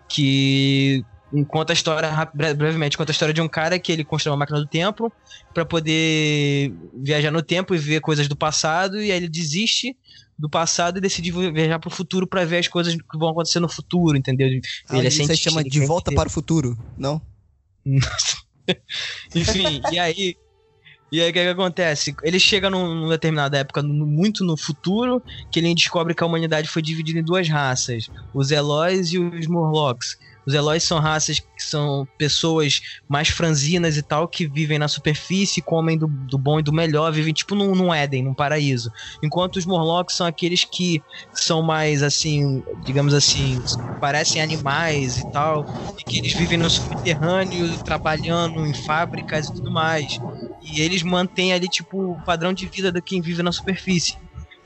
que 0.08 1.02
conta 1.48 1.72
a 1.72 1.74
história 1.74 2.10
brevemente 2.34 2.96
conta 2.96 3.10
a 3.10 3.14
história 3.14 3.34
de 3.34 3.40
um 3.40 3.48
cara 3.48 3.78
que 3.78 3.90
ele 3.90 4.04
constrói 4.04 4.32
uma 4.32 4.38
máquina 4.38 4.60
do 4.60 4.66
tempo 4.68 5.12
para 5.52 5.64
poder 5.64 6.72
viajar 7.02 7.30
no 7.30 7.42
tempo 7.42 7.74
e 7.74 7.78
ver 7.78 8.00
coisas 8.00 8.28
do 8.28 8.36
passado 8.36 9.00
e 9.00 9.10
aí 9.10 9.16
ele 9.16 9.28
desiste 9.28 9.96
do 10.38 10.48
passado 10.50 10.98
e 10.98 11.00
decide 11.00 11.32
viajar 11.32 11.78
pro 11.78 11.90
futuro 11.90 12.26
para 12.26 12.44
ver 12.44 12.58
as 12.58 12.68
coisas 12.68 12.94
que 12.94 13.18
vão 13.18 13.30
acontecer 13.30 13.58
no 13.58 13.68
futuro, 13.68 14.16
entendeu? 14.16 14.46
Ah, 14.88 14.98
ele 14.98 15.06
é 15.06 15.08
isso 15.08 15.22
aí 15.32 15.36
chama 15.36 15.64
De 15.64 15.80
Volta 15.86 16.12
para 16.12 16.28
o 16.28 16.30
Futuro, 16.30 16.76
não? 16.96 17.20
Enfim, 19.34 19.80
e 19.92 19.98
aí. 19.98 20.36
E 21.12 21.20
aí 21.20 21.30
o 21.30 21.32
que, 21.32 21.40
que 21.40 21.48
acontece? 21.48 22.14
Ele 22.24 22.38
chega 22.40 22.68
num, 22.68 22.92
numa 22.94 23.10
determinada 23.10 23.56
época, 23.58 23.80
no- 23.80 24.06
muito 24.06 24.44
no 24.44 24.56
futuro, 24.56 25.22
que 25.52 25.60
ele 25.60 25.72
descobre 25.74 26.14
que 26.14 26.22
a 26.22 26.26
humanidade 26.26 26.68
foi 26.68 26.82
dividida 26.82 27.20
em 27.20 27.24
duas 27.24 27.48
raças: 27.48 28.10
os 28.34 28.50
Eloys 28.50 29.12
e 29.12 29.18
os 29.18 29.46
Morlocks. 29.46 30.16
Os 30.46 30.54
Eloys 30.54 30.84
são 30.84 30.98
raças 31.00 31.40
que 31.40 31.62
são 31.62 32.06
pessoas 32.16 32.80
mais 33.08 33.28
franzinas 33.28 33.96
e 33.96 34.02
tal, 34.02 34.28
que 34.28 34.46
vivem 34.46 34.78
na 34.78 34.86
superfície, 34.88 35.60
comem 35.60 35.98
do, 35.98 36.06
do 36.06 36.38
bom 36.38 36.60
e 36.60 36.62
do 36.62 36.72
melhor, 36.72 37.10
vivem 37.12 37.34
tipo 37.34 37.54
num, 37.54 37.74
num 37.74 37.92
Éden, 37.92 38.22
num 38.22 38.34
paraíso. 38.34 38.90
Enquanto 39.22 39.56
os 39.56 39.66
Morlocks 39.66 40.14
são 40.16 40.26
aqueles 40.26 40.64
que 40.64 41.02
são 41.32 41.62
mais 41.62 42.02
assim, 42.02 42.62
digamos 42.84 43.12
assim, 43.12 43.60
parecem 44.00 44.40
animais 44.40 45.18
e 45.18 45.24
tal, 45.32 45.66
e 45.98 46.04
que 46.04 46.18
eles 46.18 46.32
vivem 46.32 46.58
no 46.58 46.70
subterrâneo, 46.70 47.76
trabalhando 47.82 48.64
em 48.66 48.72
fábricas 48.74 49.48
e 49.48 49.54
tudo 49.54 49.70
mais. 49.72 50.20
E 50.62 50.80
eles 50.80 51.02
mantêm 51.02 51.52
ali, 51.52 51.68
tipo, 51.68 52.12
o 52.12 52.22
padrão 52.24 52.52
de 52.52 52.66
vida 52.66 52.92
de 52.92 53.00
quem 53.02 53.20
vive 53.20 53.42
na 53.42 53.50
superfície. 53.52 54.16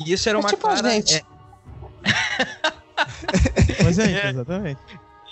E 0.05 0.13
isso 0.13 0.29
era 0.29 0.37
É 0.39 0.41
uma 0.41 0.49
tipo 0.51 0.67
a 0.67 0.73
clara- 0.73 0.91
gente. 0.91 1.15
é- 1.15 1.23
Mas 3.85 3.99
é, 3.99 4.13
É. 4.13 4.31
exatamente. 4.31 4.81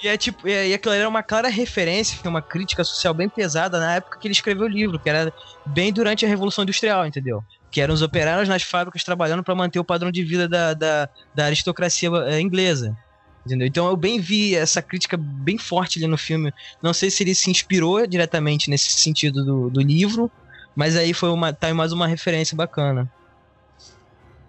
E 0.02 0.08
é 0.08 0.16
tipo, 0.16 0.46
e, 0.46 0.68
e 0.68 0.74
aquilo 0.74 0.94
era 0.94 1.08
uma 1.08 1.22
clara 1.22 1.48
referência, 1.48 2.18
uma 2.28 2.42
crítica 2.42 2.84
social 2.84 3.12
bem 3.12 3.28
pesada 3.28 3.80
na 3.80 3.96
época 3.96 4.18
que 4.18 4.28
ele 4.28 4.32
escreveu 4.32 4.66
o 4.66 4.68
livro, 4.68 4.98
que 4.98 5.08
era 5.08 5.32
bem 5.66 5.92
durante 5.92 6.24
a 6.24 6.28
Revolução 6.28 6.62
Industrial, 6.62 7.06
entendeu? 7.06 7.42
Que 7.70 7.80
eram 7.80 7.94
os 7.94 8.02
operários 8.02 8.48
nas 8.48 8.62
fábricas 8.62 9.02
trabalhando 9.02 9.42
para 9.42 9.54
manter 9.54 9.78
o 9.78 9.84
padrão 9.84 10.10
de 10.10 10.22
vida 10.22 10.48
da, 10.48 10.72
da, 10.72 11.08
da 11.34 11.44
aristocracia 11.46 12.10
eh, 12.26 12.40
inglesa. 12.40 12.96
Entendeu? 13.44 13.66
Então 13.66 13.86
eu 13.88 13.96
bem 13.96 14.20
vi 14.20 14.54
essa 14.54 14.82
crítica 14.82 15.16
bem 15.16 15.58
forte 15.58 15.98
ali 15.98 16.06
no 16.06 16.18
filme. 16.18 16.52
Não 16.82 16.92
sei 16.92 17.10
se 17.10 17.22
ele 17.22 17.34
se 17.34 17.50
inspirou 17.50 18.06
diretamente 18.06 18.70
nesse 18.70 18.90
sentido 18.90 19.44
do, 19.44 19.70
do 19.70 19.80
livro, 19.80 20.30
mas 20.76 20.96
aí 20.96 21.12
foi 21.12 21.30
uma, 21.30 21.52
tá 21.52 21.72
mais 21.74 21.92
uma 21.92 22.06
referência 22.06 22.56
bacana. 22.56 23.10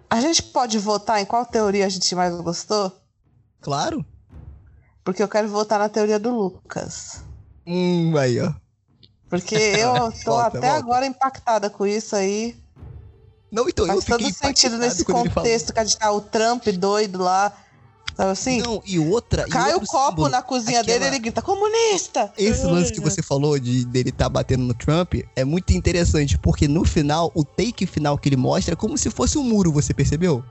A 0.08 0.20
gente 0.20 0.42
pode 0.42 0.78
votar 0.78 1.20
em 1.20 1.24
qual 1.24 1.46
teoria 1.46 1.86
a 1.86 1.88
gente 1.88 2.14
mais 2.14 2.34
gostou? 2.40 2.92
Claro. 3.60 4.04
Porque 5.10 5.22
eu 5.22 5.28
quero 5.28 5.48
votar 5.48 5.78
na 5.80 5.88
teoria 5.88 6.18
do 6.20 6.30
Lucas. 6.30 7.22
Hum, 7.66 8.16
aí, 8.16 8.40
ó. 8.40 8.52
Porque 9.28 9.54
eu 9.78 10.12
tô 10.24 10.30
Volta, 10.30 10.58
até 10.58 10.60
volta. 10.60 10.76
agora 10.76 11.04
impactada 11.06 11.68
com 11.68 11.84
isso 11.84 12.14
aí. 12.14 12.56
Não, 13.50 13.68
então 13.68 13.84
eu 13.86 13.94
Faz 13.94 14.04
todo 14.04 14.18
fiquei 14.24 14.32
sentido 14.32 14.76
impactado 14.76 14.78
nesse 14.78 15.04
contexto 15.04 15.72
que 15.72 15.80
a 15.80 15.84
gente 15.84 15.98
tá 15.98 16.12
o 16.12 16.20
Trump 16.20 16.64
doido 16.68 17.18
lá. 17.22 17.52
Sabe 18.16 18.30
assim? 18.30 18.60
Não, 18.62 18.80
e 18.86 18.98
outra. 19.00 19.46
e 19.48 19.50
Cai 19.50 19.70
o 19.70 19.74
outro 19.74 19.88
copo 19.88 20.10
símbolo. 20.10 20.28
na 20.28 20.42
cozinha 20.42 20.80
Aquela- 20.80 20.98
dele 20.98 21.04
e 21.06 21.08
ele 21.08 21.18
grita, 21.18 21.42
comunista! 21.42 22.32
Esse 22.38 22.64
lance 22.66 22.92
que 22.92 23.00
você 23.00 23.20
falou 23.22 23.58
de 23.58 23.84
dele 23.84 24.12
tá 24.12 24.28
batendo 24.28 24.62
no 24.62 24.74
Trump 24.74 25.14
é 25.34 25.44
muito 25.44 25.72
interessante, 25.72 26.38
porque 26.38 26.68
no 26.68 26.84
final, 26.84 27.32
o 27.34 27.44
take 27.44 27.84
final 27.86 28.16
que 28.16 28.28
ele 28.28 28.36
mostra 28.36 28.74
é 28.74 28.76
como 28.76 28.96
se 28.96 29.10
fosse 29.10 29.36
um 29.38 29.42
muro, 29.42 29.72
você 29.72 29.92
percebeu? 29.92 30.44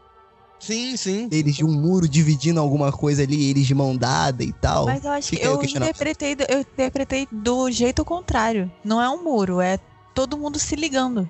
Sim, 0.60 0.98
sim. 0.98 1.28
Eles 1.32 1.56
de 1.56 1.64
um 1.64 1.72
muro 1.72 2.08
dividindo 2.08 2.60
alguma 2.60 2.92
coisa 2.92 3.24
ali, 3.24 3.50
eles 3.50 3.66
de 3.66 3.74
mão 3.74 3.96
dada 3.96 4.44
e 4.44 4.52
tal. 4.52 4.86
Mas 4.86 5.04
eu 5.06 5.12
acho 5.12 5.30
que 5.30 5.36
Fica 5.38 5.50
o 5.50 5.54
eu 5.54 5.64
interpretei, 5.64 6.36
do- 6.36 6.46
eu 6.50 6.60
interpretei 6.60 7.28
do 7.32 7.72
jeito 7.72 8.04
contrário. 8.04 8.70
Não 8.84 9.02
é 9.02 9.10
um 9.10 9.24
muro, 9.24 9.62
é 9.62 9.78
todo 10.14 10.38
mundo 10.38 10.60
se 10.60 10.76
ligando. 10.76 11.30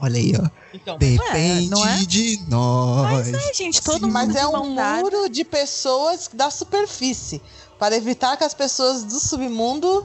Olha 0.00 0.16
aí, 0.16 0.32
ó. 0.36 0.48
Então, 0.74 0.98
Depende 0.98 1.68
não 1.70 1.86
é? 1.86 1.96
de 2.04 2.40
nós. 2.48 3.28
Mas 3.28 3.34
é, 3.34 3.54
gente, 3.54 3.80
todo 3.82 4.00
Sim, 4.00 4.06
mundo 4.06 4.12
mas 4.12 4.34
é 4.34 4.46
um 4.48 4.74
dada. 4.74 5.00
muro 5.02 5.28
de 5.28 5.44
pessoas 5.44 6.28
da 6.32 6.50
superfície. 6.50 7.40
Para 7.78 7.94
evitar 7.96 8.36
que 8.36 8.42
as 8.42 8.54
pessoas 8.54 9.04
do 9.04 9.20
submundo 9.20 10.04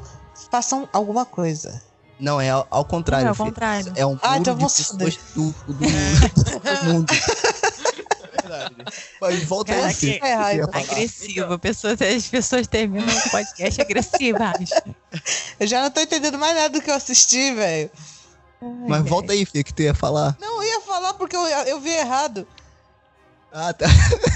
façam 0.51 0.87
alguma 0.93 1.25
coisa. 1.25 1.81
Não, 2.19 2.41
é 2.41 2.49
ao, 2.49 2.67
ao 2.71 2.83
contrário. 2.85 3.25
Não, 3.25 3.31
é 3.33 3.37
ao 3.39 3.45
contrário. 3.45 3.93
É 3.95 4.05
um 4.05 4.09
muro 4.09 4.21
Ah, 4.23 4.37
então 4.37 4.55
de 4.55 4.63
pessoas 4.65 5.17
do, 5.35 5.55
do, 5.67 5.73
do 5.73 5.85
mundo. 6.85 7.13
Mas 9.21 9.43
volta 9.43 9.73
aí, 9.73 9.79
Caraca, 9.79 9.97
filho. 9.99 10.25
é 10.25 10.33
raiva. 10.33 10.61
Eu 10.61 10.67
ia 10.67 10.71
falar. 10.71 10.91
Agressivo. 10.91 11.59
Pessoas, 11.59 12.01
as 12.01 12.27
pessoas 12.27 12.67
terminam 12.67 13.07
o 13.07 13.29
podcast 13.29 13.81
agressivas. 13.81 14.69
Eu 15.59 15.67
já 15.67 15.81
não 15.81 15.91
tô 15.91 15.99
entendendo 16.01 16.37
mais 16.37 16.55
nada 16.55 16.69
do 16.69 16.81
que 16.81 16.89
eu 16.89 16.95
assisti, 16.95 17.53
velho. 17.53 17.89
Mas 18.87 19.03
volta 19.07 19.33
aí, 19.33 19.45
filho, 19.45 19.63
que 19.63 19.73
tu 19.73 19.81
ia 19.83 19.93
falar. 19.93 20.35
Não, 20.39 20.63
eu 20.63 20.69
ia 20.69 20.81
falar 20.81 21.13
porque 21.13 21.35
eu, 21.35 21.41
eu 21.41 21.79
vi 21.79 21.91
errado. 21.91 22.47
Ah, 23.51 23.73
tá. 23.73 23.87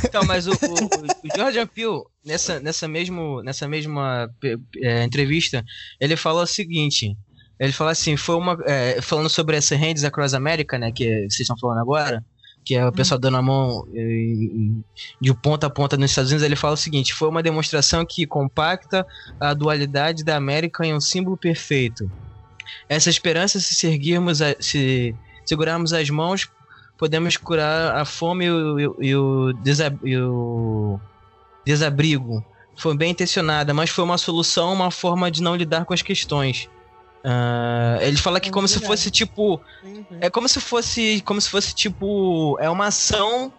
Então, 0.05 0.23
mas 0.25 0.47
o, 0.47 0.51
o, 0.51 0.55
o 0.55 1.37
Jordan 1.37 1.67
Peele, 1.67 2.03
nessa, 2.25 2.59
nessa, 2.59 2.87
mesmo, 2.87 3.41
nessa 3.43 3.67
mesma 3.67 4.29
é, 4.77 5.03
entrevista, 5.03 5.63
ele 5.99 6.15
falou 6.15 6.43
o 6.43 6.47
seguinte. 6.47 7.15
Ele 7.59 7.71
falou 7.71 7.91
assim, 7.91 8.17
foi 8.17 8.35
uma. 8.35 8.57
é, 8.65 9.01
falando 9.01 9.29
sobre 9.29 9.55
essa 9.55 9.75
Hands 9.75 10.03
Across 10.03 10.33
America, 10.33 10.77
né? 10.79 10.91
Que 10.91 11.29
vocês 11.29 11.41
estão 11.41 11.57
falando 11.57 11.79
agora, 11.79 12.25
que 12.63 12.75
é 12.75 12.85
o 12.85 12.91
pessoal 12.91 13.19
dando 13.19 13.37
a 13.37 13.41
mão 13.41 13.85
em- 13.93 14.83
de 15.19 15.33
ponta 15.33 15.67
a 15.67 15.69
ponta 15.69 15.97
nos 15.97 16.11
Estados 16.11 16.31
Unidos, 16.31 16.45
ele 16.45 16.55
fala 16.55 16.73
o 16.73 16.77
seguinte: 16.77 17.13
foi 17.13 17.27
uma 17.29 17.41
demonstração 17.43 18.05
que 18.05 18.25
compacta 18.25 19.05
a 19.39 19.53
dualidade 19.53 20.23
da 20.23 20.35
América 20.35 20.85
em 20.85 20.93
um 20.93 20.99
símbolo 21.01 21.37
perfeito. 21.37 22.09
Essa 22.87 23.09
esperança, 23.09 23.59
se 23.59 23.75
seguirmos, 23.75 24.41
a- 24.41 24.55
se 24.59 25.15
segurarmos 25.45 25.91
as 25.93 26.09
mãos, 26.09 26.47
podemos 26.97 27.35
curar 27.35 27.95
a 27.97 28.05
fome 28.05 28.45
e 28.45 28.51
o, 28.51 28.79
e 28.79 29.15
o- 29.15 29.53
e 30.03 30.17
o 30.17 30.99
desabrigo. 31.65 32.45
Foi 32.77 32.95
bem 32.95 33.11
intencionada, 33.11 33.73
mas 33.73 33.89
foi 33.89 34.03
uma 34.03 34.17
solução, 34.17 34.73
uma 34.73 34.89
forma 34.91 35.29
de 35.29 35.41
não 35.41 35.55
lidar 35.55 35.85
com 35.85 35.93
as 35.93 36.01
questões. 36.01 36.69
Ah, 37.23 37.99
ele 38.01 38.17
fala 38.17 38.39
que 38.39 38.49
como 38.49 38.67
se 38.67 38.79
fosse 38.79 39.11
tipo 39.11 39.61
é 40.19 40.29
como 40.29 40.49
se 40.49 40.59
fosse 40.59 41.21
como 41.23 41.39
se 41.39 41.49
fosse 41.49 41.73
tipo 41.75 42.57
é 42.59 42.67
uma 42.69 42.87
ação 42.87 43.53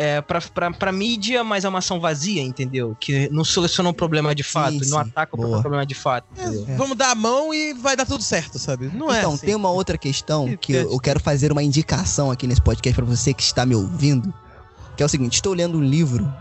é, 0.00 0.20
pra, 0.20 0.40
pra, 0.40 0.70
pra 0.70 0.92
mídia, 0.92 1.42
mas 1.42 1.64
é 1.64 1.68
uma 1.68 1.80
ação 1.80 1.98
vazia, 1.98 2.40
entendeu? 2.40 2.96
Que 3.00 3.28
não 3.32 3.42
soluciona 3.44 3.90
um 3.90 3.92
problema 3.92 4.32
de 4.32 4.44
fato, 4.44 4.84
Sim, 4.84 4.90
não 4.92 5.02
sim. 5.02 5.10
ataca 5.10 5.34
o 5.34 5.36
Boa. 5.36 5.60
problema 5.60 5.84
de 5.84 5.94
fato. 5.96 6.24
entendeu? 6.30 6.64
Vamos 6.76 6.96
dar 6.96 7.10
a 7.10 7.14
mão 7.16 7.52
e 7.52 7.74
vai 7.74 7.96
dar 7.96 8.06
tudo 8.06 8.22
certo, 8.22 8.60
sabe? 8.60 8.88
Não 8.94 9.12
é 9.12 9.18
então, 9.18 9.32
assim. 9.32 9.46
tem 9.46 9.56
uma 9.56 9.70
outra 9.72 9.98
questão 9.98 10.56
Que 10.56 10.72
eu, 10.74 10.92
eu 10.92 11.00
quero 11.00 11.18
fazer 11.18 11.50
uma 11.50 11.64
indicação 11.64 12.30
aqui 12.30 12.46
nesse 12.46 12.62
podcast 12.62 12.94
pra 12.94 13.04
você 13.04 13.34
que 13.34 13.42
está 13.42 13.66
me 13.66 13.74
ouvindo. 13.74 14.32
Que 14.96 15.02
é 15.02 15.06
o 15.06 15.08
seguinte: 15.08 15.34
estou 15.34 15.52
lendo 15.52 15.78
um 15.78 15.82
livro 15.82 16.32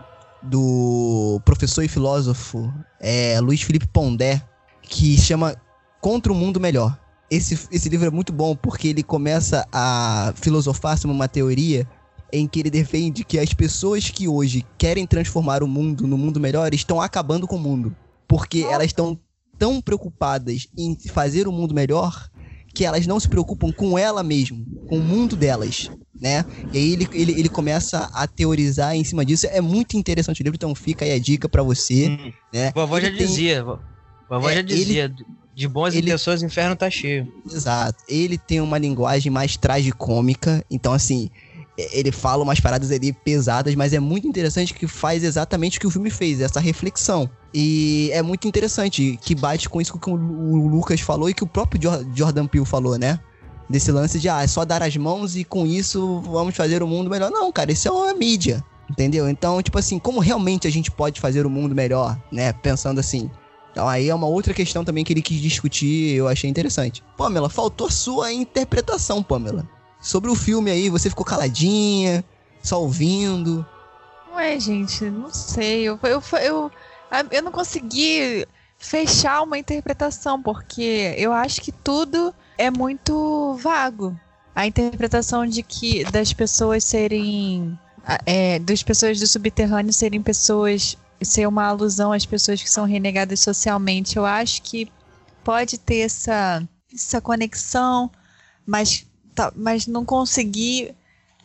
do 0.43 1.41
professor 1.43 1.81
e 1.83 1.87
filósofo 1.87 2.71
é, 2.99 3.39
Luiz 3.41 3.63
Felipe 3.63 3.87
Pondé, 3.87 4.39
que 4.83 5.17
chama 5.19 5.55
Contra 6.01 6.31
o 6.31 6.35
Mundo 6.35 6.59
Melhor. 6.59 6.97
Esse, 7.29 7.59
esse 7.71 7.89
livro 7.89 8.07
é 8.07 8.09
muito 8.11 8.31
bom 8.31 8.55
porque 8.55 8.87
ele 8.87 9.03
começa 9.03 9.67
a 9.71 10.33
filosofar 10.37 10.97
sobre 10.97 11.15
uma 11.15 11.27
teoria 11.27 11.85
em 12.31 12.47
que 12.47 12.59
ele 12.59 12.69
defende 12.69 13.23
que 13.25 13.37
as 13.39 13.53
pessoas 13.53 14.09
que 14.09 14.27
hoje 14.27 14.65
querem 14.77 15.05
transformar 15.05 15.61
o 15.63 15.67
mundo 15.67 16.07
no 16.07 16.17
mundo 16.17 16.39
melhor 16.39 16.73
estão 16.73 17.01
acabando 17.01 17.45
com 17.47 17.55
o 17.57 17.59
mundo. 17.59 17.95
Porque 18.27 18.59
elas 18.69 18.87
estão 18.87 19.19
tão 19.57 19.81
preocupadas 19.81 20.67
em 20.77 20.95
fazer 21.09 21.47
o 21.47 21.51
mundo 21.51 21.73
melhor 21.73 22.29
que 22.73 22.85
elas 22.85 23.05
não 23.07 23.19
se 23.19 23.27
preocupam 23.27 23.71
com 23.71 23.97
ela 23.97 24.21
mesmo, 24.23 24.65
com 24.87 24.97
o 24.99 25.03
mundo 25.03 25.35
delas, 25.35 25.89
né? 26.21 26.45
E 26.71 26.77
aí 26.77 26.93
ele, 26.93 27.07
ele, 27.11 27.31
ele 27.39 27.49
começa 27.49 28.09
a 28.13 28.27
teorizar 28.27 28.95
em 28.95 29.03
cima 29.03 29.25
disso. 29.25 29.47
É 29.47 29.59
muito 29.59 29.97
interessante 29.97 30.41
o 30.41 30.43
livro, 30.43 30.55
então 30.57 30.75
fica 30.75 31.03
aí 31.03 31.11
a 31.11 31.19
dica 31.19 31.49
pra 31.49 31.63
você, 31.63 32.07
Hum. 32.09 32.31
né? 32.53 32.71
Vovó 32.75 32.99
já 33.01 33.07
Ele 33.07 33.17
tem- 33.17 33.25
dizia, 33.27 33.63
vo- 33.63 33.79
vovó 34.29 34.49
É, 34.49 34.53
já 34.53 34.59
ele- 34.59 34.75
dizia, 34.75 35.13
de 35.57 35.67
boas 35.67 35.95
ele- 35.95 36.05
intenções 36.07 36.43
o 36.43 36.45
inferno 36.45 36.75
tá 36.75 36.87
cheio. 36.87 37.27
Exato. 37.51 38.03
Ele 38.07 38.37
tem 38.37 38.61
uma 38.61 38.77
linguagem 38.77 39.31
mais 39.31 39.57
tragicômica, 39.57 40.63
então 40.69 40.93
assim, 40.93 41.31
ele 41.75 42.11
fala 42.11 42.43
umas 42.43 42.59
paradas 42.59 42.91
ali 42.91 43.11
pesadas, 43.11 43.73
mas 43.73 43.91
é 43.91 43.99
muito 43.99 44.27
interessante 44.27 44.71
que 44.73 44.85
faz 44.87 45.23
exatamente 45.23 45.77
o 45.77 45.81
que 45.81 45.87
o 45.87 45.89
filme 45.89 46.11
fez, 46.11 46.41
essa 46.41 46.59
reflexão. 46.59 47.27
E 47.51 48.11
é 48.13 48.21
muito 48.21 48.47
interessante, 48.47 49.17
que 49.23 49.33
bate 49.33 49.67
com 49.67 49.81
isso 49.81 49.97
que 49.97 50.09
o 50.11 50.15
Lu- 50.15 50.61
o 50.63 50.67
Lucas 50.67 51.01
falou 51.01 51.27
e 51.27 51.33
que 51.33 51.43
o 51.43 51.47
próprio 51.47 51.81
Jor- 51.81 52.05
Jordan 52.13 52.45
Peele 52.45 52.65
falou, 52.65 52.95
né? 52.97 53.19
Desse 53.67 53.91
lance 53.91 54.19
de, 54.19 54.29
ah, 54.29 54.43
é 54.43 54.47
só 54.47 54.63
dar 54.63 54.83
as 54.83 54.95
mãos 54.95 55.35
e 55.35 55.43
com 55.43 55.65
isso 55.65 56.21
vamos 56.21 56.55
fazer 56.55 56.83
o 56.83 56.87
mundo 56.87 57.09
melhor. 57.09 57.31
Não, 57.31 57.51
cara, 57.51 57.71
isso 57.71 57.87
é 57.87 57.91
uma 57.91 58.13
mídia, 58.13 58.63
entendeu? 58.89 59.27
Então, 59.27 59.59
tipo 59.63 59.79
assim, 59.79 59.97
como 59.97 60.19
realmente 60.19 60.67
a 60.67 60.71
gente 60.71 60.91
pode 60.91 61.19
fazer 61.19 61.45
o 61.47 61.49
mundo 61.49 61.73
melhor, 61.73 62.15
né? 62.31 62.53
Pensando 62.53 62.99
assim, 62.99 63.29
então 63.77 63.87
aí 63.87 64.09
é 64.09 64.15
uma 64.15 64.25
outra 64.25 64.55
questão 64.55 64.83
também 64.83 65.03
que 65.03 65.13
ele 65.13 65.21
quis 65.21 65.39
discutir, 65.39 66.15
eu 66.15 66.27
achei 66.27 66.49
interessante. 66.49 67.03
Pamela, 67.15 67.47
faltou 67.47 67.85
a 67.85 67.91
sua 67.91 68.33
interpretação, 68.33 69.21
Pamela. 69.21 69.69
Sobre 70.01 70.31
o 70.31 70.35
filme 70.35 70.71
aí, 70.71 70.89
você 70.89 71.11
ficou 71.11 71.23
caladinha, 71.23 72.25
só 72.63 72.81
ouvindo. 72.81 73.63
Ué, 74.33 74.59
gente, 74.59 75.05
não 75.11 75.31
sei. 75.31 75.83
Eu, 75.83 75.99
eu, 76.01 76.23
eu, 76.41 76.71
eu 77.29 77.43
não 77.43 77.51
consegui 77.51 78.47
fechar 78.79 79.43
uma 79.43 79.59
interpretação, 79.59 80.41
porque 80.41 81.13
eu 81.15 81.31
acho 81.31 81.61
que 81.61 81.71
tudo 81.71 82.33
é 82.57 82.71
muito 82.71 83.59
vago. 83.61 84.19
A 84.55 84.65
interpretação 84.65 85.45
de 85.45 85.61
que 85.61 86.03
das 86.05 86.33
pessoas 86.33 86.83
serem. 86.83 87.77
É, 88.25 88.57
das 88.57 88.81
pessoas 88.81 89.19
do 89.19 89.27
subterrâneo 89.27 89.93
serem 89.93 90.23
pessoas. 90.23 90.97
Ser 91.21 91.47
uma 91.47 91.65
alusão 91.65 92.11
às 92.11 92.25
pessoas 92.25 92.61
que 92.61 92.69
são 92.69 92.85
renegadas 92.85 93.39
socialmente. 93.39 94.17
Eu 94.17 94.25
acho 94.25 94.61
que 94.61 94.91
pode 95.43 95.77
ter 95.77 95.99
essa, 95.99 96.63
essa 96.93 97.21
conexão, 97.21 98.11
mas, 98.65 99.05
tá, 99.33 99.51
mas 99.55 99.87
não 99.87 100.03
consegui 100.03 100.93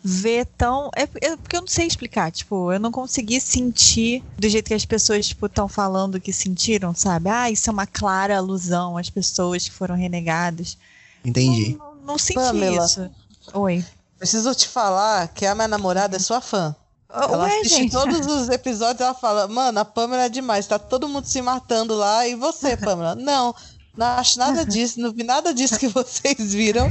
ver 0.02 0.46
tão. 0.58 0.90
É, 0.96 1.02
é 1.24 1.36
porque 1.36 1.56
eu 1.56 1.60
não 1.60 1.68
sei 1.68 1.86
explicar, 1.86 2.32
tipo, 2.32 2.72
eu 2.72 2.80
não 2.80 2.90
consegui 2.90 3.40
sentir 3.40 4.22
do 4.36 4.48
jeito 4.48 4.66
que 4.66 4.74
as 4.74 4.84
pessoas, 4.84 5.28
tipo, 5.28 5.46
estão 5.46 5.68
falando 5.68 6.20
que 6.20 6.32
sentiram, 6.32 6.94
sabe? 6.94 7.30
Ah, 7.30 7.50
isso 7.50 7.70
é 7.70 7.72
uma 7.72 7.86
clara 7.86 8.36
alusão 8.36 8.96
às 8.96 9.08
pessoas 9.08 9.68
que 9.68 9.74
foram 9.74 9.94
renegadas. 9.94 10.76
Entendi. 11.24 11.76
Não, 11.78 11.94
não, 11.94 12.02
não 12.04 12.18
senti 12.18 12.34
Pamela. 12.34 12.84
isso. 12.84 13.10
Oi. 13.54 13.84
Preciso 14.18 14.54
te 14.54 14.68
falar 14.68 15.28
que 15.28 15.46
a 15.46 15.54
minha 15.54 15.68
namorada 15.68 16.16
é 16.16 16.20
sua 16.20 16.40
fã. 16.40 16.74
Ela 17.14 17.38
Ué, 17.44 17.58
assiste 17.58 17.76
gente. 17.76 17.92
todos 17.92 18.26
os 18.26 18.48
episódios 18.48 19.00
ela 19.02 19.14
fala, 19.14 19.46
mano, 19.46 19.78
a 19.80 19.84
Pamela 19.84 20.24
é 20.24 20.28
demais, 20.30 20.66
tá 20.66 20.78
todo 20.78 21.08
mundo 21.08 21.26
se 21.26 21.42
matando 21.42 21.94
lá, 21.94 22.26
e 22.26 22.34
você, 22.34 22.74
Pamela? 22.76 23.14
não, 23.20 23.54
não 23.94 24.06
acho 24.06 24.38
nada 24.38 24.64
disso, 24.64 24.98
não 24.98 25.12
vi 25.12 25.22
nada 25.22 25.52
disso 25.52 25.78
que 25.78 25.88
vocês 25.88 26.54
viram. 26.54 26.88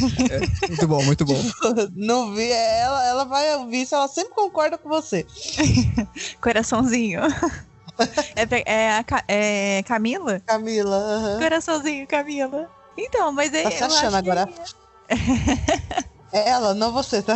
Muito 0.68 0.88
bom, 0.88 1.03
muito 1.03 1.26
bom. 1.26 1.34
não 1.95 2.35
vi, 2.35 2.52
ela, 2.52 3.06
ela 3.07 3.26
vai 3.26 3.56
ouvir 3.57 3.81
isso, 3.81 3.95
ela 3.95 4.07
sempre 4.07 4.34
concorda 4.35 4.77
com 4.77 4.88
você. 4.88 5.26
Coraçãozinho. 6.39 7.22
é, 8.35 8.72
é, 8.72 8.91
a 8.91 9.06
é 9.27 9.84
Camila? 9.84 10.39
Camila, 10.41 10.95
aham. 10.95 11.39
Coraçãozinho, 11.39 12.07
Camila. 12.07 12.69
Então, 12.95 13.31
mas 13.31 13.53
é. 13.53 13.64
Tá 13.64 13.72
se 13.72 13.84
achando 13.84 14.11
que- 14.11 14.30
agora. 14.30 14.49
É 16.31 16.49
ela, 16.49 16.73
não 16.73 16.91
você, 16.91 17.22
tá? 17.22 17.35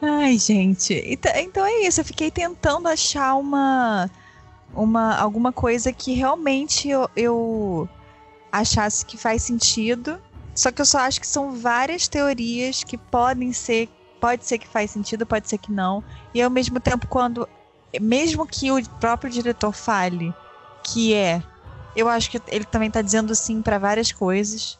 Ai, 0.00 0.38
gente. 0.38 0.94
Então, 1.06 1.64
é 1.64 1.86
isso. 1.86 2.00
Eu 2.00 2.04
fiquei 2.04 2.30
tentando 2.30 2.88
achar 2.88 3.34
uma, 3.34 4.10
uma 4.74 5.16
alguma 5.16 5.52
coisa 5.52 5.92
que 5.92 6.12
realmente 6.12 6.88
eu, 6.88 7.08
eu 7.14 7.88
achasse 8.50 9.06
que 9.06 9.16
faz 9.16 9.42
sentido. 9.42 10.20
Só 10.54 10.70
que 10.70 10.82
eu 10.82 10.86
só 10.86 10.98
acho 10.98 11.20
que 11.20 11.26
são 11.26 11.52
várias 11.52 12.08
teorias 12.08 12.84
que 12.84 12.98
podem 12.98 13.52
ser, 13.52 13.88
pode 14.20 14.44
ser 14.44 14.58
que 14.58 14.68
faz 14.68 14.90
sentido, 14.90 15.24
pode 15.24 15.48
ser 15.48 15.58
que 15.58 15.72
não. 15.72 16.04
E 16.34 16.42
ao 16.42 16.50
mesmo 16.50 16.78
tempo, 16.78 17.06
quando, 17.06 17.48
mesmo 18.00 18.46
que 18.46 18.70
o 18.70 18.86
próprio 19.00 19.30
diretor 19.30 19.72
fale 19.72 20.34
que 20.84 21.14
é, 21.14 21.42
eu 21.94 22.08
acho 22.08 22.30
que 22.30 22.40
ele 22.48 22.64
também 22.64 22.90
tá 22.90 23.00
dizendo 23.00 23.34
sim 23.34 23.62
para 23.62 23.78
várias 23.78 24.12
coisas. 24.12 24.78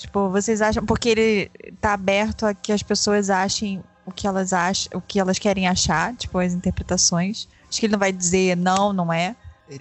Tipo, 0.00 0.30
vocês 0.30 0.62
acham 0.62 0.84
porque 0.86 1.10
ele 1.10 1.50
tá 1.78 1.92
aberto 1.92 2.46
a 2.46 2.54
que 2.54 2.72
as 2.72 2.82
pessoas 2.82 3.28
achem 3.28 3.82
o 4.06 4.10
que 4.10 4.26
elas 4.26 4.50
acham, 4.54 4.88
o 4.98 5.00
que 5.00 5.20
elas 5.20 5.38
querem 5.38 5.68
achar, 5.68 6.16
tipo 6.16 6.38
as 6.38 6.54
interpretações. 6.54 7.46
Acho 7.68 7.78
que 7.78 7.84
ele 7.84 7.92
não 7.92 7.98
vai 7.98 8.10
dizer 8.10 8.56
não, 8.56 8.94
não 8.94 9.12
é. 9.12 9.36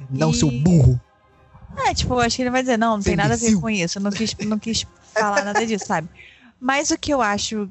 Não, 0.09 0.31
E- 0.31 0.33
seu 0.33 0.51
burro. 0.51 0.99
É, 1.87 1.93
tipo, 1.93 2.19
acho 2.19 2.35
que 2.35 2.41
ele 2.41 2.49
vai 2.49 2.61
dizer, 2.61 2.77
não, 2.77 2.97
não 2.97 3.03
tem 3.03 3.15
nada 3.15 3.35
a 3.35 3.37
ver 3.37 3.55
com 3.55 3.69
isso. 3.69 3.97
Eu 3.97 4.01
não 4.01 4.11
quis, 4.11 4.35
não 4.45 4.59
quis 4.59 4.85
falar 5.13 5.45
nada 5.45 5.65
disso, 5.65 5.85
sabe? 5.87 6.09
Mas 6.59 6.91
o 6.91 6.97
que 6.97 7.13
eu 7.13 7.21
acho 7.21 7.69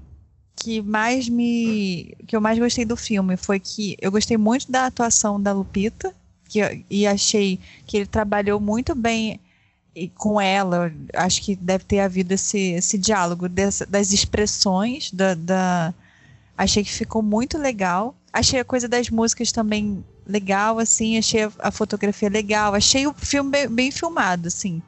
que 0.56 0.80
mais 0.80 1.28
me. 1.28 2.16
que 2.26 2.34
eu 2.34 2.40
mais 2.40 2.58
gostei 2.58 2.86
do 2.86 2.96
filme 2.96 3.36
foi 3.36 3.60
que 3.60 3.94
eu 4.00 4.10
gostei 4.10 4.38
muito 4.38 4.72
da 4.72 4.86
atuação 4.86 5.40
da 5.40 5.52
Lupita. 5.52 6.14
Que, 6.48 6.82
e 6.88 7.06
achei 7.06 7.60
que 7.86 7.98
ele 7.98 8.06
trabalhou 8.06 8.58
muito 8.58 8.94
bem 8.94 9.38
e 10.04 10.08
com 10.08 10.40
ela. 10.40 10.92
Acho 11.14 11.42
que 11.42 11.56
deve 11.56 11.84
ter 11.84 12.00
havido 12.00 12.32
esse, 12.34 12.58
esse 12.72 12.96
diálogo 12.96 13.48
dessa- 13.48 13.84
das 13.86 14.12
expressões 14.12 15.10
da, 15.12 15.34
da- 15.34 15.94
Achei 16.56 16.82
que 16.82 16.92
ficou 16.92 17.22
muito 17.22 17.56
legal. 17.56 18.14
Achei 18.32 18.58
a 18.60 18.64
coisa 18.64 18.88
das 18.88 19.10
músicas 19.10 19.52
também 19.52 20.04
legal, 20.26 20.78
assim. 20.78 21.16
Achei 21.16 21.48
a, 21.60 21.70
fotografia 21.70 22.28
legal. 22.28 22.74
Achei 22.74 23.06
o 23.06 23.14
filme 23.14 23.50
bem, 23.50 23.68
bem 23.68 23.90
filmado, 23.90 24.48
assim. 24.48 24.82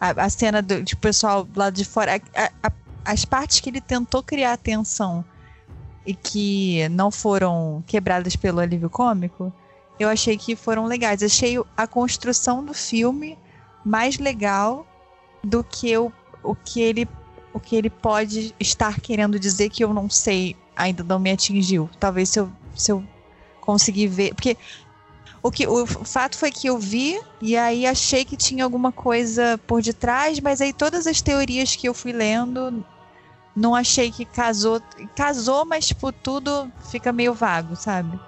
A, 0.00 0.10
a 0.24 0.28
cena 0.28 0.60
do, 0.60 0.82
de 0.82 0.94
pessoal 0.96 1.48
lá 1.56 1.70
de 1.70 1.84
fora. 1.84 2.20
a- 2.62 2.72
as 3.06 3.24
partes 3.24 3.60
que 3.60 3.68
ele 3.70 3.80
tentou 3.82 4.22
criar 4.22 4.52
atenção 4.54 5.24
e 6.06 6.14
que 6.14 6.88
não 6.90 7.10
foram 7.10 7.82
quebradas 7.86 8.34
pelo 8.36 8.60
alívio 8.60 8.88
cômico, 8.90 9.52
eu 9.98 10.08
achei 10.08 10.36
que 10.36 10.54
foram 10.56 10.84
legais. 10.86 11.22
Achei 11.22 11.56
a 11.76 11.86
construção 11.86 12.64
do 12.64 12.74
filme 12.74 13.38
mais 13.84 14.18
legal 14.18 14.86
do 15.42 15.62
que 15.62 15.96
o, 15.96 16.12
o 16.42 16.54
que 16.54 16.80
ele 16.80 17.08
o 17.52 17.60
que 17.60 17.76
ele 17.76 17.88
pode 17.88 18.52
estar 18.58 19.00
querendo 19.00 19.38
dizer 19.38 19.70
que 19.70 19.84
eu 19.84 19.94
não 19.94 20.10
sei, 20.10 20.56
ainda 20.74 21.04
não 21.04 21.20
me 21.20 21.30
atingiu. 21.30 21.88
Talvez 22.00 22.28
se 22.30 22.40
eu, 22.40 22.50
se 22.74 22.90
eu 22.90 23.04
conseguir 23.60 24.08
ver. 24.08 24.34
Porque 24.34 24.56
o, 25.40 25.52
que, 25.52 25.64
o 25.64 25.86
fato 25.86 26.36
foi 26.36 26.50
que 26.50 26.66
eu 26.66 26.76
vi 26.76 27.20
e 27.40 27.56
aí 27.56 27.86
achei 27.86 28.24
que 28.24 28.36
tinha 28.36 28.64
alguma 28.64 28.90
coisa 28.90 29.56
por 29.68 29.80
detrás, 29.80 30.40
mas 30.40 30.60
aí 30.60 30.72
todas 30.72 31.06
as 31.06 31.22
teorias 31.22 31.76
que 31.76 31.88
eu 31.88 31.94
fui 31.94 32.12
lendo, 32.12 32.84
não 33.54 33.72
achei 33.72 34.10
que 34.10 34.24
casou. 34.24 34.82
Casou, 35.14 35.64
mas 35.64 35.86
tipo, 35.86 36.10
tudo 36.10 36.68
fica 36.90 37.12
meio 37.12 37.32
vago, 37.32 37.76
sabe? 37.76 38.18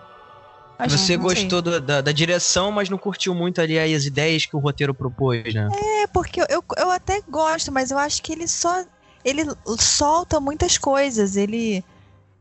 Acho- 0.78 0.98
Você 0.98 1.16
gostou 1.16 1.62
do- 1.62 1.80
da, 1.80 2.00
da 2.02 2.12
direção, 2.12 2.70
mas 2.70 2.88
não 2.90 2.98
curtiu 2.98 3.34
muito 3.34 3.60
ali 3.60 3.78
as 3.78 4.04
ideias 4.04 4.44
que 4.44 4.54
o 4.54 4.58
roteiro 4.58 4.92
propôs, 4.94 5.54
né? 5.54 5.68
É, 6.02 6.06
porque 6.08 6.40
eu, 6.40 6.62
eu, 6.76 6.90
até 6.90 7.22
gosto, 7.28 7.72
mas 7.72 7.90
eu 7.90 7.98
acho 7.98 8.22
que 8.22 8.32
ele 8.32 8.46
só. 8.46 8.84
Ele 9.24 9.42
solta 9.78 10.38
muitas 10.38 10.76
coisas. 10.78 11.36
Ele. 11.36 11.82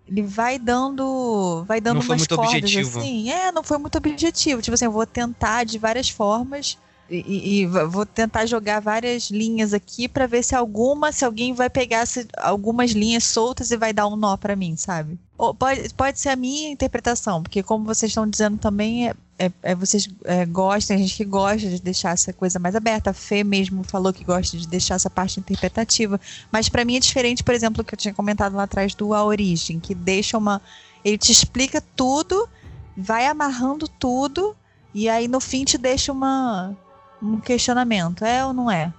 Ele 0.07 0.21
vai 0.21 0.59
dando. 0.59 1.63
Vai 1.67 1.79
dando 1.81 1.95
Não 1.95 2.01
foi 2.01 2.13
umas 2.15 2.21
muito 2.21 2.35
cordas, 2.35 2.55
objetivo. 2.55 2.99
assim. 2.99 3.31
É, 3.31 3.51
não 3.51 3.63
foi 3.63 3.77
muito 3.77 3.97
objetivo. 3.97 4.61
Tipo 4.61 4.75
assim, 4.75 4.85
eu 4.85 4.91
vou 4.91 5.05
tentar 5.05 5.63
de 5.63 5.77
várias 5.79 6.09
formas. 6.09 6.77
E, 7.09 7.61
e- 7.61 7.67
vou 7.67 8.05
tentar 8.05 8.45
jogar 8.47 8.79
várias 8.79 9.29
linhas 9.29 9.73
aqui 9.73 10.07
pra 10.07 10.25
ver 10.25 10.43
se 10.43 10.55
alguma, 10.55 11.11
se 11.11 11.23
alguém 11.23 11.53
vai 11.53 11.69
pegar 11.69 12.05
se- 12.07 12.27
algumas 12.37 12.91
linhas 12.91 13.23
soltas 13.25 13.69
e 13.69 13.77
vai 13.77 13.93
dar 13.93 14.07
um 14.07 14.15
nó 14.15 14.35
pra 14.37 14.55
mim, 14.55 14.75
sabe? 14.75 15.19
Ou 15.37 15.53
pode, 15.53 15.93
pode 15.93 16.19
ser 16.19 16.29
a 16.29 16.35
minha 16.35 16.71
interpretação, 16.71 17.43
porque 17.43 17.61
como 17.61 17.85
vocês 17.85 18.09
estão 18.09 18.27
dizendo 18.27 18.57
também, 18.57 19.07
é, 19.09 19.13
é- 19.37 19.51
é 19.61 19.75
vocês 19.75 20.09
é, 20.23 20.45
gostam, 20.47 20.95
tem 20.97 21.05
gente 21.05 21.17
que 21.17 21.25
gosta 21.25 21.69
de 21.69 21.79
deixar 21.79 22.11
essa 22.13 22.33
coisa 22.33 22.57
mais 22.57 22.75
aberta. 22.75 23.11
A 23.11 23.13
Fê 23.13 23.43
mesmo 23.43 23.83
falou 23.83 24.11
que 24.11 24.23
gosta 24.23 24.57
de 24.57 24.67
deixar 24.67 24.95
essa 24.95 25.09
parte 25.09 25.39
interpretativa. 25.39 26.19
Mas 26.51 26.69
pra 26.69 26.83
mim 26.83 26.95
é 26.95 26.99
diferente, 26.99 27.43
por 27.43 27.53
exemplo, 27.53 27.81
o 27.81 27.85
que 27.85 27.93
eu 27.93 27.99
tinha 27.99 28.13
comentado 28.15 28.55
lá 28.55 28.63
atrás 28.63 28.95
do 28.95 29.13
A 29.13 29.23
Origem, 29.23 29.79
que 29.79 29.93
deixa 29.93 30.37
uma. 30.37 30.59
Ele 31.03 31.19
te 31.19 31.31
explica 31.31 31.83
tudo, 31.95 32.49
vai 32.97 33.27
amarrando 33.27 33.87
tudo, 33.87 34.55
e 34.91 35.07
aí 35.07 35.27
no 35.27 35.39
fim 35.39 35.63
te 35.65 35.77
deixa 35.77 36.11
uma, 36.11 36.75
um 37.21 37.39
questionamento. 37.39 38.23
É 38.25 38.45
ou 38.45 38.53
não 38.53 38.69
é? 38.69 38.93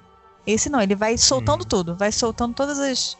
Esse 0.46 0.68
não, 0.70 0.80
ele 0.80 0.94
vai 0.94 1.18
soltando 1.18 1.64
tudo, 1.64 1.96
vai 1.96 2.12
soltando 2.12 2.54
todas 2.54 2.78
as, 2.78 3.16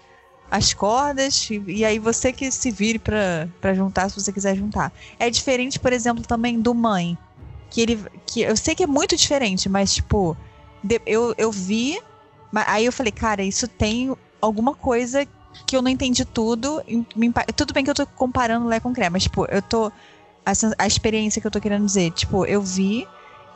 as 0.50 0.72
cordas, 0.72 1.48
e, 1.50 1.62
e 1.66 1.84
aí 1.84 1.98
você 1.98 2.32
que 2.32 2.50
se 2.52 2.70
vire 2.70 2.98
pra 3.00 3.48
pra 3.60 3.74
juntar 3.74 4.08
se 4.08 4.20
você 4.20 4.32
quiser 4.32 4.54
juntar. 4.56 4.92
É 5.18 5.28
diferente, 5.28 5.78
por 5.78 5.92
exemplo, 5.92 6.22
também 6.24 6.60
do 6.60 6.74
Mãe. 6.74 7.18
Que 7.70 7.80
ele. 7.80 8.00
Que 8.26 8.42
eu 8.42 8.56
sei 8.56 8.74
que 8.76 8.84
é 8.84 8.86
muito 8.86 9.16
diferente, 9.16 9.68
mas, 9.68 9.94
tipo, 9.94 10.36
de- 10.84 11.02
eu, 11.04 11.34
eu 11.36 11.50
vi. 11.50 12.00
Aí 12.66 12.86
eu 12.86 12.92
falei, 12.92 13.10
cara, 13.12 13.42
isso 13.42 13.66
tem 13.66 14.16
alguma 14.40 14.72
coisa 14.72 15.26
que 15.66 15.76
eu 15.76 15.82
não 15.82 15.90
entendi 15.90 16.24
tudo. 16.24 16.80
me 17.16 17.32
Tudo 17.56 17.74
bem 17.74 17.82
que 17.82 17.90
eu 17.90 17.94
tô 17.94 18.06
comparando 18.06 18.66
Lé 18.68 18.78
com 18.78 18.92
Cré, 18.94 19.10
mas, 19.10 19.24
tipo, 19.24 19.44
eu 19.46 19.60
tô. 19.60 19.90
A, 20.44 20.52
a 20.78 20.86
experiência 20.86 21.40
que 21.40 21.46
eu 21.46 21.50
tô 21.50 21.60
querendo 21.60 21.84
dizer, 21.84 22.12
tipo, 22.12 22.46
eu 22.46 22.62
vi. 22.62 23.06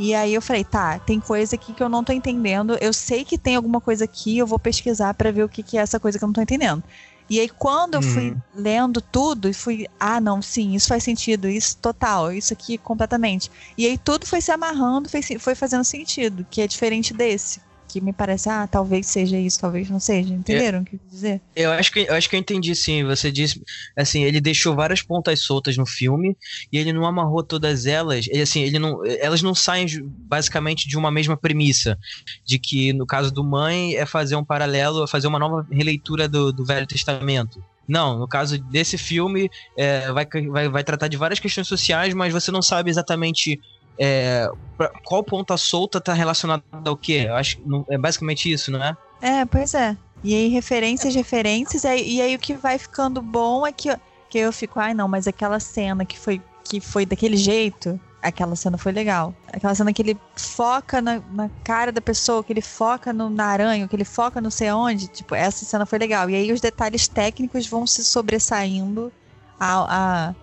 E 0.03 0.15
aí 0.15 0.33
eu 0.33 0.41
falei, 0.41 0.65
tá, 0.65 0.99
tem 1.01 1.21
coisa 1.21 1.57
aqui 1.57 1.75
que 1.75 1.83
eu 1.83 1.89
não 1.89 2.03
tô 2.03 2.13
entendendo. 2.13 2.77
Eu 2.81 2.93
sei 2.93 3.23
que 3.25 3.37
tem 3.39 3.57
alguma 3.57 3.81
coisa 3.83 4.05
aqui, 4.07 4.39
eu 4.39 4.47
vou 4.47 4.59
pesquisar 4.59 5.13
pra 5.15 5.31
ver 5.31 5.45
o 5.45 5.49
que, 5.49 5.63
que 5.63 5.77
é 5.77 5.81
essa 5.83 6.01
coisa 6.01 6.19
que 6.19 6.25
eu 6.25 6.29
não 6.29 6.33
tô 6.33 6.41
entendendo. 6.41 6.83
E 7.29 7.39
aí, 7.39 7.49
quando 7.51 7.95
eu 7.97 8.03
fui 8.03 8.35
Uhum. 8.35 8.43
lendo 8.53 9.01
tudo 9.03 9.49
e 9.49 9.53
fui, 9.55 9.87
ah, 9.99 10.21
não, 10.21 10.41
sim, 10.43 10.75
isso 10.75 10.89
faz 10.89 11.05
sentido, 11.05 11.49
isso 11.49 11.77
total, 11.81 12.33
isso 12.33 12.53
aqui 12.53 12.79
completamente. 12.79 13.51
E 13.77 13.87
aí 13.87 13.99
tudo 13.99 14.27
foi 14.27 14.41
se 14.41 14.51
amarrando, 14.51 15.09
foi, 15.09 15.23
foi 15.39 15.55
fazendo 15.55 15.85
sentido, 15.85 16.47
que 16.51 16.61
é 16.63 16.67
diferente 16.67 17.13
desse. 17.15 17.63
Que 17.91 18.01
me 18.01 18.13
parece, 18.13 18.49
ah, 18.49 18.67
talvez 18.67 19.07
seja 19.07 19.37
isso, 19.37 19.59
talvez 19.61 19.91
não 19.91 19.99
seja. 19.99 20.33
Entenderam 20.33 20.83
o 20.83 20.85
que 20.85 20.95
eu 20.95 21.01
dizer? 21.11 21.41
Eu 21.57 21.73
acho 21.73 21.91
que 21.91 22.01
eu 22.01 22.15
acho 22.15 22.31
que 22.31 22.37
eu 22.37 22.41
entendi 22.41 22.75
sim. 22.75 23.05
Você 23.05 23.33
disse 23.33 23.61
assim, 23.97 24.23
ele 24.23 24.41
deixou 24.41 24.75
várias 24.75 25.03
pontas 25.03 25.41
soltas 25.41 25.77
no 25.77 25.85
filme 25.85 26.37
e 26.73 26.79
ele 26.79 26.93
não 26.93 27.05
amarrou 27.05 27.43
todas 27.43 27.87
elas. 27.87 28.29
Ele, 28.29 28.43
assim, 28.43 28.63
ele 28.63 28.79
não, 28.79 29.05
elas 29.05 29.43
não 29.43 29.55
saem 29.55 29.87
basicamente 30.03 30.89
de 30.89 30.97
uma 30.97 31.11
mesma 31.11 31.37
premissa, 31.37 31.99
de 32.45 32.59
que 32.59 32.93
no 32.93 33.07
caso 33.07 33.33
do 33.33 33.43
Mãe 33.43 33.97
é 33.97 34.07
fazer 34.07 34.37
um 34.37 34.45
paralelo, 34.45 35.03
é 35.03 35.07
fazer 35.07 35.27
uma 35.27 35.39
nova 35.39 35.67
releitura 35.71 36.29
do, 36.29 36.53
do 36.53 36.65
Velho 36.65 36.87
Testamento. 36.87 37.63
Não, 37.89 38.17
no 38.17 38.29
caso 38.29 38.57
desse 38.57 38.97
filme 38.97 39.51
é, 39.77 40.13
vai, 40.13 40.25
vai, 40.49 40.69
vai 40.69 40.85
tratar 40.85 41.09
de 41.09 41.17
várias 41.17 41.41
questões 41.41 41.67
sociais, 41.67 42.15
mas 42.15 42.33
você 42.33 42.53
não 42.53 42.63
sabe 42.63 42.89
exatamente 42.89 43.61
é, 44.01 44.49
pra- 44.79 44.91
qual 45.05 45.23
ponta 45.23 45.57
solta 45.59 46.01
tá 46.01 46.13
relacionada 46.15 46.63
ao 46.87 46.97
quê. 46.97 47.27
Eu 47.29 47.37
acho 47.37 47.57
que 47.59 47.63
é 47.91 47.99
basicamente 47.99 48.51
isso, 48.51 48.71
não 48.73 48.83
é? 48.83 48.97
É, 49.21 49.45
pois 49.45 49.75
é. 49.75 49.97
E 50.25 50.35
aí, 50.35 50.49
referências, 50.49 51.15
referências, 51.15 51.85
aí- 51.85 52.17
e 52.17 52.23
aí 52.23 52.35
o 52.35 52.39
que 52.39 52.55
vai 52.55 52.79
ficando 52.79 53.21
bom 53.21 53.67
é 53.67 53.73
que, 53.73 53.95
que 54.31 54.39
eu 54.39 54.53
fico, 54.53 54.81
ai 54.81 54.95
não, 54.95 55.07
mas 55.09 55.27
aquela 55.27 55.61
cena 55.61 56.05
que 56.07 56.19
foi, 56.19 56.41
que 56.65 56.81
foi 56.81 57.05
daquele 57.05 57.37
jeito, 57.37 58.01
Aquela 58.23 58.55
cena 58.55 58.77
foi 58.77 58.93
legal. 58.93 59.35
Aquela 59.51 59.75
cena 59.75 59.95
que 59.95 60.03
ele 60.03 60.15
foca 60.37 61.01
na, 61.01 61.23
na 61.33 61.49
cara 61.65 61.91
da 61.91 62.03
pessoa, 62.03 62.45
que 62.45 62.53
ele 62.53 62.61
foca 62.61 63.15
no, 63.15 63.31
na 63.31 63.47
aranha, 63.47 63.89
que 63.89 63.97
ele 63.97 64.05
foca 64.05 64.43
não 64.43 64.51
sei 64.51 64.69
aonde. 64.69 65.09
Tipo, 65.09 65.35
essa 65.35 65.65
cena 65.65 65.87
foi 65.87 65.99
legal. 65.99 66.29
E 66.29 66.35
aí 66.35 66.53
os 66.53 66.61
detalhes 66.61 67.09
técnicos 67.09 67.67
vão 67.67 67.87
se 67.87 68.05
sobressaindo 68.05 69.11
ao, 69.59 69.87
a- 69.89 70.35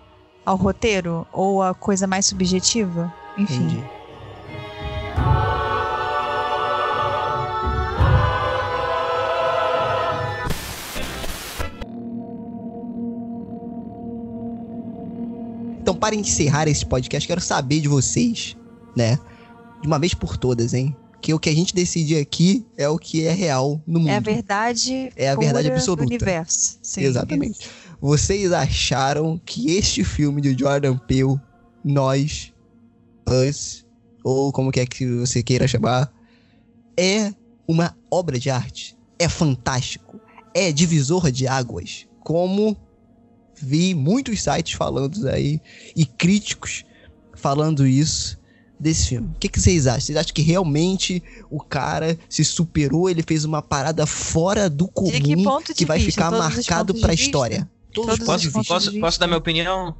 ao 0.44 0.56
roteiro 0.56 1.24
ou 1.32 1.62
a 1.62 1.72
coisa 1.72 2.04
mais 2.08 2.26
subjetiva. 2.26 3.14
Enfim. 3.38 3.54
Entendi. 3.54 3.98
Então, 15.80 15.96
para 15.96 16.14
encerrar 16.14 16.68
esse 16.68 16.84
podcast, 16.84 17.26
quero 17.26 17.40
saber 17.40 17.80
de 17.80 17.88
vocês, 17.88 18.54
né? 18.94 19.18
De 19.80 19.86
uma 19.86 19.98
vez 19.98 20.12
por 20.12 20.36
todas, 20.36 20.74
hein? 20.74 20.94
Que 21.22 21.32
o 21.32 21.38
que 21.38 21.48
a 21.48 21.54
gente 21.54 21.74
decide 21.74 22.14
aqui 22.16 22.66
é 22.76 22.86
o 22.90 22.98
que 22.98 23.24
é 23.24 23.32
real 23.32 23.80
no 23.86 23.98
mundo. 24.00 24.10
É 24.10 24.16
a 24.16 24.20
verdade. 24.20 25.10
É 25.16 25.30
a 25.30 25.34
verdade 25.34 25.70
absoluta. 25.70 26.02
Do 26.02 26.08
universo. 26.08 26.78
Sim. 26.82 27.04
Exatamente. 27.04 27.70
Vocês 28.02 28.52
acharam 28.52 29.40
que 29.42 29.70
este 29.76 30.04
filme 30.04 30.42
de 30.42 30.54
Jordan 30.58 30.98
Peele, 30.98 31.40
Nós, 31.82 32.52
Us, 33.32 33.84
ou 34.24 34.52
como 34.52 34.70
que 34.70 34.80
é 34.80 34.86
que 34.86 35.06
você 35.06 35.42
queira 35.42 35.68
chamar, 35.68 36.12
é 36.96 37.32
uma 37.66 37.96
obra 38.10 38.38
de 38.38 38.50
arte? 38.50 38.96
É 39.18 39.28
fantástico? 39.28 40.20
É 40.54 40.72
divisor 40.72 41.30
de 41.30 41.46
águas? 41.46 42.06
Como 42.20 42.76
vi 43.60 43.94
muitos 43.94 44.42
sites 44.42 44.72
falando 44.72 45.28
aí 45.28 45.60
e 45.94 46.04
críticos 46.04 46.84
falando 47.34 47.86
isso 47.86 48.38
desse 48.78 49.08
filme. 49.08 49.28
O 49.34 49.38
que, 49.38 49.48
que 49.48 49.60
vocês 49.60 49.86
acham? 49.86 50.00
Vocês 50.00 50.18
acham 50.18 50.32
que 50.32 50.42
realmente 50.42 51.22
o 51.50 51.60
cara 51.60 52.16
se 52.28 52.44
superou, 52.44 53.10
ele 53.10 53.22
fez 53.22 53.44
uma 53.44 53.60
parada 53.60 54.06
fora 54.06 54.70
do 54.70 54.86
comum 54.88 55.10
De 55.10 55.20
que 55.20 55.42
ponto 55.42 55.74
de 55.74 55.84
vai 55.84 55.98
vista? 55.98 56.12
ficar 56.12 56.30
Todos 56.30 56.56
marcado 56.56 56.92
de 56.92 57.00
vista? 57.00 57.14
história? 57.14 57.70
Todos, 57.92 58.18
os 58.18 58.24
Todos. 58.24 58.68
Posso, 58.68 58.92
de 58.92 59.00
posso 59.00 59.18
dar 59.18 59.26
minha 59.26 59.38
opinião? 59.38 59.96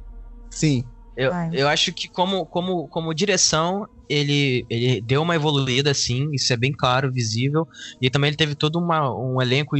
Sim. 0.49 0.83
Eu, 1.19 1.31
Vai. 1.31 1.49
eu 1.51 1.67
acho 1.67 1.91
que 1.93 2.07
como, 2.07 2.45
como, 2.45 2.87
como 2.87 3.13
direção, 3.13 3.85
ele, 4.07 4.65
ele 4.69 5.01
deu 5.01 5.21
uma 5.21 5.35
evoluída, 5.35 5.93
sim, 5.93 6.29
isso 6.31 6.53
é 6.53 6.55
bem 6.55 6.71
claro, 6.71 7.11
visível. 7.11 7.67
E 8.01 8.09
também 8.09 8.29
ele 8.29 8.37
teve 8.37 8.55
todo 8.55 8.79
uma, 8.79 9.13
um 9.13 9.41
elenco 9.41 9.75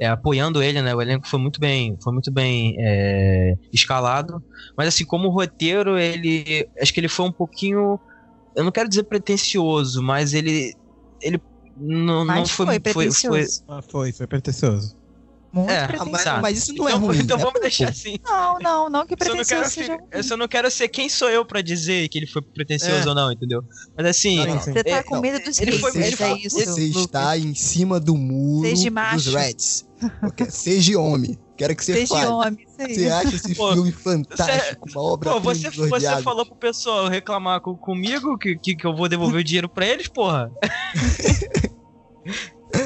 é, 0.00 0.06
apoiando 0.06 0.62
ele, 0.62 0.80
né? 0.80 0.94
O 0.94 1.02
elenco 1.02 1.28
foi 1.28 1.38
muito 1.38 1.60
bem, 1.60 1.94
foi 2.02 2.10
muito 2.10 2.32
bem 2.32 2.74
é, 2.78 3.52
escalado. 3.70 4.42
Mas 4.74 4.88
assim, 4.88 5.04
como 5.04 5.28
roteiro, 5.28 5.98
ele. 5.98 6.66
Acho 6.80 6.94
que 6.94 7.00
ele 7.00 7.08
foi 7.08 7.26
um 7.26 7.32
pouquinho. 7.32 8.00
Eu 8.56 8.64
não 8.64 8.72
quero 8.72 8.88
dizer 8.88 9.04
pretencioso, 9.04 10.02
mas 10.02 10.32
ele. 10.32 10.72
Ele 11.20 11.38
não, 11.76 12.24
não 12.24 12.24
Mas 12.24 12.50
foi. 12.50 12.64
foi 12.64 12.74
foi, 12.74 12.74
foi 12.74 12.94
pretencioso. 12.94 13.62
Ah, 13.68 13.82
foi, 13.82 14.12
foi 14.12 14.26
pretencioso. 14.26 14.96
Muito 15.50 15.70
É, 15.70 15.88
mas, 16.04 16.24
mas 16.42 16.58
isso 16.58 16.74
não 16.74 16.86
é 16.86 16.92
então, 16.92 17.00
ruim. 17.06 17.18
então 17.20 17.38
é 17.38 17.40
vamos 17.42 17.60
deixar 17.60 17.88
assim. 17.88 18.16
Não, 18.22 18.58
não, 18.58 18.90
não 18.90 19.06
que 19.06 19.14
Eu 19.14 19.26
só, 19.26 19.34
não 19.34 19.44
quero 19.44 19.46
pretencioso 19.46 19.70
seja. 19.70 19.92
ficar- 19.94 20.18
eu 20.18 20.22
só 20.22 20.36
não 20.36 20.46
quero 20.48 20.70
ser 20.70 20.88
quem 20.88 21.08
sou 21.08 21.30
eu 21.30 21.42
pra 21.44 21.62
dizer 21.62 22.06
que 22.10 22.18
ele 22.18 22.26
foi 22.26 22.42
pretencioso 22.42 23.06
É. 23.06 23.08
ou 23.08 23.14
não, 23.14 23.32
entendeu? 23.32 23.62
Mas 23.96 24.06
assim, 24.06 24.36
Não, 24.36 24.46
não. 24.46 24.60
Você 24.60 24.84
tá 24.84 24.90
É, 24.90 25.02
com 25.02 25.18
medo 25.20 25.42
dos 25.42 25.58
ele 25.58 25.78
foi- 25.78 25.90
ele 25.96 26.04
é 26.08 26.16
foi- 26.16 26.38
isso. 26.40 26.56
Você 26.58 26.86
Lucas. 26.88 27.02
está 27.04 27.38
em 27.38 27.54
cima 27.54 27.98
do 27.98 28.14
muro 28.14 28.68
Seja 28.68 28.90
dos. 29.14 29.26
Reds. 29.34 29.88
Seja 30.50 31.00
homem. 31.00 31.38
Quero 31.56 31.74
que 31.74 31.84
você 31.84 31.94
Seja 31.94 32.14
fale. 32.14 32.26
homem. 32.26 32.66
Você 32.78 33.08
acha 33.10 33.34
esse 33.34 33.54
Pô, 33.56 33.72
filme 33.72 33.90
fantástico, 33.90 34.86
uma 34.92 35.02
obra 35.02 35.30
Pô, 35.32 35.40
você, 35.40 35.70
você 35.70 36.22
falou 36.22 36.44
pro 36.46 36.54
pessoal 36.56 37.08
reclamar 37.08 37.60
com, 37.62 37.74
comigo 37.74 38.36
que, 38.38 38.54
que, 38.56 38.76
que 38.76 38.86
eu 38.86 38.94
vou 38.94 39.08
devolver 39.08 39.40
o 39.40 39.44
dinheiro 39.44 39.68
pra 39.68 39.86
eles, 39.86 40.06
porra. 40.08 40.52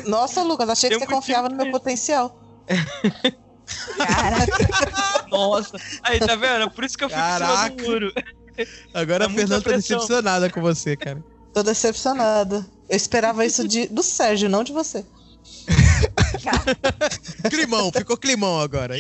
Nossa, 0.07 0.43
Lucas, 0.43 0.69
achei 0.69 0.89
que 0.91 0.99
você 0.99 1.07
confiava 1.07 1.49
no 1.49 1.57
meu 1.57 1.71
potencial. 1.71 2.41
Cara, 3.97 4.47
Nossa. 5.31 5.77
Aí, 6.03 6.19
tá 6.21 6.35
vendo? 6.37 6.71
Por 6.71 6.85
isso 6.85 6.97
que 6.97 7.05
eu 7.05 7.09
fico 7.09 7.21
em 7.21 7.25
cima 7.25 7.39
Caraca. 7.39 7.77
do 7.77 7.83
muro. 7.83 8.13
Agora 8.93 9.25
É 9.25 9.27
a 9.27 9.31
Fernanda 9.31 9.63
tá 9.63 9.71
decepcionada 9.73 10.51
com 10.51 10.61
você, 10.61 10.97
cara. 10.97 11.25
Tô 11.55 11.63
decepcionada. 11.63 12.67
Eu 12.89 12.97
esperava 12.97 13.45
isso 13.47 13.67
de, 13.67 13.87
do 13.87 14.03
Sérgio, 14.03 14.49
não 14.49 14.63
de 14.63 14.73
você. 14.73 15.05
Climão, 17.51 17.91
ficou 17.93 18.17
climão 18.17 18.61
agora. 18.61 18.95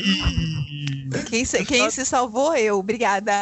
Quem, 1.29 1.45
se, 1.45 1.65
quem 1.65 1.91
se 1.91 2.05
salvou 2.05 2.55
eu, 2.57 2.79
obrigada. 2.79 3.33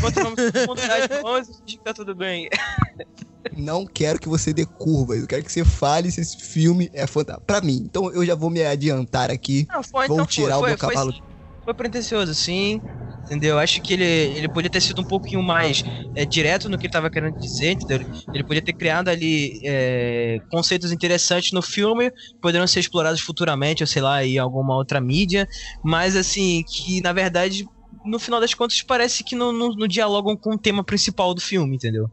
Vamos 0.00 0.14
todo 0.14 0.68
mundo 0.68 1.22
mãos 1.22 1.48
e 1.48 1.72
que 1.72 1.78
tá 1.78 1.92
tudo 1.92 2.14
bem. 2.14 2.48
Não 3.52 3.86
quero 3.86 4.18
que 4.18 4.28
você 4.28 4.52
dê 4.52 4.64
curvas. 4.64 5.20
Eu 5.20 5.26
quero 5.26 5.44
que 5.44 5.52
você 5.52 5.64
fale 5.64 6.10
se 6.10 6.20
esse 6.20 6.36
filme 6.36 6.90
é 6.92 7.06
fantástico. 7.06 7.46
Pra 7.46 7.60
mim. 7.60 7.82
Então 7.84 8.10
eu 8.12 8.24
já 8.24 8.34
vou 8.34 8.50
me 8.50 8.64
adiantar 8.64 9.30
aqui. 9.30 9.66
Não, 9.70 9.82
foi, 9.82 10.06
Vou 10.08 10.16
então 10.16 10.26
tirar 10.26 10.56
o 10.56 10.60
foi, 10.60 10.70
meu 10.70 10.78
foi, 10.78 10.88
cavalo. 10.88 11.12
Foi, 11.12 11.20
foi 11.64 11.74
pretencioso, 11.74 12.34
sim. 12.34 12.80
Entendeu? 13.24 13.58
Acho 13.58 13.80
que 13.80 13.94
ele, 13.94 14.04
ele 14.04 14.48
podia 14.48 14.68
ter 14.68 14.82
sido 14.82 15.00
um 15.00 15.04
pouquinho 15.04 15.42
mais 15.42 15.82
é, 16.14 16.26
direto 16.26 16.68
no 16.68 16.76
que 16.76 16.86
ele 16.86 16.92
tava 16.92 17.10
querendo 17.10 17.34
dizer, 17.38 17.72
entendeu? 17.72 18.06
Ele 18.34 18.44
podia 18.44 18.60
ter 18.60 18.74
criado 18.74 19.08
ali 19.08 19.60
é, 19.64 20.38
conceitos 20.50 20.92
interessantes 20.92 21.50
no 21.52 21.62
filme, 21.62 22.10
poderiam 22.40 22.66
ser 22.66 22.80
explorados 22.80 23.22
futuramente, 23.22 23.82
ou 23.82 23.86
sei 23.86 24.02
lá, 24.02 24.22
em 24.22 24.36
alguma 24.36 24.76
outra 24.76 25.00
mídia, 25.00 25.48
mas 25.82 26.16
assim, 26.16 26.62
que 26.68 27.00
na 27.00 27.14
verdade, 27.14 27.64
no 28.04 28.18
final 28.18 28.40
das 28.40 28.52
contas, 28.52 28.82
parece 28.82 29.24
que 29.24 29.34
não, 29.34 29.52
não, 29.52 29.70
não 29.70 29.88
dialogam 29.88 30.36
com 30.36 30.54
o 30.54 30.58
tema 30.58 30.84
principal 30.84 31.32
do 31.32 31.40
filme, 31.40 31.76
entendeu? 31.76 32.10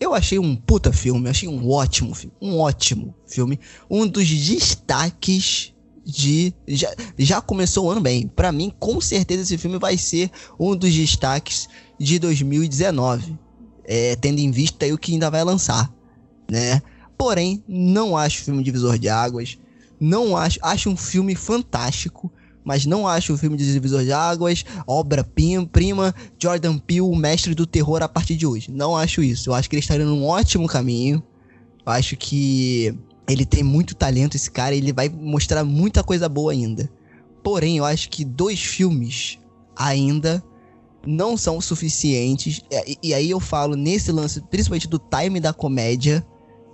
Eu 0.00 0.14
achei 0.14 0.38
um 0.38 0.56
puta 0.56 0.92
filme, 0.92 1.28
achei 1.28 1.48
um 1.48 1.68
ótimo 1.70 2.14
filme, 2.14 2.34
um 2.40 2.58
ótimo 2.58 3.14
filme, 3.26 3.58
um 3.90 4.06
dos 4.06 4.28
destaques 4.28 5.72
de 6.04 6.52
já, 6.66 6.92
já 7.18 7.40
começou 7.40 7.86
o 7.86 7.90
ano 7.90 8.00
bem. 8.00 8.26
Pra 8.26 8.50
mim, 8.50 8.72
com 8.78 9.00
certeza 9.00 9.42
esse 9.42 9.58
filme 9.58 9.78
vai 9.78 9.96
ser 9.96 10.30
um 10.58 10.74
dos 10.74 10.92
destaques 10.92 11.68
de 11.98 12.18
2019, 12.18 13.38
é, 13.84 14.16
tendo 14.16 14.38
em 14.38 14.50
vista 14.50 14.86
o 14.86 14.98
que 14.98 15.12
ainda 15.12 15.30
vai 15.30 15.44
lançar, 15.44 15.92
né? 16.50 16.82
Porém, 17.16 17.62
não 17.68 18.16
acho 18.16 18.42
filme 18.42 18.62
divisor 18.62 18.98
de 18.98 19.08
águas, 19.08 19.58
não 20.00 20.36
acho, 20.36 20.58
acho 20.62 20.90
um 20.90 20.96
filme 20.96 21.36
fantástico, 21.36 22.32
mas 22.64 22.86
não 22.86 23.06
acho 23.06 23.32
o 23.32 23.38
filme 23.38 23.56
de 23.56 23.72
divisor 23.72 24.04
de 24.04 24.12
águas, 24.12 24.64
obra 24.86 25.24
pim- 25.24 25.64
prima, 25.64 26.14
Jordan 26.38 26.78
Peele, 26.78 27.00
o 27.00 27.14
mestre 27.14 27.54
do 27.54 27.66
terror 27.66 28.02
a 28.02 28.08
partir 28.08 28.36
de 28.36 28.46
hoje. 28.46 28.70
Não 28.70 28.96
acho 28.96 29.22
isso. 29.22 29.50
Eu 29.50 29.54
acho 29.54 29.68
que 29.68 29.76
ele 29.76 29.80
está 29.80 29.96
indo 29.96 30.06
num 30.06 30.24
ótimo 30.24 30.66
caminho. 30.66 31.22
Eu 31.84 31.92
acho 31.92 32.16
que 32.16 32.96
ele 33.28 33.44
tem 33.44 33.62
muito 33.62 33.94
talento, 33.94 34.36
esse 34.36 34.50
cara, 34.50 34.74
e 34.74 34.78
ele 34.78 34.92
vai 34.92 35.08
mostrar 35.08 35.64
muita 35.64 36.02
coisa 36.02 36.28
boa 36.28 36.52
ainda. 36.52 36.90
Porém, 37.42 37.78
eu 37.78 37.84
acho 37.84 38.08
que 38.08 38.24
dois 38.24 38.60
filmes 38.60 39.38
ainda 39.76 40.42
não 41.06 41.36
são 41.36 41.60
suficientes. 41.60 42.62
E, 42.70 42.98
e 43.02 43.14
aí 43.14 43.30
eu 43.30 43.40
falo 43.40 43.74
nesse 43.74 44.12
lance, 44.12 44.40
principalmente 44.42 44.88
do 44.88 44.98
time 44.98 45.40
da 45.40 45.52
comédia, 45.52 46.24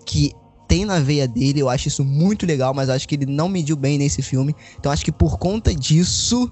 que 0.05 0.32
tem 0.78 0.84
na 0.84 1.00
veia 1.00 1.26
dele, 1.26 1.60
eu 1.60 1.68
acho 1.68 1.88
isso 1.88 2.05
muito 2.05 2.46
legal, 2.46 2.72
mas 2.72 2.88
acho 2.88 3.09
que 3.09 3.16
ele 3.16 3.26
não 3.26 3.48
mediu 3.48 3.74
bem 3.74 3.98
nesse 3.98 4.22
filme. 4.22 4.55
Então 4.78 4.92
acho 4.92 5.05
que 5.05 5.10
por 5.10 5.36
conta 5.36 5.74
disso, 5.74 6.50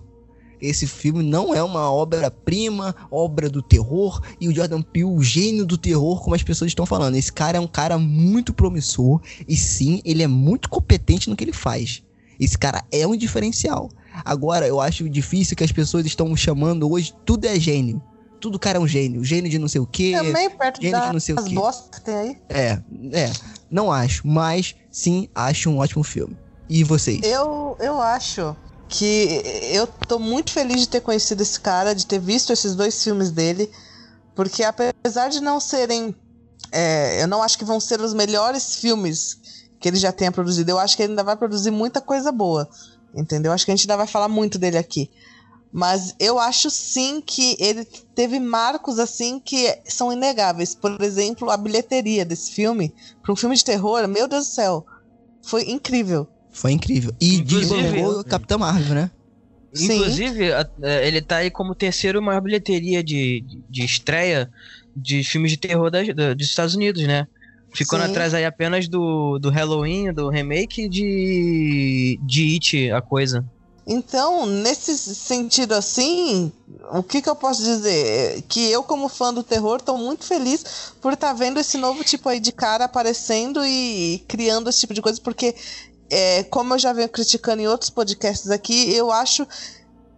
esse 0.61 0.85
filme 0.85 1.23
não 1.23 1.55
é 1.55 1.63
uma 1.63 1.93
obra-prima, 1.93 2.95
obra 3.09 3.49
do 3.49 3.63
terror, 3.63 4.21
e 4.41 4.49
o 4.49 4.55
Jordan 4.55 4.83
Peele, 4.83 5.05
o 5.05 5.23
gênio 5.23 5.65
do 5.65 5.79
terror, 5.79 6.21
como 6.23 6.35
as 6.35 6.43
pessoas 6.43 6.73
estão 6.73 6.85
falando. 6.85 7.15
Esse 7.15 7.33
cara 7.33 7.59
é 7.59 7.61
um 7.61 7.69
cara 7.69 7.97
muito 7.99 8.53
promissor, 8.53 9.21
e 9.47 9.57
sim, 9.57 10.01
ele 10.05 10.25
é 10.25 10.27
muito 10.27 10.69
competente 10.69 11.31
no 11.31 11.37
que 11.37 11.45
ele 11.45 11.53
faz. 11.53 12.03
Esse 12.39 12.59
cara 12.59 12.83
é 12.91 13.07
um 13.07 13.17
diferencial. 13.17 13.89
Agora, 14.25 14.67
eu 14.67 14.81
acho 14.81 15.09
difícil 15.09 15.57
que 15.57 15.63
as 15.63 15.71
pessoas 15.71 16.05
estão 16.05 16.35
chamando 16.35 16.91
hoje, 16.91 17.15
tudo 17.25 17.45
é 17.45 17.61
gênio. 17.61 18.03
Tudo 18.41 18.59
cara 18.59 18.79
é 18.79 18.81
um 18.81 18.89
gênio, 18.89 19.25
gênio 19.25 19.51
de 19.51 19.59
não 19.59 19.69
sei 19.69 19.81
o 19.81 19.87
quê. 19.87 20.13
Também 20.17 20.51
perto 20.51 20.81
gênio 20.81 20.97
de 20.97 21.03
das 21.05 21.13
não 21.13 21.21
sei 21.21 21.35
o 21.35 21.45
quê. 21.45 21.55
bostas 21.55 21.99
que 21.99 22.05
tem 22.05 22.15
aí. 22.15 22.37
É, 22.49 22.83
é, 23.13 23.33
não 23.71 23.91
acho, 23.91 24.27
mas 24.27 24.75
sim, 24.91 25.29
acho 25.35 25.71
um 25.71 25.79
ótimo 25.79 26.03
filme. 26.03 26.37
E 26.69 26.83
vocês? 26.83 27.21
Eu, 27.23 27.77
eu 27.81 28.01
acho 28.01 28.57
que 28.89 29.43
eu 29.73 29.87
tô 29.87 30.19
muito 30.19 30.53
feliz 30.53 30.81
de 30.81 30.89
ter 30.89 31.01
conhecido 31.01 31.43
esse 31.43 31.59
cara, 31.59 31.95
de 31.95 32.07
ter 32.07 32.19
visto 32.19 32.53
esses 32.53 32.75
dois 32.75 33.03
filmes 33.03 33.31
dele, 33.31 33.71
porque 34.35 34.63
apesar 34.63 35.29
de 35.29 35.41
não 35.41 35.61
serem. 35.61 36.15
é, 36.73 37.23
eu 37.23 37.29
não 37.29 37.43
acho 37.43 37.59
que 37.59 37.65
vão 37.65 37.81
ser 37.81 38.01
os 38.01 38.15
melhores 38.15 38.77
filmes 38.77 39.39
que 39.79 39.89
ele 39.89 39.97
já 39.97 40.13
tenha 40.13 40.33
produzido. 40.33 40.71
Eu 40.71 40.79
acho 40.79 40.97
que 40.97 41.03
ele 41.03 41.13
ainda 41.13 41.25
vai 41.25 41.37
produzir 41.37 41.71
muita 41.71 42.01
coisa 42.01 42.33
boa. 42.33 42.69
Entendeu? 43.15 43.53
Acho 43.53 43.65
que 43.65 43.71
a 43.71 43.77
gente 43.77 43.85
ainda 43.85 43.97
vai 43.97 44.07
falar 44.07 44.29
muito 44.29 44.59
dele 44.59 44.77
aqui. 44.77 45.11
Mas 45.73 46.15
eu 46.19 46.39
acho 46.39 46.71
sim 46.71 47.21
que 47.21 47.57
ele 47.59 47.85
teve 48.15 48.39
marcos 48.41 48.99
assim 48.99 49.39
que 49.41 49.77
são 49.85 50.13
inegáveis. 50.13 50.75
Por 50.75 51.01
exemplo, 51.03 51.51
a 51.51 51.57
bilheteria 51.57 52.25
desse 52.25 52.53
filme, 52.53 52.95
para 53.23 53.33
um 53.33 53.37
filme 53.37 53.55
de 53.57 53.65
terror, 53.65 54.07
meu 54.09 54.27
Deus 54.27 54.47
do 54.47 54.53
céu, 54.55 54.87
foi 55.43 55.65
incrível. 55.71 56.27
Foi 56.51 56.73
incrível. 56.73 57.13
E 57.21 57.37
Inclusive- 57.37 57.83
desbancou 57.83 58.21
o 58.21 58.25
Capitão 58.25 58.59
Marvel, 58.59 58.95
né? 58.95 59.11
Sim. 59.75 59.97
Inclusive, 59.97 60.53
a- 60.53 60.67
é, 60.83 61.07
ele 61.07 61.21
tá 61.21 61.37
aí 61.39 61.51
como 61.51 61.75
terceiro 61.75 62.23
maior 62.23 62.41
bilheteria 62.41 63.05
de, 63.05 63.43
de, 63.43 63.63
de 63.69 63.85
estreia 63.85 64.49
de 64.97 65.23
filmes 65.23 65.51
de 65.51 65.59
terror 65.59 65.91
das- 65.91 66.15
da- 66.15 66.33
dos 66.33 66.47
Estados 66.47 66.75
Unidos, 66.75 67.03
né? 67.03 67.27
Ficando 67.75 68.05
Sim. 68.05 68.11
atrás 68.13 68.33
aí 68.33 68.47
apenas 68.47 68.89
do, 68.89 69.39
do 69.39 69.51
Halloween, 69.51 70.11
do 70.15 70.31
remake 70.31 70.85
e 70.85 70.89
de, 70.89 72.19
de 72.23 72.55
It, 72.55 72.91
a 72.93 73.03
coisa. 73.03 73.45
Então, 73.87 74.47
nesse 74.47 74.99
sentido 74.99 75.73
assim, 75.73 76.51
o 76.91 77.05
que, 77.05 77.23
que 77.23 77.29
eu 77.29 77.37
posso 77.37 77.63
dizer? 77.63 78.43
Que 78.49 78.69
eu, 78.69 78.83
como 78.83 79.09
fã 79.09 79.33
do 79.33 79.45
terror, 79.45 79.81
tô 79.81 79.97
muito 79.97 80.25
feliz 80.25 80.93
por 81.01 81.13
estar 81.13 81.33
vendo 81.35 81.61
esse 81.61 81.79
novo 81.79 82.03
tipo 82.03 82.29
aí 82.29 82.41
de 82.41 82.51
cara 82.51 82.87
aparecendo 82.87 83.65
e 83.65 84.25
criando 84.27 84.69
esse 84.69 84.81
tipo 84.81 84.93
de 84.93 85.01
coisa, 85.01 85.21
porque, 85.21 85.55
é, 86.11 86.43
como 86.45 86.75
eu 86.75 86.79
já 86.81 86.93
venho 86.93 87.09
criticando 87.09 87.63
em 87.63 87.69
outros 87.69 87.89
podcasts 87.89 88.51
aqui, 88.51 88.93
eu 88.93 89.13
acho 89.13 89.47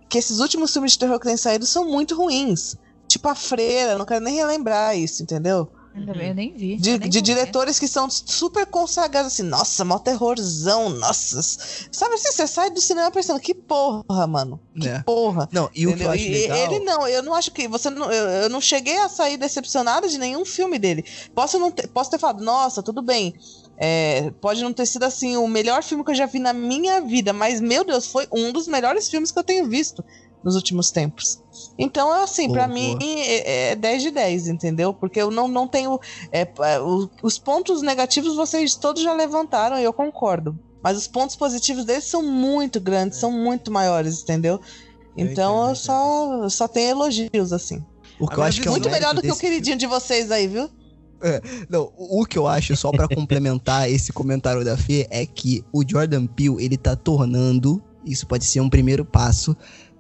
que 0.09 0.17
esses 0.17 0.41
últimos 0.41 0.73
filmes 0.73 0.93
de 0.93 1.01
terror 1.01 1.21
que 1.21 1.27
têm 1.27 1.37
saído 1.37 1.67
são 1.67 1.85
muito 1.85 2.17
ruins. 2.17 2.75
Tipo 3.07 3.29
a 3.29 3.35
Freira, 3.35 3.99
não 3.99 4.07
quero 4.07 4.25
nem 4.25 4.37
relembrar 4.37 4.97
isso, 4.97 5.23
entendeu? 5.23 5.71
Eu 5.95 6.35
nem 6.35 6.55
vi. 6.55 6.77
De, 6.77 6.99
nem 6.99 7.09
de 7.09 7.21
diretores 7.21 7.79
que 7.79 7.89
são 7.89 8.09
super 8.09 8.67
consagrados, 8.67 9.33
assim, 9.33 9.43
nossa, 9.43 9.85
mó 9.85 9.99
terrorzão, 9.99 10.89
nossa. 10.91 11.43
Sabe 11.91 12.15
assim, 12.15 12.31
você 12.33 12.47
sai 12.47 12.71
do 12.71 12.81
cinema 12.81 13.11
pensando, 13.11 13.41
que 13.41 13.53
porra, 13.55 14.27
mano. 14.27 14.61
Que 14.81 14.89
É. 14.89 15.03
porra. 15.03 15.49
Não, 15.53 15.69
e 15.75 15.87
o 15.87 15.97
que 15.97 16.03
eu 16.03 16.11
acho 16.11 16.25
E 16.25 16.29
legal... 16.29 16.57
Ele 16.57 16.79
não, 16.85 17.09
eu 17.09 17.23
não 17.23 17.35
acho 17.35 17.51
que. 17.51 17.67
Você 17.67 17.91
não, 17.91 18.13
eu, 18.13 18.29
eu 18.45 18.49
não 18.49 18.61
cheguei 18.61 18.97
a 18.99 19.09
sair 19.09 19.37
decepcionada 19.37 20.09
de 20.09 20.19
nenhum 20.19 20.45
filme 20.45 20.79
dele. 20.79 21.05
Posso, 21.35 21.59
não 21.59 21.71
ter, 21.71 21.89
posso 21.89 22.11
ter 22.11 22.19
falado, 22.19 22.45
nossa, 22.45 22.83
tudo 22.83 23.03
bem. 23.03 23.35
é, 23.77 24.31
pode 24.41 24.63
não 24.63 24.73
ter 24.73 24.87
sido 24.87 25.05
assim 25.05 25.37
o 25.37 25.47
melhor 25.49 25.83
filme 25.83 26.05
que 26.05 26.11
eu 26.11 26.15
já 26.15 26.27
vi 26.27 26.39
na 26.39 26.53
minha 26.53 27.01
vida, 27.01 27.33
mas 27.33 27.61
meu 27.61 27.85
Deus, 27.85 28.07
foi 28.07 28.27
um 28.33 28.53
dos 28.53 28.67
melhores 28.69 29.09
filmes 29.09 29.31
que 29.33 29.39
eu 29.39 29.45
tenho 29.45 29.67
visto 29.69 30.05
nos 30.49 30.57
últimos 30.57 30.91
tempos. 30.91 31.39
Então, 31.79 32.11
assim, 32.11 32.47
Boa, 32.47 32.59
pra 32.59 32.69
boa. 32.69 32.75
mim 32.75 32.97
é, 33.21 33.73
é 33.73 33.77
10 33.77 34.03
de 34.03 34.11
10, 34.11 34.49
entendeu? 34.49 34.95
Porque 34.95 35.21
eu 35.21 35.31
não, 35.31 35.47
não 35.47 35.69
tenho. 35.69 36.01
é, 36.33 36.43
é, 36.43 36.81
os 37.23 37.39
pontos 37.39 37.83
negativos 37.83 38.35
vocês 38.35 38.75
todos 38.75 39.03
já 39.03 39.13
levantaram 39.13 39.79
e 39.79 39.85
eu 39.85 39.93
concordo. 39.93 40.59
Mas 40.83 40.97
os 40.97 41.07
pontos 41.07 41.37
positivos 41.37 41.85
deles 41.85 42.05
são 42.05 42.23
muito 42.23 42.81
grandes, 42.81 43.19
são 43.19 43.31
muito 43.31 43.71
maiores, 43.71 44.23
entendeu? 44.23 44.61
Eu 45.17 45.27
Então 45.27 45.55
entendo, 45.55 45.65
eu 45.65 45.69
eu 45.71 45.75
só, 45.77 46.49
só 46.49 46.69
tenho 46.69 46.91
elogios, 46.91 47.53
assim. 47.53 47.85
O 48.19 48.27
que 48.27 48.39
eu 48.39 48.43
acho 48.43 48.63
que 48.63 48.69
é 48.69 48.71
Muito 48.71 48.89
melhor 48.89 49.15
do 49.15 49.21
que 49.21 49.31
o 49.31 49.37
queridinho 49.37 49.77
de 49.77 49.87
vocês 49.87 50.31
aí, 50.31 50.47
viu? 50.49 50.71
Não, 51.69 51.93
o 51.97 52.25
que 52.25 52.39
eu 52.39 52.47
acho, 52.47 52.77
só 52.77 52.91
pra 52.91 53.09
complementar 53.09 53.89
esse 53.91 54.13
comentário 54.13 54.65
da 54.65 54.77
Fê, 54.77 55.07
é 55.11 55.27
que 55.27 55.65
o 55.73 55.83
Jordan 55.87 56.27
Peele, 56.27 56.65
ele 56.65 56.77
tá 56.77 56.95
tornando, 56.95 57.83
isso 58.05 58.27
pode 58.27 58.45
ser 58.45 58.61
um 58.61 58.71
primeiro 58.71 59.05
passo, 59.05 59.57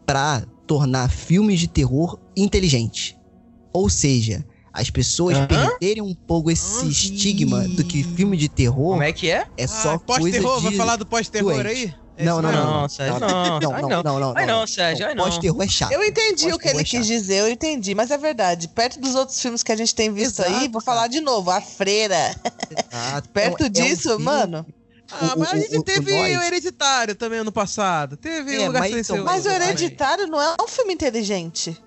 pra 0.08 0.42
tornar 0.66 1.10
filmes 1.10 1.60
de 1.60 1.68
terror 1.68 2.18
inteligentes. 2.34 3.14
Ou 3.74 3.90
seja, 3.90 4.42
as 4.72 4.88
pessoas 4.88 5.36
perderem 5.46 6.02
um 6.02 6.14
pouco 6.14 6.50
esse 6.50 6.88
estigma 6.88 7.68
do 7.68 7.84
que 7.84 8.02
filme 8.02 8.34
de 8.34 8.48
terror 8.48 8.92
Como 8.92 9.02
é 9.02 9.12
que 9.12 9.30
é? 9.30 9.46
é 9.54 9.66
só 9.66 9.94
ah, 9.94 9.98
coisa 9.98 10.22
pós-terror, 10.22 10.56
de... 10.56 10.62
vai 10.64 10.72
falar 10.72 10.96
do 10.96 11.04
pós-terror 11.04 11.52
doente. 11.52 11.66
aí? 11.66 11.94
É 12.16 12.24
Não, 12.24 12.40
não, 12.40 12.50
não. 12.50 12.80
Não, 12.80 12.88
Sérgio, 12.88 13.20
não, 13.20 13.28
não. 13.28 13.60
não, 13.60 13.60
não, 13.60 13.88
não. 13.88 14.02
não, 14.02 14.20
não, 14.20 14.34
Ai, 14.34 14.46
não, 14.46 14.66
Sérgio, 14.66 15.06
ai, 15.06 15.14
não. 15.14 15.24
Pós-terror 15.24 15.62
é 15.62 15.68
chato. 15.68 15.92
Eu 15.92 16.02
entendi 16.02 16.50
o 16.52 16.58
que 16.58 16.68
ele 16.68 16.80
é 16.80 16.84
quis 16.84 17.06
dizer, 17.06 17.40
eu 17.40 17.48
entendi, 17.50 17.94
mas 17.94 18.10
é 18.10 18.16
verdade. 18.16 18.66
Perto 18.68 18.98
dos 18.98 19.14
outros 19.14 19.38
filmes 19.40 19.62
que 19.62 19.70
a 19.70 19.76
gente 19.76 19.94
tem 19.94 20.10
visto 20.10 20.40
aí, 20.40 20.68
vou 20.68 20.80
falar 20.80 21.08
de 21.08 21.20
novo, 21.20 21.50
A 21.50 21.60
Freira. 21.60 22.34
Exato. 22.70 23.28
Perto 23.30 23.64
É 23.64 23.66
é 23.66 23.68
disso, 23.68 24.08
filme- 24.08 24.24
mano. 24.24 24.66
Ah, 25.10 25.32
O- 25.34 25.38
mas 25.38 25.52
a 25.52 25.56
o- 25.56 25.60
gente 25.60 25.76
o- 25.76 25.80
o 25.80 25.82
teve 25.82 26.12
Nós- 26.12 26.36
o 26.38 26.42
Hereditário 26.42 27.14
também 27.14 27.38
ano 27.38 27.52
passado. 27.52 28.16
Teve 28.16 28.56
É, 28.56 28.58
o 28.60 28.66
Lugar 28.66 28.80
mas 28.80 28.90
Silencioso. 28.90 29.22
então- 29.22 29.32
Mas 29.34 29.46
o 29.46 29.48
Hereditário 29.48 30.26
não 30.26 30.40
é 30.40 30.54
um 30.62 30.68
filme 30.68 30.92
inteligente. 30.94 31.80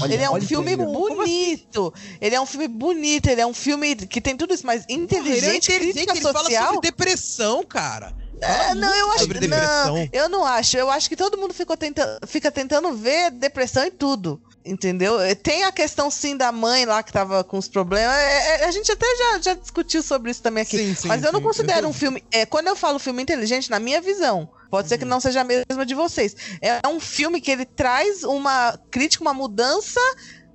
Olha- 0.00 0.14
ele 0.14 0.22
é 0.22 0.30
um 0.30 0.34
olha 0.34 0.46
filme 0.46 0.72
ele. 0.72 0.84
bonito. 0.86 1.92
Ele 2.20 2.34
é 2.36 2.40
um 2.40 2.46
filme 2.46 2.68
bonito, 2.68 3.28
ele 3.28 3.40
é 3.40 3.46
um 3.46 3.52
filme 3.54 3.96
que 3.96 4.20
tem 4.20 4.36
tudo 4.36 4.54
isso, 4.54 4.64
mas 4.64 4.86
Porra, 4.86 4.92
ele 4.94 5.00
é 5.02 5.04
inteligente, 5.04 5.64
inteligente, 5.72 5.92
crítica 5.94 6.12
ele 6.12 6.20
fala 6.20 6.38
social. 6.44 6.74
sobre 6.74 6.90
depressão, 6.90 7.64
cara. 7.64 8.14
É, 8.40 8.74
não, 8.74 8.94
eu 8.94 9.10
acho 9.12 9.26
não. 9.48 10.08
Eu 10.12 10.28
não 10.28 10.44
acho. 10.46 10.76
Eu 10.76 10.90
acho 10.90 11.08
que 11.08 11.16
todo 11.16 11.36
mundo 11.36 11.52
ficou 11.52 11.76
tenta, 11.76 12.18
fica 12.26 12.50
tentando 12.50 12.92
ver 12.94 13.30
depressão 13.32 13.84
em 13.84 13.90
tudo. 13.90 14.40
Entendeu? 14.64 15.16
Tem 15.42 15.64
a 15.64 15.72
questão 15.72 16.10
sim 16.10 16.36
da 16.36 16.52
mãe 16.52 16.84
lá 16.84 17.02
que 17.02 17.12
tava 17.12 17.42
com 17.42 17.56
os 17.56 17.66
problemas. 17.66 18.14
É, 18.14 18.62
é, 18.62 18.64
a 18.66 18.70
gente 18.70 18.92
até 18.92 19.06
já, 19.16 19.38
já 19.40 19.54
discutiu 19.54 20.02
sobre 20.02 20.30
isso 20.30 20.42
também 20.42 20.62
aqui. 20.62 20.76
Sim, 20.76 20.94
sim, 20.94 21.08
mas 21.08 21.22
eu 21.22 21.32
não 21.32 21.40
sim. 21.40 21.46
considero 21.46 21.88
um 21.88 21.92
filme. 21.92 22.22
É, 22.30 22.44
quando 22.44 22.68
eu 22.68 22.76
falo 22.76 22.98
filme 22.98 23.22
inteligente, 23.22 23.70
na 23.70 23.80
minha 23.80 24.00
visão, 24.02 24.50
pode 24.70 24.88
ser 24.88 24.98
que 24.98 25.04
Uhum. 25.04 25.10
não 25.10 25.20
seja 25.20 25.40
a 25.40 25.44
mesma 25.44 25.86
de 25.86 25.94
vocês. 25.94 26.36
É 26.60 26.86
um 26.86 27.00
filme 27.00 27.40
que 27.40 27.50
ele 27.50 27.64
traz 27.64 28.22
uma 28.22 28.78
crítica, 28.90 29.24
uma 29.24 29.32
mudança, 29.32 30.00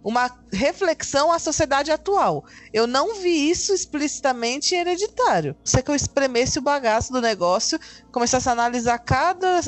uma 0.03 0.29
reflexão 0.53 1.31
à 1.31 1.39
sociedade 1.39 1.91
atual. 1.91 2.45
Eu 2.71 2.85
não 2.85 3.15
vi 3.15 3.49
isso 3.49 3.73
explicitamente 3.73 4.75
em 4.75 4.77
hereditário. 4.81 5.55
Se 5.63 5.81
que 5.81 5.89
eu 5.89 5.95
espremesse 5.95 6.59
o 6.59 6.61
bagaço 6.61 7.11
do 7.11 7.19
negócio, 7.19 7.79
começasse 8.11 8.47
a 8.47 8.51
analisar 8.51 8.99
cada 8.99 9.61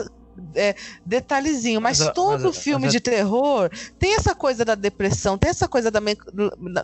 é, 0.55 0.75
detalhezinho. 1.05 1.79
Mas, 1.81 1.99
Mas 1.99 2.13
todo 2.13 2.45
mas 2.45 2.57
filme 2.57 2.85
mas 2.85 2.93
de 2.93 2.99
terror 2.99 3.69
tem 3.99 4.15
essa 4.15 4.35
coisa 4.35 4.63
da 4.65 4.75
depressão, 4.75 5.37
tem 5.37 5.49
essa 5.49 5.67
coisa 5.67 5.89
da, 5.91 5.99
me- 6.01 6.17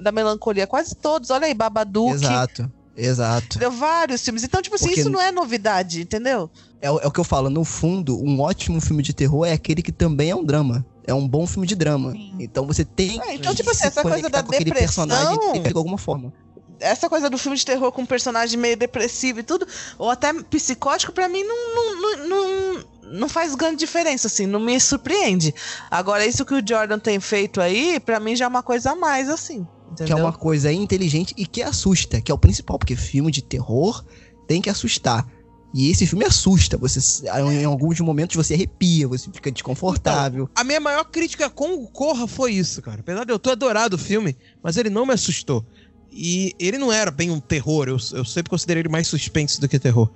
da 0.01 0.11
melancolia. 0.11 0.65
Quase 0.67 0.95
todos. 0.95 1.29
Olha 1.29 1.45
aí, 1.47 1.53
Babadook. 1.53 2.13
Exato, 2.13 2.71
exato. 2.95 3.59
Deu 3.59 3.71
vários 3.71 4.21
filmes. 4.23 4.43
Então, 4.43 4.61
tipo 4.61 4.75
assim, 4.75 4.87
Porque- 4.87 5.01
isso 5.01 5.09
não 5.09 5.21
é 5.21 5.31
novidade, 5.31 6.01
entendeu? 6.01 6.49
É, 6.81 6.91
o- 6.91 6.99
é 6.99 7.07
o 7.07 7.11
que 7.11 7.19
eu 7.19 7.23
falo, 7.23 7.49
no 7.49 7.63
fundo, 7.63 8.17
um 8.23 8.41
ótimo 8.41 8.79
filme 8.81 9.01
de 9.01 9.13
terror 9.13 9.45
é 9.45 9.53
aquele 9.53 9.81
que 9.81 9.91
também 9.91 10.29
é 10.31 10.35
um 10.35 10.43
drama. 10.43 10.85
É 11.05 11.13
um 11.13 11.27
bom 11.27 11.45
filme 11.45 11.67
de 11.67 11.75
drama. 11.75 12.11
Sim. 12.11 12.33
Então 12.39 12.65
você 12.65 12.85
tem 12.85 13.19
É, 13.21 13.33
então, 13.35 13.51
que 13.51 13.57
tipo 13.57 13.69
assim, 13.71 13.81
se 13.81 13.87
essa 13.87 14.01
coisa 14.01 14.29
da 14.29 14.41
com 14.41 14.49
aquele 14.49 14.65
depressão- 14.71 15.05
personagem 15.07 15.61
de 15.63 15.77
alguma 15.77 15.97
forma. 15.97 16.31
essa 16.79 17.09
coisa 17.09 17.29
do 17.29 17.37
filme 17.37 17.57
de 17.57 17.65
terror 17.65 17.91
com 17.91 18.01
um 18.01 18.05
personagem 18.05 18.57
meio 18.59 18.75
depressivo 18.77 19.39
e 19.39 19.43
tudo, 19.43 19.65
ou 19.97 20.09
até 20.09 20.33
psicótico, 20.43 21.11
pra 21.13 21.27
mim 21.29 21.43
não, 21.43 21.75
não, 21.75 22.01
não, 22.01 22.27
não, 22.27 22.83
não 23.11 23.29
faz 23.29 23.55
grande 23.55 23.77
diferença, 23.77 24.27
assim, 24.27 24.45
não 24.45 24.59
me 24.59 24.79
surpreende. 24.79 25.53
Agora, 25.89 26.25
isso 26.25 26.45
que 26.45 26.53
o 26.53 26.63
Jordan 26.65 26.99
tem 26.99 27.19
feito 27.19 27.61
aí, 27.61 27.99
pra 27.99 28.19
mim 28.19 28.35
já 28.35 28.45
é 28.45 28.47
uma 28.47 28.63
coisa 28.63 28.91
a 28.91 28.95
mais, 28.95 29.29
assim. 29.29 29.65
Que 29.95 30.03
é 30.03 30.05
Entendeu? 30.05 30.25
uma 30.25 30.33
coisa 30.33 30.71
inteligente 30.71 31.33
e 31.37 31.45
que 31.45 31.61
assusta, 31.61 32.19
que 32.21 32.31
é 32.31 32.35
o 32.35 32.37
principal, 32.37 32.79
porque 32.79 32.95
filme 32.95 33.31
de 33.31 33.43
terror 33.43 34.03
tem 34.47 34.61
que 34.61 34.69
assustar. 34.69 35.27
E 35.73 35.89
esse 35.89 36.05
filme 36.05 36.23
assusta, 36.23 36.77
você 36.77 37.27
em 37.27 37.65
alguns 37.65 37.99
momentos 37.99 38.35
você 38.35 38.53
arrepia, 38.53 39.07
você 39.07 39.31
fica 39.31 39.51
desconfortável. 39.51 40.47
A 40.55 40.63
minha 40.63 40.79
maior 40.79 41.03
crítica 41.05 41.49
com 41.49 41.73
o 41.73 41.87
Corra 41.87 42.27
foi 42.27 42.53
isso, 42.53 42.79
cara. 42.79 42.99
Apesar 42.99 43.23
de 43.23 43.33
eu 43.33 43.39
ter 43.39 43.51
adorado 43.51 43.95
o 43.95 43.99
filme, 43.99 44.37
mas 44.61 44.77
ele 44.77 44.91
não 44.91 45.05
me 45.05 45.13
assustou. 45.13 45.65
E 46.11 46.53
ele 46.59 46.77
não 46.77 46.91
era 46.91 47.09
bem 47.09 47.31
um 47.31 47.39
terror, 47.39 47.87
eu, 47.87 47.97
eu 48.13 48.23
sempre 48.23 48.51
considerei 48.51 48.81
ele 48.81 48.89
mais 48.89 49.07
suspense 49.07 49.59
do 49.59 49.67
que 49.67 49.79
terror. 49.79 50.11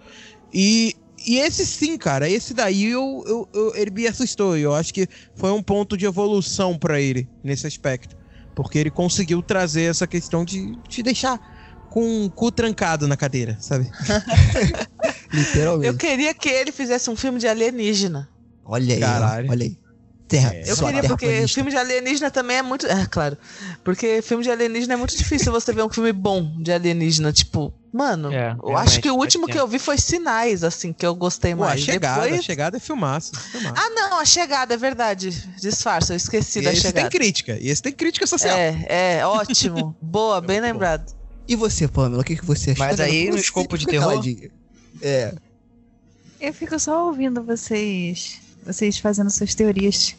E, 0.53 0.95
e 1.27 1.37
esse 1.39 1.65
sim, 1.65 1.97
cara, 1.97 2.29
esse 2.29 2.53
daí 2.53 2.85
eu, 2.85 3.23
eu- 3.27 3.49
eu- 3.53 3.75
ele 3.75 3.91
me 3.91 4.07
assustou. 4.07 4.57
E 4.57 4.61
eu 4.61 4.73
acho 4.73 4.93
que 4.93 5.07
foi 5.35 5.51
um 5.51 5.61
ponto 5.61 5.97
de 5.97 6.05
evolução 6.05 6.77
pra 6.79 6.99
ele 7.01 7.27
nesse 7.43 7.67
aspecto. 7.67 8.15
Porque 8.55 8.77
ele 8.79 8.89
conseguiu 8.89 9.43
trazer 9.43 9.83
essa 9.83 10.07
questão 10.07 10.43
de 10.45 10.71
te 10.87 11.03
deixar 11.03 11.39
com 11.89 12.25
o 12.25 12.31
cu 12.31 12.51
trancado 12.51 13.07
na 13.07 13.15
cadeira, 13.17 13.57
sabe? 13.59 13.89
Literalmente. 15.31 15.87
Eu 15.87 15.97
queria 15.97 16.33
que 16.33 16.49
ele 16.49 16.71
fizesse 16.71 17.09
um 17.09 17.15
filme 17.15 17.39
de 17.39 17.47
alienígena. 17.47 18.29
Olha 18.65 18.93
aí, 18.95 18.99
Caralho. 18.99 19.49
olha 19.51 19.63
aí. 19.65 19.77
Terra, 20.27 20.53
É, 20.53 20.69
Eu 20.69 20.75
queria, 20.75 21.03
porque 21.03 21.47
filme 21.47 21.71
de 21.71 21.77
alienígena 21.77 22.29
também 22.29 22.57
é 22.57 22.61
muito. 22.61 22.85
É, 22.85 23.05
claro. 23.05 23.37
Porque 23.83 24.21
filme 24.21 24.43
de 24.43 24.51
alienígena 24.51 24.95
é 24.95 24.97
muito 24.97 25.15
difícil 25.15 25.53
você 25.53 25.71
ver 25.71 25.83
um 25.83 25.89
filme 25.89 26.11
bom 26.11 26.61
de 26.61 26.69
alienígena. 26.73 27.31
Tipo, 27.31 27.73
mano, 27.97 28.31
É, 28.31 28.55
eu 28.63 28.77
acho 28.77 29.01
que 29.01 29.09
o 29.09 29.15
último 29.15 29.47
que 29.47 29.57
eu 29.59 29.67
vi 29.67 29.79
foi 29.79 29.97
Sinais, 29.97 30.63
assim, 30.63 30.93
que 30.93 31.05
eu 31.05 31.15
gostei 31.15 31.55
Pô, 31.55 31.63
a 31.63 31.67
mais. 31.69 31.81
chegada, 31.81 32.21
Depois- 32.21 32.39
a 32.39 32.43
chegada 32.43 32.77
é 32.77 32.79
filmaço. 32.79 33.31
filmaço. 33.51 33.73
Ah, 33.75 33.89
não, 33.89 34.19
a 34.19 34.25
chegada, 34.25 34.73
é 34.73 34.77
verdade. 34.77 35.31
Disfarça, 35.59 36.13
eu 36.13 36.17
esqueci 36.17 36.59
e 36.59 36.61
da 36.61 36.71
esse 36.71 36.81
chegada. 36.83 37.09
tem 37.09 37.19
crítica. 37.19 37.57
E 37.59 37.69
esse 37.69 37.81
tem 37.81 37.91
crítica 37.91 38.25
social. 38.27 38.55
É, 38.57 39.17
é, 39.19 39.25
ótimo. 39.25 39.95
Boa, 40.01 40.39
bem 40.39 40.57
Muito 40.61 40.61
bom. 40.61 40.73
lembrado. 40.73 41.13
E 41.47 41.55
você, 41.55 41.87
Pamela, 41.87 42.21
o 42.21 42.25
que, 42.25 42.35
que 42.35 42.45
você 42.45 42.71
achou? 42.71 42.85
Mas 42.85 42.99
aí, 42.99 43.29
no 43.29 43.37
escopo 43.37 43.77
de 43.77 43.85
terror? 43.85 44.09
caladinha. 44.09 44.51
É. 45.01 45.33
Eu 46.39 46.53
fico 46.53 46.77
só 46.79 47.07
ouvindo 47.07 47.41
vocês, 47.43 48.39
vocês 48.65 48.99
fazendo 48.99 49.29
suas 49.31 49.55
teorias. 49.55 50.15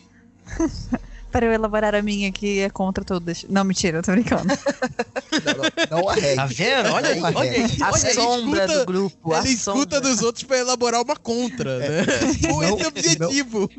Para 1.31 1.47
eu 1.47 1.53
elaborar 1.53 1.95
a 1.95 2.01
minha, 2.03 2.33
que 2.33 2.61
é 2.61 2.71
contra 2.71 3.05
todas. 3.05 3.45
Não, 3.49 3.63
mentira, 3.65 3.99
eu 3.99 4.03
tô 4.03 4.13
brincando. 4.13 4.45
Não, 4.47 5.97
não, 5.97 6.03
não 6.03 6.09
arregue. 6.09 6.37
Tá 6.37 6.47
vendo? 6.47 6.89
Olha 6.93 7.09
aí, 7.11 7.21
olha 7.23 7.39
aí. 7.53 7.77
A 7.83 7.91
Olha, 7.91 8.15
sombra 8.15 8.65
escuta- 8.65 8.79
do 8.81 8.87
grupo. 8.87 9.33
a 9.35 9.39
Ele 9.41 9.49
escuta 9.51 9.97
sombra. 9.97 10.01
dos 10.01 10.23
outros 10.23 10.45
pra 10.45 10.59
elaborar 10.59 11.03
uma 11.03 11.17
contra, 11.17 11.79
né? 11.79 12.05
Com 12.49 12.63
Não, 12.63 12.63
esse 12.79 12.87
objetivo. 12.87 13.71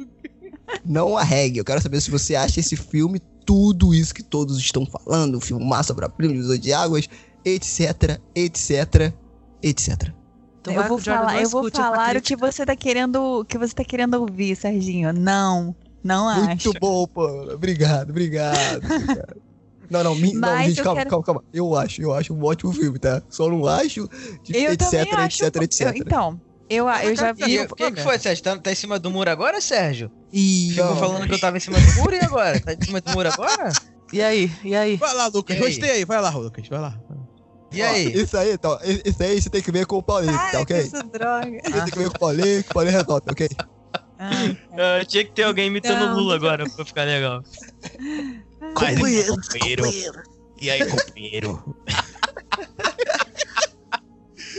Não 0.85 1.17
arregue. 1.17 1.57
Eu 1.59 1.65
quero 1.65 1.81
saber 1.81 1.99
se 2.01 2.11
você 2.11 2.35
acha 2.35 2.59
esse 2.59 2.75
filme 2.75 3.19
tudo 3.45 3.93
isso 3.95 4.13
que 4.13 4.21
todos 4.21 4.57
estão 4.59 4.85
falando. 4.85 5.35
O 5.37 5.41
filme 5.41 5.65
Massa 5.65 5.95
para 5.95 6.07
Primo, 6.07 6.33
Divisor 6.33 6.57
de 6.59 6.71
Águas, 6.71 7.09
etc, 7.43 8.19
etc, 8.35 9.11
etc. 9.63 10.11
Tomara 10.61 10.83
eu 10.85 10.87
vou 10.89 10.97
o 10.97 11.01
falar, 11.01 11.33
não 11.33 11.41
eu 11.41 11.49
vou 11.49 11.71
falar 11.71 12.15
o 12.17 12.21
que 12.21 12.35
você 12.35 12.65
tá 12.65 12.75
querendo, 12.75 13.39
o 13.39 13.45
que 13.45 13.57
você 13.57 13.73
tá 13.73 13.83
querendo 13.83 14.15
ouvir, 14.15 14.55
Serginho. 14.55 15.11
Não, 15.13 15.75
não 16.03 16.33
Muito 16.45 16.69
acho. 16.69 16.79
bom, 16.79 17.07
Pamela. 17.07 17.53
Obrigado, 17.55 18.09
obrigado. 18.11 18.85
obrigado. 18.85 19.41
Não, 19.89 20.03
não, 20.03 20.15
mi, 20.15 20.33
não, 20.33 20.57
gente, 20.63 20.83
calma, 20.83 20.97
quero- 20.99 21.09
calma, 21.09 21.23
calma. 21.25 21.43
Eu 21.51 21.75
acho, 21.75 22.01
eu 22.01 22.13
acho 22.13 22.33
um 22.33 22.43
ótimo 22.43 22.71
filme, 22.71 22.99
tá? 22.99 23.23
Só 23.29 23.49
não 23.49 23.65
acho, 23.65 24.07
de- 24.43 24.55
Eu 24.55 24.71
etc, 24.73 24.89
também 24.89 25.13
acho. 25.13 25.43
etc, 25.45 25.61
etc. 25.63 25.81
eu- 25.87 25.93
então, 25.95 26.41
eu, 26.69 26.87
eu 26.87 27.15
já 27.15 27.31
vi. 27.33 27.59
O 27.61 27.75
que, 27.75 27.91
que 27.91 28.01
foi, 28.03 28.19
Sérgio? 28.19 28.43
Tá, 28.43 28.55
tá 28.57 28.71
em 28.71 28.75
cima 28.75 28.99
do 28.99 29.09
muro 29.09 29.31
agora, 29.31 29.59
Sérgio? 29.59 30.11
E 30.31 30.69
Ficou 30.75 30.95
falando 30.95 31.27
que 31.27 31.33
eu 31.33 31.39
tava 31.39 31.57
em 31.57 31.59
cima 31.59 31.79
do 31.79 31.93
muro 31.95 32.15
e 32.15 32.19
agora? 32.19 32.59
Tá 32.59 32.73
em 32.73 32.85
cima 32.85 33.01
do 33.01 33.11
muro 33.11 33.29
agora? 33.31 33.71
E 34.11 34.23
aí? 34.23 34.51
E 34.63 34.75
aí? 34.75 34.97
Vai 34.97 35.13
lá, 35.13 35.27
Lucas. 35.27 35.55
E 35.55 35.59
aí? 35.59 35.65
Gostei 35.67 35.91
aí. 35.91 36.03
Vai 36.05 36.19
lá, 36.19 36.31
Lucas. 36.31 36.67
Vai 36.67 36.79
lá. 36.79 36.99
E 37.71 37.79
aí? 37.79 38.11
Isso 38.11 38.35
aí, 38.35 38.53
então, 38.53 38.75
isso 39.05 39.21
aí 39.21 39.39
você 39.39 39.51
tem 39.51 39.61
que 39.61 39.71
ver 39.71 39.85
com 39.85 39.97
o 39.97 40.01
Paulinho, 40.03 40.33
tá 40.51 40.61
ok? 40.61 40.65
que 40.65 40.73
essa 40.73 41.03
droga. 41.03 41.59
Você 41.63 41.71
tem 41.71 41.85
que 41.85 41.99
ver 41.99 42.09
com 42.09 42.15
o 42.15 42.19
Paulinho, 42.19 42.63
que 42.63 42.71
o 42.71 42.73
Paulinho 42.73 42.97
resolve, 42.97 43.21
tá 43.21 43.31
ok? 43.31 43.47
Ai, 44.19 44.57
Ah, 44.77 45.05
tinha 45.05 45.23
que 45.23 45.31
ter 45.31 45.43
alguém 45.43 45.67
imitando 45.67 46.01
o 46.03 46.13
Lula 46.15 46.37
não. 46.37 46.47
agora 46.47 46.69
pra 46.69 46.85
ficar 46.85 47.05
legal. 47.05 47.41
Companheiro, 48.75 49.33
companheiro. 49.35 49.83
E 50.61 50.69
aí, 50.69 50.85
companheiro? 50.85 51.75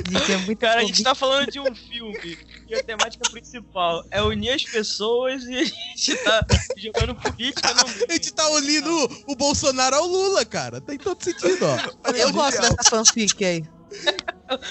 gente, 0.08 0.32
é 0.32 0.36
muito 0.38 0.58
Cara, 0.58 0.80
a 0.80 0.84
gente 0.84 1.02
tá 1.02 1.14
falando 1.14 1.50
de 1.50 1.60
um 1.60 1.74
filme 1.74 2.38
e 2.68 2.74
a 2.74 2.82
temática 2.82 3.28
principal 3.30 4.02
é 4.10 4.22
unir 4.22 4.50
as 4.52 4.62
pessoas 4.64 5.44
e 5.44 5.54
a 5.58 5.64
gente 5.64 6.16
tá 6.24 6.46
jogando 6.78 7.14
política 7.14 7.74
no 7.74 7.80
A 7.82 8.12
gente 8.12 8.32
tá 8.32 8.48
unindo 8.48 8.90
o 9.26 9.36
Bolsonaro 9.36 9.96
ao 9.96 10.06
Lula, 10.06 10.44
cara. 10.46 10.80
Tem 10.80 10.96
todo 10.96 11.22
sentido, 11.22 11.66
ó. 11.66 12.10
eu 12.12 12.32
gosto 12.32 12.60
dessa 12.62 12.76
fanfic 12.88 13.44
aí. 13.44 13.64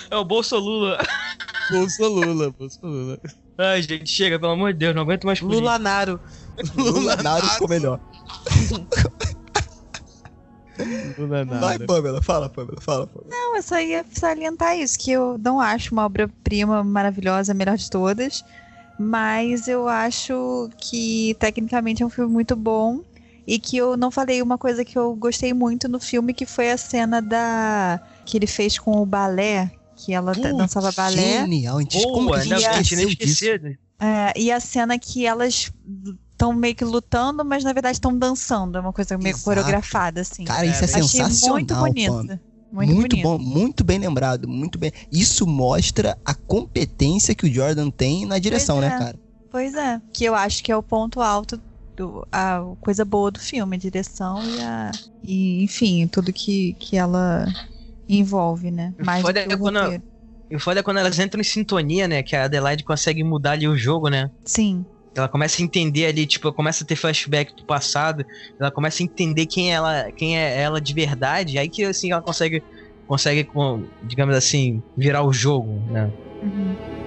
É 0.10 0.16
o 0.16 0.26
Bolso 0.26 0.57
Lula. 0.57 0.98
Bolsa 1.70 2.07
Lula, 2.07 2.49
Bolsa 2.52 2.80
Lula. 2.82 3.20
Ai, 3.61 3.81
gente, 3.81 4.10
chega, 4.10 4.40
pelo 4.40 4.53
amor 4.53 4.72
de 4.72 4.80
Deus, 4.80 4.95
não 4.95 5.02
aguento 5.02 5.26
mais 5.26 5.41
política. 5.41 5.61
Lula 5.61 5.77
Naro. 5.77 6.18
Lula 6.77 7.18
Naro 7.18 7.45
ficou 7.45 7.68
melhor. 7.68 7.99
Lula 11.18 11.44
Vai. 11.44 11.77
Pamela, 11.80 12.22
fala, 12.22 12.48
Pamela, 12.48 12.80
fala, 12.80 13.06
Pamela. 13.06 13.30
Não, 13.30 13.57
eu 13.57 13.61
só 13.61 13.77
ia 13.77 14.06
salientar 14.14 14.77
isso, 14.77 14.98
que 14.98 15.11
eu 15.11 15.38
não 15.44 15.60
acho 15.60 15.91
uma 15.91 16.06
obra-prima 16.06 16.81
maravilhosa, 16.86 17.52
a 17.52 17.56
melhor 17.56 17.76
de 17.76 17.90
todas, 17.90 18.45
mas 18.98 19.68
eu 19.68 19.90
acho 19.90 20.69
que 20.77 21.36
tecnicamente 21.38 22.02
é 22.02 22.06
um 22.06 22.10
filme 22.10 22.31
muito 22.31 22.56
bom 22.56 23.02
e 23.45 23.60
que 23.60 23.76
eu 23.76 23.98
não 23.98 24.10
falei 24.10 24.41
uma 24.41 24.57
coisa 24.57 24.86
que 24.86 24.98
eu 24.98 25.14
gostei 25.15 25.53
muito 25.53 25.90
no 25.90 25.99
filme, 25.99 26.34
que 26.34 26.45
foi 26.45 26.72
a 26.72 26.77
cena 26.77 27.22
da 27.22 27.99
que 28.26 28.38
ele 28.38 28.48
fez 28.48 28.80
com 28.80 29.02
o 29.02 29.06
balé, 29.06 29.69
que 29.99 30.13
ela 30.13 30.34
dançava 30.34 30.91
balé. 30.91 31.41
Genial, 31.41 31.80
Boa, 31.91 32.38
a 32.38 32.43
gente 32.43 32.65
a 32.65 32.77
gente 32.77 32.95
nem 32.95 33.07
esqueceu. 33.09 33.59
É, 33.99 34.34
e 34.35 34.51
a 34.51 34.59
cena 34.59 34.97
que 34.97 35.26
elas 35.26 35.71
estão 36.31 36.53
meio 36.53 36.73
que 36.73 36.85
lutando, 36.85 37.43
mas 37.43 37.63
na 37.65 37.73
verdade 37.73 37.97
estão 37.97 38.17
dançando, 38.17 38.77
é 38.77 38.81
uma 38.81 38.93
coisa 38.93 39.17
meio 39.17 39.34
Exato. 39.34 39.43
coreografada, 39.43 40.21
assim. 40.21 40.45
Cara, 40.45 40.65
isso 40.65 40.84
é, 40.84 40.88
É, 40.88 40.89
Achei 40.89 41.03
sensacional, 41.03 41.55
muito 41.55 41.76
bonito. 41.76 42.39
Muito, 42.71 42.93
Muito, 42.93 43.17
bom, 43.17 43.39
muito 43.39 43.84
bem 43.84 43.97
lembrado, 43.97 44.47
muito 44.47 44.77
bem. 44.77 44.91
Isso 45.11 45.47
mostra 45.47 46.15
a 46.23 46.35
competência 46.35 47.34
que 47.34 47.47
o 47.47 47.51
Jordan 47.51 47.89
tem 47.89 48.27
na 48.27 48.38
direção, 48.38 48.77
Pois 48.77 48.88
né, 48.88 48.95
é. 48.95 48.99
cara? 48.99 49.19
Pois 49.51 49.73
é, 49.73 50.01
que 50.13 50.23
eu 50.23 50.35
acho 50.35 50.63
que 50.63 50.71
é 50.71 50.77
o 50.77 50.84
ponto 50.84 51.19
alto, 51.19 51.59
do, 51.95 52.27
a 52.31 52.63
coisa 52.80 53.03
boa 53.03 53.31
do 53.31 53.39
filme, 53.39 53.76
a 53.76 53.80
direção 53.80 54.39
e 54.43 54.61
a. 54.61 54.91
E, 55.23 55.63
enfim, 55.63 56.07
tudo 56.07 56.31
que, 56.31 56.73
que 56.80 56.95
ela 56.95 57.45
envolve, 58.10 58.72
né? 58.72 58.94
Mais 58.98 59.22
do 59.22 59.27
foda 59.27 59.44
que 59.45 59.53
é 59.53 59.56
o 59.56 59.60
quando- 59.60 59.80
roteiro. 59.80 60.03
E 60.52 60.56
o 60.56 60.60
foda 60.60 60.80
é 60.80 60.84
quando 60.84 60.98
elas 60.98 61.19
entram 61.19 61.40
em 61.40 61.44
sintonia, 61.44 62.07
né? 62.07 62.23
Que 62.23 62.36
a 62.36 62.45
Adelaide 62.45 62.84
consegue 62.84 63.23
mudar 63.23 63.52
ali 63.52 63.68
o 63.68 63.77
jogo, 63.77 64.10
né? 64.10 64.31
Sim. 64.44 64.84
Ela 65.15 65.27
começa 65.27 65.61
a 65.61 65.65
entender 65.65 66.07
ali, 66.07 66.26
tipo, 66.26 66.52
começa 66.53 66.84
a 66.84 66.88
ter 66.88 66.95
flashback 66.95 67.56
do 67.56 67.64
passado, 67.65 68.26
ela 68.60 68.72
começa 68.72 69.03
a 69.03 69.06
entender 69.06 69.45
quem 69.45 69.72
ela, 69.72 70.11
quem 70.11 70.40
é 70.40 70.60
ela 70.60 70.81
de 70.81 70.94
verdade, 70.94 71.57
aí 71.60 71.69
que 71.69 71.84
assim 71.84 72.11
ela 72.11 72.22
consegue 72.22 72.64
consegue 73.07 73.48
digamos 74.03 74.36
assim, 74.36 74.81
virar 74.95 75.23
o 75.23 75.34
jogo, 75.34 75.81
né? 75.91 76.11
Uhum. 76.44 76.98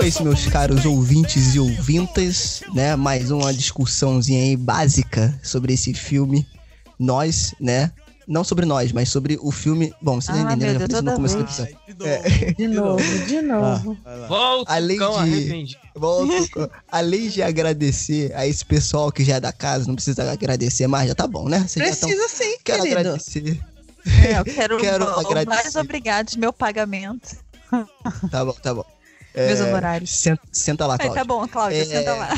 Então 0.00 0.06
é 0.06 0.08
isso, 0.08 0.24
meus 0.24 0.46
caros 0.46 0.86
ouvintes 0.86 1.54
e 1.54 1.60
ouvintas, 1.60 2.62
né? 2.74 2.96
Mais 2.96 3.30
uma 3.30 3.52
discussãozinha 3.52 4.42
aí 4.42 4.56
básica 4.56 5.38
sobre 5.42 5.74
esse 5.74 5.92
filme. 5.92 6.46
Nós, 6.98 7.54
né? 7.60 7.92
Não 8.26 8.42
sobre 8.42 8.64
nós, 8.64 8.92
mas 8.92 9.10
sobre 9.10 9.38
o 9.42 9.50
filme. 9.50 9.92
Bom, 10.00 10.18
vocês 10.18 10.38
Ah, 10.38 10.40
entenderam, 10.42 10.80
já 10.80 10.86
Deus, 10.86 10.90
falei 10.90 10.96
isso 10.96 11.04
no 11.04 11.16
começo 11.16 11.36
do 11.36 11.44
vez. 11.44 11.58
episódio. 11.58 12.54
De 12.56 12.68
novo, 12.68 13.26
de 13.26 13.42
novo. 13.42 13.98
Vai 14.02 14.18
lá. 14.20 14.26
Volta, 14.26 14.72
Além 14.72 14.98
de- 14.98 15.04
com- 16.50 16.68
Além 16.90 17.28
de 17.28 17.42
agradecer 17.42 18.32
a 18.34 18.46
esse 18.46 18.64
pessoal 18.64 19.12
que 19.12 19.22
já 19.22 19.36
é 19.36 19.40
da 19.40 19.52
casa, 19.52 19.86
não 19.86 19.94
precisa 19.96 20.30
agradecer 20.32 20.86
mais, 20.86 21.08
já 21.08 21.14
tá 21.14 21.26
bom, 21.26 21.46
né? 21.46 21.58
Vocês 21.68 21.86
já 21.88 21.96
tão- 21.96 22.08
Precisa 22.08 22.28
sim, 22.28 22.56
Quero 22.64 22.82
querido. 22.84 23.00
agradecer. 23.00 23.60
É, 24.26 24.38
eu 24.38 24.44
quero, 24.44 24.78
Quero 24.80 25.04
o 25.04 25.20
agradecer. 25.20 25.62
mais 25.62 25.76
obrigados, 25.76 26.36
meu 26.36 26.52
pagamento, 26.54 27.36
Tá 28.30 28.44
bom, 28.44 28.52
tá 28.62 28.72
bom. 28.74 28.84
Meus 29.34 29.60
É, 29.60 29.64
honorários. 29.64 30.10
Senta, 30.10 30.42
senta 30.52 30.86
lá, 30.86 30.94
Ai, 30.94 30.98
Cláudia. 30.98 31.20
tá 31.20 31.24
bom, 31.24 31.46
Cláudia, 31.48 31.82
É, 31.82 31.84
senta 31.84 32.14
lá. 32.14 32.28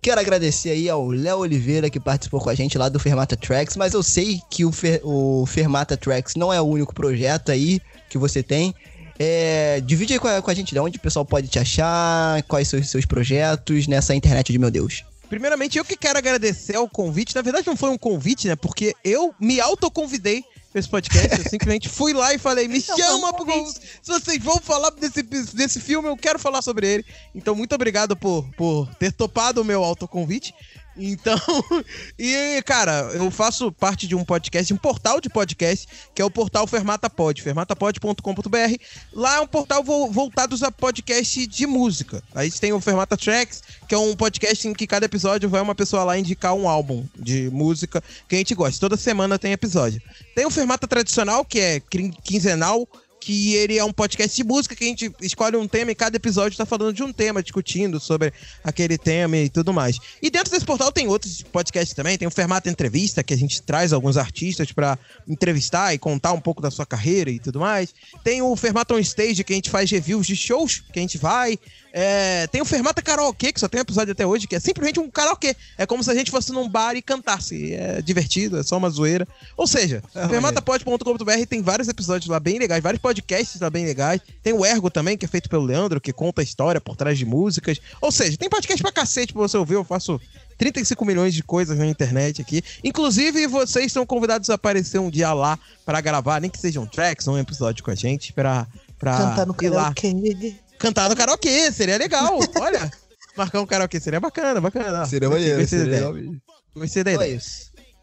Quero 0.00 0.20
agradecer 0.20 0.70
aí 0.70 0.88
ao 0.90 1.06
Léo 1.08 1.38
Oliveira 1.38 1.88
que 1.88 2.00
participou 2.00 2.40
com 2.40 2.50
a 2.50 2.54
gente 2.54 2.76
lá 2.76 2.88
do 2.88 2.98
Fermata 2.98 3.36
Tracks, 3.36 3.76
mas 3.76 3.92
eu 3.94 4.02
sei 4.02 4.40
que 4.50 4.64
o, 4.64 4.72
Fer- 4.72 5.00
o 5.04 5.46
Fermata 5.46 5.96
Tracks 5.96 6.34
não 6.34 6.52
é 6.52 6.60
o 6.60 6.64
único 6.64 6.92
projeto 6.92 7.52
aí 7.52 7.80
que 8.10 8.18
você 8.18 8.42
tem. 8.42 8.74
É, 9.18 9.80
divide 9.84 10.14
aí 10.14 10.18
com 10.18 10.26
a, 10.26 10.42
com 10.42 10.50
a 10.50 10.54
gente 10.54 10.72
de 10.74 10.80
onde 10.80 10.96
o 10.98 11.00
pessoal 11.00 11.24
pode 11.24 11.46
te 11.46 11.58
achar, 11.58 12.42
quais 12.44 12.66
são 12.66 12.80
os 12.80 12.90
seus 12.90 13.04
projetos 13.06 13.86
nessa 13.86 14.12
internet 14.14 14.50
de 14.50 14.58
meu 14.58 14.70
Deus. 14.72 15.04
Primeiramente, 15.28 15.78
eu 15.78 15.84
que 15.84 15.96
quero 15.96 16.18
agradecer 16.18 16.74
ao 16.76 16.88
convite. 16.88 17.34
Na 17.36 17.40
verdade, 17.42 17.66
não 17.66 17.76
foi 17.76 17.88
um 17.90 17.96
convite, 17.96 18.48
né? 18.48 18.56
Porque 18.56 18.94
eu 19.04 19.32
me 19.40 19.60
autoconvidei 19.60 20.42
esse 20.78 20.88
podcast. 20.88 21.38
Eu 21.38 21.50
simplesmente 21.50 21.88
fui 21.88 22.12
lá 22.12 22.32
e 22.34 22.38
falei: 22.38 22.68
me 22.68 22.78
Então, 22.78 22.96
chama, 22.96 23.32
pro... 23.32 23.66
se 23.66 24.12
vocês 24.12 24.42
vão 24.42 24.58
falar 24.58 24.90
desse, 24.90 25.22
desse 25.22 25.80
filme, 25.80 26.08
eu 26.08 26.16
quero 26.16 26.38
falar 26.38 26.62
sobre 26.62 26.86
ele. 26.86 27.06
Então, 27.34 27.54
muito 27.54 27.74
obrigado 27.74 28.16
por, 28.16 28.44
por 28.56 28.88
ter 28.96 29.12
topado 29.12 29.60
o 29.60 29.64
meu 29.64 29.84
autoconvite. 29.84 30.54
Então, 30.96 31.38
e 32.18 32.60
cara, 32.66 33.10
eu 33.14 33.30
faço 33.30 33.72
parte 33.72 34.06
de 34.06 34.14
um 34.14 34.24
podcast, 34.24 34.72
um 34.74 34.76
portal 34.76 35.20
de 35.20 35.28
podcast, 35.30 35.88
que 36.14 36.20
é 36.20 36.24
o 36.24 36.30
portal 36.30 36.66
Fermata 36.66 37.08
Pod, 37.08 37.40
fermatapod.com.br. 37.42 38.76
Lá 39.12 39.36
é 39.36 39.40
um 39.40 39.46
portal 39.46 39.82
vo- 39.82 40.10
voltado 40.10 40.56
a 40.64 40.70
podcast 40.70 41.46
de 41.46 41.66
música. 41.66 42.22
Aí 42.34 42.50
tem 42.50 42.72
o 42.72 42.80
Fermata 42.80 43.16
Tracks, 43.16 43.62
que 43.88 43.94
é 43.94 43.98
um 43.98 44.14
podcast 44.14 44.68
em 44.68 44.72
que 44.74 44.86
cada 44.86 45.06
episódio 45.06 45.48
vai 45.48 45.60
uma 45.62 45.74
pessoa 45.74 46.04
lá 46.04 46.18
indicar 46.18 46.54
um 46.54 46.68
álbum 46.68 47.04
de 47.16 47.48
música 47.50 48.02
que 48.28 48.34
a 48.34 48.38
gente 48.38 48.54
gosta. 48.54 48.78
Toda 48.80 48.96
semana 48.96 49.38
tem 49.38 49.52
episódio. 49.52 50.00
Tem 50.34 50.44
o 50.46 50.50
Fermata 50.50 50.86
Tradicional, 50.86 51.44
que 51.44 51.58
é 51.58 51.80
quin- 51.80 52.10
quinzenal, 52.22 52.86
que 53.24 53.54
ele 53.54 53.78
é 53.78 53.84
um 53.84 53.92
podcast 53.92 54.36
de 54.36 54.42
música 54.42 54.74
que 54.74 54.82
a 54.82 54.86
gente 54.88 55.12
escolhe 55.20 55.56
um 55.56 55.68
tema 55.68 55.92
e 55.92 55.94
cada 55.94 56.16
episódio 56.16 56.58
tá 56.58 56.66
falando 56.66 56.92
de 56.92 57.04
um 57.04 57.12
tema, 57.12 57.40
discutindo 57.40 58.00
sobre 58.00 58.32
aquele 58.64 58.98
tema 58.98 59.36
e 59.36 59.48
tudo 59.48 59.72
mais. 59.72 59.96
E 60.20 60.28
dentro 60.28 60.50
desse 60.50 60.66
portal 60.66 60.90
tem 60.90 61.06
outros 61.06 61.40
podcasts 61.40 61.94
também, 61.94 62.18
tem 62.18 62.26
o 62.26 62.32
Fermata 62.32 62.68
Entrevista, 62.68 63.22
que 63.22 63.32
a 63.32 63.36
gente 63.36 63.62
traz 63.62 63.92
alguns 63.92 64.16
artistas 64.16 64.72
pra 64.72 64.98
entrevistar 65.28 65.94
e 65.94 65.98
contar 65.98 66.32
um 66.32 66.40
pouco 66.40 66.60
da 66.60 66.68
sua 66.68 66.84
carreira 66.84 67.30
e 67.30 67.38
tudo 67.38 67.60
mais. 67.60 67.94
Tem 68.24 68.42
o 68.42 68.56
Fermata 68.56 68.92
On 68.92 68.98
Stage, 68.98 69.44
que 69.44 69.52
a 69.52 69.56
gente 69.56 69.70
faz 69.70 69.88
reviews 69.88 70.26
de 70.26 70.34
shows 70.34 70.82
que 70.92 70.98
a 70.98 71.02
gente 71.02 71.16
vai. 71.16 71.56
É, 71.92 72.46
tem 72.46 72.62
o 72.62 72.64
Fermata 72.64 73.02
Karaokê, 73.02 73.52
que 73.52 73.60
só 73.60 73.68
tem 73.68 73.78
um 73.78 73.82
episódio 73.82 74.12
até 74.12 74.26
hoje, 74.26 74.46
que 74.46 74.56
é 74.56 74.60
simplesmente 74.60 74.98
um 74.98 75.10
karaokê. 75.10 75.54
É 75.76 75.84
como 75.84 76.02
se 76.02 76.10
a 76.10 76.14
gente 76.14 76.30
fosse 76.30 76.50
num 76.50 76.66
bar 76.68 76.96
e 76.96 77.02
cantasse. 77.02 77.74
É 77.74 78.00
divertido, 78.00 78.58
é 78.58 78.62
só 78.62 78.78
uma 78.78 78.88
zoeira. 78.88 79.28
Ou 79.56 79.66
seja, 79.66 80.02
É, 80.14 80.26
fermatapod.com.br 80.26 81.46
tem 81.48 81.60
vários 81.60 81.88
episódios 81.88 82.28
lá 82.28 82.40
bem 82.40 82.58
legais, 82.58 82.82
vários 82.82 83.00
podcasts 83.02 83.60
lá 83.60 83.68
bem 83.68 83.84
legais. 83.84 84.20
Tem 84.42 84.52
o 84.52 84.64
Ergo 84.64 84.90
também, 84.90 85.18
que 85.18 85.26
é 85.26 85.28
feito 85.28 85.50
pelo 85.50 85.64
Leandro, 85.64 86.00
que 86.00 86.12
conta 86.12 86.40
a 86.40 86.44
história 86.44 86.80
por 86.80 86.96
trás 86.96 87.18
de 87.18 87.26
músicas. 87.26 87.78
Ou 88.00 88.10
seja, 88.10 88.36
tem 88.38 88.48
podcast 88.48 88.82
pra 88.82 88.90
cacete 88.90 89.32
pra 89.34 89.42
você 89.42 89.56
ouvir. 89.58 89.74
Eu 89.74 89.84
faço 89.84 90.18
35 90.56 91.04
milhões 91.04 91.34
de 91.34 91.42
coisas 91.42 91.76
na 91.78 91.86
internet 91.86 92.40
aqui. 92.40 92.62
Inclusive, 92.82 93.46
vocês 93.46 93.92
são 93.92 94.06
convidados 94.06 94.48
a 94.48 94.54
aparecer 94.54 94.98
um 94.98 95.10
dia 95.10 95.32
lá 95.32 95.58
pra 95.84 96.00
gravar, 96.00 96.40
nem 96.40 96.50
que 96.50 96.58
sejam 96.58 96.86
tracks 96.86 97.26
ou 97.28 97.34
um 97.34 97.38
episódio 97.38 97.84
com 97.84 97.90
a 97.90 97.94
gente, 97.94 98.32
pra, 98.32 98.66
pra 98.98 99.16
Cantar 99.18 99.46
no 99.46 99.54
ir 99.60 99.68
lá 99.68 99.92
karaokê. 99.92 100.54
Cantar 100.82 101.08
no 101.08 101.16
karaokê, 101.16 101.70
seria 101.70 101.96
legal. 101.96 102.38
Olha, 102.60 102.90
marcar 103.36 103.60
um 103.60 103.66
karaokê 103.66 104.00
seria 104.00 104.18
bacana, 104.20 104.60
bacana. 104.60 105.06
Seria 105.06 105.30
maneiro, 105.30 105.60
gostei 105.60 105.78
seria 105.78 105.94
legal 105.94 106.12
mesmo. 106.12 106.40
Gostei 106.74 107.04
da 107.04 107.12
Então 107.12 107.22
é 107.22 107.26
ideia. 107.28 107.42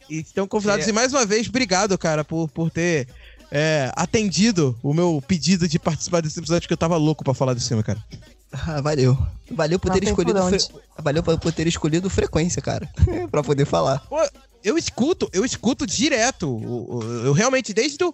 E 0.10 0.20
estão 0.22 0.48
convidados 0.48 0.88
e 0.88 0.92
mais 0.92 1.14
uma 1.14 1.26
vez, 1.26 1.48
obrigado, 1.48 1.98
cara, 1.98 2.24
por, 2.24 2.48
por 2.50 2.72
ter 2.72 3.08
é, 3.52 3.92
atendido 3.96 4.76
o 4.82 4.94
meu 4.94 5.22
pedido 5.28 5.68
de 5.68 5.78
participar 5.78 6.22
desse 6.22 6.40
episódio 6.40 6.68
que 6.68 6.74
eu 6.74 6.78
tava 6.78 6.98
louco 6.98 7.24
pra 7.24 7.34
falar 7.34 7.54
desse 7.54 7.68
filme, 7.68 7.84
cara. 7.84 8.04
Ah, 8.52 8.82
valeu. 8.82 9.16
Valeu 9.52 9.78
por 9.78 9.92
ter 9.92 10.04
escolhido. 10.04 10.42
fre- 10.50 10.82
Valeu 10.98 11.22
por 11.22 11.38
por 11.40 11.54
ter 11.54 11.68
escolhido 11.68 12.10
frequência, 12.10 12.60
cara. 12.62 12.90
pra 13.30 13.44
poder 13.44 13.66
falar. 13.66 14.00
Pô, 14.10 14.18
eu 14.64 14.78
escuto, 14.78 15.30
eu 15.34 15.44
escuto 15.46 15.86
direto. 15.88 16.48
O- 16.50 17.02
Eu 17.24 17.34
realmente, 17.34 17.74
desde 17.74 18.04
o, 18.04 18.14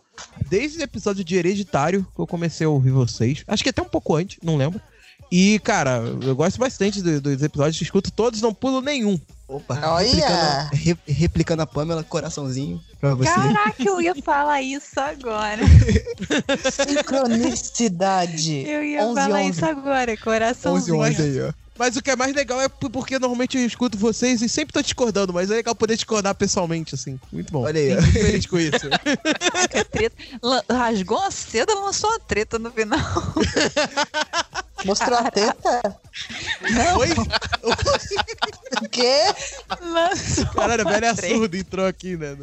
desde 0.50 0.80
o 0.80 0.84
episódio 0.84 1.24
de 1.24 1.36
Hereditário 1.36 2.06
que 2.16 2.22
eu 2.22 2.28
comecei 2.28 2.66
a 2.66 2.70
ouvir 2.70 2.92
vocês. 2.92 3.44
Acho 3.48 3.64
que 3.64 3.70
até 3.70 3.82
um 3.82 3.86
pouco 3.90 4.16
antes, 4.16 4.38
não 4.44 4.56
lembro. 4.58 4.80
E, 5.32 5.58
cara, 5.60 6.02
eu 6.22 6.36
gosto 6.36 6.60
bastante 6.60 7.02
do- 7.02 7.20
dos 7.20 7.42
episódios, 7.42 7.82
escuto 7.82 8.12
todos, 8.12 8.42
não 8.42 8.54
pulo 8.54 8.80
nenhum. 8.80 9.20
Opa, 9.48 9.80
Olha! 9.90 10.06
replicando, 10.08 10.70
re- 10.74 10.98
replicando 11.14 11.62
a 11.64 11.68
Pamela, 11.68 12.04
coraçãozinho 12.04 12.80
pra 13.00 13.14
você. 13.16 13.30
Caraca, 13.32 13.76
eu 13.84 14.02
ia 14.02 14.16
falar 14.16 14.62
isso 14.62 15.00
agora. 15.00 15.62
Sincronicidade. 16.72 18.68
Eu 18.68 18.84
ia 18.84 19.04
11, 19.06 19.22
falar 19.22 19.40
11. 19.42 19.50
isso 19.52 19.66
agora, 19.66 20.12
11 20.12 20.22
coraçãozinho. 20.22 20.98
11 21.02 21.22
aí, 21.22 21.42
ó. 21.42 21.54
Mas 21.78 21.96
o 21.98 22.02
que 22.02 22.10
é 22.10 22.16
mais 22.16 22.34
legal 22.34 22.62
é 22.62 22.70
porque 22.70 23.20
normalmente 23.20 23.58
eu 23.58 23.66
escuto 23.66 23.98
vocês 23.98 24.42
e 24.42 24.48
sempre 24.48 24.72
tô 24.74 24.82
discordando, 24.82 25.34
mas 25.34 25.52
é 25.52 25.56
legal 25.56 25.76
poder 25.76 25.96
discordar 25.96 26.34
pessoalmente, 26.34 26.96
assim. 26.96 27.20
Muito 27.34 27.52
bom. 27.52 27.64
Olha 27.64 27.80
aí. 27.80 27.90
Fico 27.90 28.02
muito 28.02 28.20
feliz 28.26 28.46
com 28.46 28.60
isso. 28.60 28.90
Caraca, 29.52 29.86
treta. 29.86 30.16
Rasgou 30.72 31.20
a 31.22 31.30
seda, 31.32 31.74
lançou 31.74 32.10
a 32.16 32.20
treta 32.20 32.58
no 32.58 32.72
final. 32.72 33.00
Mostrou 34.86 35.18
a 35.18 35.30
teta? 35.32 36.00
Oi? 36.98 37.10
O 38.84 38.90
quê? 38.90 39.20
Lançou 39.82 40.46
Caralho, 40.54 40.88
a 40.88 40.92
velha 40.92 41.08
uma 41.10 41.16
treta. 41.16 41.36
surda 41.36 41.58
entrou 41.58 41.86
aqui, 41.88 42.16
né? 42.16 42.38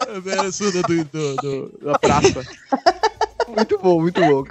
A 0.00 0.18
velha 0.20 0.50
surda 0.52 0.82
do, 0.82 1.04
do, 1.04 1.36
do- 1.36 1.78
da 1.84 1.98
praça. 1.98 2.44
Muito 3.56 3.78
bom, 3.78 4.00
muito 4.00 4.20
bom. 4.20 4.44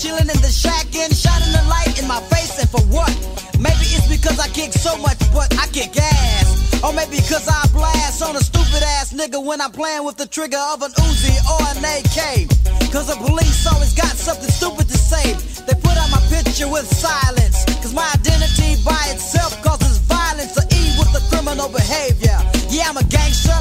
chilling 0.00 0.32
in 0.32 0.40
the 0.40 0.48
shack 0.48 0.88
and 0.96 1.12
shining 1.12 1.52
the 1.52 1.64
light 1.68 1.92
in 2.00 2.08
my 2.08 2.20
face, 2.32 2.58
and 2.58 2.68
for 2.70 2.80
what? 2.88 3.12
Maybe 3.60 3.84
it's 3.92 4.08
because 4.08 4.40
I 4.40 4.48
kick 4.48 4.72
so 4.72 4.96
much, 4.96 5.18
but 5.32 5.52
I 5.60 5.68
kick 5.68 5.92
ass. 5.96 6.80
Or 6.82 6.92
maybe 6.94 7.20
because 7.20 7.44
I 7.46 7.68
blast 7.68 8.22
on 8.22 8.34
a 8.36 8.40
stupid 8.40 8.82
ass 8.96 9.12
nigga 9.12 9.36
when 9.36 9.60
I'm 9.60 9.72
playing 9.72 10.04
with 10.04 10.16
the 10.16 10.26
trigger 10.26 10.60
of 10.72 10.80
an 10.80 10.92
Uzi 10.92 11.36
or 11.52 11.60
an 11.76 11.84
AK. 11.84 12.48
Cause 12.90 13.12
the 13.12 13.16
police 13.20 13.66
always 13.68 13.92
got 13.92 14.16
something 14.16 14.48
stupid 14.48 14.88
to 14.88 14.96
say. 14.96 15.34
They 15.68 15.76
put 15.76 15.96
out 16.00 16.10
my 16.10 16.22
picture 16.32 16.68
with 16.68 16.88
silence. 16.88 17.64
Cause 17.84 17.92
my 17.92 18.08
identity 18.16 18.80
by 18.82 19.04
itself 19.12 19.52
causes 19.62 19.98
violence 20.08 20.56
or 20.56 20.64
E 20.72 20.82
with 20.96 21.12
the 21.12 21.20
criminal 21.28 21.68
behavior. 21.68 22.59
Yeah, 22.70 22.86
I'm 22.86 22.96
a 22.96 23.02
gangster, 23.02 23.58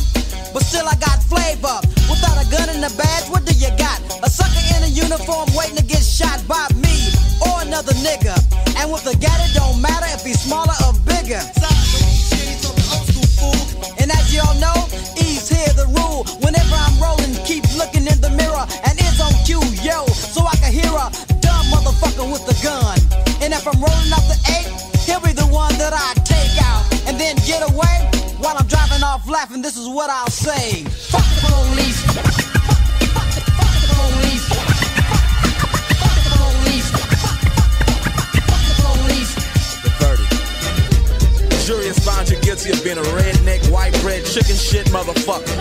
but 0.54 0.62
still 0.62 0.86
I 0.86 0.94
got 1.02 1.18
flavor. 1.26 1.82
Without 2.06 2.38
a 2.38 2.46
gun 2.46 2.70
and 2.70 2.86
a 2.86 2.94
badge, 2.94 3.26
what 3.34 3.42
do 3.42 3.58
you 3.58 3.74
got? 3.74 3.98
A 4.22 4.30
sucker 4.30 4.62
in 4.78 4.86
a 4.86 4.92
uniform 4.94 5.50
waiting 5.58 5.78
to 5.78 5.84
get 5.84 6.06
shot 6.06 6.38
by 6.46 6.70
me 6.78 7.10
or 7.42 7.66
another 7.66 7.98
nigga. 8.06 8.38
And 8.78 8.94
with 8.94 9.10
a 9.10 9.18
gat, 9.18 9.34
it 9.42 9.58
don't 9.58 9.82
matter 9.82 10.06
if 10.14 10.22
he's 10.22 10.38
smaller 10.46 10.78
or 10.86 10.94
bigger. 11.10 11.42
And 13.98 14.14
as 14.14 14.30
y'all 14.30 14.54
know, 14.62 14.78
E's 15.18 15.50
here 15.50 15.74
the 15.74 15.90
rule. 15.90 16.30
Whenever 16.46 16.78
I'm 16.78 17.02
rolling, 17.02 17.34
keep 17.50 17.66
looking 17.82 18.06
in 18.06 18.22
the 18.22 18.30
mirror 18.38 18.62
and 18.86 18.94
it's 18.94 19.18
on 19.18 19.34
cue, 19.42 19.66
yo, 19.82 20.06
so 20.06 20.46
I 20.46 20.54
can 20.62 20.70
hear 20.70 20.94
a 20.94 21.10
dumb 21.42 21.66
motherfucker 21.74 22.30
with 22.30 22.46
a 22.46 22.58
gun. 22.62 22.94
And 23.42 23.58
if 23.58 23.66
I'm 23.66 23.82
rolling 23.82 24.14
up 24.14 24.22
the 24.30 24.38
eight, 24.54 24.70
he'll 25.10 25.26
be 25.26 25.34
the 25.34 25.50
one 25.50 25.74
that 25.82 25.98
I 25.98 26.14
take 26.30 26.62
out 26.62 26.86
and 27.10 27.18
then 27.18 27.34
get 27.50 27.66
away 27.66 28.19
while 28.40 28.56
I'm 28.58 28.68
driving 28.68 29.04
off 29.04 29.28
laughing. 29.30 29.62
This 29.62 29.78
is 29.78 29.88
what 29.88 30.10
I'll 30.10 30.30
say: 30.30 30.84
Fuck 30.84 31.24
the 31.36 31.42
police. 31.48 32.02
Fuck 32.02 32.26
the- 32.26 32.32
fuck 33.14 33.30
the- 33.36 33.42
fuck 33.58 33.74
the 33.82 33.88
police. 34.00 34.46
Fuck 36.02 36.16
the 36.26 36.32
police. 36.40 36.90
Fuck 38.50 38.64
the 38.68 38.76
police. 38.84 39.32
The 39.84 39.90
verdict. 40.00 41.66
Jury 41.66 41.88
has 41.88 42.00
found 42.00 42.30
you 42.30 42.38
guilty 42.42 42.72
of 42.72 42.84
being 42.84 42.98
a 42.98 43.02
redneck, 43.18 43.70
white 43.70 43.94
bread, 44.02 44.26
chicken 44.26 44.56
shit 44.56 44.88
motherfucker. 44.88 45.58